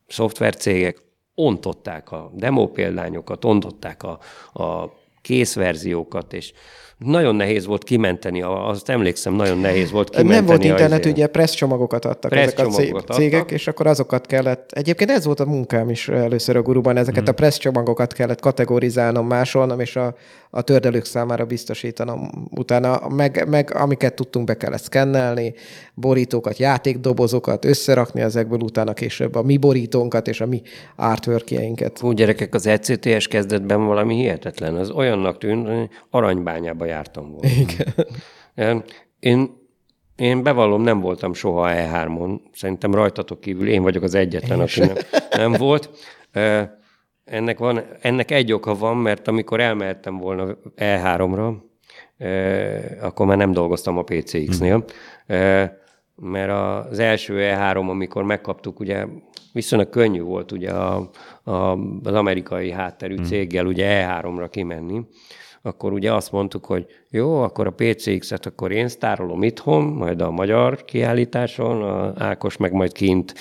szoftvercégek 0.06 1.02
ontották 1.34 2.12
a 2.12 2.30
demo 2.34 2.66
példányokat, 2.66 3.44
ontották 3.44 4.02
a, 4.02 4.18
a 4.62 4.92
készverziókat, 5.22 6.32
és 6.32 6.52
nagyon 6.98 7.34
nehéz 7.34 7.66
volt 7.66 7.84
kimenteni, 7.84 8.42
a- 8.42 8.68
azt 8.68 8.88
emlékszem, 8.88 9.34
nagyon 9.34 9.58
nehéz 9.58 9.90
volt 9.90 10.10
kimenteni. 10.10 10.34
Nem 10.34 10.46
volt 10.46 10.60
a 10.62 10.66
internet, 10.66 10.98
izére. 10.98 11.10
ugye 11.14 11.26
press 11.26 11.54
csomagokat 11.54 12.04
adtak 12.04 12.30
Press 12.30 12.46
ezek 12.52 12.66
a 12.66 12.70
cég- 12.70 12.86
csomagot 12.86 13.10
cégek, 13.12 13.40
adtak. 13.40 13.50
és 13.50 13.66
akkor 13.66 13.86
azokat 13.86 14.26
kellett, 14.26 14.70
egyébként 14.72 15.10
ez 15.10 15.24
volt 15.24 15.40
a 15.40 15.44
munkám 15.44 15.90
is 15.90 16.08
először 16.08 16.56
a 16.56 16.62
guruban, 16.62 16.96
ezeket 16.96 17.20
Mhm. 17.22 17.30
a 17.30 17.32
press 17.34 17.58
csomagokat 17.58 18.12
kellett 18.12 18.40
kategorizálnom, 18.40 19.26
másolnom, 19.26 19.80
és 19.80 19.96
a, 19.96 20.14
a 20.50 20.62
tördelők 20.62 21.04
számára 21.04 21.44
biztosítanom. 21.44 22.48
Utána 22.50 23.08
meg, 23.08 23.48
meg 23.48 23.74
amiket 23.74 24.14
tudtunk, 24.14 24.46
be 24.46 24.56
kellett 24.56 24.82
szkennelni, 24.82 25.54
borítókat, 25.94 26.58
játékdobozokat, 26.58 27.64
összerakni 27.64 28.20
ezekből, 28.20 28.60
utána 28.60 28.92
később 28.92 29.34
a 29.34 29.42
mi 29.42 29.56
borítónkat 29.56 30.28
és 30.28 30.40
a 30.40 30.46
mi 30.46 30.62
artworkjeinket. 30.96 31.98
Fú, 31.98 32.10
gyerekek, 32.10 32.54
az 32.54 32.66
ECTS 32.66 33.28
kezdetben 33.28 33.86
valami 33.86 34.14
hihetetlen. 34.14 34.74
Az 34.74 34.90
olyannak 34.90 35.38
tűnt, 35.38 35.68
hogy 35.68 35.88
aranybányába 36.10 36.84
jártam 36.84 37.30
volna. 37.30 37.48
Igen. 37.48 38.84
Én, 39.20 39.64
én 40.16 40.42
bevallom, 40.42 40.82
nem 40.82 41.00
voltam 41.00 41.34
soha 41.34 41.68
E3-on. 41.72 42.40
Szerintem 42.52 42.94
rajtatok 42.94 43.40
kívül 43.40 43.68
én 43.68 43.82
vagyok 43.82 44.02
az 44.02 44.14
egyetlen, 44.14 44.60
aki 44.60 44.80
nem, 44.80 44.96
nem 45.30 45.52
volt. 45.52 45.90
Ennek, 47.26 47.58
van, 47.58 47.80
ennek 48.00 48.30
egy 48.30 48.52
oka 48.52 48.74
van, 48.74 48.96
mert 48.96 49.28
amikor 49.28 49.60
elmehettem 49.60 50.18
volna 50.18 50.56
E3-ra, 50.76 51.54
ö, 52.18 52.76
akkor 53.00 53.26
már 53.26 53.36
nem 53.36 53.52
dolgoztam 53.52 53.98
a 53.98 54.02
PCX-nél, 54.02 54.84
mert 56.16 56.50
az 56.50 56.98
első 56.98 57.34
E3, 57.38 57.88
amikor 57.88 58.22
megkaptuk, 58.22 58.80
ugye 58.80 59.04
viszonylag 59.52 59.88
könnyű 59.88 60.20
volt 60.20 60.52
ugye 60.52 60.70
a, 60.70 61.10
a, 61.42 61.52
az 62.02 62.14
amerikai 62.14 62.70
hátterű 62.70 63.16
céggel 63.16 63.66
ugye 63.66 64.06
E3-ra 64.06 64.48
kimenni, 64.50 65.00
akkor 65.66 65.92
ugye 65.92 66.12
azt 66.12 66.32
mondtuk, 66.32 66.64
hogy 66.64 66.86
jó, 67.10 67.42
akkor 67.42 67.66
a 67.66 67.74
PCX-et 67.76 68.46
akkor 68.46 68.72
én 68.72 68.88
sztárolom 68.88 69.42
itthon, 69.42 69.82
majd 69.82 70.20
a 70.20 70.30
magyar 70.30 70.84
kiállításon, 70.84 71.82
a 71.82 72.12
Ákos 72.24 72.56
meg 72.56 72.72
majd 72.72 72.92
kint 72.92 73.34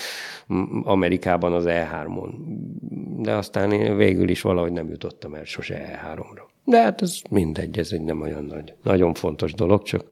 Amerikában 0.84 1.54
az 1.54 1.64
E3-on. 1.68 2.30
De 3.18 3.34
aztán 3.34 3.72
én 3.72 3.98
végül 3.98 4.30
is 4.30 4.42
valahogy 4.42 4.72
nem 4.72 4.90
jutottam 4.90 5.34
el 5.34 5.44
sose 5.44 6.02
E3-ra. 6.04 6.42
De 6.64 6.82
hát 6.82 7.02
ez 7.02 7.20
mindegy, 7.30 7.78
ez 7.78 7.92
egy 7.92 8.02
nem 8.02 8.22
olyan 8.22 8.44
nagy, 8.44 8.74
nagyon 8.84 9.14
fontos 9.14 9.54
dolog, 9.54 9.84
csak 9.84 10.12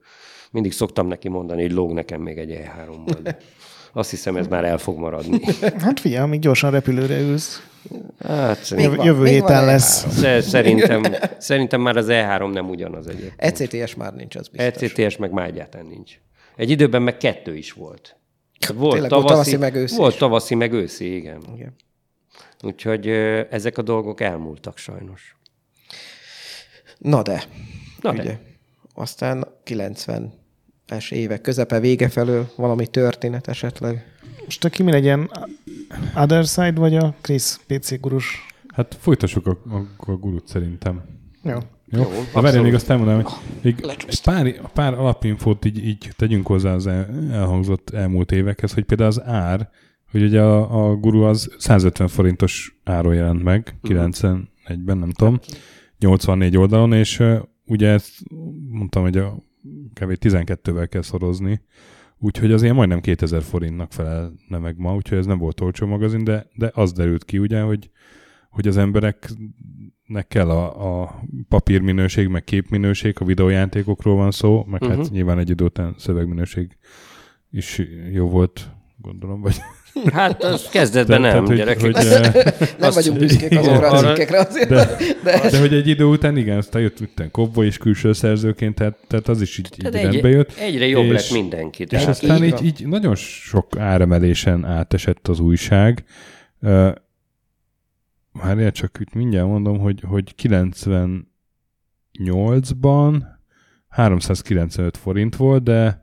mindig 0.52 0.72
szoktam 0.72 1.07
neki 1.07 1.30
mondani, 1.30 1.61
hogy 1.61 1.72
lóg 1.72 1.94
nekem 1.94 2.22
még 2.22 2.38
egy 2.38 2.52
E3-ból. 2.52 3.18
De 3.23 3.38
azt 3.94 4.10
hiszem 4.10 4.35
ez 4.35 4.48
már 4.48 4.65
el 4.65 4.77
fog 4.77 4.98
maradni. 4.98 5.40
Hát 5.77 5.99
figyelj, 5.99 6.23
amíg 6.23 6.40
gyorsan 6.40 6.72
repülőre 6.72 7.19
ülsz. 7.19 7.72
Hát, 8.19 8.68
Jövő, 8.69 8.95
van- 8.95 9.05
jövő 9.05 9.26
héten 9.26 9.65
lesz. 9.65 10.05
sz- 10.11 10.41
szerintem, 10.41 11.03
szerintem 11.38 11.81
már 11.81 11.97
az 11.97 12.07
E3 12.10 12.51
nem 12.51 12.69
ugyanaz 12.69 13.07
egyébként. 13.07 13.60
ECTS 13.61 13.95
már 13.95 14.14
nincs, 14.14 14.35
az 14.35 14.47
biztos. 14.47 14.81
ECTS 14.97 15.18
meg 15.18 15.31
már 15.31 15.47
egyáltalán 15.47 15.85
nincs. 15.85 16.19
Egy 16.55 16.69
időben 16.69 17.01
meg 17.01 17.18
kettő 17.18 17.55
is 17.55 17.72
volt. 17.72 18.15
Volt 18.73 18.93
Tényleg 18.93 19.11
volt 19.11 19.26
tavaszi, 19.27 19.57
meg 19.57 19.76
őszi 19.76 19.95
Volt 19.95 20.14
is. 20.14 20.19
tavaszi, 20.19 20.55
meg 20.55 20.73
őszi, 20.73 21.15
igen. 21.15 21.41
Igen. 21.55 21.76
Úgyhogy 22.61 23.07
ezek 23.49 23.77
a 23.77 23.81
dolgok 23.81 24.22
elmúltak 24.22 24.77
sajnos. 24.77 25.35
Na 26.97 27.22
de, 27.22 27.43
Na 28.01 28.11
ugye. 28.11 28.23
de. 28.23 28.39
Aztán 28.93 29.47
90-es 29.65 31.11
évek 31.11 31.41
közepe 31.41 31.80
vége 31.80 32.10
felől 32.10 32.51
valami 32.55 32.88
történet 32.88 33.47
esetleg. 33.47 34.05
Most 34.43 34.65
aki 34.65 34.83
mi 34.83 34.91
legyen? 34.91 35.31
Other 36.15 36.45
Side 36.45 36.79
vagy 36.79 36.95
a 36.95 37.15
Chris 37.21 37.55
PC 37.67 37.99
gurus? 37.99 38.45
Hát 38.73 38.97
folytassuk 38.99 39.47
a, 39.47 39.57
a, 39.69 40.11
a 40.11 40.11
gurut 40.11 40.47
szerintem. 40.47 41.01
Jó. 41.43 41.57
Jó? 41.95 41.99
Jó, 41.99 42.07
várjál, 42.09 42.31
abszolút. 42.33 42.63
még 42.63 42.73
azt 42.73 42.89
elmondanám, 42.89 43.21
hogy 43.21 43.33
még 43.61 43.85
pár, 44.23 44.71
pár 44.73 44.93
alapinfót 44.93 45.65
így, 45.65 45.85
így 45.85 46.09
tegyünk 46.15 46.47
hozzá 46.47 46.73
az 46.73 46.87
el, 46.87 47.29
elhangzott 47.31 47.89
elmúlt 47.89 48.31
évekhez, 48.31 48.73
hogy 48.73 48.83
például 48.83 49.09
az 49.09 49.21
ár, 49.21 49.69
hogy 50.11 50.23
ugye 50.23 50.41
a, 50.41 50.87
a 50.89 50.95
guru 50.95 51.21
az 51.21 51.55
150 51.57 52.07
forintos 52.07 52.79
áron 52.83 53.13
jelent 53.13 53.43
meg, 53.43 53.75
91-ben, 53.83 54.97
nem 54.97 55.11
tudom, 55.11 55.39
84 55.99 56.57
oldalon, 56.57 56.93
és 56.93 57.19
uh, 57.19 57.39
ugye 57.65 57.89
ezt 57.89 58.11
mondtam, 58.69 59.03
hogy 59.03 59.17
a 59.17 59.35
kb. 59.93 60.17
12-vel 60.19 60.87
kell 60.89 61.01
szorozni, 61.01 61.61
úgyhogy 62.23 62.51
az 62.51 62.63
ilyen 62.63 62.75
majdnem 62.75 63.01
2000 63.01 63.41
forintnak 63.41 63.91
felelne 63.91 64.57
meg 64.57 64.77
ma, 64.77 64.95
úgyhogy 64.95 65.17
ez 65.17 65.25
nem 65.25 65.37
volt 65.37 65.61
olcsó 65.61 65.87
magazin, 65.87 66.23
de, 66.23 66.47
de 66.55 66.71
az 66.73 66.91
derült 66.91 67.25
ki 67.25 67.37
ugye, 67.37 67.61
hogy, 67.61 67.89
hogy 68.49 68.67
az 68.67 68.77
embereknek 68.77 70.27
kell 70.27 70.49
a, 70.49 71.01
a 71.01 71.21
papírminőség, 71.47 72.27
meg 72.27 72.43
képminőség, 72.43 73.15
a 73.19 73.25
videójátékokról 73.25 74.15
van 74.15 74.31
szó, 74.31 74.63
meg 74.67 74.81
uh-huh. 74.81 74.97
hát 74.97 75.11
nyilván 75.11 75.39
egy 75.39 75.49
idő 75.49 75.63
után 75.63 75.95
szövegminőség 75.97 76.77
is 77.51 77.81
jó 78.11 78.29
volt, 78.29 78.69
gondolom, 78.97 79.41
vagy... 79.41 79.55
Hát 80.13 80.43
az 80.43 80.69
kezdetben 80.69 81.21
nem, 81.21 81.45
hogy, 81.45 81.55
gyerekek. 81.57 81.81
hogy, 81.81 81.95
eh, 81.95 82.33
Nem 82.33 82.43
Azt- 82.79 82.95
vagyunk 82.95 83.17
büszkék 83.17 83.57
azokra 83.57 83.87
a 83.89 83.97
arra- 83.97 84.07
cikkekre 84.09 84.39
azért. 84.39 84.69
de, 84.69 84.95
de, 85.23 85.49
de 85.49 85.59
hogy 85.59 85.73
egy 85.73 85.87
idő 85.87 86.03
után 86.03 86.37
igen, 86.37 86.57
aztán 86.57 86.81
jött 86.81 86.99
minden 86.99 87.31
Kobboly 87.31 87.65
és 87.65 87.77
külső 87.77 88.13
szerzőként, 88.13 88.75
tehát, 88.75 88.97
tehát 89.07 89.27
az 89.27 89.41
is 89.41 89.57
így, 89.57 89.69
így 89.77 89.91
Tehát 89.91 90.11
rendbe 90.11 90.29
jött. 90.29 90.51
egyre 90.57 90.87
jobb 90.87 91.03
és, 91.03 91.11
lett 91.11 91.31
mindenki. 91.31 91.83
És 91.83 91.89
Tehát 91.89 92.07
aztán 92.07 92.43
így 92.43 92.63
így, 92.65 92.87
nagyon 92.87 93.15
sok 93.15 93.77
áremelésen 93.77 94.65
átesett 94.65 95.27
az 95.27 95.39
újság. 95.39 96.03
Uh, 96.61 96.89
Várjál, 98.31 98.71
csak 98.71 98.97
itt 98.99 99.13
mindjárt 99.13 99.47
mondom, 99.47 99.79
hogy, 99.79 100.03
hogy 100.07 100.35
98-ban 100.43 103.21
395 103.89 104.97
forint 104.97 105.35
volt, 105.35 105.63
de 105.63 106.02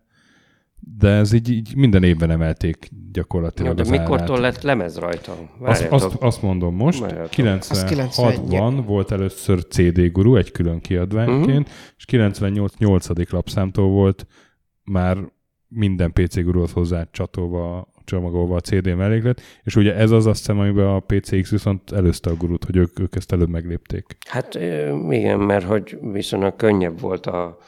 de 0.80 1.08
ez 1.08 1.32
így, 1.32 1.50
így 1.50 1.76
minden 1.76 2.02
évben 2.02 2.30
emelték 2.30 2.90
gyakorlatilag 3.12 3.70
Jó, 3.70 3.74
de 3.76 3.82
az 3.82 3.88
mikortól 3.88 4.36
árát. 4.36 4.52
lett 4.52 4.62
lemez 4.62 4.98
rajta? 4.98 5.32
Azt, 5.32 5.48
Várjátok. 5.58 5.92
azt, 5.92 6.14
azt 6.20 6.42
mondom 6.42 6.74
most, 6.74 7.00
Várjátok. 7.00 7.32
96-ban 7.36 8.82
volt 8.86 9.10
először 9.10 9.66
CD 9.66 10.12
Guru 10.12 10.36
egy 10.36 10.52
külön 10.52 10.80
kiadványként, 10.80 11.68
uh-huh. 11.68 11.74
és 11.96 12.04
98 12.04 12.76
8. 12.76 13.30
lapszámtól 13.30 13.88
volt 13.88 14.26
már 14.84 15.18
minden 15.68 16.12
PC 16.12 16.42
Guruhoz 16.42 16.72
hozzá 16.72 17.08
csatolva, 17.10 17.92
csomagolva 18.04 18.56
a 18.56 18.60
CD 18.60 18.96
melléklet, 18.96 19.40
és 19.62 19.76
ugye 19.76 19.94
ez 19.94 20.10
az 20.10 20.26
azt 20.26 20.38
hiszem, 20.38 20.58
amiben 20.58 20.86
a 20.86 21.00
PCX 21.00 21.50
viszont 21.50 21.92
előzte 21.92 22.30
a 22.30 22.34
gurút, 22.34 22.64
hogy 22.64 22.76
ők, 22.76 23.00
ők 23.00 23.16
ezt 23.16 23.32
előbb 23.32 23.48
meglépték. 23.48 24.16
Hát 24.28 24.54
igen, 25.10 25.40
mert 25.40 25.64
hogy 25.64 25.98
viszonylag 26.00 26.56
könnyebb 26.56 27.00
volt 27.00 27.26
a 27.26 27.58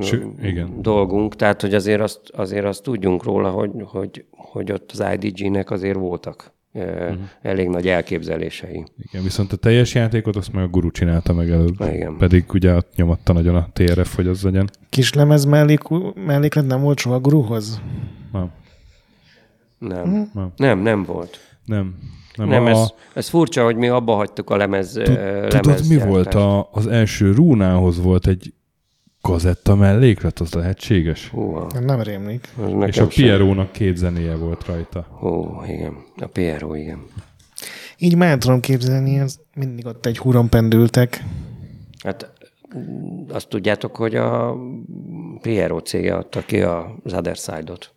Ső, 0.00 0.32
igen. 0.42 0.82
dolgunk, 0.82 1.36
tehát 1.36 1.60
hogy 1.60 1.74
azért 1.74 2.00
azt, 2.00 2.20
azért 2.32 2.64
azt 2.64 2.82
tudjunk 2.82 3.22
róla, 3.22 3.50
hogy, 3.50 3.70
hogy, 3.84 4.24
hogy 4.30 4.72
ott 4.72 4.90
az 4.92 5.04
IDG-nek 5.12 5.70
azért 5.70 5.98
voltak 5.98 6.52
uh-huh. 6.72 7.18
Elég 7.42 7.68
nagy 7.68 7.88
elképzelései. 7.88 8.84
Igen, 8.98 9.22
viszont 9.22 9.52
a 9.52 9.56
teljes 9.56 9.94
játékot 9.94 10.36
azt 10.36 10.52
meg 10.52 10.64
a 10.64 10.68
guru 10.68 10.90
csinálta 10.90 11.32
meg 11.32 11.50
előbb. 11.50 11.80
Igen. 11.80 12.16
Pedig 12.16 12.44
ugye 12.52 12.74
ott 12.74 12.94
nyomatta 12.96 13.32
nagyon 13.32 13.54
a 13.54 13.68
TRF, 13.72 14.16
hogy 14.16 14.26
az 14.26 14.42
legyen. 14.42 14.70
Kis 14.90 15.12
lemez 15.12 15.44
mellék, 15.44 15.80
melléklet 16.14 16.66
nem 16.66 16.80
volt 16.80 16.98
soha 16.98 17.14
a 17.14 17.20
guruhoz? 17.20 17.82
Nem, 18.32 18.50
Nem, 19.78 20.30
Nem. 20.34 20.52
nem, 20.56 20.78
nem 20.78 21.04
volt. 21.04 21.38
nem. 21.64 21.94
Nem, 22.36 22.48
Nem, 22.48 22.64
a, 22.64 22.68
ez, 22.68 22.92
ez 23.14 23.28
furcsa, 23.28 23.64
hogy 23.64 23.76
mi 23.76 23.88
abba 23.88 24.14
hagytuk 24.14 24.50
a 24.50 24.56
lemez, 24.56 24.92
Tudod, 25.48 25.88
mi 25.88 25.98
volt 25.98 26.34
a, 26.34 26.68
az 26.72 26.86
első 26.86 27.32
rúnához 27.32 28.02
volt 28.02 28.26
egy 28.26 28.54
kazetta 29.22 29.74
melléklet, 29.74 30.38
az 30.38 30.52
lehetséges? 30.52 31.28
Hú, 31.28 31.54
a, 31.54 31.66
Nem 31.80 32.00
rémlik. 32.00 32.48
az 32.56 32.86
És 32.86 32.98
a 32.98 33.06
Pierónak 33.06 33.72
két 33.72 33.96
zenéje 33.96 34.34
volt 34.36 34.66
rajta. 34.66 35.06
Hú, 35.18 35.60
igen. 35.66 35.96
A 36.16 36.26
Piero, 36.26 36.74
igen. 36.74 37.02
Így 37.98 38.16
már 38.16 38.38
tudom 38.38 38.60
képzelni, 38.60 39.18
ez 39.18 39.38
mindig 39.54 39.86
ott 39.86 40.06
egy 40.06 40.18
húron 40.18 40.48
pendültek. 40.48 41.24
Hát 42.04 42.32
azt 43.28 43.48
tudjátok, 43.48 43.96
hogy 43.96 44.14
a 44.14 44.56
Piero 45.40 45.78
cége 45.78 46.14
adta 46.14 46.40
ki 46.40 46.60
az 46.60 47.12
Other 47.12 47.36
Side-ot. 47.36 47.94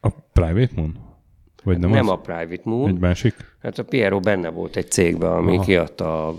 A 0.00 0.08
Private 0.32 0.72
Moon? 0.74 0.98
Vagy 1.64 1.78
nem, 1.78 1.90
Nem, 1.90 1.98
nem 2.04 2.08
az? 2.08 2.12
a 2.12 2.20
Private 2.20 2.62
Moon. 2.64 2.88
Egy 2.88 2.98
másik? 2.98 3.34
Hát 3.62 3.78
a 3.78 3.82
Piero 3.84 4.20
benne 4.20 4.48
volt 4.48 4.76
egy 4.76 4.90
cégben, 4.90 5.30
ami 5.32 5.54
Aha. 5.56 5.64
kiadta 5.64 6.28
a 6.28 6.36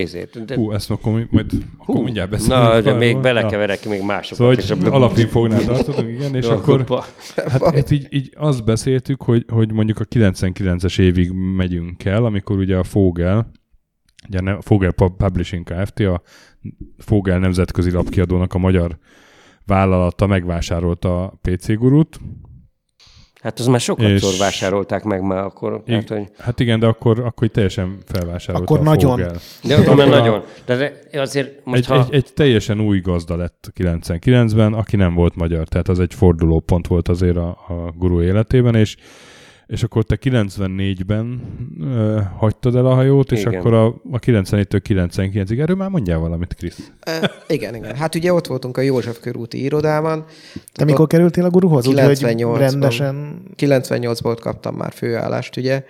ezért. 0.00 0.44
De, 0.44 0.54
Hú, 0.54 0.72
ezt 0.72 0.90
akkor, 0.90 1.26
majd, 1.30 1.52
akkor 1.78 2.02
mindjárt 2.02 2.30
beszélünk. 2.30 2.62
na, 2.62 2.80
de 2.80 2.92
még 2.92 3.18
belekeverek 3.18 3.88
még 3.88 4.02
másokat. 4.02 4.38
Szóval, 4.38 4.54
és 4.54 4.70
hogy 4.70 4.84
a 4.84 4.94
alapinfognál 4.94 5.64
tartottunk, 5.64 6.08
igen, 6.08 6.34
és 6.34 6.46
akkor 6.46 6.84
hát, 7.36 7.64
hát 7.64 7.90
így, 7.90 8.06
így 8.10 8.32
azt 8.36 8.64
beszéltük, 8.64 9.22
hogy, 9.22 9.44
hogy 9.48 9.72
mondjuk 9.72 10.00
a 10.00 10.04
99-es 10.04 10.98
évig 10.98 11.30
megyünk 11.32 12.04
el, 12.04 12.24
amikor 12.24 12.58
ugye 12.58 12.76
a 12.76 12.84
Fogel, 12.84 13.50
ugye 14.28 14.50
a 14.50 14.62
Fogel 14.62 14.92
Publishing 14.92 15.64
Kft., 15.64 16.00
a 16.00 16.22
Fogel 16.98 17.38
nemzetközi 17.38 17.90
lapkiadónak 17.90 18.54
a 18.54 18.58
magyar 18.58 18.98
vállalata 19.66 20.26
megvásárolta 20.26 21.24
a 21.24 21.38
PC 21.42 21.74
gurút. 21.74 22.20
Hát 23.42 23.58
az 23.58 23.66
már 23.66 23.80
sokat 23.80 24.08
És- 24.08 24.38
vásárolták 24.38 25.02
meg 25.02 25.22
már 25.22 25.44
akkor. 25.44 25.82
Hát, 25.86 26.08
hogy... 26.08 26.28
Hát 26.38 26.60
igen, 26.60 26.80
de 26.80 26.86
akkor, 26.86 27.20
akkor 27.20 27.48
teljesen 27.48 27.98
felvásárolta 28.06 28.74
Akkor 28.74 28.86
a 28.86 28.90
nagyon. 28.90 29.10
Fogel. 29.10 29.36
De 29.62 29.76
akkor 29.76 29.94
már 29.96 30.08
nagyon. 30.08 30.42
De 30.64 30.76
de 31.10 31.20
azért 31.20 31.64
most 31.64 31.78
Egy, 31.78 31.86
ha... 31.86 31.98
egy, 31.98 32.14
egy 32.14 32.32
teljesen 32.34 32.80
új 32.80 33.00
gazda 33.00 33.36
lett 33.36 33.72
99-ben, 33.76 34.72
aki 34.72 34.96
nem 34.96 35.14
volt 35.14 35.34
magyar, 35.34 35.68
tehát 35.68 35.88
az 35.88 36.00
egy 36.00 36.14
fordulópont 36.14 36.86
volt 36.86 37.08
azért 37.08 37.36
a, 37.36 37.48
a 37.48 37.92
guru 37.96 38.22
életében, 38.22 38.74
és 38.74 38.96
és 39.70 39.82
akkor 39.82 40.04
te 40.04 40.18
94-ben 40.22 41.40
ö, 41.80 42.20
hagytad 42.36 42.76
el 42.76 42.86
a 42.86 42.94
hajót, 42.94 43.32
és 43.32 43.40
Igen. 43.40 43.54
akkor 43.54 43.74
a, 43.74 43.86
a 43.86 44.18
94-től 44.18 44.80
99-ig. 44.88 45.60
Erről 45.60 45.76
már 45.76 45.88
mondjál 45.88 46.18
valamit, 46.18 46.54
Krisz. 46.54 46.90
E, 47.00 47.30
igen, 47.48 47.74
igen. 47.74 47.96
Hát 47.96 48.14
ugye 48.14 48.32
ott 48.32 48.46
voltunk 48.46 48.76
a 48.76 48.80
József 48.80 49.20
körúti 49.20 49.62
irodában. 49.62 50.24
Te 50.72 50.84
mikor 50.84 51.06
kerültél 51.06 51.44
a 51.44 51.50
guruhoz? 51.50 51.86
Úgy, 51.86 52.00
hogy 52.00 52.18
98-ban. 52.20 52.54
rendesen... 52.58 53.42
98-ból 53.56 54.36
kaptam 54.40 54.74
már 54.74 54.92
főállást, 54.92 55.56
ugye. 55.56 55.84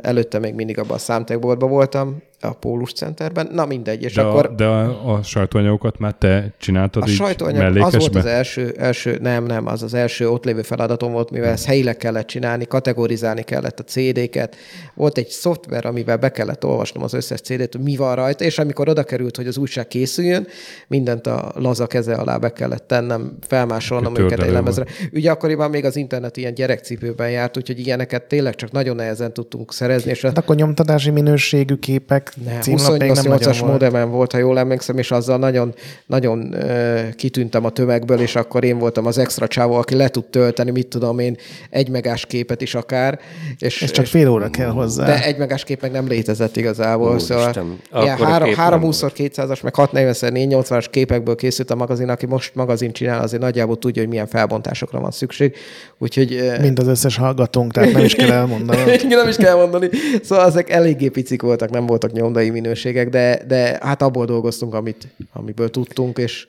Előtte 0.00 0.38
még 0.38 0.54
mindig 0.54 0.78
abban 0.78 0.96
a 0.96 0.98
számtekboltban 0.98 1.70
voltam, 1.70 2.22
a 2.40 2.52
Pólus 2.52 2.92
Centerben. 2.92 3.48
Na 3.52 3.66
mindegy, 3.66 4.02
és 4.02 4.14
De, 4.14 4.22
akkor... 4.22 4.46
a, 4.46 4.54
de 4.54 4.64
a, 4.64 5.12
a 5.12 5.22
sajtóanyagokat 5.22 5.98
már 5.98 6.12
te 6.12 6.54
csináltad 6.58 7.02
A 7.02 7.06
így 7.06 7.14
sajtóanyag 7.14 7.76
az 7.76 7.96
volt 7.96 8.14
az 8.14 8.26
első, 8.26 8.74
első, 8.78 9.18
nem, 9.22 9.44
nem, 9.44 9.66
az 9.66 9.82
az 9.82 9.94
első 9.94 10.28
ott 10.28 10.44
lévő 10.44 10.62
feladatom 10.62 11.12
volt, 11.12 11.30
mivel 11.30 11.50
ezt 11.50 11.64
helyileg 11.64 11.96
kellett 11.96 12.26
csinálni, 12.26 12.66
kategorizálni 12.66 13.42
kellett 13.42 13.80
a 13.80 13.82
CD-ket. 13.82 14.56
Volt 14.94 15.18
egy 15.18 15.28
szoftver, 15.28 15.86
amivel 15.86 16.16
be 16.16 16.30
kellett 16.30 16.64
olvasnom 16.64 17.02
az 17.02 17.12
összes 17.12 17.40
CD-t, 17.40 17.74
hogy 17.74 17.84
mi 17.84 17.96
van 17.96 18.14
rajta, 18.14 18.44
és 18.44 18.58
amikor 18.58 18.88
oda 18.88 19.02
került, 19.02 19.36
hogy 19.36 19.46
az 19.46 19.56
újság 19.56 19.88
készüljön, 19.88 20.46
mindent 20.88 21.26
a 21.26 21.52
laza 21.54 21.86
keze 21.86 22.14
alá 22.14 22.36
be 22.36 22.52
kellett 22.52 22.86
tennem, 22.86 23.38
felmásolnom 23.46 24.16
őket 24.16 24.42
egy 24.42 24.50
lemezre. 24.50 24.84
Ugye 25.12 25.30
akkoriban 25.30 25.70
még 25.70 25.84
az 25.84 25.96
internet 25.96 26.36
ilyen 26.36 26.54
gyerekcipőben 26.54 27.30
járt, 27.30 27.56
úgyhogy 27.56 27.78
ilyeneket 27.78 28.22
tényleg 28.22 28.54
csak 28.54 28.72
nagyon 28.72 28.96
nehezen 28.96 29.32
tudtunk 29.32 29.72
szerezni, 29.72 30.10
és 30.10 30.24
a 30.24 30.26
Hát 30.26 30.38
akkor 30.38 30.56
nyomtatási 30.56 31.10
minőségű 31.10 31.74
képek 31.74 32.25
modemnek 32.34 32.54
Ne, 32.56 32.60
címlap 32.60 32.98
még 32.98 33.12
nem 33.12 33.24
nagyon 33.24 33.52
28-as 33.52 33.56
volt. 33.60 33.72
modemen 33.72 34.10
volt, 34.10 34.32
ha 34.32 34.38
jól 34.38 34.58
emlékszem, 34.58 34.98
és 34.98 35.10
azzal 35.10 35.38
nagyon, 35.38 35.74
nagyon 36.06 36.54
uh, 36.54 37.14
kitűntem 37.14 37.64
a 37.64 37.70
tömegből, 37.70 38.20
és 38.20 38.36
akkor 38.36 38.64
én 38.64 38.78
voltam 38.78 39.06
az 39.06 39.18
extra 39.18 39.46
csávó, 39.46 39.74
aki 39.74 39.94
le 39.94 40.08
tud 40.08 40.24
tölteni, 40.24 40.70
mit 40.70 40.86
tudom 40.86 41.18
én, 41.18 41.36
egy 41.70 41.88
megás 41.88 42.26
képet 42.26 42.60
is 42.60 42.74
akár. 42.74 43.18
És, 43.58 43.82
És 43.82 43.90
csak 43.90 44.04
és, 44.04 44.10
fél 44.10 44.28
óra 44.28 44.50
kell 44.50 44.70
hozzá. 44.70 45.06
de 45.06 45.24
egy 45.24 45.36
megás 45.36 45.64
kép 45.64 45.80
meg 45.82 45.90
nem 45.90 46.06
létezett 46.06 46.56
igazából. 46.56 47.10
Úristen, 47.10 47.38
szóval 47.38 47.54
ilyen 48.02 48.16
kép 48.16 48.26
nem 48.26 48.42
320x200-as, 48.56 49.62
meg 49.62 49.74
640x480-as 49.76 50.86
képekből 50.90 51.34
készült 51.34 51.70
a 51.70 51.74
magazin, 51.74 52.08
aki 52.08 52.26
most 52.26 52.54
magazin 52.54 52.92
csinál, 52.92 53.22
azért 53.22 53.42
nagyjából 53.42 53.78
tudja, 53.78 54.02
hogy 54.02 54.10
milyen 54.10 54.26
felbontásokra 54.26 55.00
van 55.00 55.10
szükség. 55.10 55.54
Úgyhogy 55.98 56.52
Mind 56.60 56.78
az 56.78 56.86
összes 56.86 57.16
hallgatónk, 57.16 57.72
tehát 57.72 57.92
nem 57.92 58.04
is 58.04 58.14
kell 58.14 58.30
elmondanom. 58.30 58.88
igen, 58.88 59.18
nem 59.22 59.28
is 59.28 59.36
kell 59.36 59.54
mondani. 59.54 59.88
Szóval 60.22 60.46
ezek 60.46 60.70
eléggé 60.70 61.08
picik 61.08 61.42
voltak, 61.42 61.70
nem 61.70 61.86
voltak 61.86 62.12
nyomdai 62.16 62.50
minőségek, 62.50 63.08
de, 63.08 63.40
de 63.46 63.78
hát 63.82 64.02
abból 64.02 64.24
dolgoztunk, 64.24 64.74
amit, 64.74 65.08
amiből 65.32 65.70
tudtunk, 65.70 66.18
és 66.18 66.46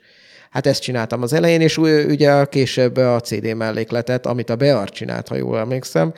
hát 0.49 0.67
ezt 0.67 0.81
csináltam 0.81 1.21
az 1.21 1.33
elején, 1.33 1.61
és 1.61 1.77
ugye 1.77 2.45
később 2.45 2.97
a 2.97 3.19
CD 3.19 3.55
mellékletet, 3.55 4.25
amit 4.25 4.49
a 4.49 4.55
Bear 4.55 4.89
csinált, 4.89 5.27
ha 5.27 5.35
jól 5.35 5.57
emlékszem, 5.57 6.13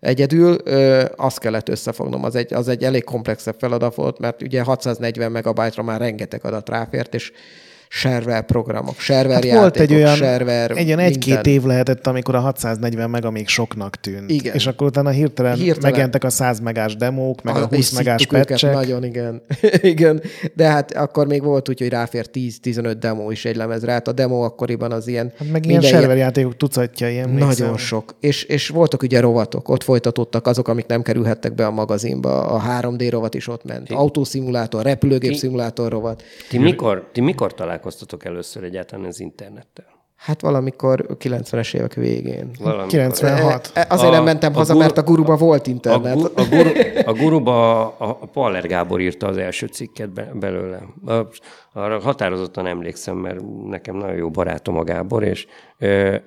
Egyedül 0.00 0.58
ö, 0.64 1.04
azt 1.16 1.38
kellett 1.38 1.68
összefognom, 1.68 2.24
az 2.24 2.34
egy, 2.34 2.54
az 2.54 2.68
egy 2.68 2.84
elég 2.84 3.04
komplexebb 3.04 3.54
feladat 3.58 3.94
volt, 3.94 4.18
mert 4.18 4.42
ugye 4.42 4.62
640 4.62 5.32
megabájtra 5.32 5.82
már 5.82 6.00
rengeteg 6.00 6.44
adat 6.44 6.68
ráfért, 6.68 7.14
és 7.14 7.32
server 7.92 8.42
programok, 8.44 8.98
server 8.98 9.32
Hát 9.32 9.44
játékok, 9.44 9.60
volt 9.60 9.76
egy 9.80 9.94
olyan, 9.94 10.14
server, 10.14 10.70
egy 10.70 10.86
olyan 10.86 10.98
egy-két 10.98 11.34
minden. 11.34 11.52
év 11.52 11.62
lehetett, 11.62 12.06
amikor 12.06 12.34
a 12.34 12.38
640 12.40 13.10
mega 13.10 13.30
még 13.30 13.48
soknak 13.48 13.96
tűnt. 13.96 14.30
Igen. 14.30 14.54
És 14.54 14.66
akkor 14.66 14.86
utána 14.86 15.10
hirtelen, 15.10 15.54
Hirtelen. 15.56 15.80
megjelentek 15.82 16.24
a 16.24 16.30
100 16.30 16.60
megás 16.60 16.96
demók, 16.96 17.42
meg 17.42 17.54
a, 17.54 17.58
Ah, 17.58 17.68
20 17.68 17.78
és 17.78 17.96
megás 17.96 18.26
patchek. 18.26 18.72
Nagyon, 18.72 19.04
igen. 19.04 19.42
igen. 19.82 20.22
De 20.54 20.68
hát 20.68 20.92
akkor 20.92 21.26
még 21.26 21.42
volt 21.42 21.68
úgy, 21.68 21.78
hogy 21.78 21.88
ráfér 21.88 22.26
10-15 22.32 22.96
demo 23.00 23.30
is 23.30 23.44
egy 23.44 23.56
lemezre. 23.56 23.92
Hát 23.92 24.08
a 24.08 24.12
demo 24.12 24.40
akkoriban 24.42 24.92
az 24.92 25.06
ilyen... 25.06 25.32
Hát 25.38 25.50
meg 25.50 25.64
ilyen 25.66 25.78
minden 25.80 26.00
server 26.00 26.16
játékok 26.16 26.56
tucatjai, 26.56 27.18
emlékszem. 27.18 27.48
nagyon 27.48 27.76
sok. 27.76 28.14
És, 28.20 28.42
és 28.42 28.68
voltak 28.68 29.02
ugye 29.02 29.20
rovatok, 29.20 29.68
ott 29.68 29.82
folytatottak 29.82 30.46
azok, 30.46 30.68
amik 30.68 30.86
nem 30.86 31.02
kerülhettek 31.02 31.54
be 31.54 31.66
a 31.66 31.70
magazinba. 31.70 32.46
A 32.46 32.62
3D 32.80 33.08
rovat 33.10 33.34
is 33.34 33.48
ott 33.48 33.64
ment. 33.64 33.90
Autószimulátor, 33.90 34.82
repülőgép 34.82 35.30
Ti- 35.30 35.36
szimulátor 35.38 35.90
rovat. 35.90 36.22
Ti 36.48 36.58
mikor, 36.58 37.08
ti 37.12 37.20
mikor 37.20 37.54
találkoztatok 37.54 37.78
először 38.24 38.64
egyáltalán 38.64 39.04
az 39.06 39.20
internettel? 39.20 39.98
Hát 40.16 40.40
valamikor 40.40 41.06
90-es 41.18 41.74
évek 41.74 41.94
végén. 41.94 42.50
Valamikor. 42.58 42.88
96. 42.88 43.70
E, 43.74 43.86
Azért 43.88 44.08
A- 44.10 44.12
nem 44.12 44.24
mentem 44.24 44.52
a 44.54 44.56
haza, 44.56 44.72
guru- 44.72 44.86
mert 44.86 44.98
a 44.98 45.02
guruba 45.02 45.36
volt 45.36 45.66
A, 45.66 45.70
internet. 45.70 46.14
gu, 46.14 46.24
a, 46.34 46.44
guru, 46.48 46.70
a 47.04 47.12
guruba 47.12 47.86
a, 47.86 48.08
a 48.20 48.26
Paller 48.26 48.66
Gábor 48.66 49.00
írta 49.00 49.26
az 49.26 49.36
első 49.36 49.66
cikket 49.66 50.12
be, 50.12 50.30
belőle. 50.34 50.78
A, 51.06 51.26
arra 51.72 52.00
határozottan 52.00 52.66
emlékszem, 52.66 53.16
mert 53.16 53.40
nekem 53.66 53.96
nagyon 53.96 54.16
jó 54.16 54.30
barátom 54.30 54.76
a 54.76 54.84
Gábor, 54.84 55.22
és 55.22 55.46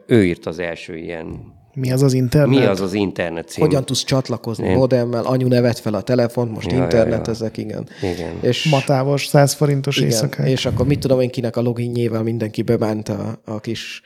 ő 0.05 0.25
írt 0.25 0.45
az 0.45 0.59
első 0.59 0.95
ilyen 0.97 1.53
Mi 1.75 1.91
az 1.91 2.01
az 2.01 2.13
internet? 2.13 2.59
Mi 2.59 2.65
az 2.65 2.81
az 2.81 2.93
internet 2.93 3.47
cím? 3.49 3.63
Hogyan 3.65 3.85
tudsz 3.85 4.03
csatlakozni 4.03 4.67
Én- 4.67 4.77
modemmel, 4.77 5.23
anyu 5.23 5.47
nevet 5.47 5.79
fel 5.79 5.93
a 5.93 6.01
telefont, 6.01 6.51
most 6.51 6.71
Ja, 6.71 6.77
ja, 6.77 6.83
internet, 6.83 7.25
ja. 7.27 7.33
ezek, 7.33 7.57
igen. 7.57 7.87
Igen. 8.01 8.31
És, 8.41 8.69
Matávos 8.69 9.25
100 9.25 9.53
forintos 9.53 9.97
igen, 9.97 10.09
éjszakák. 10.09 10.47
és 10.47 10.65
akkor 10.65 10.85
mit 10.87 10.99
tudom 10.99 11.19
én, 11.21 11.29
kinek 11.29 11.55
a 11.57 11.61
loginjével 11.61 12.23
mindenki 12.23 12.61
bement 12.61 13.09
a, 13.09 13.39
a 13.45 13.59
kis 13.59 14.01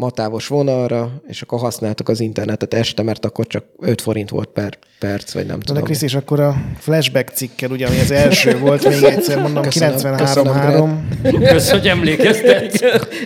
matávos 0.00 0.46
vonalra, 0.46 1.10
és 1.26 1.42
akkor 1.42 1.58
használtuk 1.58 2.08
az 2.08 2.20
internetet 2.20 2.74
este, 2.74 3.02
mert 3.02 3.24
akkor 3.24 3.46
csak 3.46 3.64
5 3.78 4.00
forint 4.00 4.30
volt 4.30 4.48
per 4.48 4.78
perc, 4.98 5.32
vagy 5.32 5.46
nem 5.46 5.58
De 5.58 5.64
tudom. 5.64 5.82
Krisz, 5.82 6.02
és 6.02 6.14
akkor 6.14 6.40
a 6.40 6.56
flashback 6.78 7.28
cikkel, 7.28 7.70
ugye, 7.70 7.86
ami 7.86 7.98
az 8.00 8.10
első 8.10 8.58
volt, 8.66 8.88
még 8.88 9.02
egyszer 9.02 9.40
mondom, 9.40 9.62
Köszönöm, 9.62 9.96
93-3. 10.16 11.48
Kösz, 11.48 11.70
hogy 11.70 11.88
emlékeztetsz. 11.88 12.80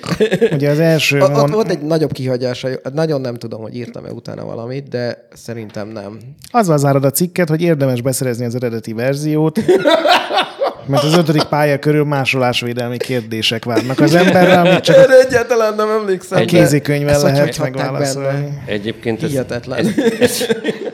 Ugye 0.56 0.70
az 0.70 0.78
első 0.78 1.20
Ott, 1.20 1.36
ott 1.36 1.50
volt 1.50 1.70
egy 1.70 1.80
nagyobb 1.80 2.12
kihagyása, 2.12 2.68
nagyon 2.92 3.20
nem 3.20 3.34
tudom, 3.34 3.62
hogy 3.62 3.76
írtam-e 3.76 4.12
utána 4.12 4.44
valamit, 4.44 4.88
de 4.88 5.28
szerintem 5.32 5.88
nem. 5.88 6.18
Azzal 6.50 6.78
zárad 6.78 7.04
a 7.04 7.10
cikket, 7.10 7.48
hogy 7.48 7.62
érdemes 7.62 8.00
beszerezni 8.00 8.44
az 8.44 8.54
eredeti 8.54 8.92
verziót, 8.92 9.58
mert 10.86 11.02
az 11.02 11.16
ötödik 11.16 11.42
pálya 11.42 11.78
körül 11.78 12.04
másolásvédelmi 12.04 12.96
kérdések 12.96 13.64
várnak 13.64 14.00
az 14.00 14.14
emberre, 14.14 14.60
amit 14.60 14.80
csak 14.80 14.96
a 14.96 15.00
Erre 15.00 15.18
egyáltalán 15.26 15.74
nem 15.74 15.90
emlékszem. 15.90 16.38
Egy 16.38 16.46
kézikönyvvel 16.46 17.22
lehet 17.22 17.58
megválaszolni. 17.58 18.58
Egyébként 18.66 19.22
ez, 19.22 19.30
Hihetetlen. 19.30 19.78
Ez, 19.78 19.88
ez, 20.20 20.46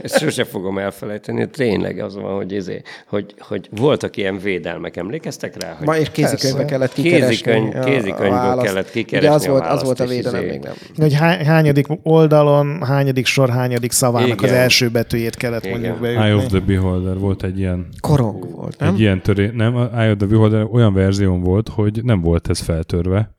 ezt 0.02 0.18
sose 0.18 0.44
fogom 0.44 0.78
elfelejteni. 0.78 1.48
Tényleg 1.50 1.98
az 1.98 2.14
van, 2.14 2.34
hogy, 2.34 2.52
izé, 2.52 2.82
hogy, 3.08 3.34
hogy 3.38 3.68
voltak 3.70 4.16
ilyen 4.16 4.38
védelmek. 4.38 4.96
Emlékeztek 4.96 5.62
rá? 5.62 5.74
Hogy 5.78 5.86
Ma 5.86 5.96
és 5.96 6.10
kézikönyvbe 6.10 6.64
kellett 6.64 6.92
kikeresni. 6.92 7.28
Kézikönyv- 7.28 7.74
a- 7.74 7.80
a 7.80 7.84
kézikönyvből 7.84 8.30
választ. 8.30 8.66
kellett 8.66 8.90
kikeresni 8.90 9.28
Ugye 9.28 9.36
az 9.36 9.46
a 9.46 9.50
volt, 9.50 9.66
az 9.66 9.82
volt 9.82 10.00
a 10.00 10.04
és 10.04 10.10
védelem, 10.10 10.40
izé- 10.40 10.50
még 10.50 10.60
nem. 10.60 10.72
Hogy 10.96 11.14
há- 11.14 11.42
hányadik 11.42 11.86
oldalon, 12.02 12.82
hányadik 12.84 13.26
sor, 13.26 13.48
hányadik 13.48 13.92
szavának 13.92 14.28
Igen. 14.28 14.44
az 14.44 14.56
első 14.56 14.88
betűjét 14.88 15.36
kellett 15.36 15.64
Igen. 15.64 15.80
mondjuk 15.80 16.06
Eye 16.06 16.34
of 16.34 16.40
beütni. 16.40 16.58
the 16.58 16.66
Beholder 16.74 17.18
volt 17.18 17.42
egy 17.42 17.58
ilyen, 17.58 17.86
Korong 18.00 18.50
volt, 18.54 18.78
nem? 18.78 18.94
egy 18.94 19.00
ilyen 19.00 19.20
töré... 19.22 19.50
Nem, 19.54 19.76
a 19.76 19.79
Eye 19.84 20.10
of 20.10 20.16
the 20.16 20.26
Beholder 20.26 20.66
olyan 20.72 20.94
verzión 20.94 21.40
volt, 21.42 21.68
hogy 21.68 22.04
nem 22.04 22.20
volt 22.20 22.48
ez 22.48 22.58
feltörve, 22.60 23.34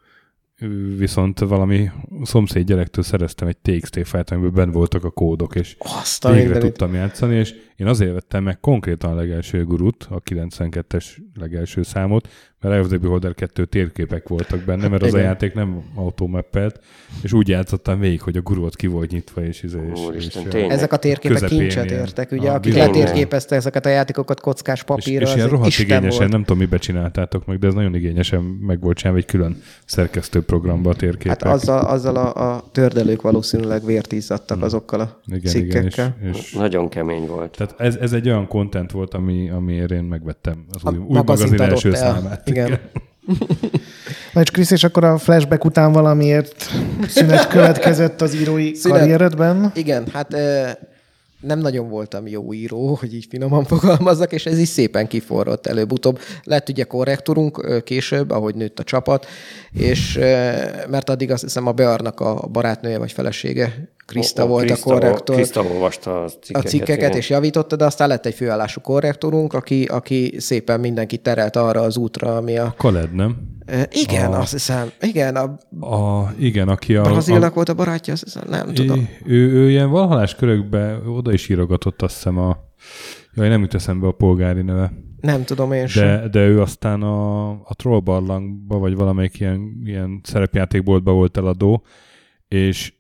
viszont 0.98 1.40
valami 1.40 1.90
szomszéd 2.24 2.66
gyerektől 2.66 3.04
szereztem 3.04 3.48
egy 3.48 3.58
TXT 3.58 4.08
fájlt, 4.08 4.32
amiben 4.32 4.54
benne 4.54 4.72
voltak 4.72 5.04
a 5.04 5.10
kódok, 5.10 5.56
és 5.56 5.76
Azt 5.80 6.24
végre 6.24 6.42
mindenit. 6.42 6.62
tudtam 6.62 6.94
játszani, 6.94 7.36
és 7.36 7.54
én 7.82 7.88
azért 7.88 8.14
vettem 8.14 8.44
meg 8.44 8.60
konkrétan 8.60 9.12
a 9.12 9.16
legelső 9.16 9.66
gurut, 9.66 10.08
a 10.10 10.22
92-es 10.22 11.06
legelső 11.40 11.84
számot, 11.84 12.28
mert 12.60 12.74
Eye 12.74 12.84
of 12.84 12.88
the 12.90 12.98
Beholder 12.98 13.34
2 13.34 13.66
térképek 13.66 14.28
voltak 14.28 14.60
benne, 14.60 14.88
mert 14.88 15.04
az 15.04 15.14
a 15.14 15.18
játék 15.18 15.54
nem 15.54 15.84
automappelt, 15.96 16.80
és 17.22 17.34
úgy 17.34 17.48
játszottam 17.48 18.00
végig, 18.00 18.22
hogy 18.22 18.38
a 18.38 18.42
gurut 18.42 18.76
ki 18.76 18.88
volt 18.88 19.12
nyitva, 19.12 19.44
és, 19.44 19.62
és, 19.64 19.72
és, 19.94 20.00
Úristen, 20.00 20.48
és. 20.52 20.68
Ezek 20.72 20.94
a 20.94 20.98
térképek 20.98 21.44
kincset 21.44 21.86
ilyen. 21.90 22.00
értek, 22.00 22.32
ugye, 22.32 22.50
Ah, 22.50 22.56
akik 22.56 22.74
bizony. 22.74 22.88
letérképezte 22.88 23.56
ezeket 23.56 23.86
a 23.86 23.90
játékokat 23.90 24.40
kockás 24.40 24.78
és, 24.78 24.84
papírra, 24.84 25.26
és 25.28 25.34
ilyen 25.34 25.46
az 25.46 25.52
rohadt 25.52 25.68
Isten 25.70 25.86
igényesen, 25.86 26.18
volt. 26.20 26.32
nem 26.32 26.42
tudom, 26.44 26.58
mibe 26.58 26.78
csináltátok 26.78 27.46
meg, 27.46 27.60
de 27.60 27.68
ez 27.68 27.74
nagyon 27.74 27.96
igényesen 27.96 28.42
meg 28.42 28.80
volt 28.80 28.98
csinálva 28.98 29.20
egy 29.20 29.26
külön 29.26 29.62
szerkesztő 29.86 30.42
programba 30.42 30.90
a 30.90 30.94
térképek. 30.96 31.44
Hát 31.44 31.54
azzal, 31.54 31.80
azzal 31.86 32.16
a, 32.16 32.54
a 32.56 32.64
tördelők 32.72 33.22
valószínűleg 33.22 33.86
vért 33.86 34.12
izzadtak 34.12 34.62
azokkal 34.64 35.00
a 35.00 35.20
Hmm. 35.26 35.36
igen, 35.36 35.56
igen, 35.56 35.86
és, 35.86 35.94
cikkekkel. 35.94 36.18
és 36.34 36.54
Nagyon 36.54 36.90
kemény 36.90 37.26
volt. 37.28 37.58
tehát 37.58 37.71
ez, 37.78 37.96
ez 37.96 38.14
egy 38.14 38.28
olyan 38.28 38.48
content 38.48 38.92
volt, 38.92 39.14
ami, 39.14 39.50
amiért 39.50 39.92
én 39.92 40.04
megvettem 40.04 40.66
az 40.72 40.82
A 40.84 40.90
új, 40.92 40.98
új 40.98 41.04
magazint 41.08 41.50
magazin 41.52 41.74
első 41.74 41.94
el. 41.94 41.96
számát. 42.14 42.50
Igen. 42.50 42.80
Na 44.34 44.42
és 44.42 44.50
Krisz, 44.54 44.72
és 44.72 44.84
akkor 44.84 45.04
a 45.04 45.18
flashback 45.18 45.66
után 45.66 45.92
valamiért 45.92 46.70
szünet 47.08 47.48
következett 47.48 48.22
az 48.22 48.36
írói 48.36 48.74
Szünet. 48.76 48.98
karrieredben? 48.98 49.72
Igen, 49.76 50.08
hát 50.14 50.34
ö, 50.34 50.68
nem 51.42 51.60
nagyon 51.60 51.90
voltam 51.90 52.28
jó 52.28 52.54
író, 52.54 52.94
hogy 53.00 53.14
így 53.16 53.26
finoman 53.30 53.64
fogalmazzak, 53.74 54.32
és 54.32 54.46
ez 54.46 54.58
is 54.58 54.68
szépen 54.68 55.08
kiforrott 55.08 55.68
előbb-utóbb. 55.68 56.20
Lett 56.44 56.70
ugye 56.70 56.84
korrektorunk 56.84 57.64
ö, 57.64 57.80
később, 57.80 58.30
ahogy 58.30 58.56
nőtt 58.56 58.80
a 58.80 58.84
csapat, 58.84 59.26
és 59.72 60.16
ö, 60.18 60.52
mert 60.90 61.10
addig 61.10 61.32
azt 61.32 61.44
hiszem 61.44 61.68
a 61.68 61.72
Bearnak 61.72 62.20
a 62.20 62.48
barátnője 62.52 62.98
vagy 62.98 63.12
felesége, 63.12 63.90
Krista 64.12 64.48
volt 64.48 64.64
a 64.64 64.66
Krista- 64.66 64.92
korrektor. 64.92 65.36
Krista 65.36 65.62
olvasta 65.64 66.22
a 66.22 66.24
a 66.24 66.28
cikkeket. 66.30 66.68
cikkeket, 66.70 66.98
igen. 66.98 67.18
és 67.18 67.30
javította, 67.30 67.76
de 67.76 67.86
aztán 67.86 68.08
lett 68.08 68.26
egy 68.26 68.34
főállású 68.34 68.82
korrektorunk, 68.82 69.54
aki, 69.54 69.84
aki 69.84 70.34
szépen 70.38 70.80
mindenki 70.80 71.18
terelt 71.18 71.56
arra 71.56 71.82
az 71.82 71.98
útra, 71.98 72.36
ami 72.36 72.58
a... 72.58 72.74
Kaled, 72.78 73.14
nem? 73.14 73.38
Igen, 73.92 74.34
A- 74.34 74.40
azt 74.40 74.52
hiszem, 74.52 74.90
igen, 75.02 75.36
a 75.36 75.58
A, 75.96 76.32
igen, 76.40 76.68
aki 76.70 76.96
a... 76.96 77.02
Brazilnak 77.02 77.52
a 77.52 77.54
volt 77.54 77.70
a 77.70 77.74
barátja, 77.74 78.14
azt 78.14 78.24
hiszem, 78.24 78.44
nem 78.50 78.74
tudom. 78.74 79.10
Ő, 79.26 79.52
ő 79.52 79.70
ilyen 79.70 79.90
valhalás 79.90 80.36
körökbe 80.36 80.98
oda 81.08 81.34
is 81.34 81.50
írogatott, 81.50 82.02
azt 82.02 82.14
hiszem 82.14 82.38
a... 82.38 82.58
Jaj, 83.34 83.48
nem 83.50 83.62
jut 83.62 83.74
eszembe 83.74 84.08
a 84.08 84.12
polgári 84.12 84.62
neve. 84.62 84.92
Nem 85.22 85.44
tudom 85.44 85.72
én 85.72 85.88
sem. 85.88 86.04
De, 86.08 86.28
de 86.28 86.40
ő 86.48 86.62
aztán 86.62 87.02
a, 87.02 87.50
a 87.50 87.74
Troll 87.76 88.00
barlangba, 88.00 88.78
vagy 88.78 88.96
valamelyik 88.96 89.40
ilyen, 89.40 89.82
ilyen 89.86 90.20
szerepjátékboltba 90.24 91.12
volt 91.12 91.38
eladó, 91.38 91.84
és 92.48 92.94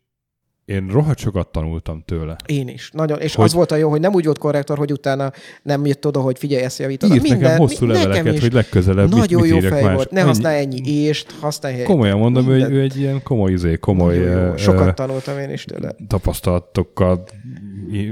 én 0.72 0.88
rohadt 0.92 1.18
sokat 1.20 1.48
tanultam 1.48 2.04
tőle. 2.06 2.36
Én 2.46 2.68
is. 2.68 2.90
Nagyon. 2.94 3.20
És 3.20 3.36
Hogy- 3.36 3.46
az 3.46 3.54
volt 3.54 3.72
a 3.72 3.76
jó, 3.76 3.90
hogy 3.90 4.00
nem 4.00 4.14
úgy 4.14 4.26
volt 4.26 4.38
korrektor, 4.38 4.78
hogy 4.78 4.92
utána 4.92 5.32
nem 5.64 5.86
jött 5.86 6.08
oda, 6.08 6.20
hogy 6.20 6.38
figyelj, 6.38 6.64
ezt 6.64 6.80
javítod. 6.80 7.14
Írt 7.16 7.28
nekem 7.28 7.58
hosszú 7.58 7.86
mi- 7.86 7.92
leveleket, 7.92 8.18
nekem 8.24 8.36
is. 8.36 8.42
hogy 8.42 8.54
legközelebb 8.54 9.10
Nagyon 9.10 9.42
mit 9.42 9.50
jó 9.50 9.60
fej 9.70 9.84
más. 9.84 9.94
volt. 9.96 10.12
Ne 10.12 10.22
használj 10.22 10.60
ennyi 10.60 10.82
ést, 10.86 11.32
használj 11.40 11.84
Komolyan 11.84 12.18
mondom, 12.18 12.46
hogy 12.46 12.62
ő 12.62 12.82
egy 12.82 12.98
ilyen 12.98 13.24
komoly, 13.24 13.52
izé, 13.52 13.76
komoly 13.78 14.18
Nagyon 14.18 14.48
jó. 14.48 14.58
Sokat 14.58 14.96
tanultam 14.96 15.38
én 15.40 15.50
is 15.50 15.64
tőle. 15.64 15.96
tapasztalatokkal 16.08 17.24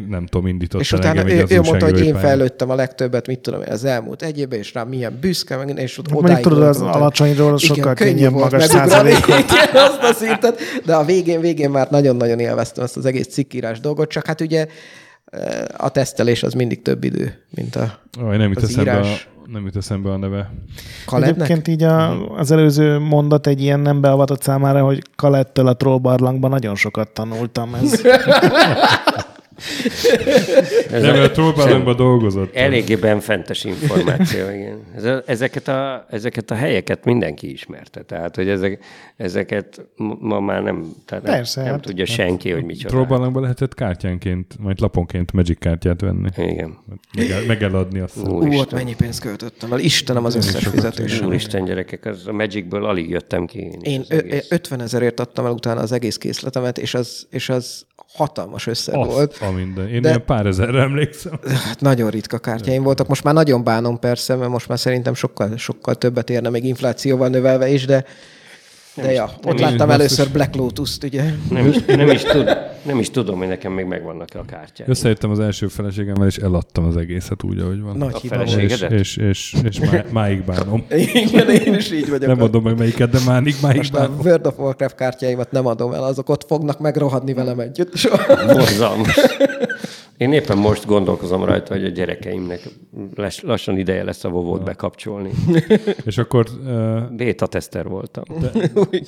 nem 0.09 0.25
tudom, 0.25 0.47
indított 0.47 0.81
És 0.81 0.91
utána 0.91 1.19
engem 1.19 1.37
ő, 1.37 1.45
ő 1.49 1.61
mondta, 1.61 1.85
hogy 1.85 2.05
én 2.05 2.15
fejlődtem 2.15 2.69
a 2.69 2.75
legtöbbet, 2.75 3.27
mit 3.27 3.39
tudom 3.39 3.61
én, 3.61 3.71
az 3.71 3.85
elmúlt 3.85 4.21
egy 4.21 4.39
évben, 4.39 4.59
és 4.59 4.73
rám 4.73 4.87
milyen 4.87 5.17
büszke, 5.21 5.55
meg, 5.55 5.79
és 5.79 5.97
ott 5.97 6.11
Mondjuk 6.11 6.29
odáig 6.29 6.43
tudod, 6.43 6.67
az 6.67 6.81
alacsonyról 6.81 7.57
sokkal 7.57 7.93
könnyebb 7.93 8.31
magas 8.31 8.63
százalékot. 8.63 9.39
Igen, 9.51 9.69
azt 9.73 10.03
a 10.03 10.13
szintet, 10.13 10.59
de 10.85 10.95
a 10.95 11.05
végén, 11.05 11.39
végén 11.39 11.69
már 11.69 11.89
nagyon-nagyon 11.89 12.39
élveztem 12.39 12.83
ezt 12.83 12.97
az 12.97 13.05
egész 13.05 13.27
cikkírás 13.27 13.79
dolgot, 13.79 14.09
csak 14.09 14.25
hát 14.25 14.41
ugye 14.41 14.67
A 15.77 15.89
tesztelés 15.89 16.43
az 16.43 16.53
mindig 16.53 16.81
több 16.81 17.03
idő, 17.03 17.43
mint 17.49 17.75
a 17.75 17.99
Aj, 18.21 18.37
nem 18.37 18.53
Az 18.55 18.63
eszembe, 18.63 18.91
a, 18.91 18.95
írás. 18.95 19.27
nem 19.45 19.65
jut 19.65 19.75
eszembe 19.75 20.11
a 20.11 20.17
neve. 20.17 20.51
Kalebnek. 21.05 21.35
Egyébként 21.35 21.67
így 21.67 21.83
a, 21.83 22.29
az 22.37 22.51
előző 22.51 22.97
mondat 22.99 23.47
egy 23.47 23.61
ilyen 23.61 23.79
nem 23.79 24.01
beavatott 24.01 24.41
számára, 24.41 24.83
hogy 24.83 25.01
Kalettől 25.15 25.67
a 25.67 25.75
trollbarlangban 25.75 26.49
nagyon 26.49 26.75
sokat 26.75 27.09
tanultam. 27.09 27.75
Ez 27.75 28.01
Ez 30.91 31.01
Nem, 31.01 31.15
a- 31.15 31.21
a 31.23 31.31
Trollbarlangban 31.31 31.95
dolgozott. 31.95 32.55
Eléggé 32.55 32.95
benfentes 32.95 33.63
információ, 33.63 34.49
igen. 34.49 34.79
Ez 34.95 35.03
a- 35.03 35.23
Ezeket 35.25 35.67
a, 35.67 36.05
ezeket 36.09 36.51
a 36.51 36.55
helyeket 36.55 37.05
mindenki 37.05 37.51
ismerte, 37.51 38.01
tehát 38.03 38.35
hogy 38.35 38.49
ezek, 38.49 38.83
ezeket 39.17 39.85
ma- 40.19 40.39
már 40.39 40.63
nem, 40.63 40.93
tehát 41.05 41.23
nem, 41.23 41.33
Persze, 41.33 41.61
nem 41.61 41.71
hát- 41.71 41.81
tudja 41.81 42.05
senki, 42.05 42.51
hogy 42.51 42.63
micsoda. 42.63 42.87
Trollbarlangban 42.89 43.41
lehetett 43.41 43.73
kártyánként, 43.73 44.55
majd 44.59 44.79
laponként 44.79 45.31
Magic 45.31 45.59
kártyát 45.59 46.01
venni. 46.01 46.29
Igen. 46.37 46.77
Meg, 47.17 47.29
el- 47.29 47.43
meg 47.47 47.63
eladni 47.63 47.99
azt. 47.99 48.17
Ú, 48.17 48.53
ott 48.57 48.71
mennyi 48.73 48.95
pénzt 48.95 49.19
költöttem 49.21 49.73
el. 49.73 49.79
Istenem 49.79 50.25
az 50.25 50.35
összes 50.35 50.67
fizetésem. 50.67 51.27
Úristen 51.27 51.65
gyerekek, 51.65 52.05
az 52.05 52.27
a 52.27 52.31
Magicből 52.31 52.85
alig 52.85 53.09
jöttem 53.09 53.45
ki. 53.45 53.59
Én, 53.59 53.79
Én 53.81 53.99
az 53.99 54.11
ö- 54.11 54.23
egész. 54.23 54.47
50 54.51 54.81
ezerért 54.81 55.19
adtam 55.19 55.45
el 55.45 55.51
utána 55.51 55.79
az 55.81 55.91
egész 55.91 56.17
készletemet, 56.17 56.77
és 56.77 56.93
az, 56.93 57.27
és 57.29 57.49
az 57.49 57.85
hatalmas 58.13 58.67
összeg 58.67 58.95
Azt 58.95 59.11
volt. 59.11 59.37
a 59.41 59.51
minden. 59.51 59.87
Én 59.89 60.01
De- 60.01 60.07
ilyen 60.09 60.25
pár 60.25 60.45
ezerre 60.45 60.81
emlékszem. 60.81 61.39
Hát 61.65 61.81
nagyon 61.81 62.09
ritka 62.09 62.37
kártyáim 62.37 62.83
voltak. 62.83 63.07
Most 63.07 63.23
már 63.23 63.33
nagyon 63.33 63.63
bánom 63.63 63.99
persze, 63.99 64.35
mert 64.35 64.49
most 64.51 64.67
már 64.67 64.79
szerintem 64.79 65.13
sokkal, 65.13 65.57
sokkal 65.57 65.95
többet 65.95 66.29
érne 66.29 66.49
még 66.49 66.65
inflációval 66.65 67.27
növelve 67.27 67.69
is, 67.69 67.85
de, 67.85 68.05
de 68.95 69.11
ja, 69.11 69.29
ott 69.43 69.59
láttam 69.59 69.89
először 69.89 70.29
Black 70.29 70.55
Lotus-t, 70.55 71.03
ugye. 71.03 71.23
Nem 71.49 71.67
is, 71.67 71.85
nem, 71.85 72.09
is 72.09 72.21
tud, 72.23 72.57
nem 72.83 72.99
is 72.99 73.09
tudom, 73.09 73.37
hogy 73.37 73.47
nekem 73.47 73.71
még 73.71 73.85
megvannak-e 73.85 74.39
a 74.39 74.45
kártyák. 74.45 74.87
Összejöttem 74.87 75.29
az 75.29 75.39
első 75.39 75.67
feleségemmel, 75.67 76.27
és 76.27 76.37
eladtam 76.37 76.83
az 76.85 76.97
egészet 76.97 77.43
úgy, 77.43 77.59
ahogy 77.59 77.81
van. 77.81 77.97
Nagy 77.97 78.13
A 78.13 78.17
hiba 78.17 78.35
feleség- 78.35 78.79
volt. 78.79 78.91
és, 78.91 79.17
és, 79.17 79.17
és, 79.17 79.55
és 79.63 79.79
má, 79.91 80.03
máig 80.11 80.43
bánom. 80.43 80.85
Igen, 81.13 81.49
én 81.49 81.73
is 81.73 81.91
így 81.91 82.09
vagyok. 82.09 82.27
Nem 82.27 82.37
mondom 82.37 82.63
meg 82.63 82.77
melyiket, 82.77 83.09
de 83.09 83.19
máig, 83.25 83.55
máig 83.61 83.75
Most 83.77 83.93
a 83.93 83.97
bánom. 83.97 84.19
World 84.23 84.45
of 84.45 84.57
Warcraft 84.57 84.95
kártyáimat 84.95 85.51
nem 85.51 85.65
adom 85.65 85.93
el, 85.93 86.03
azok 86.03 86.29
ott 86.29 86.45
fognak 86.47 86.79
megrohadni 86.79 87.33
velem 87.33 87.59
együtt. 87.59 87.91
Borzalmas. 88.47 89.15
Én 90.19 90.33
éppen 90.33 90.57
most 90.57 90.85
gondolkozom 90.85 91.43
rajta, 91.43 91.73
hogy 91.73 91.83
a 91.83 91.89
gyerekeimnek 91.89 92.61
les- 93.15 93.41
lassan 93.41 93.77
ideje 93.77 94.03
lesz 94.03 94.23
a 94.23 94.29
vovót 94.29 94.63
bekapcsolni. 94.63 95.29
És 96.05 96.17
akkor 96.17 96.45
uh, 96.65 97.11
Béta 97.11 97.47
teszter 97.47 97.87
voltam. 97.87 98.23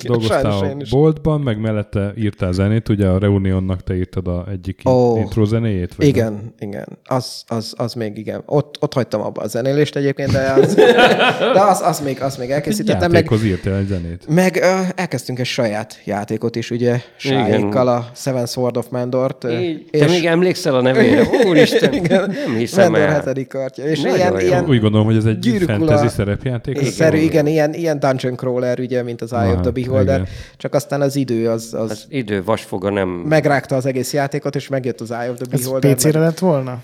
dolgoztál 0.02 0.58
Sajnos 0.58 0.92
a 0.92 0.96
boltban, 0.96 1.40
meg 1.40 1.60
mellette 1.60 2.12
írtál 2.16 2.52
zenét, 2.52 2.88
ugye 2.88 3.06
a 3.06 3.18
Reunionnak 3.18 3.82
te 3.82 3.96
írtad 3.96 4.28
a 4.28 4.46
egyik 4.50 4.80
oh. 4.84 5.18
intro 5.18 5.44
zenéjét? 5.44 5.94
Vagy 5.94 6.06
Igen, 6.06 6.54
igen. 6.58 6.98
Az, 7.04 7.44
az, 7.46 7.74
az 7.76 7.94
még 7.94 8.18
igen. 8.18 8.42
Ott, 8.46 8.76
ott 8.80 8.92
hagytam 8.92 9.20
abba 9.20 9.40
a 9.40 9.46
zenélést 9.46 9.96
egyébként, 9.96 10.32
de 10.32 10.52
az, 10.52 10.74
de 11.54 11.60
az, 11.60 11.80
az, 11.80 12.00
még, 12.00 12.22
az 12.22 12.36
még 12.36 12.48
Egy 12.48 12.54
elkészítettem. 12.54 13.10
Meg, 13.10 13.12
játékhoz 13.12 13.44
írtál 13.44 13.76
egy 13.76 13.86
zenét. 13.86 14.24
meg 14.28 14.56
ö, 14.56 14.80
elkezdtünk 14.94 15.38
egy 15.38 15.46
saját 15.46 16.00
játékot 16.04 16.56
is, 16.56 16.70
ugye, 16.70 17.00
Sáékkal 17.16 17.88
a 17.88 18.10
Seven 18.14 18.46
Sword 18.46 18.76
of 18.76 18.88
Mandort. 18.90 19.44
Így, 19.44 19.84
te 19.90 20.06
még 20.06 20.24
emlékszel 20.24 20.74
a 20.74 20.80
nevére? 20.80 21.00
Úristen, 21.46 22.00
nem 22.10 22.54
hiszem 22.56 22.90
Mandor 22.90 23.08
el. 23.08 23.14
hetedik 23.14 23.48
kartja. 23.48 23.84
És 23.84 24.00
Nagyon 24.00 24.16
ilyen, 24.16 24.32
jó. 24.32 24.38
ilyen 24.38 24.64
Úgy 24.68 24.80
gondolom, 24.80 25.06
hogy 25.06 25.16
ez 25.16 25.24
egy 25.24 25.38
Gyűrűk 25.38 25.62
ura- 25.68 25.76
fantasy 25.78 26.08
szerepjáték. 26.08 26.76
igen, 26.80 26.90
szerű, 26.90 27.16
igen, 27.16 27.46
ilyen, 27.46 27.74
ilyen 27.74 27.98
dungeon 28.00 28.36
crawler, 28.36 28.80
ugye, 28.80 29.02
mint 29.02 29.22
az 29.22 29.32
Eye 29.32 29.52
of 29.52 29.60
the 29.60 29.70
Beholder, 29.70 30.14
igen. 30.20 30.28
csak 30.56 30.74
aztán 30.74 31.00
az 31.00 31.16
idő 31.16 31.48
az, 31.50 31.74
az 31.74 31.90
Az 31.90 32.06
idő 32.08 32.42
vasfoga 32.44 32.90
nem... 32.90 33.08
megrágta 33.08 33.76
az 33.76 33.86
egész 33.86 34.12
játékot, 34.12 34.54
és 34.56 34.68
megjött 34.68 35.00
az 35.00 35.10
Eye 35.10 35.30
of 35.30 35.36
the 35.36 35.46
ez 35.50 35.60
Beholder. 35.64 35.94
PC-re 35.94 36.18
lett 36.20 36.38
volna? 36.38 36.78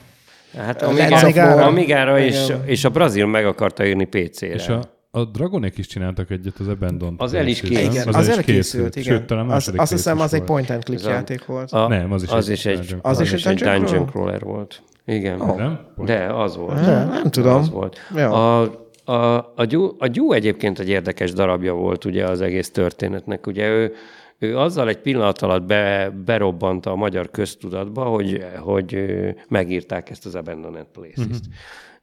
Hát 0.56 0.82
Amigára. 0.82 1.16
Amigára, 1.16 1.64
Amigára 1.66 2.18
és, 2.20 2.44
Igen. 2.44 2.62
és 2.66 2.84
a 2.84 2.88
Brazil 2.88 3.26
meg 3.26 3.46
akarta 3.46 3.86
írni 3.86 4.04
PC-re. 4.04 4.46
És 4.46 4.68
a, 4.68 4.97
a 5.18 5.24
Dragonék 5.24 5.78
is 5.78 5.86
csináltak 5.86 6.30
egyet 6.30 6.58
az 6.58 6.68
Abandon. 6.68 7.14
Az 7.18 7.34
el 7.34 7.46
is 7.46 7.60
készült. 7.60 7.92
Igen, 7.92 8.08
az, 8.08 8.14
az 8.14 8.28
el 8.28 8.32
is 8.32 8.36
elkészült, 8.36 8.96
igen. 8.96 9.16
Sőt, 9.16 9.26
talán 9.26 9.50
az, 9.50 9.72
azt 9.76 9.92
hiszem, 9.92 10.16
is 10.16 10.22
az 10.22 10.32
egy 10.32 10.38
volt. 10.38 10.50
point 10.50 10.70
and 10.70 10.84
click 10.84 11.04
játék 11.04 11.44
volt. 11.44 11.72
A, 11.72 11.88
Nem, 11.88 12.12
az 12.12 12.22
is 12.22 12.28
az 12.30 12.48
egy 12.48 12.54
is 12.54 12.66
egy, 12.66 12.78
dungeon 12.78 13.00
az 13.02 13.16
crawler. 13.16 13.34
is 13.34 13.44
egy 13.46 13.56
dungeon 13.56 13.80
dungeon 13.80 14.06
crawler? 14.06 14.38
crawler 14.38 14.56
volt. 14.56 14.82
Igen. 15.04 15.38
Nem? 15.38 15.80
De 15.96 16.34
az 16.34 16.56
volt. 16.56 16.84
De, 16.84 17.04
nem 17.04 17.30
tudom. 17.30 17.54
Az 17.54 17.70
volt. 17.70 17.96
Ja. 18.14 18.60
A, 18.60 18.86
a, 19.04 19.52
a, 19.56 19.64
gyú, 19.64 19.94
a 19.98 20.06
gyú 20.06 20.32
egyébként 20.32 20.78
egy 20.78 20.88
érdekes 20.88 21.32
darabja 21.32 21.72
volt 21.74 22.04
ugye 22.04 22.24
az 22.24 22.40
egész 22.40 22.70
történetnek. 22.70 23.46
Ugye 23.46 23.68
ő, 23.68 23.94
ő 24.38 24.58
azzal 24.58 24.88
egy 24.88 24.98
pillanat 24.98 25.42
alatt 25.42 25.66
be, 25.66 26.12
berobbant 26.24 26.86
a 26.86 26.94
magyar 26.94 27.30
köztudatba, 27.30 28.04
hogy, 28.04 28.44
hogy 28.58 29.14
megírták 29.48 30.10
ezt 30.10 30.26
az 30.26 30.34
Abandoned 30.34 30.86
Places-t. 30.92 31.46
Mhm. 31.46 31.52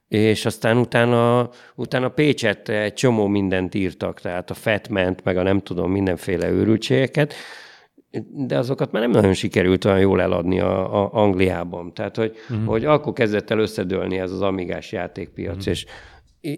És 0.08 0.44
aztán 0.46 0.76
utána, 0.76 1.50
utána 1.74 2.08
Pécset 2.08 2.68
egy 2.68 2.94
csomó 2.94 3.26
mindent 3.26 3.74
írtak, 3.74 4.20
tehát 4.20 4.50
a 4.50 4.54
Fatment, 4.54 5.24
meg 5.24 5.36
a 5.36 5.42
nem 5.42 5.60
tudom, 5.60 5.90
mindenféle 5.90 6.50
őrültségeket, 6.50 7.34
de 8.30 8.58
azokat 8.58 8.92
már 8.92 9.02
nem 9.02 9.10
nagyon 9.10 9.32
sikerült 9.32 9.84
olyan 9.84 9.98
jól 9.98 10.20
eladni 10.20 10.60
a, 10.60 11.02
a 11.02 11.10
Angliában. 11.12 11.94
Tehát, 11.94 12.16
hogy, 12.16 12.36
uh-huh. 12.50 12.66
hogy 12.66 12.84
akkor 12.84 13.12
kezdett 13.12 13.50
el 13.50 13.58
összedőlni 13.58 14.18
ez 14.18 14.32
az 14.32 14.40
amigás 14.40 14.92
játékpiac, 14.92 15.56
uh-huh. 15.56 15.72
és 15.72 15.86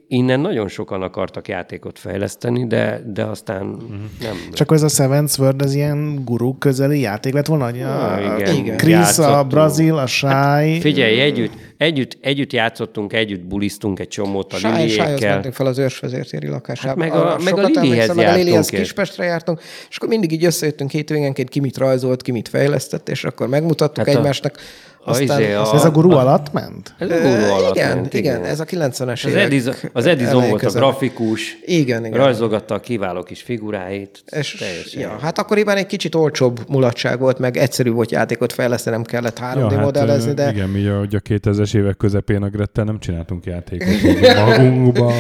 innen 0.09 0.41
nagyon 0.41 0.69
sokan 0.69 1.03
akartak 1.03 1.49
játékot 1.49 1.99
fejleszteni, 1.99 2.67
de, 2.67 3.03
de 3.07 3.25
aztán 3.25 3.67
uh-huh. 3.67 3.91
nem. 4.21 4.35
Csak 4.53 4.73
ez 4.73 4.83
a 4.83 4.89
Seven 4.89 5.27
Sword, 5.27 5.63
ez 5.63 5.75
ilyen 5.75 6.23
gurú 6.25 6.59
közeli 6.59 7.01
játék 7.01 7.33
lett 7.33 7.47
volna? 7.47 7.65
hogy 7.65 7.81
A, 7.81 8.13
Ah, 8.13 8.21
igen. 8.21 8.55
a 8.55 8.59
Igen. 8.59 8.77
Chris, 8.77 9.19
a. 9.19 9.45
Brazil, 9.45 9.95
a 9.99 10.07
Shy. 10.07 10.81
Figyelj, 10.81 11.21
együtt, 11.21 11.53
együtt, 11.77 12.19
együtt 12.21 12.53
játszottunk, 12.53 13.13
együtt 13.13 13.45
bulisztunk 13.45 13.99
egy 14.01 14.09
csomót 14.09 14.53
a 14.53 14.57
Sáj, 14.57 14.83
Liliékkel. 14.85 15.33
mentünk 15.35 15.55
fel 15.55 15.67
az 15.67 15.79
őrsvezértéri 15.79 16.47
lakásába. 16.49 16.89
Hát 16.89 17.11
meg 17.11 17.21
a- 17.21 17.27
Arra 17.27 17.43
meg 17.45 17.59
a 17.59 17.67
Lilihez 17.81 18.15
meg 18.15 18.27
a 18.27 18.35
Lilihez 18.35 18.69
Kispestre 18.69 19.25
jártunk, 19.25 19.61
és 19.91 19.97
akkor 19.97 20.09
mindig 20.09 20.33
így 20.33 20.45
összejöttünk 20.45 20.91
hétvégenként, 20.91 21.49
ki 21.49 21.61
mit 21.61 21.77
rajzolt, 21.77 22.23
ki 22.23 22.31
mit 22.33 22.49
fejlesztett, 22.49 23.09
és 23.09 23.25
akkor 23.25 23.49
megmutattuk 23.49 24.07
Hát 24.07 24.15
a- 24.15 24.19
egymásnak. 24.19 24.57
a 24.57 24.98
Aztán, 25.05 25.41
izé, 25.41 25.53
a- 25.53 25.71
Ez 25.75 25.85
a 25.85 25.91
gurú 25.91 26.11
alatt 26.11 26.53
ment? 26.53 26.95
Ez 26.99 27.11
a 27.11 27.15
gurú 27.15 27.53
alatt 27.53 27.75
igen, 27.77 27.97
ment, 27.97 28.15
igen, 28.15 28.45
ez 28.45 28.61
a 28.61 28.65
90-es 28.65 29.25
Az 29.25 29.25
évek 29.25 29.43
Edison, 29.45 29.75
az 29.93 30.07
Edison 30.07 30.49
volt 30.49 30.63
a 30.63 30.71
grafikus, 30.71 31.57
Igen, 31.65 32.05
igen. 32.05 32.19
rajzolgatta 32.19 32.75
a 32.75 32.81
kiváló 32.81 33.23
kis 33.23 33.43
figuráit. 33.43 34.23
És, 34.27 34.53
teljesen 34.55 35.01
ja, 35.01 35.19
hát 35.21 35.39
akkoriban 35.39 35.77
egy 35.77 35.87
kicsit 35.87 36.15
olcsóbb 36.15 36.61
mulatság 36.69 37.19
volt, 37.19 37.39
meg 37.39 37.57
egyszerű 37.57 37.91
volt 37.91 38.11
játékot 38.11 38.53
fejleszteni, 38.53 38.97
nem 38.97 39.05
kellett 39.05 39.39
3D 39.55 39.71
Ja, 39.73 39.81
modellezni, 39.81 40.27
hát, 40.27 40.37
de 40.37 40.51
Igen, 40.51 40.69
mi 40.69 40.87
a, 40.87 41.01
a 41.01 41.07
2000-es 41.07 41.77
évek 41.77 41.97
közepén 41.97 42.43
a 42.43 42.49
Grettel 42.49 42.85
nem 42.85 42.99
csináltunk 42.99 43.45
játékot. 43.45 43.87
Magunkba. 44.47 45.13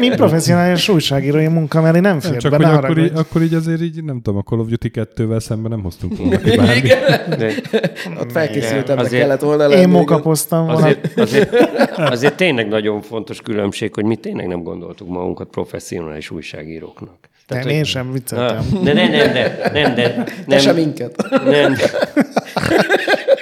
Mi 0.00 0.08
professzionális 0.08 0.88
újságírói 0.88 1.46
munka, 1.46 1.80
mert 1.80 1.94
én 1.96 2.02
nem 2.02 2.20
fér 2.20 2.36
Csak 2.36 2.58
be, 2.58 2.66
hogy 2.66 2.84
akkor, 2.84 2.98
így, 2.98 3.12
akkor 3.14 3.42
így 3.42 3.54
azért 3.54 3.80
így, 3.80 4.04
nem 4.04 4.20
tudom, 4.22 4.38
a 4.38 4.42
Call 4.42 4.58
of 4.58 4.68
Duty 4.68 4.90
2-vel 4.94 5.40
szemben 5.40 5.70
nem 5.70 5.82
hoztunk 5.82 6.16
volna 6.16 6.38
ki 6.38 6.58
ott 8.20 8.32
felkészültebbnek 8.32 8.79
Azért- 8.88 9.22
kellett 9.22 9.40
volna 9.40 9.66
lenni. 9.66 9.80
Én 9.80 9.88
mokapoztam 9.88 10.66
volna. 10.66 10.80
azért, 10.80 11.18
azért, 11.18 11.54
azért 11.96 12.36
tényleg 12.36 12.68
nagyon 12.68 13.00
fontos 13.02 13.40
különbség, 13.40 13.94
hogy 13.94 14.04
mi 14.04 14.16
tényleg 14.16 14.46
nem 14.46 14.62
gondoltuk 14.62 15.08
magunkat 15.08 15.48
professzionális 15.48 16.30
újságíróknak. 16.30 17.28
Nem, 17.48 17.62
hogy- 17.62 17.72
én 17.72 17.84
sem 17.84 18.12
vicceltem. 18.12 18.64
De 18.84 18.92
nem, 18.92 19.10
nem, 19.10 19.32
de, 19.32 19.70
nem, 19.72 19.94
de, 19.94 20.12
Te 20.24 20.24
nem, 20.46 20.58
sem 20.58 20.74
minket. 20.74 21.26
nem, 21.44 21.74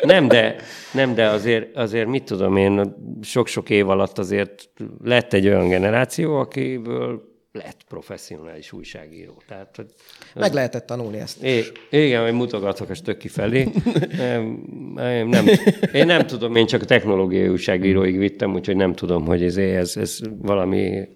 nem, 0.02 0.28
de, 0.28 0.56
nem, 0.92 1.14
de 1.14 1.26
azért, 1.26 1.76
azért 1.76 2.06
mit 2.06 2.22
tudom 2.24 2.56
én, 2.56 2.94
sok-sok 3.22 3.70
év 3.70 3.88
alatt 3.88 4.18
azért 4.18 4.68
lett 5.04 5.32
egy 5.32 5.46
olyan 5.48 5.68
generáció, 5.68 6.36
akiből 6.38 7.27
lett 7.52 7.84
professzionális 7.88 8.72
újságíró. 8.72 9.42
Tehát, 9.48 9.76
hogy 9.76 9.86
Meg 10.34 10.52
lehetett 10.52 10.86
tanulni 10.86 11.18
ezt. 11.18 11.42
É, 11.42 11.64
igen, 11.90 12.22
hogy 12.22 12.32
mutogatok 12.32 12.90
a 12.90 12.94
stöki 12.94 13.28
felé. 13.28 13.68
Nem, 14.16 14.64
nem, 14.94 15.28
nem, 15.28 15.46
én 15.92 16.06
nem 16.06 16.26
tudom, 16.26 16.56
én 16.56 16.66
csak 16.66 16.82
a 16.82 16.84
technológiai 16.84 17.48
újságíróig 17.48 18.18
vittem, 18.18 18.54
úgyhogy 18.54 18.76
nem 18.76 18.94
tudom, 18.94 19.24
hogy 19.26 19.42
ez, 19.42 19.56
ez, 19.56 19.96
ez 19.96 20.18
valami, 20.38 21.08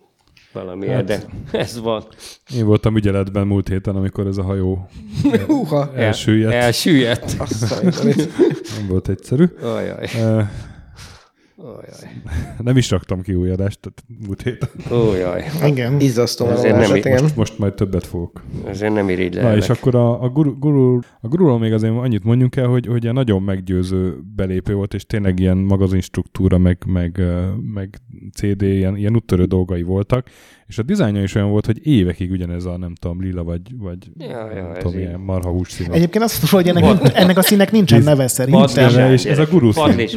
valami 0.52 0.88
hát, 0.88 1.04
de 1.04 1.22
ez 1.52 1.80
van. 1.80 2.04
Én 2.56 2.66
voltam 2.66 2.96
ügyeletben 2.96 3.46
múlt 3.46 3.68
héten, 3.68 3.96
amikor 3.96 4.26
ez 4.26 4.36
a 4.36 4.42
hajó 4.42 4.88
Húha. 5.46 5.92
elsüllyedt. 5.96 6.54
Elsüllyedt. 6.54 7.34
Azt 7.38 7.82
Nem 8.78 8.86
volt 8.88 9.08
egyszerű. 9.08 9.44
Ajaj, 9.62 10.08
Nem 12.58 12.76
is 12.76 12.90
raktam 12.90 13.20
ki 13.20 13.34
új 13.34 13.50
adást 13.50 13.80
tehát 13.80 14.26
múlt 14.26 14.42
héten. 14.42 14.68
ójaj. 14.92 15.44
Igen. 15.66 16.00
Ezért 16.50 16.76
megoldás, 16.76 16.88
nem 16.88 16.96
hát 16.96 16.96
igen. 16.96 17.22
Most, 17.22 17.36
most 17.36 17.58
majd 17.58 17.74
többet 17.74 18.06
fogok. 18.06 18.42
Ezért 18.66 18.92
nem 18.92 19.08
irigy 19.08 19.34
Na 19.34 19.56
és 19.56 19.68
akkor 19.68 19.94
a, 19.94 20.22
a, 20.22 20.28
guru, 20.28 20.58
guru, 20.58 20.98
a 21.20 21.28
gururól 21.28 21.58
még 21.58 21.72
azért 21.72 21.92
annyit 21.92 22.24
mondjunk 22.24 22.56
el, 22.56 22.66
hogy, 22.66 22.86
hogy 22.86 23.02
ilyen 23.02 23.14
nagyon 23.14 23.42
meggyőző 23.42 24.18
belépő 24.36 24.74
volt, 24.74 24.94
és 24.94 25.06
tényleg 25.06 25.38
ilyen 25.38 25.56
magazinstruktúra, 25.56 26.58
meg, 26.58 26.82
meg, 26.86 27.22
meg 27.74 27.98
CD, 28.32 28.62
ilyen, 28.62 28.96
ilyen 28.96 29.14
úttörő 29.14 29.44
dolgai 29.44 29.82
voltak, 29.82 30.28
és 30.72 30.78
a 30.78 30.82
dizájnja 30.82 31.22
is 31.22 31.34
olyan 31.34 31.50
volt, 31.50 31.66
hogy 31.66 31.86
évekig 31.86 32.30
ugyanez 32.30 32.64
a, 32.64 32.76
nem 32.76 32.94
tudom, 32.94 33.20
lila 33.20 33.42
vagy, 33.42 33.78
vagy 33.78 34.10
Ja, 34.18 34.52
ja, 34.54 34.62
nem 34.62 34.74
tudom, 34.78 34.98
ilyen 34.98 35.20
marha 35.20 35.50
hússzín. 35.50 35.92
Egyébként 35.92 36.24
azt 36.24 36.52
mondom, 36.52 36.72
hogy 36.72 36.82
ennek, 36.82 37.00
nincs- 37.00 37.14
ennek 37.14 37.36
a 37.36 37.42
színnek 37.42 37.70
nincsen 37.70 38.02
neve 38.02 38.26
szerintem. 38.26 38.62
Padlizsán, 38.62 39.12
és 39.12 39.24
ez 39.24 39.38
a 39.38 39.46
guru 39.46 39.72
szín. 39.72 39.82
Padlizs, 39.84 40.16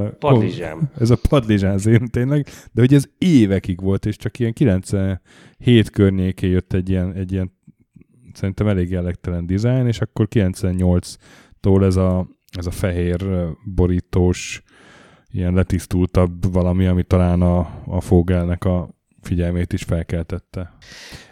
padlizsán. 0.18 0.90
Ez 0.98 1.10
a 1.10 1.16
padlizsán 1.28 1.78
szín 1.78 2.06
tényleg, 2.06 2.46
de 2.72 2.80
hogy 2.80 2.94
ez 2.94 3.04
évekig 3.18 3.80
volt, 3.80 4.06
és 4.06 4.16
csak 4.16 4.38
ilyen 4.38 4.52
97 4.52 5.90
környéké 5.92 6.48
jött 6.48 6.72
egy 6.72 6.88
ilyen, 6.88 7.12
egy 7.12 7.32
ilyen 7.32 7.52
szerintem 8.32 8.68
elég 8.68 8.90
jellegtelen 8.90 9.46
dizájn, 9.46 9.86
és 9.86 10.00
akkor 10.00 10.28
98-tól 10.30 11.84
ez 11.84 11.96
a, 11.96 12.28
ez 12.58 12.66
a 12.66 12.70
fehér 12.70 13.46
borítós, 13.74 14.62
ilyen 15.32 15.54
letisztultabb 15.54 16.52
valami, 16.52 16.86
ami 16.86 17.02
talán 17.02 17.42
a, 17.42 17.58
a 17.86 18.00
Fogelnek 18.00 18.64
a 18.64 18.99
figyelmét 19.22 19.72
is 19.72 19.82
felkeltette. 19.82 20.72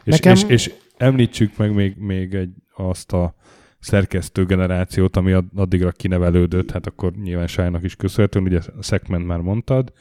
És, 0.05 0.13
Nekem- 0.13 0.35
és, 0.35 0.45
és 0.49 0.73
említsük 0.97 1.57
meg 1.57 1.75
még, 1.75 1.97
még 1.97 2.35
egy, 2.35 2.51
azt 2.77 3.13
a 3.13 3.35
szerkesztő 3.81 4.45
generációt, 4.45 5.17
ami 5.17 5.33
ad- 5.33 5.45
addigra 5.57 5.91
kinevelődött, 5.91 6.71
hát 6.71 6.87
akkor 6.87 7.13
nyilván 7.23 7.47
Sájnak 7.47 7.83
is 7.83 7.97
köszönhetően, 7.97 8.45
ugye 8.45 8.59
a 8.79 8.83
Szekment 8.83 9.27
már 9.27 9.39
mondtad, 9.41 9.93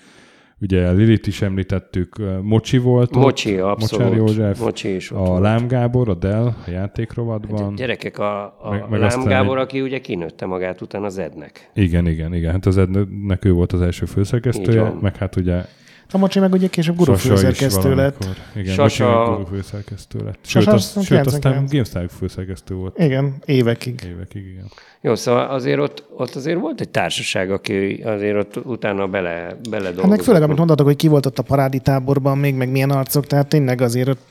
ugye 0.59 0.91
Lilit 0.91 1.27
is 1.27 1.41
említettük, 1.41 2.15
Mocsi 2.41 2.77
volt, 2.77 3.15
ott, 3.15 3.21
Mocsi, 3.23 3.57
abszolút. 3.57 4.05
Mocsár 4.05 4.17
József, 4.17 4.59
Mocsi 4.59 4.95
is 4.95 5.11
ott 5.11 5.17
a 5.17 5.23
volt. 5.23 5.41
Lám 5.41 5.67
Gábor, 5.67 6.09
a 6.09 6.13
Dell, 6.13 6.45
a 6.45 6.69
játékrovatban. 6.69 7.75
Gyerekek, 7.75 8.19
a, 8.19 8.43
a 8.43 8.69
Meg- 8.69 8.89
meg, 8.89 8.99
Lám 8.99 9.23
Gábor, 9.23 9.57
egy- 9.57 9.63
aki 9.63 9.81
ugye 9.81 9.99
kinőtte 9.99 10.45
magát 10.45 10.81
utána 10.81 11.05
az 11.05 11.17
Ednek. 11.17 11.71
Igen, 11.73 12.07
igen, 12.07 12.33
igen. 12.33 12.51
Hát 12.51 12.65
az 12.65 12.77
Ednek 12.77 13.45
ő 13.45 13.51
volt 13.51 13.73
az 13.73 13.81
első 13.81 14.05
főszerkesztője, 14.05 14.93
meg 15.01 15.15
hát 15.15 15.35
ugye 15.35 15.65
A 16.11 16.17
Mocsi 16.17 16.39
meg 16.39 16.53
ugye 16.53 16.67
később 16.67 16.95
guru 16.95 17.11
Sasa 17.15 17.33
is 17.33 17.39
főszerkesztő 17.39 17.95
lett. 17.95 18.25
Igen, 18.55 18.73
Sasa-. 18.73 19.07
Mocsi 19.07 19.27
meg 19.27 19.37
guru 19.37 19.55
főszerkesztő 19.55 20.19
lett. 20.23 20.37
Sőt, 20.41 20.63
Sasa 20.63 20.75
az, 20.75 20.93
azt 20.95 21.05
sőt 21.05 21.25
aztán 21.25 21.41
99. 21.41 21.71
GameStar 21.71 22.09
főszerkesztő 22.17 22.75
volt 22.75 22.99
Igen, 22.99 23.35
évekig. 23.45 24.01
évekig, 24.07 24.45
igen. 24.45 24.71
Jó, 25.01 25.15
szóval 25.15 25.49
azért 25.49 25.79
ott, 25.79 26.03
ott 26.17 26.35
azért 26.35 26.59
volt 26.59 26.81
egy 26.81 26.89
társaság, 26.89 27.51
aki 27.51 28.01
azért 28.05 28.37
ott 28.37 28.65
utána 28.65 29.07
bele, 29.07 29.57
bele 29.69 29.91
Hát 29.97 30.07
meg 30.07 30.21
főleg, 30.21 30.41
amit 30.41 30.57
mondhatok, 30.57 30.85
hogy 30.85 30.95
ki 30.95 31.07
volt 31.07 31.25
ott 31.25 31.39
a 31.39 31.43
parádi 31.43 31.79
táborban 31.79 32.37
még, 32.37 32.55
meg 32.55 32.69
milyen 32.69 32.89
arcok, 32.91 33.25
tehát 33.25 33.47
tényleg 33.47 33.81
azért 33.81 34.07
ott, 34.07 34.21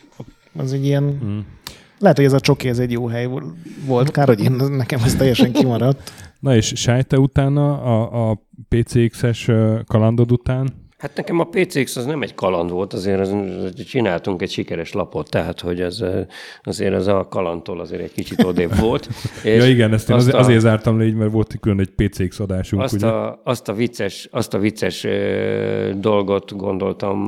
az 0.56 0.72
egy 0.72 0.84
ilyen... 0.84 1.20
Mm. 1.24 1.38
Lehet, 1.98 2.16
hogy 2.16 2.26
ez 2.26 2.32
a 2.32 2.40
csoki, 2.40 2.68
ez 2.68 2.78
egy 2.78 2.92
jó 2.92 3.06
hely 3.06 3.28
volt. 3.86 4.10
Kár, 4.10 4.26
hogy 4.26 4.40
én, 4.40 4.52
nekem 4.52 5.00
ez 5.04 5.14
teljesen 5.14 5.52
kimaradt. 5.52 6.12
Na 6.40 6.54
és 6.54 6.72
Sájte 6.76 7.18
utána, 7.18 7.82
a, 7.82 8.30
a 8.30 8.42
PCX-es 8.68 9.50
kalandod 9.86 10.32
után, 10.32 10.85
Hát 10.98 11.16
nekem 11.16 11.40
a 11.40 11.44
PCX 11.44 11.96
az 11.96 12.04
nem 12.04 12.22
egy 12.22 12.34
kaland 12.34 12.70
volt, 12.70 12.92
azért 12.92 13.20
az, 13.20 13.34
csináltunk 13.86 14.42
egy 14.42 14.50
sikeres 14.50 14.92
lapot, 14.92 15.30
tehát 15.30 15.60
hogy 15.60 15.80
az, 15.80 16.04
azért 16.62 16.94
az 16.94 17.06
a 17.06 17.26
kalandtól 17.30 17.80
azért 17.80 18.02
egy 18.02 18.12
kicsit 18.12 18.42
odébb 18.44 18.78
volt. 18.86 19.08
És 19.44 19.62
ja 19.62 19.68
igen, 19.68 19.92
ezt 19.92 20.10
én 20.10 20.16
azért, 20.16 20.36
a- 20.36 20.38
azért 20.38 20.60
zártam 20.60 20.98
le 20.98 21.04
így, 21.04 21.14
mert 21.14 21.32
volt 21.32 21.56
külön 21.60 21.80
egy 21.80 21.90
PCX 21.90 22.40
adásunk, 22.40 22.82
Azt 22.82 22.94
ugye? 22.94 23.06
a, 23.06 23.40
azt 23.44 23.68
a 23.68 23.72
vicces, 23.72 24.28
azt 24.30 24.54
a 24.54 24.58
vicces 24.58 25.04
ö, 25.04 25.90
dolgot 25.96 26.56
gondoltam 26.56 27.18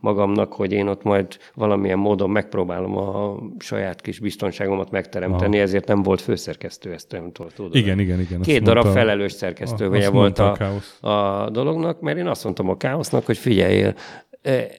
magamnak, 0.00 0.52
hogy 0.52 0.72
én 0.72 0.86
ott 0.88 1.02
majd 1.02 1.26
valamilyen 1.54 1.98
módon 1.98 2.30
megpróbálom 2.30 2.96
a 2.96 3.36
saját 3.58 4.00
kis 4.00 4.18
biztonságomat 4.18 4.90
megteremteni, 4.90 5.54
Aha. 5.54 5.64
ezért 5.64 5.86
nem 5.86 6.02
volt 6.02 6.20
főszerkesztő, 6.20 6.92
ezt 6.92 7.12
nem 7.12 7.32
tudod. 7.32 7.74
Igen, 7.74 7.98
igen, 7.98 8.20
igen. 8.20 8.40
Két 8.40 8.62
darab 8.62 8.84
mondta- 8.84 9.00
felelős 9.02 9.32
szerkesztő 9.32 9.88
azt 9.88 10.08
volt 10.10 10.38
a, 10.38 10.50
a 10.50 10.52
Káosz. 10.52 10.98
a 11.00 11.48
dolognak, 11.50 12.00
mert 12.00 12.18
én 12.18 12.26
azt 12.26 12.44
mondtam 12.44 12.68
a 12.68 12.76
káosznak, 13.10 13.26
hogy 13.26 13.38
figyelj, 13.38 13.92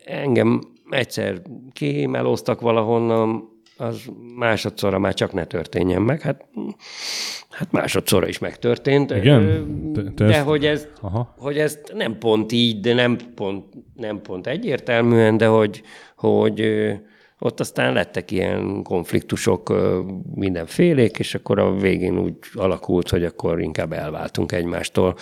engem 0.06 0.62
egyszer 0.90 1.42
kimelóztak 1.74 2.62
valahonnan, 2.62 3.56
az 3.78 4.02
másodszorra 4.36 5.00
már 5.00 5.14
csak 5.14 5.34
ne 5.34 5.46
történjen 5.46 6.02
meg. 6.02 6.22
Hát, 6.22 6.46
hát 7.50 7.72
másodszorra 7.72 8.28
is 8.28 8.40
megtörtént. 8.40 9.12
Igen? 9.12 9.92
Te- 9.94 10.04
te 10.16 10.26
De 10.26 10.34
ezt- 10.34 10.46
hogy, 10.46 10.66
ez, 10.66 10.88
Aha. 11.02 11.34
hogy 11.38 11.58
ezt 11.58 11.94
nem 11.96 12.18
pont 12.18 12.52
így, 12.52 12.80
de 12.80 12.94
nem 12.94 13.18
pont, 13.36 13.66
nem 13.96 14.22
pont 14.22 14.48
egyértelműen, 14.48 15.38
de 15.38 15.46
hogy, 15.48 15.82
hogy 16.16 16.62
ott 17.40 17.60
aztán 17.60 17.94
lettek 17.94 18.32
ilyen 18.32 18.84
konfliktusok 18.84 19.74
mindenfélék, 20.36 21.20
és 21.20 21.36
akkor 21.36 21.60
a 21.60 21.76
végén 21.76 22.20
úgy 22.20 22.34
alakult, 22.54 23.10
hogy 23.10 23.24
akkor 23.24 23.62
inkább 23.62 23.94
elváltunk 23.94 24.52
egymástól. 24.52 25.16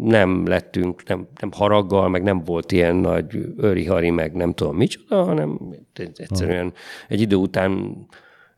Nem 0.00 0.46
lettünk, 0.46 1.02
nem, 1.08 1.28
nem 1.40 1.50
haraggal, 1.52 2.08
meg 2.08 2.22
nem 2.22 2.44
volt 2.44 2.72
ilyen 2.72 2.96
nagy 2.96 3.38
öri-hari, 3.56 4.10
meg 4.10 4.32
nem 4.32 4.52
tudom 4.52 4.76
micsoda, 4.76 5.24
hanem 5.24 5.58
egyszerűen 6.16 6.72
egy 7.08 7.20
idő 7.20 7.36
után 7.36 7.96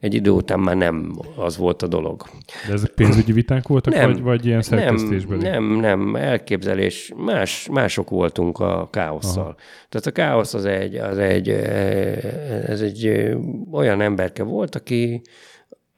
egy 0.00 0.14
idő 0.14 0.30
után 0.30 0.60
már 0.60 0.76
nem 0.76 1.18
az 1.36 1.56
volt 1.56 1.82
a 1.82 1.86
dolog. 1.86 2.22
De 2.66 2.72
ezek 2.72 2.90
pénzügyi 2.90 3.32
viták 3.32 3.68
voltak, 3.68 3.94
vagy, 3.94 4.22
vagy 4.22 4.46
ilyen 4.46 4.62
szerkesztésbeli? 4.62 5.42
Nem, 5.42 5.64
nem, 5.64 5.80
nem, 5.80 6.16
elképzelés. 6.16 7.12
Más, 7.16 7.68
mások 7.72 8.10
voltunk 8.10 8.58
a 8.58 8.88
káosszal. 8.90 9.42
Aha. 9.42 9.56
Tehát 9.88 10.06
a 10.06 10.10
káosz 10.10 10.54
az 10.54 10.64
egy, 10.64 10.94
az 10.94 11.18
egy, 11.18 11.48
eh, 11.48 12.68
ez 12.68 12.80
egy 12.80 13.06
eh, 13.06 13.36
olyan 13.70 14.00
emberke 14.00 14.42
volt, 14.42 14.74
aki, 14.74 15.22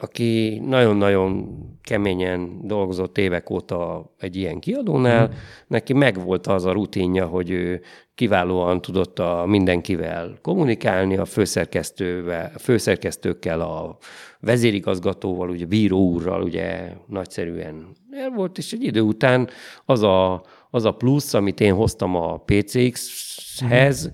aki 0.03 0.59
nagyon-nagyon 0.59 1.59
keményen 1.83 2.67
dolgozott 2.67 3.19
évek 3.19 3.51
óta 3.51 4.11
egy 4.19 4.37
ilyen 4.37 4.59
kiadónál. 4.59 5.27
Hmm. 5.27 5.37
Neki 5.67 5.93
megvolt 5.93 6.47
az 6.47 6.65
a 6.65 6.73
rutinja, 6.73 7.27
hogy 7.27 7.51
ő 7.51 7.83
kiválóan 8.15 8.81
tudott 8.81 9.19
a 9.19 9.45
mindenkivel 9.47 10.39
kommunikálni, 10.41 11.17
a 11.17 11.25
főszerkesztővel, 11.25 12.51
a 12.55 12.59
főszerkesztőkkel, 12.59 13.61
a 13.61 13.97
vezérigazgatóval, 14.41 15.51
ugye 15.51 15.67
bíró 15.67 15.99
úrral, 15.99 16.43
ugye 16.43 16.93
nagyszerűen 17.07 17.87
el 18.11 18.31
volt, 18.31 18.59
és 18.59 18.73
egy 18.73 18.83
idő 18.83 19.01
után 19.01 19.49
az 19.85 20.03
a, 20.03 20.45
az 20.71 20.85
a 20.85 20.93
plusz, 20.93 21.35
amit 21.35 21.61
én 21.61 21.75
hoztam 21.75 22.15
a 22.17 22.37
PCX-hez, 22.37 24.11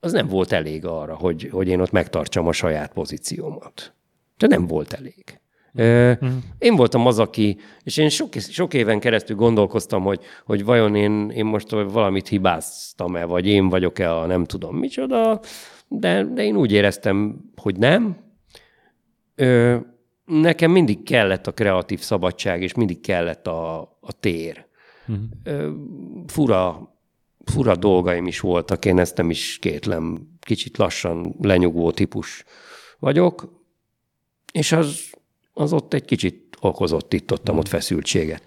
az 0.00 0.12
nem 0.12 0.26
volt 0.26 0.52
elég 0.52 0.84
arra, 0.86 1.14
hogy, 1.14 1.48
hogy 1.52 1.68
én 1.68 1.80
ott 1.80 1.90
megtartsam 1.90 2.46
a 2.46 2.52
saját 2.52 2.92
pozíciómat. 2.92 3.94
De 4.40 4.46
nem 4.46 4.66
volt 4.66 4.92
elég. 4.92 5.40
Uh-huh. 5.74 6.30
Én 6.58 6.76
voltam 6.76 7.06
az, 7.06 7.18
aki, 7.18 7.58
és 7.82 7.96
én 7.96 8.08
sok, 8.08 8.34
sok 8.34 8.74
éven 8.74 9.00
keresztül 9.00 9.36
gondolkoztam, 9.36 10.02
hogy, 10.02 10.20
hogy 10.44 10.64
vajon 10.64 10.94
én, 10.94 11.30
én 11.30 11.44
most 11.44 11.70
valamit 11.70 12.28
hibáztam-e, 12.28 13.24
vagy 13.24 13.46
én 13.46 13.68
vagyok-e 13.68 14.16
a 14.16 14.26
nem 14.26 14.44
tudom 14.44 14.76
micsoda, 14.76 15.40
de, 15.88 16.24
de 16.24 16.44
én 16.44 16.56
úgy 16.56 16.72
éreztem, 16.72 17.40
hogy 17.56 17.76
nem. 17.76 18.16
Ö, 19.34 19.76
nekem 20.24 20.70
mindig 20.70 21.02
kellett 21.02 21.46
a 21.46 21.52
kreatív 21.52 22.00
szabadság, 22.00 22.62
és 22.62 22.74
mindig 22.74 23.00
kellett 23.00 23.46
a, 23.46 23.80
a 24.00 24.12
tér. 24.20 24.66
Uh-huh. 25.08 25.24
Ö, 25.44 25.70
fura, 26.26 26.94
fura 27.44 27.76
dolgaim 27.76 28.26
is 28.26 28.40
voltak, 28.40 28.84
én 28.84 28.98
ezt 28.98 29.16
nem 29.16 29.30
is 29.30 29.58
kétlem, 29.58 30.28
kicsit 30.40 30.78
lassan 30.78 31.34
lenyugvó 31.40 31.90
típus 31.90 32.44
vagyok, 32.98 33.59
és 34.52 34.72
az, 34.72 35.10
az 35.52 35.72
ott 35.72 35.94
egy 35.94 36.04
kicsit 36.04 36.56
okozott 36.60 37.12
itt 37.12 37.32
ott, 37.32 37.68
feszültséget. 37.68 38.42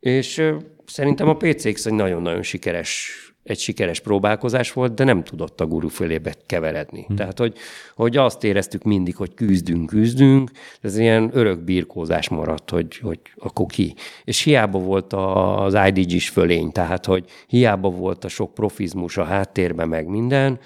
És 0.00 0.52
szerintem 0.86 1.28
a 1.28 1.36
PCX 1.36 1.86
egy 1.86 1.92
nagyon-nagyon 1.92 2.42
sikeres, 2.42 3.16
egy 3.42 3.58
sikeres 3.58 4.00
próbálkozás 4.00 4.72
volt, 4.72 4.94
de 4.94 5.04
nem 5.04 5.24
tudott 5.24 5.60
a 5.60 5.66
guru 5.66 5.88
fölébe 5.88 6.34
keveredni. 6.46 7.04
Hmm. 7.06 7.16
Tehát, 7.16 7.38
hogy, 7.38 7.56
hogy 7.94 8.16
azt 8.16 8.44
éreztük 8.44 8.82
mindig, 8.82 9.16
hogy 9.16 9.34
küzdünk, 9.34 9.86
küzdünk, 9.86 10.50
ez 10.80 10.98
ilyen 10.98 11.30
örök 11.32 11.60
birkózás 11.60 12.28
maradt, 12.28 12.70
hogy, 12.70 12.98
hogy 12.98 13.20
akkor 13.36 13.66
ki. 13.66 13.94
És 14.24 14.42
hiába 14.42 14.78
volt 14.78 15.12
az 15.12 15.78
IDG-s 15.86 16.28
fölény, 16.28 16.72
tehát, 16.72 17.04
hogy 17.04 17.24
hiába 17.46 17.90
volt 17.90 18.24
a 18.24 18.28
sok 18.28 18.54
profizmus 18.54 19.16
a 19.16 19.24
háttérben, 19.24 19.88
meg 19.88 20.06
minden, 20.06 20.60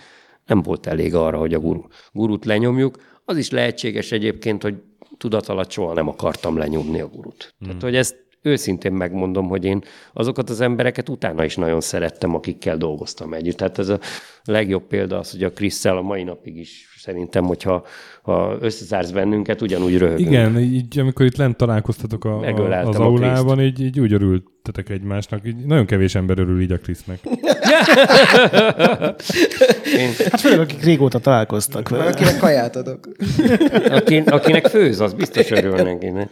nem 0.47 0.63
volt 0.63 0.87
elég 0.87 1.15
arra, 1.15 1.39
hogy 1.39 1.55
a 1.55 1.59
guru, 1.59 1.83
gurut 2.13 2.45
lenyomjuk. 2.45 2.97
Az 3.29 3.37
is 3.37 3.51
lehetséges 3.51 4.13
egyébként, 4.13 4.63
hogy 4.63 4.75
tudat 5.19 5.49
alatt 5.49 5.71
soha 5.71 5.95
nem 5.95 6.09
akartam 6.09 6.57
lenyomni 6.57 7.01
a 7.01 7.09
gurut. 7.09 7.55
Hmm. 7.59 7.67
Tehát, 7.69 7.83
hogy 7.83 7.97
ezt 7.97 8.25
őszintén 8.47 8.93
megmondom, 8.93 9.49
hogy 9.49 9.65
én 9.65 9.83
azokat 10.13 10.51
az 10.51 10.61
embereket 10.61 11.09
utána 11.09 11.45
is 11.45 11.57
nagyon 11.57 11.81
szerettem, 11.81 12.35
akikkel 12.35 12.77
dolgoztam 12.77 13.35
együtt. 13.35 13.57
Tehát 13.57 13.79
ez 13.79 13.89
a 13.89 13.99
legjobb 14.45 14.83
példa 14.83 15.19
az, 15.19 15.31
hogy 15.31 15.43
a 15.43 15.53
Krisszel 15.53 15.97
a 15.97 16.03
mai 16.03 16.23
napig 16.23 16.57
is 16.57 16.95
szerintem, 16.99 17.45
hogyha 17.45 17.85
ha 18.23 18.57
összezársz 18.61 19.11
bennünket, 19.11 19.63
ugyanúgy 19.63 19.99
röhögünk. 19.99 20.29
Igen, 20.29 20.59
így 20.59 20.99
amikor 20.99 21.27
itt 21.27 21.37
lent 21.37 21.57
találkoztatok 21.57 22.25
a, 22.25 22.41
a, 22.41 22.87
az 22.89 22.97
aulában, 22.97 23.61
így, 23.61 23.81
így 23.81 24.01
úgy 24.01 24.13
örült 24.13 24.45
tettek 24.67 24.89
egymásnak. 24.89 25.47
Így 25.47 25.57
nagyon 25.57 25.87
kevés 25.87 26.15
ember 26.15 26.39
örül 26.39 26.61
így 26.61 26.73
a 26.73 26.79
Krisznek. 26.79 27.19
Én, 29.97 30.11
Hát 30.31 30.41
főleg, 30.41 30.61
akik 30.61 30.83
régóta 30.83 31.19
találkoztak 31.19 31.89
vele. 31.89 32.05
Akinek 32.05 32.39
kaját 32.39 32.77
adok. 32.77 33.09
aki, 33.91 34.17
akinek 34.17 34.67
főz, 34.67 35.01
az 35.01 35.13
biztos 35.13 35.51
örül 35.51 35.75
neki. 35.75 36.09
Ne? 36.09 36.27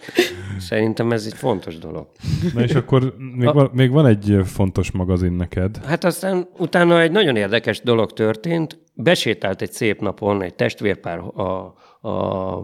Szerintem 0.58 1.12
ez 1.12 1.24
egy 1.26 1.34
fontos 1.34 1.78
dolog. 1.78 2.06
Na 2.54 2.62
és 2.62 2.74
akkor 2.74 3.14
még, 3.36 3.52
van, 3.52 3.70
még 3.72 3.90
van 3.90 4.06
egy 4.06 4.40
fontos 4.44 4.90
magazin 4.90 5.32
neked. 5.32 5.76
Hát 5.84 6.04
aztán 6.04 6.48
utána 6.58 7.00
egy 7.00 7.10
nagyon 7.12 7.36
érdekes 7.36 7.80
dolog 7.80 8.12
történt. 8.12 8.78
Besétált 8.94 9.62
egy 9.62 9.72
szép 9.72 10.00
napon 10.00 10.42
egy 10.42 10.54
testvérpár 10.54 11.18
a, 11.18 11.74
a 12.08 12.62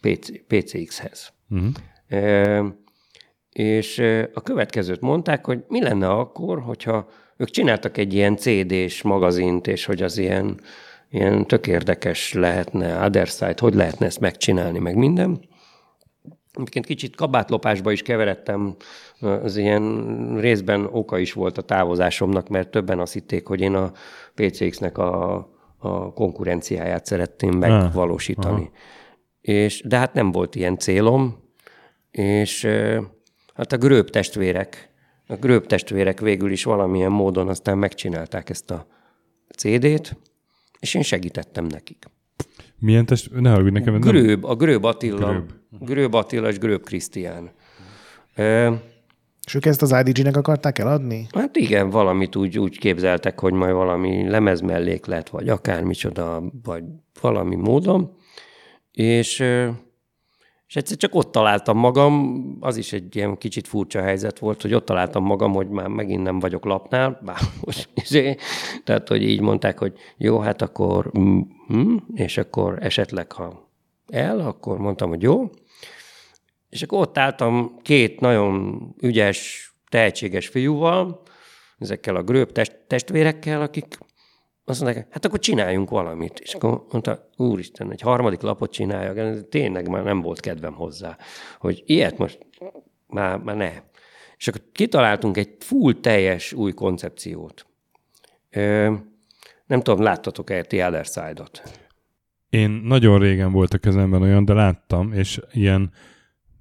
PC, 0.00 0.46
PCX-hez. 0.46 1.32
Uh-huh. 1.50 1.68
E, 2.08 2.62
és 3.52 3.98
a 4.34 4.40
következőt 4.40 5.00
mondták, 5.00 5.44
hogy 5.44 5.64
mi 5.68 5.82
lenne 5.82 6.08
akkor, 6.08 6.60
hogyha 6.60 7.08
ők 7.36 7.50
csináltak 7.50 7.96
egy 7.98 8.14
ilyen 8.14 8.36
CD-s 8.36 9.02
magazint, 9.02 9.66
és 9.66 9.84
hogy 9.84 10.02
az 10.02 10.18
ilyen, 10.18 10.60
ilyen 11.10 11.46
tök 11.46 11.66
érdekes 11.66 12.32
lehetne, 12.32 13.04
other 13.04 13.26
side, 13.26 13.54
hogy 13.58 13.74
lehetne 13.74 14.06
ezt 14.06 14.20
megcsinálni, 14.20 14.78
meg 14.78 14.96
minden. 14.96 15.40
Egyébként 16.52 16.86
kicsit 16.86 17.16
kabátlopásba 17.16 17.92
is 17.92 18.02
keveredtem, 18.02 18.76
az 19.20 19.56
ilyen 19.56 20.36
részben 20.40 20.88
oka 20.92 21.18
is 21.18 21.32
volt 21.32 21.58
a 21.58 21.62
távozásomnak, 21.62 22.48
mert 22.48 22.70
többen 22.70 22.98
azt 22.98 23.12
hitték, 23.12 23.46
hogy 23.46 23.60
én 23.60 23.74
a 23.74 23.92
PCX-nek 24.34 24.98
a, 24.98 25.34
a 25.78 26.12
konkurenciáját 26.12 27.06
szeretném 27.06 27.58
megvalósítani. 27.58 28.60
aha. 28.60 28.70
És, 29.40 29.82
de 29.86 29.96
hát 29.96 30.14
nem 30.14 30.32
volt 30.32 30.54
ilyen 30.54 30.78
célom, 30.78 31.38
és 32.10 32.68
hát 33.60 33.72
a 33.72 33.76
grőb 33.76 34.10
testvérek, 34.10 34.88
a 35.26 35.34
grőb 35.34 35.66
testvérek 35.66 36.20
végül 36.20 36.50
is 36.50 36.64
valamilyen 36.64 37.10
módon 37.10 37.48
aztán 37.48 37.78
megcsinálták 37.78 38.50
ezt 38.50 38.70
a 38.70 38.86
CD-t, 39.56 40.16
és 40.78 40.94
én 40.94 41.02
segítettem 41.02 41.66
nekik. 41.66 42.04
Milyen 42.78 43.06
test... 43.06 43.30
Ne 43.40 43.50
haragudj 43.50 43.72
nekem, 43.78 43.92
nem... 43.92 44.00
Grőb, 44.00 44.44
a 44.44 44.54
Grőb 44.54 44.84
Attila, 44.84 45.30
Grőb. 45.30 45.50
Grőb 45.80 46.14
Attila 46.14 46.48
és 46.48 46.58
Grőb 46.58 46.84
Krisztián. 46.84 47.50
Ö, 48.36 48.72
És 49.46 49.54
ők 49.54 49.66
ezt 49.66 49.82
az 49.82 50.04
IDG-nek 50.04 50.36
akarták 50.36 50.78
eladni? 50.78 51.26
Hát 51.34 51.56
igen, 51.56 51.90
valamit 51.90 52.36
úgy, 52.36 52.58
úgy 52.58 52.78
képzeltek, 52.78 53.40
hogy 53.40 53.52
majd 53.52 53.74
valami 53.74 54.28
lemez 54.28 54.60
melléklet, 54.60 55.28
vagy 55.28 55.48
akármicsoda, 55.48 56.42
vagy 56.62 56.84
valami 57.20 57.56
módon. 57.56 58.16
És, 58.92 59.40
ö, 59.40 59.68
és 60.70 60.76
egyszer 60.76 60.96
csak 60.96 61.14
ott 61.14 61.32
találtam 61.32 61.78
magam, 61.78 62.56
az 62.60 62.76
is 62.76 62.92
egy 62.92 63.16
ilyen 63.16 63.38
kicsit 63.38 63.68
furcsa 63.68 64.02
helyzet 64.02 64.38
volt, 64.38 64.62
hogy 64.62 64.74
ott 64.74 64.84
találtam 64.84 65.24
magam, 65.24 65.52
hogy 65.52 65.68
már 65.68 65.86
megint 65.86 66.22
nem 66.22 66.38
vagyok 66.38 66.64
lapnál, 66.64 67.20
bár 67.24 67.38
most, 67.64 67.88
izé, 67.94 68.36
tehát, 68.84 69.08
hogy 69.08 69.22
így 69.22 69.40
mondták, 69.40 69.78
hogy 69.78 69.92
jó, 70.16 70.38
hát 70.38 70.62
akkor, 70.62 71.10
mm, 71.18 71.96
és 72.14 72.38
akkor 72.38 72.78
esetleg, 72.80 73.32
ha 73.32 73.70
el, 74.06 74.40
akkor 74.40 74.78
mondtam, 74.78 75.08
hogy 75.08 75.22
jó, 75.22 75.50
és 76.68 76.82
akkor 76.82 76.98
ott 77.00 77.18
álltam 77.18 77.76
két 77.82 78.20
nagyon 78.20 78.80
ügyes, 79.00 79.70
tehetséges 79.88 80.48
fiúval, 80.48 81.22
ezekkel 81.78 82.16
a 82.16 82.22
grőbb 82.22 82.52
test, 82.52 82.78
testvérekkel, 82.86 83.60
akik 83.60 83.98
azt 84.70 84.80
mondták, 84.80 85.06
hát 85.12 85.24
akkor 85.24 85.38
csináljunk 85.38 85.90
valamit. 85.90 86.38
És 86.38 86.54
akkor 86.54 86.86
mondta, 86.90 87.28
úristen, 87.36 87.90
egy 87.92 88.00
harmadik 88.00 88.40
lapot 88.40 88.72
csináljak, 88.72 89.48
tényleg 89.48 89.88
már 89.88 90.02
nem 90.02 90.20
volt 90.20 90.40
kedvem 90.40 90.74
hozzá, 90.74 91.16
hogy 91.58 91.82
ilyet 91.86 92.18
most 92.18 92.38
már, 93.06 93.38
már 93.38 93.56
ne. 93.56 93.72
És 94.36 94.48
akkor 94.48 94.62
kitaláltunk 94.72 95.36
egy 95.36 95.56
full 95.58 95.94
teljes 96.00 96.52
új 96.52 96.72
koncepciót. 96.72 97.66
Ö, 98.50 98.94
nem 99.66 99.80
tudom, 99.82 100.02
láttatok-e 100.02 100.62
ti 100.62 100.82
Other 100.82 101.04
Side-ot? 101.04 101.62
Én 102.48 102.70
nagyon 102.70 103.18
régen 103.18 103.52
volt 103.52 103.74
a 103.74 103.78
kezemben 103.78 104.22
olyan, 104.22 104.44
de 104.44 104.52
láttam, 104.52 105.12
és 105.12 105.40
ilyen 105.52 105.92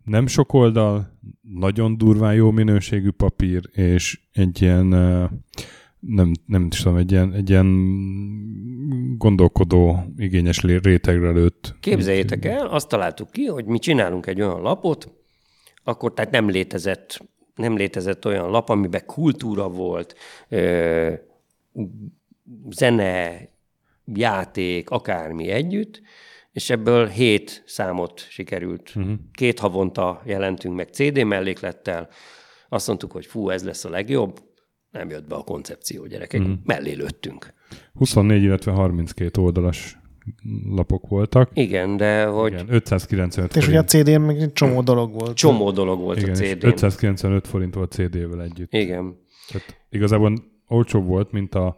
nem 0.04 0.28
sok 0.28 0.54
oldal, 0.54 1.20
nagyon 1.42 1.98
durván 1.98 2.34
jó 2.34 2.52
minőségű 2.52 3.10
papír, 3.10 3.70
és 3.72 4.20
egy 4.32 4.62
ilyen, 4.62 4.92
ö, 4.92 5.26
nem, 6.00 6.32
nem 6.46 6.68
is 6.72 6.82
tudom, 6.82 6.98
egy 6.98 7.12
ilyen, 7.12 7.34
egy 7.34 7.50
ilyen 7.50 7.68
gondolkodó, 9.18 10.14
igényes 10.18 10.62
rétegre 10.62 11.30
lőtt. 11.32 11.76
Képzeljétek 11.80 12.46
el, 12.46 12.68
azt 12.68 12.88
találtuk 12.88 13.32
ki, 13.32 13.46
hogy 13.46 13.66
mi 13.66 13.80
csinálunk 13.80 14.26
egy 14.26 14.42
olyan 14.42 14.62
lapot, 14.62 15.12
akkor 15.84 16.14
tehát 16.14 16.32
nem 16.32 16.50
létezett, 16.50 17.20
nem 17.56 17.78
létezett 17.78 18.26
olyan 18.26 18.50
lap, 18.50 18.70
amiben 18.70 19.06
kultúra 19.06 19.70
volt, 19.70 20.16
ö, 20.50 21.14
zene, 22.70 23.48
játék, 24.06 24.90
akármi 24.90 25.50
együtt, 25.50 26.02
és 26.52 26.70
ebből 26.70 27.08
hét 27.08 27.64
számot 27.66 28.28
sikerült. 28.30 28.92
Uh-huh. 28.96 29.14
Két 29.32 29.60
havonta 29.60 30.22
jelentünk 30.26 30.76
meg 30.76 30.88
CD 30.88 31.24
melléklettel, 31.24 32.10
azt 32.70 32.88
mondtuk, 32.88 33.12
hogy 33.12 33.26
fú, 33.26 33.50
ez 33.50 33.64
lesz 33.64 33.86
a 33.86 33.90
legjobb, 33.90 34.40
nem 34.92 35.10
jött 35.10 35.28
be 35.28 35.36
a 35.36 35.44
koncepció, 35.44 36.06
gyerekek, 36.06 36.42
uh-huh. 36.42 36.56
mellé 36.66 36.94
lőttünk. 36.94 37.54
24, 37.94 38.44
illetve 38.44 38.72
32 38.72 39.42
oldalas 39.42 39.98
lapok 40.76 41.08
voltak. 41.08 41.50
Igen, 41.54 41.98
de 41.98 42.26
hogy 42.26 42.52
Igen, 42.52 42.66
595 42.70 43.56
És 43.56 43.68
ugye 43.68 43.80
a 43.80 43.84
forint. 43.84 44.26
Meg 44.26 44.42
egy 44.42 44.54
csomó 44.54 44.82
dolog 44.82 45.14
volt. 45.14 45.36
csomó 45.36 45.72
dolog 45.72 46.00
volt 46.00 46.18
Igen, 46.18 46.30
a 46.30 46.34
CD-n. 46.34 46.68
595 46.68 47.48
forint 47.48 47.76
volt 47.76 47.92
CD-vel 47.92 48.42
együtt. 48.42 48.74
Igen. 48.74 49.18
Tehát 49.52 49.78
igazából 49.90 50.34
olcsóbb 50.68 51.06
volt, 51.06 51.32
mint 51.32 51.56
a 51.56 51.78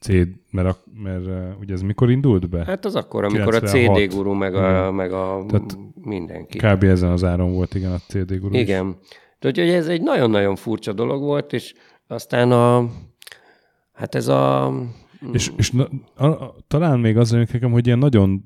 CD, 0.00 0.28
mert, 0.50 0.68
a, 0.68 0.76
mert 1.02 1.56
ugye 1.60 1.72
ez 1.72 1.82
mikor 1.82 2.10
indult 2.10 2.48
be? 2.48 2.64
Hát 2.64 2.84
az 2.84 2.94
akkor, 2.94 3.24
amikor 3.24 3.54
a 3.54 3.60
96. 3.60 3.96
CD 3.96 4.14
guru, 4.14 4.32
meg 4.32 4.54
a, 4.54 4.92
meg 4.92 5.12
a 5.12 5.44
Tehát 5.48 5.78
mindenki. 5.94 6.58
Kb. 6.58 6.82
ezen 6.82 7.10
az 7.10 7.24
áron 7.24 7.52
volt, 7.52 7.74
igen, 7.74 7.92
a 7.92 7.98
CD 8.08 8.38
guru 8.38 8.54
is. 8.54 8.60
Igen. 8.60 8.96
Tehát, 9.38 9.56
hogy 9.56 9.68
ez 9.68 9.88
egy 9.88 10.02
nagyon-nagyon 10.02 10.56
furcsa 10.56 10.92
dolog 10.92 11.22
volt, 11.22 11.52
és 11.52 11.74
aztán 12.08 12.52
a, 12.52 12.88
hát 13.92 14.14
ez 14.14 14.28
a, 14.28 14.72
És, 15.32 15.50
és 15.56 15.70
na, 15.70 15.88
a, 16.14 16.26
a, 16.26 16.56
talán 16.68 17.00
még 17.00 17.16
az 17.16 17.30
nekem, 17.30 17.70
hogy 17.70 17.86
ilyen 17.86 17.98
nagyon, 17.98 18.44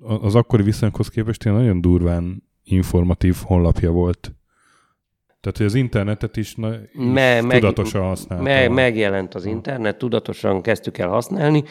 az 0.00 0.34
akkori 0.34 0.62
viszonyokhoz 0.62 1.08
képest 1.08 1.44
ilyen 1.44 1.56
nagyon 1.56 1.80
durván 1.80 2.42
informatív 2.64 3.36
honlapja 3.44 3.90
volt. 3.90 4.32
Tehát, 5.40 5.56
hogy 5.56 5.66
az 5.66 5.74
internetet 5.74 6.36
is, 6.36 6.54
na, 6.54 6.74
is 6.74 6.88
me, 6.92 7.40
meg, 7.40 7.60
tudatosan 7.60 8.02
használta. 8.02 8.44
me, 8.44 8.68
megjelent 8.68 9.34
az 9.34 9.44
internet, 9.44 9.98
tudatosan 9.98 10.62
kezdtük 10.62 10.98
el 10.98 11.08
használni. 11.08 11.64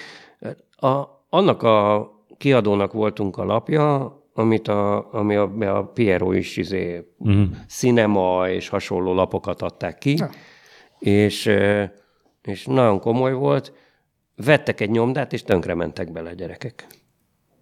A, 0.76 1.04
annak 1.30 1.64
a 1.64 2.08
kiadónak 2.38 2.94
voltunk 2.94 3.38
a 3.38 3.44
lapja, 3.46 4.16
amit 4.34 4.68
a, 4.68 5.14
ami 5.14 5.36
a, 5.36 5.78
a 5.78 5.84
Piero 5.84 6.32
is 6.32 6.58
izé, 6.58 7.08
uh-huh. 7.18 7.46
cinema 7.68 8.50
és 8.50 8.70
hasonló 8.70 9.14
lapokat 9.14 9.62
adták 9.62 9.98
ki, 9.98 10.16
Ja. 10.18 10.30
És, 11.00 11.52
és 12.42 12.66
nagyon 12.66 13.00
komoly 13.00 13.34
volt. 13.34 13.74
Vettek 14.36 14.82
egy 14.82 14.90
nyomdát, 14.90 15.34
és 15.34 15.44
tönkrementek 15.44 16.12
bele 16.12 16.30
a 16.30 16.34
gyerekek. 16.34 16.88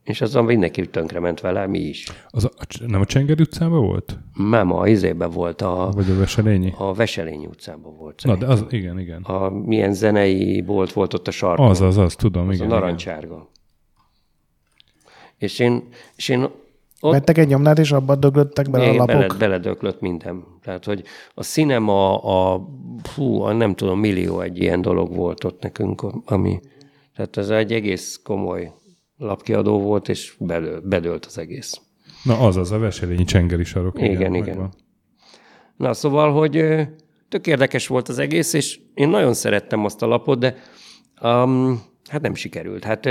És 0.03 0.21
azon 0.21 0.45
mindenki 0.45 0.89
tönkrement 0.89 1.41
vele, 1.41 1.67
mi 1.67 1.79
is. 1.79 2.07
Az 2.29 2.45
a, 2.45 2.49
nem 2.87 3.01
a 3.01 3.05
Csenger 3.05 3.39
utcában 3.39 3.85
volt? 3.85 4.19
Nem, 4.33 4.71
a 4.71 4.87
izébe 4.87 5.25
volt, 5.25 5.61
a, 5.61 5.89
Vagy 5.93 6.09
a 6.09 6.17
Veselényi? 6.17 6.73
a 6.77 6.93
Veselény 6.93 7.45
utcában 7.45 7.97
volt. 7.97 8.21
Na, 8.23 8.35
de 8.35 8.39
szerintem. 8.39 8.65
az, 8.67 8.73
igen, 8.73 8.99
igen. 8.99 9.21
A, 9.21 9.49
milyen 9.49 9.93
zenei 9.93 10.61
bolt 10.61 10.93
volt 10.93 11.13
ott 11.13 11.27
a 11.27 11.31
sarkon. 11.31 11.69
Az, 11.69 11.81
az, 11.81 11.97
az, 11.97 12.15
tudom, 12.15 12.47
az 12.47 12.55
igen. 12.55 12.71
a 12.71 12.73
narancsárga. 12.73 13.49
És 15.37 15.59
én, 15.59 15.87
és 16.15 16.29
én 16.29 16.49
ott 16.99 17.11
Vettek 17.11 17.37
egy 17.37 17.47
nyomdát, 17.47 17.79
és 17.79 17.91
abba 17.91 18.15
döglöttek 18.15 18.69
bele 18.69 18.89
a 18.89 18.93
lapok. 18.93 19.07
bele, 19.07 19.27
beledöklött 19.27 20.01
minden. 20.01 20.43
Tehát, 20.63 20.85
hogy 20.85 21.03
a 21.33 21.43
cinema, 21.43 22.17
a, 22.17 22.67
fú, 23.03 23.41
a 23.41 23.53
nem 23.53 23.75
tudom, 23.75 23.99
millió 23.99 24.41
egy 24.41 24.59
ilyen 24.59 24.81
dolog 24.81 25.15
volt 25.15 25.43
ott 25.43 25.61
nekünk, 25.61 26.05
ami, 26.25 26.59
tehát 27.15 27.37
ez 27.37 27.49
egy 27.49 27.73
egész 27.73 28.19
komoly 28.23 28.71
lapkiadó 29.17 29.79
volt, 29.79 30.09
és 30.09 30.35
belő, 30.39 30.81
bedőlt 30.83 31.25
az 31.25 31.37
egész. 31.37 31.81
Na, 32.23 32.39
az, 32.39 32.57
az 32.57 32.71
a 32.71 32.77
Veselényi 32.77 33.23
Csengeri 33.23 33.63
sarok. 33.63 34.01
Igen, 34.01 34.11
igen. 34.13 34.31
megvan. 34.31 34.73
Na, 35.77 35.93
szóval, 35.93 36.33
hogy 36.33 36.65
tök 37.29 37.47
érdekes 37.47 37.87
volt 37.87 38.09
az 38.09 38.19
egész, 38.19 38.53
és 38.53 38.79
én 38.93 39.09
nagyon 39.09 39.33
szerettem 39.33 39.85
azt 39.85 40.01
a 40.01 40.07
lapot, 40.07 40.39
de 40.39 40.55
um, 41.21 41.81
hát 42.09 42.21
nem 42.21 42.35
sikerült. 42.35 42.83
Hát 42.83 43.05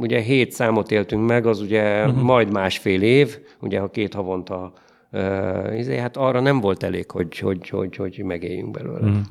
ugye 0.00 0.20
hét 0.20 0.52
számot 0.52 0.90
éltünk 0.90 1.26
meg, 1.26 1.46
az 1.46 1.60
ugye 1.60 2.06
uh-huh. 2.06 2.22
majd 2.22 2.52
másfél 2.52 3.02
év, 3.02 3.38
ugye 3.60 3.80
ha 3.80 3.90
két 3.90 4.14
havonta, 4.14 4.72
izé, 5.76 5.96
hát 5.96 6.16
arra 6.16 6.40
nem 6.40 6.60
volt 6.60 6.82
elég, 6.82 7.10
hogy, 7.10 7.38
hogy, 7.38 7.68
hogy, 7.68 7.96
hogy 7.96 8.22
megéljünk 8.24 8.70
belőle. 8.70 9.06
Uh-huh. 9.06 9.24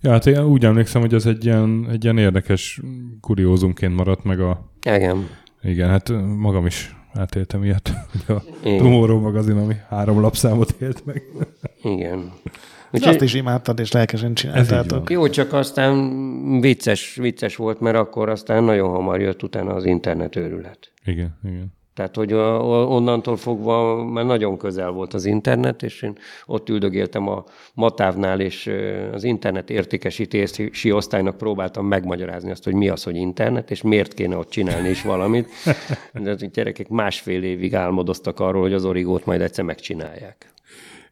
Ja, 0.00 0.10
hát 0.10 0.26
én 0.26 0.44
úgy 0.44 0.64
emlékszem, 0.64 1.00
hogy 1.00 1.14
az 1.14 1.26
egy 1.26 1.44
ilyen, 1.44 1.86
egy 1.90 2.04
ilyen 2.04 2.18
érdekes 2.18 2.80
kuriózumként 3.20 3.96
maradt 3.96 4.24
meg 4.24 4.40
a... 4.40 4.70
Igen. 4.90 5.28
Igen, 5.62 5.88
hát 5.88 6.12
magam 6.36 6.66
is 6.66 6.96
átéltem 7.18 7.64
ilyet, 7.64 7.92
hogy 8.26 8.36
a. 8.36 8.42
Tomorrow 8.62 9.20
magazin, 9.20 9.56
ami 9.56 9.74
három 9.88 10.20
lapszámot 10.20 10.74
élt 10.80 11.04
meg. 11.04 11.22
Igen. 11.82 12.32
Úgyhogy... 12.90 13.14
Azt 13.14 13.22
is 13.22 13.34
imádtad, 13.34 13.78
és 13.78 13.92
lelkesen 13.92 14.34
csináltátok. 14.34 15.10
Jó, 15.10 15.28
csak 15.28 15.52
aztán 15.52 16.60
vicces, 16.60 17.14
vicces 17.14 17.56
volt, 17.56 17.80
mert 17.80 17.96
akkor 17.96 18.28
aztán 18.28 18.64
nagyon 18.64 18.90
hamar 18.90 19.20
jött 19.20 19.42
utána 19.42 19.74
az 19.74 19.84
internet 19.84 20.36
őrület. 20.36 20.92
Igen, 21.04 21.38
igen. 21.44 21.76
Tehát, 21.98 22.16
hogy 22.16 22.32
onnantól 22.32 23.36
fogva 23.36 24.04
már 24.04 24.24
nagyon 24.24 24.56
közel 24.56 24.90
volt 24.90 25.14
az 25.14 25.24
internet, 25.24 25.82
és 25.82 26.02
én 26.02 26.18
ott 26.46 26.68
üldögéltem 26.68 27.28
a 27.28 27.44
Matávnál, 27.74 28.40
és 28.40 28.70
az 29.12 29.24
internet 29.24 29.70
értékesítési 29.70 30.92
osztálynak 30.92 31.36
próbáltam 31.36 31.86
megmagyarázni 31.86 32.50
azt, 32.50 32.64
hogy 32.64 32.74
mi 32.74 32.88
az, 32.88 33.02
hogy 33.02 33.16
internet, 33.16 33.70
és 33.70 33.82
miért 33.82 34.14
kéne 34.14 34.36
ott 34.36 34.50
csinálni 34.50 34.88
is 34.88 35.02
valamit. 35.02 35.48
De 36.22 36.30
a 36.30 36.34
gyerekek 36.52 36.88
másfél 36.88 37.42
évig 37.42 37.74
álmodoztak 37.74 38.40
arról, 38.40 38.62
hogy 38.62 38.72
az 38.72 38.84
origót 38.84 39.24
majd 39.24 39.40
egyszer 39.40 39.64
megcsinálják. 39.64 40.52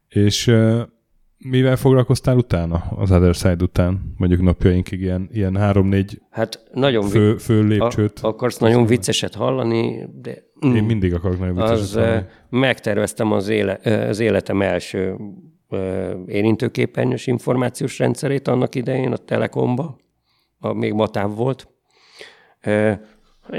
És 0.08 0.54
mivel 1.38 1.76
foglalkoztál 1.76 2.36
utána, 2.36 2.84
az 2.96 3.10
Other 3.10 3.34
Side 3.34 3.64
után? 3.64 4.14
Mondjuk 4.16 4.42
napjainkig 4.42 5.00
ilyen, 5.00 5.28
ilyen 5.32 5.56
három-négy 5.56 6.20
hát 6.30 6.64
nagyon 6.72 7.02
fő, 7.08 7.36
fő 7.36 7.62
lépcsőt. 7.62 8.18
A, 8.18 8.28
akarsz 8.28 8.58
nagyon 8.58 8.86
vicceset 8.86 9.34
hallani, 9.34 10.08
de... 10.20 10.44
Én 10.60 10.84
mindig 10.84 11.14
akarok 11.14 11.38
nagyon 11.38 11.54
vicceset 11.54 11.78
az, 11.78 11.94
hallani. 11.94 12.26
Megterveztem 12.48 13.32
az, 13.32 13.48
éle, 13.48 13.72
az 14.08 14.20
életem 14.20 14.62
első 14.62 15.16
érintőképernyős 16.26 17.26
információs 17.26 17.98
rendszerét 17.98 18.48
annak 18.48 18.74
idején 18.74 19.12
a 19.12 19.16
Telekomba, 19.16 19.98
a, 20.58 20.72
még 20.72 20.92
Matáv 20.92 21.34
volt. 21.34 21.68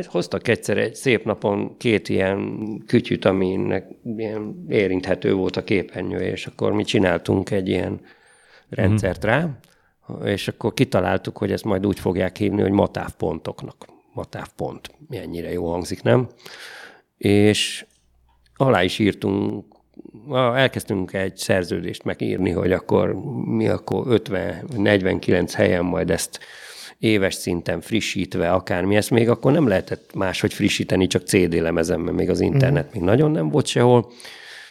Hoztak 0.06 0.48
egyszer 0.48 0.78
egy 0.78 0.96
szép 0.96 1.26
napon 1.26 1.78
két 1.78 2.10
ilyen 2.10 2.60
kütyüt, 2.88 3.26
aminek 3.26 3.88
ilyen 4.18 4.66
érinthető 4.70 5.34
volt 5.34 5.56
a 5.58 5.64
képernyő, 5.64 6.20
és 6.20 6.46
akkor 6.46 6.72
mi 6.72 6.84
csináltunk 6.84 7.52
egy 7.52 7.68
ilyen 7.68 8.02
rendszert 8.70 9.24
rá, 9.24 9.60
és 10.24 10.48
akkor 10.48 10.74
kitaláltuk, 10.74 11.38
hogy 11.38 11.52
ezt 11.52 11.64
majd 11.64 11.86
úgy 11.86 12.00
fogják 12.00 12.38
hívni, 12.38 12.62
hogy 12.62 12.72
matávpontoknak. 12.72 13.86
Matávpont. 14.14 14.90
Ennyire 15.10 15.52
jó 15.52 15.70
hangzik, 15.72 16.02
nem? 16.02 16.28
És 17.18 17.86
alá 18.56 18.84
is 18.84 19.00
írtunk, 19.00 19.66
elkezdtünk 20.56 21.14
egy 21.14 21.38
szerződést 21.38 22.04
megírni, 22.04 22.52
hogy 22.52 22.72
akkor 22.72 23.14
mi 23.46 23.68
akkor 23.68 24.04
50-49 24.08 25.52
helyen 25.56 25.86
majd 25.86 26.10
ezt 26.10 26.40
éves 27.00 27.34
szinten 27.34 27.82
frissítve, 27.82 28.52
akármi, 28.52 28.96
ezt 28.96 29.10
még 29.10 29.30
akkor 29.30 29.52
nem 29.52 29.68
lehetett 29.68 30.14
máshogy 30.14 30.54
frissíteni, 30.54 31.08
csak 31.08 31.28
CD 31.28 31.54
lemezen, 31.54 32.00
mert 32.00 32.18
még 32.18 32.30
az 32.30 32.40
internet 32.40 32.88
mm. 32.88 32.90
még 32.94 33.02
nagyon 33.02 33.32
nem 33.32 33.50
volt 33.50 33.66
sehol, 33.66 34.12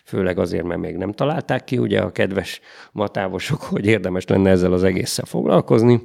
főleg 0.05 0.39
azért, 0.39 0.65
mert 0.65 0.81
még 0.81 0.97
nem 0.97 1.13
találták 1.13 1.65
ki, 1.65 1.79
ugye 1.79 2.01
a 2.01 2.13
kedves 2.13 2.61
matávosok, 2.93 3.63
hogy 3.73 3.87
érdemes 3.87 4.27
lenne 4.27 4.51
ezzel 4.51 4.73
az 4.73 4.85
egésszel 4.85 5.25
foglalkozni, 5.25 6.01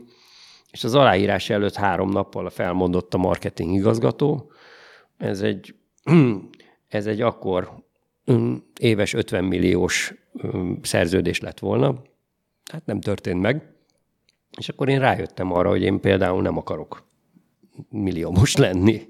és 0.71 0.83
az 0.83 0.95
aláírás 0.95 1.49
előtt 1.49 1.75
három 1.75 2.09
nappal 2.09 2.49
felmondott 2.49 3.13
a 3.13 3.17
marketing 3.17 3.73
igazgató. 3.73 4.51
Ez 5.17 5.41
egy, 5.41 5.75
ez 6.87 7.05
egy 7.05 7.21
akkor 7.21 7.71
mm, 8.31 8.55
éves 8.79 9.13
50 9.13 9.43
milliós 9.43 10.13
mm, 10.47 10.73
szerződés 10.81 11.39
lett 11.39 11.59
volna. 11.59 12.01
Hát 12.71 12.85
nem 12.85 13.01
történt 13.01 13.41
meg. 13.41 13.70
És 14.57 14.69
akkor 14.69 14.89
én 14.89 14.99
rájöttem 14.99 15.53
arra, 15.53 15.69
hogy 15.69 15.81
én 15.81 15.99
például 15.99 16.41
nem 16.41 16.57
akarok 16.57 17.03
milliómos 17.89 18.55
lenni. 18.55 19.07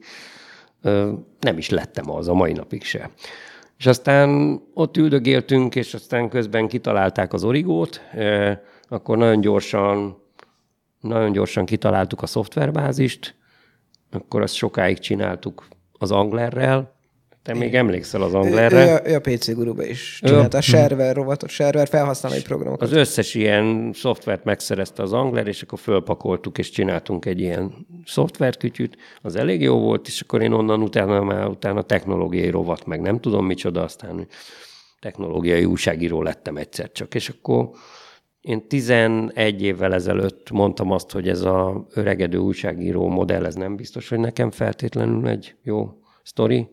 Nem 1.39 1.57
is 1.57 1.69
lettem 1.69 2.11
az 2.11 2.27
a 2.27 2.34
mai 2.34 2.51
napig 2.53 2.84
se. 2.84 3.09
És 3.77 3.85
aztán 3.85 4.59
ott 4.73 4.97
üldögéltünk, 4.97 5.76
és 5.76 5.93
aztán 5.93 6.30
közben 6.30 6.68
kitalálták 6.68 7.34
az 7.34 7.43
origót, 7.43 8.01
akkor 8.88 9.18
nagyon 9.18 9.41
gyorsan, 9.41 10.18
nagyon 10.99 11.31
gyorsan 11.31 11.65
kitaláltuk 11.65 12.22
a 12.22 12.26
szoftverbázist, 12.26 13.35
akkor 14.11 14.41
azt 14.41 14.53
sokáig 14.53 14.99
csináltuk 14.99 15.68
az 15.91 16.11
Anglerrel, 16.11 16.90
te 17.43 17.53
még 17.53 17.76
emlékszel 17.76 18.22
az 18.22 18.34
Anglerre? 18.34 19.01
Ő, 19.05 19.15
a 19.15 19.19
PC 19.19 19.53
guruba 19.53 19.84
is 19.85 20.19
csinálta 20.23 20.57
a 20.57 20.61
server 20.61 21.15
rovatot, 21.15 21.49
server 21.49 21.88
felhasználói 21.88 22.41
programokat. 22.41 22.88
Az 22.88 22.93
összes 22.93 23.35
ilyen 23.35 23.91
szoftvert 23.93 24.43
megszerezte 24.43 25.03
az 25.03 25.13
Angler, 25.13 25.47
és 25.47 25.61
akkor 25.61 25.80
fölpakoltuk, 25.80 26.57
és 26.57 26.69
csináltunk 26.69 27.26
egy 27.26 27.39
ilyen 27.39 27.88
szoftverkütyűt. 28.05 28.97
Az 29.22 29.35
elég 29.35 29.61
jó 29.61 29.80
volt, 29.80 30.07
és 30.07 30.22
akkor 30.22 30.41
én 30.41 30.51
onnan 30.51 30.81
utána 30.81 31.23
már 31.23 31.47
utána 31.47 31.81
technológiai 31.81 32.49
rovat, 32.49 32.85
meg 32.85 33.01
nem 33.01 33.19
tudom 33.19 33.45
micsoda, 33.45 33.84
aztán 33.84 34.27
technológiai 34.99 35.65
újságíró 35.65 36.22
lettem 36.22 36.57
egyszer 36.57 36.91
csak. 36.91 37.15
És 37.15 37.30
akkor 37.30 37.69
én 38.41 38.68
11 38.68 39.61
évvel 39.61 39.93
ezelőtt 39.93 40.51
mondtam 40.51 40.91
azt, 40.91 41.11
hogy 41.11 41.30
ez 41.30 41.41
a 41.41 41.88
öregedő 41.93 42.38
újságíró 42.38 43.07
modell, 43.07 43.45
ez 43.45 43.55
nem 43.55 43.76
biztos, 43.76 44.09
hogy 44.09 44.19
nekem 44.19 44.51
feltétlenül 44.51 45.27
egy 45.27 45.55
jó 45.63 45.89
sztori 46.23 46.69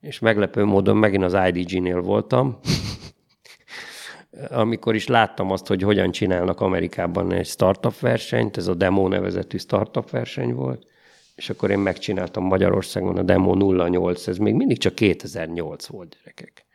és 0.00 0.18
meglepő 0.18 0.64
módon 0.64 0.96
megint 0.96 1.24
az 1.24 1.36
IDG-nél 1.46 2.00
voltam, 2.00 2.58
amikor 4.50 4.94
is 4.94 5.06
láttam 5.06 5.50
azt, 5.50 5.66
hogy 5.66 5.82
hogyan 5.82 6.10
csinálnak 6.10 6.60
Amerikában 6.60 7.32
egy 7.32 7.46
startup 7.46 7.98
versenyt, 7.98 8.56
ez 8.56 8.66
a 8.66 8.74
Demo 8.74 9.08
nevezetű 9.08 9.58
startup 9.58 10.10
verseny 10.10 10.54
volt, 10.54 10.86
és 11.34 11.50
akkor 11.50 11.70
én 11.70 11.78
megcsináltam 11.78 12.44
Magyarországon 12.44 13.16
a 13.16 13.22
Demo 13.22 13.74
08, 13.74 14.26
ez 14.26 14.36
még 14.36 14.54
mindig 14.54 14.78
csak 14.78 14.94
2008 14.94 15.86
volt, 15.86 16.16
gyerekek. 16.18 16.66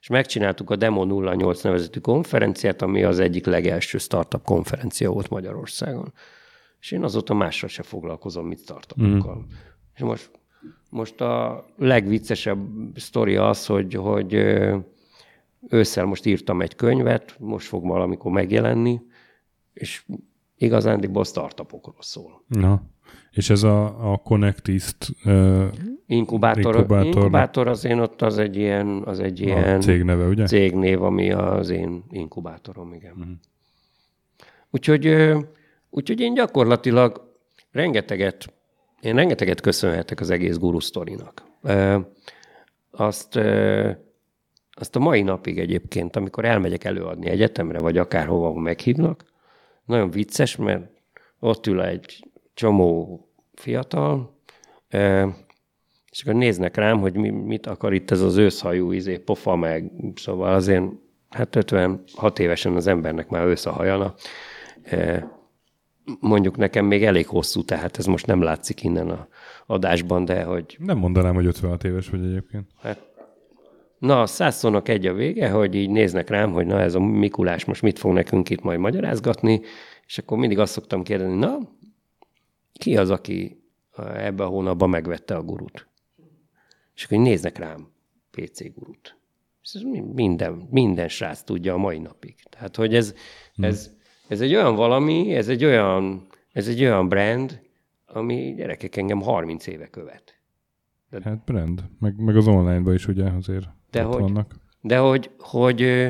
És 0.00 0.08
megcsináltuk 0.08 0.70
a 0.70 0.76
Demo 0.76 1.22
08 1.22 1.62
nevezetű 1.62 2.00
konferenciát, 2.00 2.82
ami 2.82 3.02
az 3.04 3.18
egyik 3.18 3.46
legelső 3.46 3.98
startup 3.98 4.44
konferencia 4.44 5.10
volt 5.10 5.28
Magyarországon. 5.28 6.12
És 6.80 6.90
én 6.90 7.04
azóta 7.04 7.34
másra 7.34 7.68
se 7.68 7.82
foglalkozom, 7.82 8.46
mit 8.46 8.60
startupokkal. 8.60 9.36
Mm. 9.36 9.52
És 9.94 10.00
most 10.00 10.30
most 10.90 11.20
a 11.20 11.64
legviccesebb 11.76 12.58
sztori 12.94 13.36
az, 13.36 13.66
hogy, 13.66 13.94
hogy 13.94 14.34
ősszel 15.68 16.04
most 16.04 16.26
írtam 16.26 16.60
egy 16.60 16.76
könyvet, 16.76 17.36
most 17.38 17.66
fog 17.66 17.86
valamikor 17.86 18.32
megjelenni, 18.32 19.00
és 19.72 20.04
igazándiból 20.56 21.24
startupokról 21.24 21.94
szól. 21.98 22.44
Na, 22.46 22.82
és 23.30 23.50
ez 23.50 23.62
a, 23.62 24.12
a 24.12 24.16
Connectist 24.16 24.96
uh, 25.24 25.64
inkubátor, 26.06 26.74
inkubátor, 26.74 27.06
inkubátor 27.06 27.68
az 27.68 27.84
én 27.84 27.98
ott 27.98 28.22
az 28.22 28.38
egy 28.38 28.56
ilyen, 28.56 29.02
az 29.04 29.20
egy 29.20 29.40
ilyen 29.40 29.80
cégneve, 29.80 30.26
ugye? 30.26 30.46
cégnév, 30.46 31.02
ami 31.02 31.32
az 31.32 31.70
én 31.70 32.04
inkubátorom, 32.10 32.92
igen. 32.92 33.12
Uh-huh. 33.16 33.34
Úgyhogy, 34.70 35.34
úgyhogy 35.90 36.20
én 36.20 36.34
gyakorlatilag 36.34 37.34
rengeteget 37.70 38.52
én 39.00 39.14
rengeteget 39.14 39.60
köszönhetek 39.60 40.20
az 40.20 40.30
egész 40.30 40.56
guru 40.56 40.80
sztorinak. 40.80 41.42
Azt, 42.90 43.36
azt 44.70 44.96
a 44.96 44.98
mai 44.98 45.22
napig 45.22 45.58
egyébként, 45.58 46.16
amikor 46.16 46.44
elmegyek 46.44 46.84
előadni 46.84 47.28
egyetemre, 47.28 47.78
vagy 47.78 47.98
akárhova 47.98 48.52
meghívnak, 48.52 49.24
nagyon 49.84 50.10
vicces, 50.10 50.56
mert 50.56 50.90
ott 51.38 51.66
ül 51.66 51.82
egy 51.82 52.30
csomó 52.54 53.20
fiatal, 53.54 54.38
és 56.10 56.22
akkor 56.22 56.34
néznek 56.34 56.76
rám, 56.76 57.00
hogy 57.00 57.14
mit 57.32 57.66
akar 57.66 57.92
itt 57.92 58.10
ez 58.10 58.20
az 58.20 58.36
őszhajú 58.36 58.92
izé, 58.92 59.18
pofa 59.18 59.56
meg, 59.56 59.92
szóval 60.14 60.54
azért 60.54 60.84
hát 61.30 61.56
56 61.56 62.38
évesen 62.38 62.76
az 62.76 62.86
embernek 62.86 63.28
már 63.28 63.46
ősz 63.46 63.66
mondjuk 66.20 66.56
nekem 66.56 66.86
még 66.86 67.04
elég 67.04 67.26
hosszú, 67.26 67.62
tehát 67.62 67.98
ez 67.98 68.06
most 68.06 68.26
nem 68.26 68.42
látszik 68.42 68.82
innen 68.82 69.10
a 69.10 69.28
adásban, 69.66 70.24
de 70.24 70.42
hogy... 70.42 70.76
Nem 70.78 70.98
mondanám, 70.98 71.34
hogy 71.34 71.46
56 71.46 71.84
éves 71.84 72.08
vagy 72.08 72.24
egyébként. 72.24 72.70
Hát, 72.80 73.10
na, 73.98 74.26
százszónak 74.26 74.88
egy 74.88 75.06
a 75.06 75.12
vége, 75.12 75.50
hogy 75.50 75.74
így 75.74 75.90
néznek 75.90 76.28
rám, 76.28 76.52
hogy 76.52 76.66
na 76.66 76.80
ez 76.80 76.94
a 76.94 77.00
Mikulás 77.00 77.64
most 77.64 77.82
mit 77.82 77.98
fog 77.98 78.12
nekünk 78.12 78.50
itt 78.50 78.62
majd 78.62 78.78
magyarázgatni, 78.78 79.60
és 80.06 80.18
akkor 80.18 80.38
mindig 80.38 80.58
azt 80.58 80.72
szoktam 80.72 81.02
kérdezni, 81.02 81.36
na, 81.36 81.58
ki 82.72 82.96
az, 82.96 83.10
aki 83.10 83.62
ebben 84.14 84.46
a 84.46 84.50
hónapban 84.50 84.90
megvette 84.90 85.34
a 85.34 85.42
gurut? 85.42 85.88
És 86.94 87.04
akkor 87.04 87.18
néznek 87.18 87.58
rám, 87.58 87.88
PC 88.30 88.74
gurut. 88.74 89.16
És 89.62 89.72
ez 89.74 89.82
minden, 90.14 90.68
minden 90.70 91.08
srác 91.08 91.42
tudja 91.42 91.74
a 91.74 91.78
mai 91.78 91.98
napig. 91.98 92.34
Tehát, 92.50 92.76
hogy 92.76 92.94
ez, 92.94 93.14
hmm. 93.54 93.64
ez, 93.64 93.90
ez 94.30 94.40
egy 94.40 94.54
olyan 94.54 94.74
valami, 94.74 95.34
ez 95.34 95.48
egy 95.48 95.64
olyan, 95.64 96.26
ez 96.52 96.68
egy 96.68 96.82
olyan 96.82 97.08
brand, 97.08 97.60
ami 98.06 98.54
gyerekek 98.56 98.96
engem 98.96 99.20
30 99.20 99.66
éve 99.66 99.86
követ. 99.86 100.38
De, 101.10 101.20
hát 101.24 101.44
brand, 101.44 101.84
meg, 101.98 102.20
meg 102.20 102.36
az 102.36 102.46
online-ban 102.46 102.94
is 102.94 103.08
ugye 103.08 103.24
azért 103.24 103.66
de 103.90 104.02
hogy, 104.02 104.20
vannak. 104.20 104.54
De 104.80 104.98
hogy, 104.98 105.30
hogy, 105.38 106.08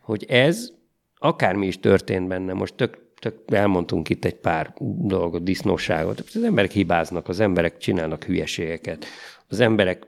hogy 0.00 0.24
ez, 0.28 0.72
akármi 1.18 1.66
is 1.66 1.80
történt 1.80 2.28
benne, 2.28 2.52
most 2.52 2.74
tök, 2.74 2.98
tök 3.18 3.38
elmondtunk 3.46 4.08
itt 4.08 4.24
egy 4.24 4.36
pár 4.36 4.74
dolgot, 4.98 5.42
disznóságot. 5.42 6.20
Az 6.20 6.42
emberek 6.42 6.70
hibáznak, 6.70 7.28
az 7.28 7.40
emberek 7.40 7.78
csinálnak 7.78 8.24
hülyeségeket, 8.24 9.04
az 9.48 9.60
emberek 9.60 10.06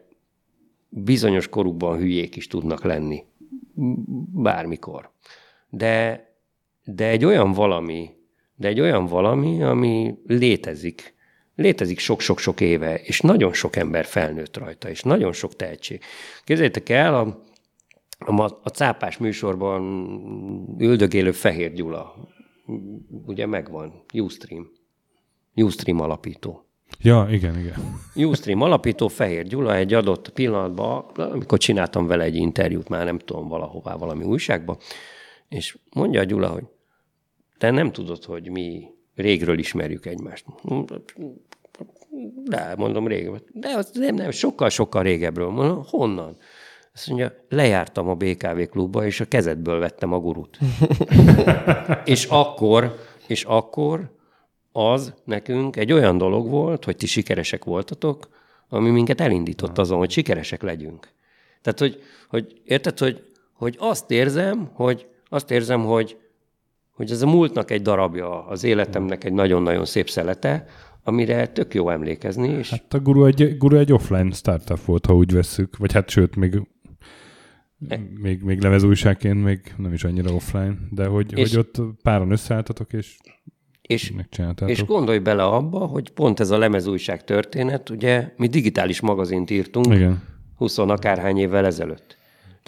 bizonyos 0.89 1.49
korukban 1.49 1.99
hülyék 1.99 2.37
is 2.37 2.47
tudnak 2.47 2.85
lenni 2.85 3.25
bármikor. 4.33 5.11
De, 5.71 6.28
de 6.94 7.09
egy 7.09 7.24
olyan 7.24 7.52
valami, 7.52 8.10
de 8.55 8.69
egy 8.69 8.81
olyan 8.81 9.06
valami, 9.06 9.62
ami 9.62 10.15
létezik, 10.27 11.15
létezik 11.55 11.98
sok-sok-sok 11.98 12.60
éve, 12.60 12.94
és 12.94 13.20
nagyon 13.20 13.52
sok 13.52 13.77
ember 13.77 14.05
felnőtt 14.05 14.56
rajta, 14.56 14.89
és 14.90 15.02
nagyon 15.02 15.32
sok 15.32 15.56
tehetség. 15.56 16.01
Képzeljétek 16.44 16.89
el, 16.89 17.15
a, 17.15 17.44
a, 18.19 18.43
a 18.62 18.69
cápás 18.69 19.19
műsorban 19.19 19.82
üldögélő 20.78 21.32
Fehér 21.32 21.73
Gyula, 21.73 22.15
ugye 23.27 23.47
megvan, 23.47 24.05
Ustream, 24.15 24.70
Ustream 25.55 26.01
alapító. 26.01 26.66
Ja, 27.01 27.27
igen, 27.31 27.59
igen. 27.59 27.74
Ustream 28.15 28.60
alapító 28.60 29.09
Fehér 29.09 29.47
Gyula 29.47 29.77
egy 29.77 29.94
adott 29.94 30.28
pillanatban, 30.28 31.05
amikor 31.15 31.59
csináltam 31.59 32.06
vele 32.06 32.24
egy 32.24 32.36
interjút, 32.36 32.89
már 32.89 33.05
nem 33.05 33.19
tudom, 33.19 33.48
valahová, 33.48 33.94
valami 33.94 34.24
újságba, 34.24 34.78
és 35.48 35.78
mondja 35.94 36.20
a 36.20 36.24
Gyula, 36.24 36.48
hogy 36.48 36.65
te 37.59 37.70
nem 37.70 37.93
tudod, 37.93 38.24
hogy 38.24 38.51
mi 38.51 38.90
régről 39.14 39.59
ismerjük 39.59 40.06
egymást. 40.06 40.44
De, 42.44 42.74
mondom, 42.76 43.06
rég. 43.06 43.30
De 43.52 43.68
az 43.68 43.90
nem, 43.94 44.14
nem, 44.14 44.30
sokkal-sokkal 44.30 45.02
régebről. 45.02 45.48
Mondom, 45.48 45.82
honnan? 45.86 46.36
Azt 46.94 47.09
mondja, 47.09 47.32
lejártam 47.48 48.09
a 48.09 48.14
BKV 48.14 48.60
klubba, 48.70 49.06
és 49.06 49.20
a 49.20 49.24
kezedből 49.24 49.78
vettem 49.78 50.12
a 50.12 50.18
gurut. 50.18 50.59
és 52.05 52.24
akkor, 52.24 52.98
és 53.26 53.44
akkor 53.44 54.10
az 54.72 55.14
nekünk 55.24 55.76
egy 55.76 55.93
olyan 55.93 56.18
dolog 56.18 56.48
volt, 56.48 56.85
hogy 56.85 56.97
ti 56.97 57.06
sikeresek 57.06 57.64
voltatok, 57.64 58.28
ami 58.68 58.90
minket 58.90 59.20
elindított 59.20 59.78
azon, 59.78 59.98
hogy 59.98 60.10
sikeresek 60.10 60.62
legyünk. 60.62 61.09
Tehát, 61.62 61.78
hogy, 61.78 62.02
hogy 62.28 62.60
érted, 62.64 62.98
hogy, 62.98 63.24
hogy 63.52 63.76
azt 63.78 64.10
érzem, 64.10 64.70
hogy 64.72 65.06
azt 65.28 65.51
érzem, 65.51 65.85
hogy, 65.85 66.16
hogy 66.99 67.11
ez 67.11 67.23
a 67.23 67.27
múltnak 67.27 67.70
egy 67.70 67.83
darabja, 67.83 68.47
az 68.47 68.65
életemnek 68.65 69.25
egy 69.25 69.33
nagyon-nagyon 69.33 69.85
szép 69.85 70.11
szelete, 70.11 70.65
amire 71.03 71.47
tök 71.47 71.75
jó 71.75 71.91
emlékezni. 71.91 72.49
És... 72.49 72.70
Hát 72.70 72.95
a 72.95 72.99
guru 72.99 73.25
egy, 73.25 73.57
guru 73.57 73.77
egy 73.77 73.93
offline 73.93 74.31
startup 74.31 74.85
volt, 74.85 75.07
ha 75.07 75.15
úgy 75.15 75.33
vesszük. 75.33 75.77
Vagy 75.77 75.93
hát 75.93 76.09
sőt, 76.09 76.37
még, 76.37 76.62
e... 77.89 78.01
még, 78.20 78.43
még 78.43 78.61
lemezújságként 78.61 79.45
még 79.45 79.75
nem 79.77 79.93
is 79.93 80.05
annyira 80.05 80.33
offline, 80.33 80.75
de 80.91 81.07
hogy, 81.07 81.39
és... 81.39 81.55
hogy 81.55 81.59
ott 81.59 81.81
páran 82.03 82.31
összeálltatok, 82.31 82.93
és 82.93 83.16
és, 83.83 84.12
és 84.66 84.85
gondolj 84.85 85.19
bele 85.19 85.43
abba, 85.45 85.79
hogy 85.79 86.11
pont 86.11 86.41
ez 86.41 86.51
a 86.51 86.59
lemezújság 86.59 87.25
történet, 87.25 87.91
ugye 87.91 88.33
mi 88.37 88.47
digitális 88.47 89.01
magazint 89.01 89.51
írtunk 89.51 89.95
Igen. 89.95 90.23
20 90.57 90.79
akárhány 90.79 91.39
évvel 91.39 91.66
ezelőtt. 91.66 92.18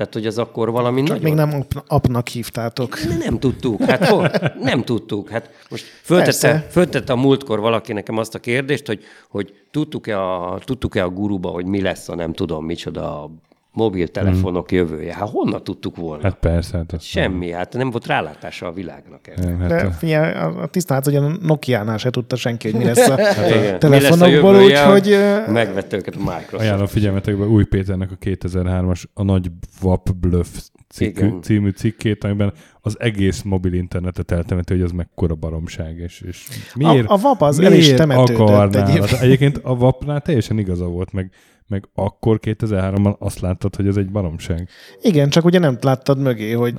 Tehát, 0.00 0.14
hogy 0.14 0.26
az 0.26 0.38
akkor 0.38 0.70
valami 0.70 1.02
Csak 1.02 1.08
nagyon... 1.08 1.22
még 1.22 1.34
nem 1.34 1.66
apnak 1.86 2.28
hívtátok. 2.28 2.98
Nem, 3.08 3.18
nem 3.18 3.38
tudtuk. 3.38 3.84
Hát 3.84 4.06
hol? 4.06 4.30
Nem 4.60 4.82
tudtuk. 4.82 5.28
Hát 5.28 5.50
most 5.70 5.84
föltette, 6.02 6.66
föltette 6.70 7.12
a 7.12 7.16
múltkor 7.16 7.60
valaki 7.60 7.92
nekem 7.92 8.16
azt 8.16 8.34
a 8.34 8.38
kérdést, 8.38 8.86
hogy, 8.86 9.04
hogy 9.28 9.54
tudtuk-e 9.70 10.20
a, 10.20 10.58
tudtuk-e 10.64 11.04
a 11.04 11.08
guruba, 11.08 11.48
hogy 11.48 11.66
mi 11.66 11.80
lesz 11.80 12.08
a 12.08 12.14
nem 12.14 12.32
tudom 12.32 12.64
micsoda 12.64 13.30
mobiltelefonok 13.72 14.68
hmm. 14.68 14.78
jövője. 14.78 15.14
Hát 15.14 15.28
honnan 15.28 15.64
tudtuk 15.64 15.96
volna? 15.96 16.22
Hát 16.22 16.38
persze. 16.38 16.76
Hát 16.76 17.02
Semmi, 17.02 17.46
nem. 17.46 17.58
hát 17.58 17.72
nem 17.72 17.90
volt 17.90 18.06
rálátása 18.06 18.66
a 18.66 18.72
világnak. 18.72 19.28
Erre. 19.28 19.56
Hát 19.56 19.68
De 19.68 19.90
figyelj, 19.90 20.34
a 20.34 20.66
tisztán, 20.66 21.02
hogy 21.04 21.16
a 21.16 21.28
Nokia-nál 21.42 21.98
se 21.98 22.10
tudta 22.10 22.36
senki, 22.36 22.70
hogy 22.70 22.80
mi 22.80 22.86
lesz 22.86 23.08
a 23.08 23.22
hát, 23.22 23.78
telefonokból, 23.78 24.62
úgyhogy... 24.62 25.16
Megvette 25.48 25.96
őket 25.96 26.14
a 26.14 26.18
Microsoft. 26.18 26.62
Ajánlom 26.62 26.86
figyelmetekbe 26.86 27.44
Új 27.44 27.64
Péternek 27.64 28.10
a 28.10 28.16
2003-as 28.24 29.04
a 29.14 29.22
nagy 29.22 29.50
WAP 29.82 30.10
Bluff 30.14 30.48
cikkű, 30.88 31.30
című 31.42 31.70
cikkét, 31.70 32.24
amiben 32.24 32.52
az 32.80 33.00
egész 33.00 33.42
mobil 33.42 33.72
internetet 33.72 34.30
eltemeti, 34.30 34.72
hogy 34.72 34.82
az 34.82 34.90
mekkora 34.92 35.34
baromság. 35.34 35.98
És, 35.98 36.20
és 36.20 36.46
miért, 36.74 37.08
a, 37.08 37.12
a 37.12 37.16
VAP 37.16 37.42
az 37.42 37.58
el 37.58 37.72
is 37.72 37.92
temetődött 37.92 38.74
egyébként. 38.74 39.20
egyébként 39.20 39.58
a 39.62 39.76
VAP-nál 39.76 40.20
teljesen 40.20 40.58
igaza 40.58 40.84
volt, 40.84 41.12
meg 41.12 41.30
meg 41.70 41.88
akkor 41.94 42.38
2003-ban 42.42 43.18
azt 43.18 43.40
láttad, 43.40 43.76
hogy 43.76 43.86
ez 43.86 43.96
egy 43.96 44.10
baromság. 44.10 44.68
Igen, 45.02 45.28
csak 45.28 45.44
ugye 45.44 45.58
nem 45.58 45.78
láttad 45.80 46.18
mögé, 46.18 46.52
hogy 46.52 46.74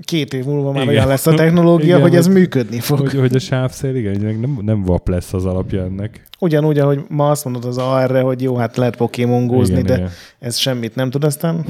két 0.00 0.32
év 0.32 0.44
múlva 0.44 0.72
már 0.72 0.82
igen. 0.82 0.94
olyan 0.94 1.08
lesz 1.08 1.26
a 1.26 1.34
technológia, 1.34 1.86
igen, 1.86 2.00
hogy 2.00 2.14
ez 2.14 2.26
működni 2.26 2.80
fog. 2.80 2.98
Hogy, 2.98 3.14
hogy 3.14 3.34
a 3.34 3.38
sávszél, 3.38 3.94
igen, 3.94 4.36
nem, 4.40 4.58
nem 4.60 4.82
vap 4.82 5.08
lesz 5.08 5.32
az 5.32 5.44
alapja 5.44 5.82
ennek. 5.82 6.26
Ugyanúgy, 6.38 6.78
ahogy 6.78 7.00
ma 7.08 7.30
azt 7.30 7.44
mondod 7.44 7.64
az 7.64 7.78
AR-re, 7.78 8.20
hogy 8.20 8.42
jó, 8.42 8.56
hát 8.56 8.76
lehet 8.76 8.96
pokémongózni, 8.96 9.74
igen, 9.74 9.86
de 9.86 9.94
igen. 9.94 10.10
ez 10.38 10.56
semmit 10.56 10.94
nem 10.94 11.10
tud, 11.10 11.24
aztán 11.24 11.64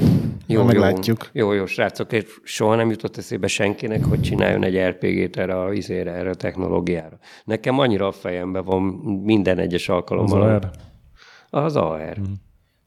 jó, 0.47 0.63
meglátjuk. 0.63 1.29
Jó, 1.31 1.51
jó, 1.51 1.65
srácok, 1.65 2.09
soha 2.43 2.75
nem 2.75 2.89
jutott 2.89 3.17
eszébe 3.17 3.47
senkinek, 3.47 4.05
hogy 4.05 4.21
csináljon 4.21 4.63
egy 4.63 4.77
RPG-t 4.77 5.37
erre 5.37 5.61
a, 5.61 5.73
izére, 5.73 6.11
erre 6.11 6.29
a 6.29 6.35
technológiára. 6.35 7.17
Nekem 7.45 7.79
annyira 7.79 8.07
a 8.07 8.11
fejemben 8.11 8.65
van 8.65 8.81
minden 9.23 9.57
egyes 9.57 9.89
alkalommal. 9.89 10.41
Az 10.41 10.49
AR? 10.49 10.69
Az 11.49 11.75
AR. 11.75 12.19
Mm. 12.19 12.33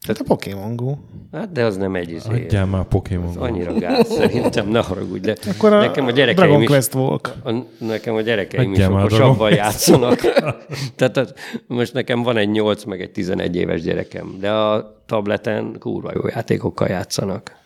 Tehát 0.06 0.20
a 0.20 0.24
Pokémon 0.24 0.76
Go. 0.76 0.96
Hát 1.32 1.52
de 1.52 1.64
az 1.64 1.76
nem 1.76 1.94
egy 1.94 2.10
izé. 2.10 2.44
Adjál 2.44 2.66
már 2.66 2.84
Pokémon 2.84 3.34
Go. 3.34 3.42
Annyira 3.42 3.78
gáz 3.78 4.08
szerintem, 4.12 4.68
ne 4.68 4.82
haragudj. 4.82 5.20
De 5.20 5.36
Akkor 5.54 5.72
a 5.72 5.78
nekem 5.78 6.06
a 6.06 6.10
gyerekeim 6.10 6.46
Dragon 6.46 6.62
is, 6.62 6.68
Quest 6.68 6.94
Walk. 6.94 7.34
A, 7.44 7.52
nekem 7.78 8.14
a 8.14 8.20
gyerekeim 8.20 8.70
Adjál 8.70 8.90
is 8.90 8.96
okosabban 8.96 9.50
játszanak. 9.50 10.20
Tehát 10.96 11.16
a, 11.16 11.26
most 11.66 11.92
nekem 11.92 12.22
van 12.22 12.36
egy 12.36 12.50
8 12.50 12.84
meg 12.84 13.00
egy 13.00 13.10
11 13.10 13.56
éves 13.56 13.82
gyerekem, 13.82 14.36
de 14.40 14.50
a 14.50 14.96
tableten 15.06 15.76
kurva 15.78 16.10
jó 16.14 16.28
játékokkal 16.28 16.88
játszanak. 16.88 17.56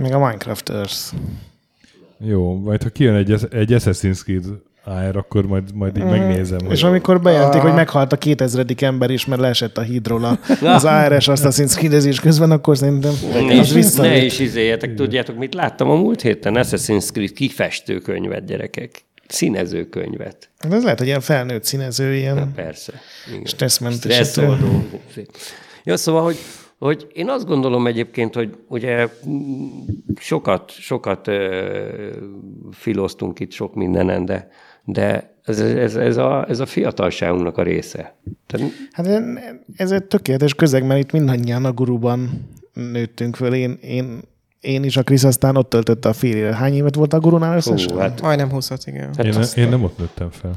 Még 0.00 0.12
a 0.12 0.18
Minecraft 0.18 0.68
Earth. 0.68 1.14
Jó, 2.18 2.54
majd 2.54 2.82
ha 2.82 2.88
kijön 2.88 3.14
egy, 3.14 3.32
egy 3.50 3.72
Assassin's 3.72 4.22
Creed 4.22 4.44
AR, 4.84 5.16
akkor 5.16 5.46
majd, 5.46 5.74
majd 5.74 5.96
így 5.96 6.04
mm. 6.04 6.08
megnézem. 6.08 6.58
És 6.70 6.80
hogy... 6.80 6.90
amikor 6.90 7.20
bejelentik, 7.20 7.60
ah. 7.60 7.66
hogy 7.66 7.74
meghalt 7.74 8.12
a 8.12 8.16
2000. 8.16 8.64
ember 8.76 9.10
is, 9.10 9.26
mert 9.26 9.40
leesett 9.40 9.78
a 9.78 9.80
hídról 9.80 10.24
az 10.60 10.84
ARS 10.84 11.26
Assassin's 11.28 11.74
Creed 11.74 12.20
közben, 12.20 12.50
akkor 12.50 12.76
szerintem 12.76 13.12
ne 13.32 13.58
az 13.58 13.74
is, 13.74 13.94
Ne 13.94 14.24
is 14.24 14.38
izéljetek, 14.38 14.94
tudjátok, 14.94 15.36
mit 15.36 15.54
láttam 15.54 15.90
a 15.90 15.94
múlt 15.94 16.20
héten? 16.20 16.54
Assassin's 16.56 17.10
Creed 17.12 17.32
kifestő 17.32 17.98
könyvet, 17.98 18.44
gyerekek. 18.44 18.90
Színezőkönyvet. 19.28 20.50
De 20.68 20.74
ez 20.76 20.82
lehet, 20.82 20.98
hogy 20.98 21.06
ilyen 21.06 21.20
felnőtt 21.20 21.64
színező, 21.64 22.14
ilyen 22.14 22.34
Na, 22.34 22.48
persze. 22.54 22.92
stresszmentes. 23.44 24.12
Stresszoldó. 24.12 24.84
Ja, 25.84 25.96
szóval, 25.96 26.22
hogy 26.22 26.36
hogy 26.78 27.06
én 27.12 27.28
azt 27.28 27.46
gondolom 27.46 27.86
egyébként, 27.86 28.34
hogy 28.34 28.56
ugye 28.68 29.08
sokat, 30.20 30.70
sokat 30.70 31.28
ö, 31.28 32.10
filoztunk 32.70 33.40
itt 33.40 33.52
sok 33.52 33.74
mindenen, 33.74 34.24
de, 34.24 34.48
de 34.84 35.32
ez, 35.44 35.60
ez, 35.60 35.96
ez, 35.96 36.16
a, 36.16 36.46
ez 36.48 36.60
a 36.60 36.66
fiatalságunknak 36.66 37.58
a 37.58 37.62
része. 37.62 38.14
Tehát... 38.46 38.66
Hát 38.92 39.06
ez 39.76 39.90
egy 39.90 40.04
tökéletes 40.04 40.54
közeg, 40.54 40.86
mert 40.86 41.00
itt 41.00 41.12
mindannyian 41.12 41.64
a 41.64 41.72
guruban 41.72 42.48
nőttünk 42.72 43.36
föl. 43.36 43.54
Én, 43.54 43.78
én, 43.80 44.20
én 44.60 44.84
is, 44.84 44.96
a 44.96 45.02
Krisz 45.02 45.24
aztán 45.24 45.56
ott 45.56 45.68
töltötte 45.68 46.08
a 46.08 46.12
fél 46.12 46.36
éve. 46.36 46.54
Hány 46.54 46.74
évet 46.74 46.94
volt 46.94 47.12
a 47.12 47.18
gurunál 47.18 47.56
összesen? 47.56 47.92
Hú, 47.92 47.98
hát... 47.98 48.20
Majdnem 48.20 48.50
20 48.50 48.70
igen. 48.84 49.10
Hát 49.16 49.26
én, 49.26 49.64
én 49.64 49.68
nem 49.68 49.82
ott 49.82 49.98
nőttem 49.98 50.30
fel. 50.30 50.56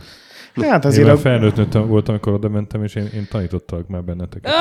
Hát 0.61 0.85
azért 0.85 1.07
én 1.07 1.14
a... 1.14 1.18
felnőtt 1.18 1.56
nőttem, 1.56 1.88
voltam, 1.88 2.14
amikor 2.14 2.34
oda 2.34 2.49
mentem, 2.49 2.84
és 2.84 2.95
én, 2.95 3.10
én 3.15 3.27
tanítottalak 3.31 3.88
már 3.88 4.03
benneteket. 4.03 4.52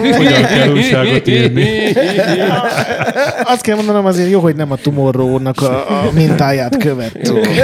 Hogy 0.00 0.16
hogyan 0.16 0.42
kell 0.42 0.72
újságot 0.72 1.26
írni. 1.26 1.68
Azt 3.52 3.60
kell 3.60 3.76
mondanom, 3.76 4.06
azért 4.06 4.30
jó, 4.30 4.40
hogy 4.40 4.56
nem 4.56 4.70
a 4.70 4.76
Tomorrow-nak 4.76 5.60
a, 5.60 6.06
a 6.06 6.12
mintáját 6.12 6.76
követtük. 6.76 7.46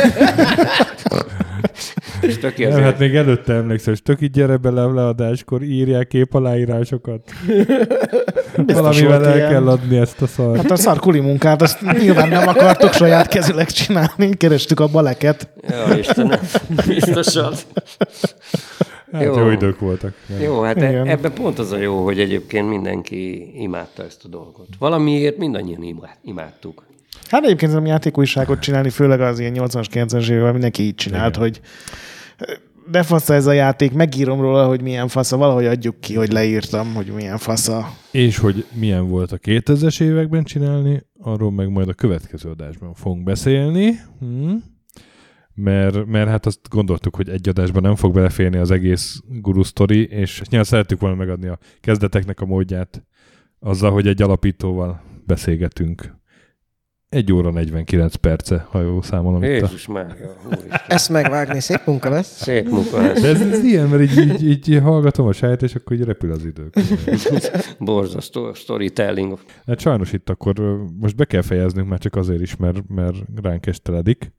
És 2.21 2.39
tök 2.39 2.59
nem, 2.59 2.83
hát 2.83 2.99
még 2.99 3.15
előtte 3.15 3.53
emlékszem, 3.53 3.93
és 3.93 4.03
tök 4.03 4.21
így 4.21 4.31
gyere 4.31 4.57
bele 4.57 4.83
a 4.83 4.95
leadáskor, 4.95 5.63
írják 5.63 6.09
kép 6.09 6.35
aláírásokat. 6.35 7.31
Valamivel 8.67 9.27
el 9.27 9.37
ilyen. 9.37 9.51
kell 9.51 9.69
adni 9.69 9.97
ezt 9.97 10.23
a 10.23 10.27
szart. 10.27 10.57
Hát 10.57 10.71
a 10.71 10.77
szarkuli 10.77 11.21
munkát, 11.21 11.63
azt 11.63 11.81
nyilván 11.99 12.29
nem 12.29 12.49
akartok 12.49 12.93
saját 12.93 13.29
kezüleg 13.29 13.67
csinálni, 13.71 14.37
kerestük 14.37 14.81
a 14.81 14.87
baleket. 14.87 15.49
Ja, 15.69 15.97
Istenem, 15.99 16.41
biztosan. 16.89 17.53
Hát 19.13 19.23
jó. 19.23 19.39
jó 19.39 19.51
idők 19.51 19.79
voltak. 19.79 20.15
Nem. 20.27 20.41
Jó, 20.41 20.63
hát 20.63 20.77
e- 20.77 20.89
Igen. 20.89 21.07
ebben 21.07 21.33
pont 21.33 21.59
az 21.59 21.73
a 21.73 21.77
jó, 21.77 22.05
hogy 22.05 22.21
egyébként 22.21 22.69
mindenki 22.69 23.53
imádta 23.63 24.05
ezt 24.05 24.25
a 24.25 24.29
dolgot. 24.29 24.67
Valamiért 24.79 25.39
mindannyian 25.39 26.09
imádtuk. 26.23 26.85
Hát 27.33 27.45
egyébként 27.45 27.73
nem 27.73 27.87
játékújságot 27.87 28.61
csinálni, 28.61 28.91
főleg 28.91 29.21
az 29.21 29.39
ilyen 29.39 29.55
80-as, 29.57 29.87
90-es 29.93 30.29
évvel 30.29 30.53
mindenki 30.53 30.83
így 30.83 30.95
csinált, 30.95 31.37
Igen. 31.37 31.41
hogy 31.41 31.61
de 32.91 33.03
fasza 33.03 33.35
ez 33.35 33.47
a 33.47 33.53
játék, 33.53 33.93
megírom 33.93 34.41
róla, 34.41 34.67
hogy 34.67 34.83
milyen 34.83 35.09
fasza, 35.09 35.37
valahogy 35.37 35.67
adjuk 35.67 36.01
ki, 36.01 36.15
hogy 36.15 36.33
leírtam, 36.33 36.95
hogy 36.95 37.07
milyen 37.07 37.39
fasza. 37.39 37.93
És 38.11 38.39
hogy 38.39 38.67
milyen 38.73 39.09
volt 39.09 39.33
a 39.33 39.39
2000-es 39.39 40.03
években 40.03 40.45
csinálni, 40.45 41.07
arról 41.21 41.53
meg 41.53 41.69
majd 41.69 41.89
a 41.89 41.95
következő 41.95 42.51
adásban 42.51 42.95
fogunk 42.95 43.23
beszélni. 43.23 44.01
Hmm. 44.19 44.65
Mert, 45.55 46.07
mert 46.07 46.29
hát 46.29 46.47
azt 46.47 46.69
gondoltuk, 46.69 47.17
hogy 47.17 47.29
egy 47.29 47.49
adásban 47.49 47.83
nem 47.83 47.95
fog 47.95 48.15
beleférni 48.15 48.57
az 48.57 48.71
egész 48.71 49.21
guru 49.29 49.63
sztori, 49.63 50.07
és 50.07 50.41
nyilván 50.41 50.65
szerettük 50.69 51.01
volna 51.01 51.17
megadni 51.17 51.49
a 51.49 51.59
kezdeteknek 51.81 52.41
a 52.41 52.47
módját 52.47 53.05
azzal, 53.59 53.91
hogy 53.91 54.07
egy 54.07 54.23
alapítóval 54.23 55.03
beszélgetünk 55.27 56.21
1 57.13 57.33
óra 57.33 57.51
49 57.51 58.15
perce, 58.15 58.67
ha 58.71 58.81
jól 58.81 59.03
számolom 59.03 59.43
itt. 59.43 59.49
A... 59.49 59.53
Jézus 59.53 59.87
már, 59.87 60.17
Ezt 60.89 61.09
megvágni, 61.09 61.61
szép 61.61 61.81
munka 61.87 62.09
lesz. 62.09 62.43
Szép 62.43 62.69
munka 62.69 63.01
lesz. 63.01 63.21
De 63.21 63.29
ez, 63.29 63.41
ez 63.41 63.65
ilyen, 63.65 63.89
mert 63.89 64.03
így, 64.03 64.43
így, 64.43 64.69
így 64.69 64.81
hallgatom 64.83 65.27
a 65.27 65.33
saját, 65.33 65.63
és 65.63 65.75
akkor 65.75 65.97
így 65.97 66.05
repül 66.05 66.33
az 66.33 66.45
idő. 66.45 66.71
Borzasztó 67.79 68.53
storytelling. 68.53 69.39
Hát 69.67 69.81
sajnos 69.81 70.13
itt 70.13 70.31
akkor 70.31 70.55
most 71.01 71.17
be 71.17 71.25
kell 71.25 71.43
fejeznünk 71.43 71.89
már 71.89 71.99
csak 71.99 72.17
azért 72.17 72.41
is, 72.41 72.57
mert, 72.57 72.89
mert 72.89 73.17
ránk 73.43 73.67
esteledik. 73.67 74.33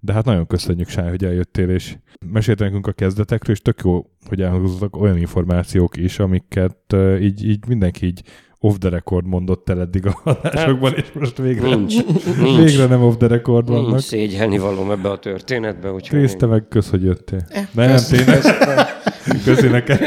De 0.00 0.12
hát 0.12 0.24
nagyon 0.24 0.46
köszönjük, 0.46 0.88
Sáj, 0.88 1.08
hogy 1.08 1.24
eljöttél, 1.24 1.68
és 1.68 1.96
meséltél 2.26 2.66
nekünk 2.66 2.86
a 2.86 2.92
kezdetekről, 2.92 3.54
és 3.54 3.62
tök 3.62 3.80
jó, 3.84 4.10
hogy 4.28 4.42
elhangzottak 4.42 4.96
olyan 4.96 5.18
információk 5.18 5.96
is, 5.96 6.18
amiket 6.18 6.96
így, 7.20 7.44
így 7.44 7.66
mindenki 7.66 8.06
így 8.06 8.22
off 8.60 8.76
the 8.78 8.88
record 8.88 9.26
mondott 9.26 9.68
el 9.68 9.80
eddig 9.80 10.06
a 10.06 10.20
adásokban, 10.24 10.92
és 10.96 11.12
most 11.12 11.38
végre, 11.38 11.74
Nincs, 11.74 11.94
nincs, 12.40 12.58
végre 12.58 12.86
nem 12.86 13.02
off 13.02 13.14
the 13.16 13.26
record 13.26 13.68
vannak. 13.68 13.88
nincs 13.88 14.02
szégyelni 14.02 14.58
valóm 14.58 14.90
ebbe 14.90 15.10
a 15.10 15.18
történetbe. 15.18 15.92
Úgyhogy 15.92 16.18
Krisz, 16.18 16.34
te 16.36 16.46
meg 16.46 16.68
kösz, 16.68 16.90
hogy 16.90 17.02
jöttél. 17.02 17.44
Eh, 17.48 17.66
Nem, 17.72 17.90
kösz, 17.90 18.06
tényleg, 18.08 18.42
köszi 19.44 19.66
neked. 19.66 19.98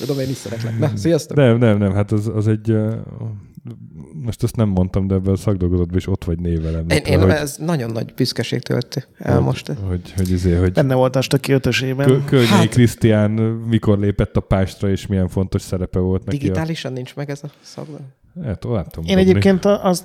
Tudom, 0.00 0.18
én 0.18 0.28
is 0.28 0.36
szeretlek. 0.36 0.78
Na, 0.78 0.90
sziasztok! 0.94 1.36
Nem, 1.36 1.58
nem, 1.58 1.78
nem, 1.78 1.92
hát 1.92 2.12
az, 2.12 2.30
az 2.34 2.48
egy... 2.48 2.70
ö, 2.70 2.92
Most 4.12 4.42
ezt 4.42 4.56
nem 4.56 4.68
mondtam, 4.68 5.06
de 5.06 5.14
ebben 5.14 5.32
a 5.32 5.36
szakdolgozatban 5.36 5.96
is 5.96 6.06
ott 6.06 6.24
vagy 6.24 6.38
névelem. 6.38 6.88
Én, 6.88 6.96
én 7.04 7.20
hogy, 7.20 7.30
ez 7.30 7.56
nagyon 7.56 7.90
nagy 7.90 8.12
büszkeség 8.14 8.62
tölti 8.62 9.02
el 9.18 9.40
most. 9.40 9.66
hogy, 9.66 9.78
hogy, 9.88 10.12
hogy, 10.16 10.30
izé, 10.30 10.54
hogy 10.54 10.72
Benne 10.72 10.94
volt 10.94 11.16
a 11.16 11.20
stöki 11.20 11.52
ötösében. 11.52 12.06
Kö- 12.06 12.24
Kölnyei 12.24 12.68
Krisztián 12.68 13.30
mikor 13.30 13.98
lépett 13.98 14.36
a 14.36 14.40
pástra, 14.40 14.90
és 14.90 15.06
milyen 15.06 15.28
fontos 15.28 15.62
szerepe 15.62 15.98
volt 15.98 16.24
neki. 16.24 16.38
Digitálisan 16.38 16.92
nincs 16.92 17.14
meg 17.14 17.30
ez 17.30 17.40
a 17.42 17.48
szakban. 17.60 18.00
Hát. 18.44 18.64
Én 19.06 19.18
egyébként 19.18 19.64
a- 19.64 19.84
azt 19.84 20.04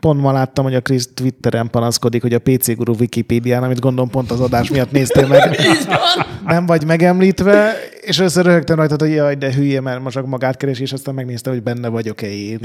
pont 0.00 0.20
ma 0.20 0.32
láttam, 0.32 0.64
hogy 0.64 0.74
a 0.74 0.80
Krisz 0.80 1.08
Twitteren 1.14 1.70
panaszkodik, 1.70 2.22
hogy 2.22 2.34
a 2.34 2.38
PC 2.38 2.74
Guru 2.76 2.94
Wikipédián, 2.98 3.62
amit 3.62 3.80
gondolom 3.80 4.10
pont 4.10 4.30
az 4.30 4.40
adás 4.40 4.70
miatt 4.70 4.90
néztél 4.90 5.26
meg, 5.26 5.56
nem 6.46 6.66
vagy 6.66 6.84
megemlítve, 6.86 7.72
és 8.00 8.18
össze 8.18 8.42
röhögtem 8.42 8.76
rajta, 8.76 8.96
hogy 8.98 9.10
jaj, 9.14 9.34
de 9.34 9.54
hülye, 9.54 9.80
mert 9.80 10.02
most 10.02 10.16
csak 10.16 10.26
magát 10.26 10.56
keres, 10.56 10.80
és 10.80 10.92
aztán 10.92 11.14
megnézte, 11.14 11.50
hogy 11.50 11.62
benne 11.62 11.88
vagyok-e 11.88 12.26
én. 12.26 12.58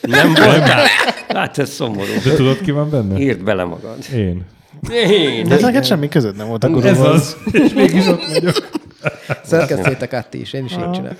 Nem 0.00 0.28
voltál? 0.34 0.84
Hát 1.28 1.58
ez 1.58 1.70
szomorú. 1.70 2.12
De 2.24 2.32
tudod, 2.34 2.60
ki 2.60 2.70
van 2.70 2.90
benne? 2.90 3.18
Írd 3.18 3.42
bele 3.42 3.64
magad. 3.64 3.96
Én. 4.14 4.44
Én. 4.90 5.48
De 5.48 5.54
ez 5.54 5.62
neked 5.62 5.84
semmi 5.84 6.08
között 6.08 6.36
nem 6.36 6.48
volt 6.48 6.64
a 6.64 6.86
Ez 6.86 7.00
az. 7.00 7.36
És 7.52 7.72
mégis 7.74 8.06
ott 8.06 8.24
vagyok. 8.32 8.68
Szerkesztétek 9.42 10.12
át 10.12 10.30
ti 10.30 10.40
is, 10.40 10.52
én 10.52 10.64
is 10.64 10.72
így 10.72 10.90
csinálom. 10.90 11.16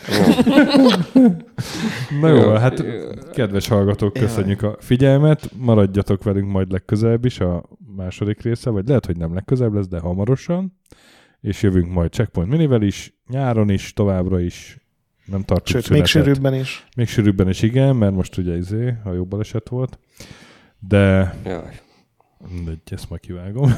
Na 2.20 2.28
jó, 2.28 2.50
hát 2.50 2.84
kedves 3.32 3.68
hallgatók, 3.68 4.12
köszönjük 4.12 4.62
a 4.62 4.76
figyelmet. 4.80 5.50
Maradjatok 5.56 6.22
velünk 6.22 6.50
majd 6.50 6.72
legközelebb 6.72 7.24
is 7.24 7.40
a 7.40 7.64
második 7.96 8.42
része, 8.42 8.70
vagy 8.70 8.86
lehet, 8.88 9.06
hogy 9.06 9.16
nem 9.16 9.34
legközelebb 9.34 9.74
lesz, 9.74 9.88
de 9.88 9.98
hamarosan. 9.98 10.78
És 11.40 11.62
jövünk 11.62 11.92
majd 11.92 12.12
Checkpoint 12.12 12.50
Minivel 12.50 12.82
is, 12.82 13.14
nyáron 13.28 13.70
is, 13.70 13.92
továbbra 13.92 14.40
is. 14.40 14.78
Nem 15.24 15.42
tartjuk 15.42 15.82
Sőt, 15.82 15.90
még 15.90 16.04
szünetet. 16.04 16.34
sűrűbben 16.34 16.54
is. 16.60 16.86
Még 16.96 17.08
sűrűbben 17.08 17.48
is 17.48 17.62
igen, 17.62 17.96
mert 17.96 18.14
most 18.14 18.36
ugye 18.36 18.56
izé, 18.56 18.94
ha 19.04 19.12
jó 19.12 19.24
baleset 19.24 19.68
volt. 19.68 19.98
De 20.78 21.34
Jaj. 21.44 21.80
Mindegy, 22.54 22.78
ezt 22.90 23.08
majd 23.08 23.20
kivágom. 23.20 23.72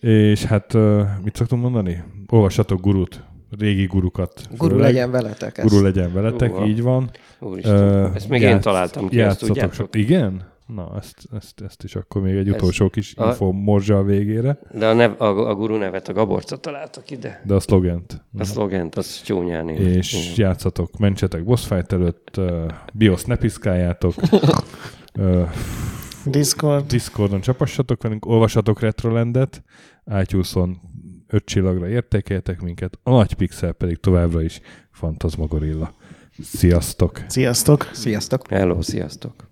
és 0.00 0.44
hát 0.44 0.76
mit 1.24 1.36
szoktunk 1.36 1.62
mondani? 1.62 2.02
Olvassatok 2.28 2.80
gurut, 2.80 3.22
régi 3.58 3.84
gurukat. 3.86 4.48
Guru 4.56 4.70
főleg. 4.74 4.92
legyen 4.92 5.10
veletek. 5.10 5.58
Ez. 5.58 5.64
Guru 5.70 5.82
legyen 5.82 6.12
veletek, 6.12 6.52
Uha. 6.52 6.66
így 6.66 6.82
van. 6.82 7.10
Úristen. 7.38 7.74
Ö, 7.76 8.08
Ezt 8.14 8.28
még 8.28 8.42
én 8.42 8.48
játsz- 8.48 8.62
találtam 8.62 9.08
ki, 9.08 9.20
ezt 9.20 9.38
tudjátok? 9.38 9.96
Igen? 9.96 10.48
Na, 10.74 10.92
ezt, 10.98 11.14
ezt, 11.36 11.60
ezt 11.66 11.84
is 11.84 11.96
akkor 11.96 12.22
még 12.22 12.36
egy 12.36 12.48
Ez- 12.48 12.54
utolsó 12.54 12.88
kis 12.88 13.14
a- 13.16 13.26
info 13.26 13.52
morzsa 13.52 13.98
a 13.98 14.02
végére, 14.02 14.58
De 14.74 14.86
a, 14.86 14.92
nev, 14.92 15.20
a, 15.20 15.48
a 15.48 15.54
guru 15.54 15.76
nevet 15.76 16.08
a 16.08 16.12
Gaborca 16.12 16.56
találta 16.56 17.00
ki, 17.00 17.16
de 17.44 17.54
a 17.54 17.60
szlogent. 17.60 18.24
a 18.38 18.44
szlogent 18.44 18.94
az 18.94 19.22
csúnyán 19.22 19.70
írt. 19.70 19.78
És 19.80 20.12
Igen. 20.12 20.48
játszatok, 20.48 20.98
mentsetek 20.98 21.44
boss 21.44 21.66
fight 21.66 21.92
előtt, 21.92 22.34
uh, 22.36 22.66
BIOS 22.92 23.24
ne 23.24 23.36
piszkáljátok, 23.36 24.14
uh, 25.18 25.48
Discord. 26.24 26.86
Discordon 26.86 27.40
csapassatok 27.40 28.02
velünk, 28.02 28.26
olvassatok 28.26 28.80
Retrolandet, 28.80 29.62
iTunes-on 30.20 30.80
öt 31.26 31.44
csillagra 31.44 31.88
értékeljetek 31.88 32.60
minket, 32.60 32.98
a 33.02 33.10
nagy 33.10 33.34
pixel 33.34 33.72
pedig 33.72 33.96
továbbra 33.96 34.42
is 34.42 34.60
Fantasmagorilla. 34.90 35.94
Sziasztok! 36.42 37.20
Sziasztok! 37.28 37.90
Sziasztok! 37.92 38.48
Hello, 38.48 38.82
sziasztok! 38.82 39.49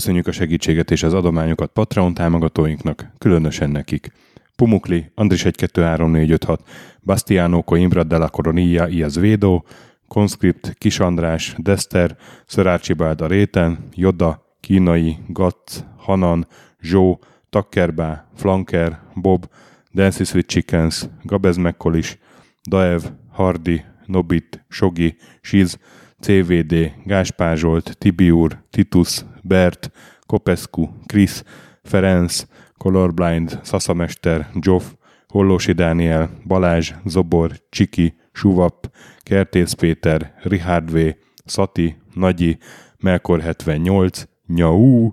Köszönjük 0.00 0.26
a 0.26 0.32
segítséget 0.32 0.90
és 0.90 1.02
az 1.02 1.14
adományokat 1.14 1.70
Patreon 1.72 2.14
támogatóinknak, 2.14 3.12
különösen 3.18 3.70
nekik. 3.70 4.12
Pumukli, 4.56 5.10
Andris 5.14 5.44
1 5.44 5.54
2 5.54 5.82
3 5.82 6.10
4 6.10 6.30
5 6.30 6.44
6, 6.44 6.62
Bastiano 7.02 7.62
Coimbra 7.62 8.04
de 8.04 8.16
la 8.16 8.28
Coronilla 8.28 8.88
Iaz 8.88 9.18
Védó, 9.18 9.64
Conscript, 10.08 10.74
Kis 10.78 10.98
András, 11.00 11.54
Dester, 11.58 12.16
Szörácsi 12.46 12.92
Bálda 12.92 13.26
Réten, 13.26 13.88
Joda, 13.94 14.56
Kínai, 14.60 15.18
Gatz, 15.28 15.84
Hanan, 15.96 16.46
Zsó, 16.80 17.20
Takkerbá, 17.50 18.28
Flanker, 18.34 19.00
Bob, 19.14 19.48
Dancy 19.92 20.24
Sweet 20.24 20.46
Chickens, 20.46 21.08
Gabez 21.22 21.56
Mekkolis, 21.56 22.18
Daev, 22.70 23.02
Hardi, 23.30 23.84
Nobit, 24.06 24.64
Sogi, 24.68 25.16
Siz, 25.40 25.78
CVD, 26.20 26.92
Gáspár 27.04 27.56
Zsolt, 27.56 27.96
Tibiur, 27.98 28.62
Titus, 28.70 29.24
Bert, 29.42 29.90
Kopescu, 30.26 30.88
Krisz, 31.06 31.44
Ferenc, 31.82 32.46
Colorblind, 32.78 33.60
Szaszamester, 33.62 34.50
Joff, 34.60 34.84
Hollósi 35.28 35.72
Dániel, 35.72 36.30
Balázs, 36.46 36.92
Zobor, 37.04 37.50
Csiki, 37.70 38.14
Suvap, 38.32 38.90
Kertész 39.18 39.72
Péter, 39.72 40.34
Richard 40.42 40.90
V, 40.92 40.98
Szati, 41.44 41.96
Nagyi, 42.14 42.58
Melkor 42.98 43.40
78, 43.40 44.22
Nyau, 44.46 45.12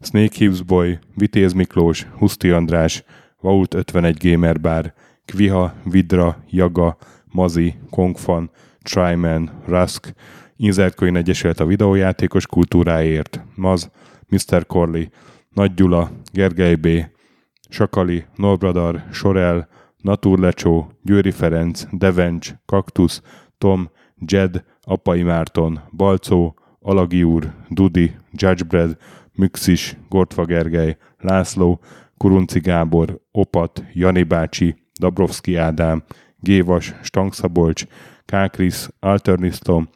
Snake 0.00 0.36
Hips 0.36 0.62
Boy, 0.62 0.98
Vitéz 1.14 1.52
Miklós, 1.52 2.06
Huszti 2.18 2.50
András, 2.50 3.04
Vault 3.40 3.74
51 3.74 4.16
Gamer 4.30 4.60
Bar, 4.60 4.92
Kviha, 5.24 5.74
Vidra, 5.84 6.44
Jaga, 6.50 6.96
Mazi, 7.32 7.74
Kongfan, 7.90 8.50
Tryman, 8.82 9.50
Rusk, 9.66 10.14
Inzertcoin 10.60 11.16
Egyesület 11.16 11.60
a 11.60 11.66
videójátékos 11.66 12.46
kultúráért, 12.46 13.44
Maz, 13.54 13.90
Mr. 14.28 14.66
Corley, 14.66 15.04
Nagy 15.48 15.74
Gyula, 15.74 16.10
Gergely 16.32 16.74
B., 16.74 16.88
Sakali, 17.68 18.24
Norbradar, 18.36 19.04
Sorel, 19.12 19.68
Naturlecsó, 19.96 20.92
Győri 21.02 21.30
Ferenc, 21.30 21.84
Devencs, 21.92 22.54
Kaktusz, 22.66 23.22
Tom, 23.58 23.90
Jed, 24.26 24.64
Apai 24.82 25.22
Márton, 25.22 25.80
Balcó, 25.96 26.58
Alagi 26.80 27.22
úr, 27.22 27.52
Dudi, 27.68 28.14
Judgebred, 28.32 28.96
Müxis, 29.34 29.96
Gortva 30.08 30.44
Gergely, 30.44 30.96
László, 31.18 31.80
Kurunci 32.16 32.60
Gábor, 32.60 33.20
Opat, 33.30 33.84
Jani 33.92 34.22
bácsi, 34.22 34.74
Dabrowski 35.00 35.56
Ádám, 35.56 36.02
Gévas, 36.40 36.94
Stangszabolcs, 37.02 37.86
Kákris, 38.24 38.88
Alternisztom, 39.00 39.88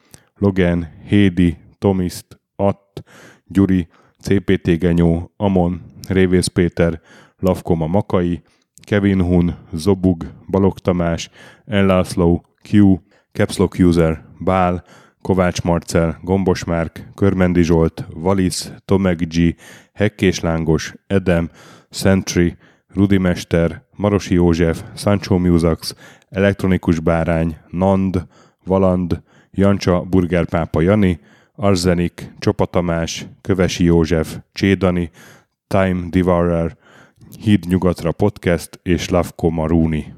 Logan, 0.43 0.87
Hédi, 1.09 1.57
Tomiszt, 1.77 2.39
Att, 2.55 3.03
Gyuri, 3.47 3.87
CPT 4.21 4.79
Genyó, 4.79 5.31
Amon, 5.37 5.81
Révész 6.07 6.47
Péter, 6.47 7.01
Lavkoma 7.39 7.87
Makai, 7.87 8.41
Kevin 8.81 9.21
Hun, 9.21 9.55
Zobug, 9.73 10.25
Balog 10.49 10.79
Tamás, 10.79 11.29
Enlászló, 11.65 12.45
Q, 12.61 12.95
Capslock 13.31 13.79
User, 13.79 14.25
Bál, 14.39 14.83
Kovács 15.21 15.61
Marcel, 15.61 16.19
Gombos 16.21 16.63
Márk, 16.63 17.09
Körmendi 17.15 17.61
Zsolt, 17.61 18.05
Valisz, 18.13 18.71
Tomek 18.85 19.27
G, 19.27 19.55
Hekkés 19.93 20.39
Lángos, 20.39 20.93
Edem, 21.07 21.49
Sentry, 21.89 22.57
Rudimester, 22.87 23.83
Marosi 23.95 24.33
József, 24.33 24.83
Sancho 24.93 25.37
Musax, 25.37 25.95
Elektronikus 26.29 26.99
Bárány, 26.99 27.57
Nand, 27.69 28.27
Valand, 28.65 29.23
Jancsa 29.55 29.99
Burgerpápa 30.01 30.81
Jani, 30.81 31.19
Arzenik, 31.55 32.33
Csopa 32.39 32.65
Tamás, 32.65 33.25
Kövesi 33.41 33.83
József, 33.83 34.37
Csédani, 34.53 35.11
Time 35.67 36.07
Devourer, 36.09 36.77
Híd 37.39 37.65
Nyugatra 37.67 38.11
Podcast 38.11 38.79
és 38.83 39.09
Lavko 39.09 39.49
Maruni. 39.49 40.13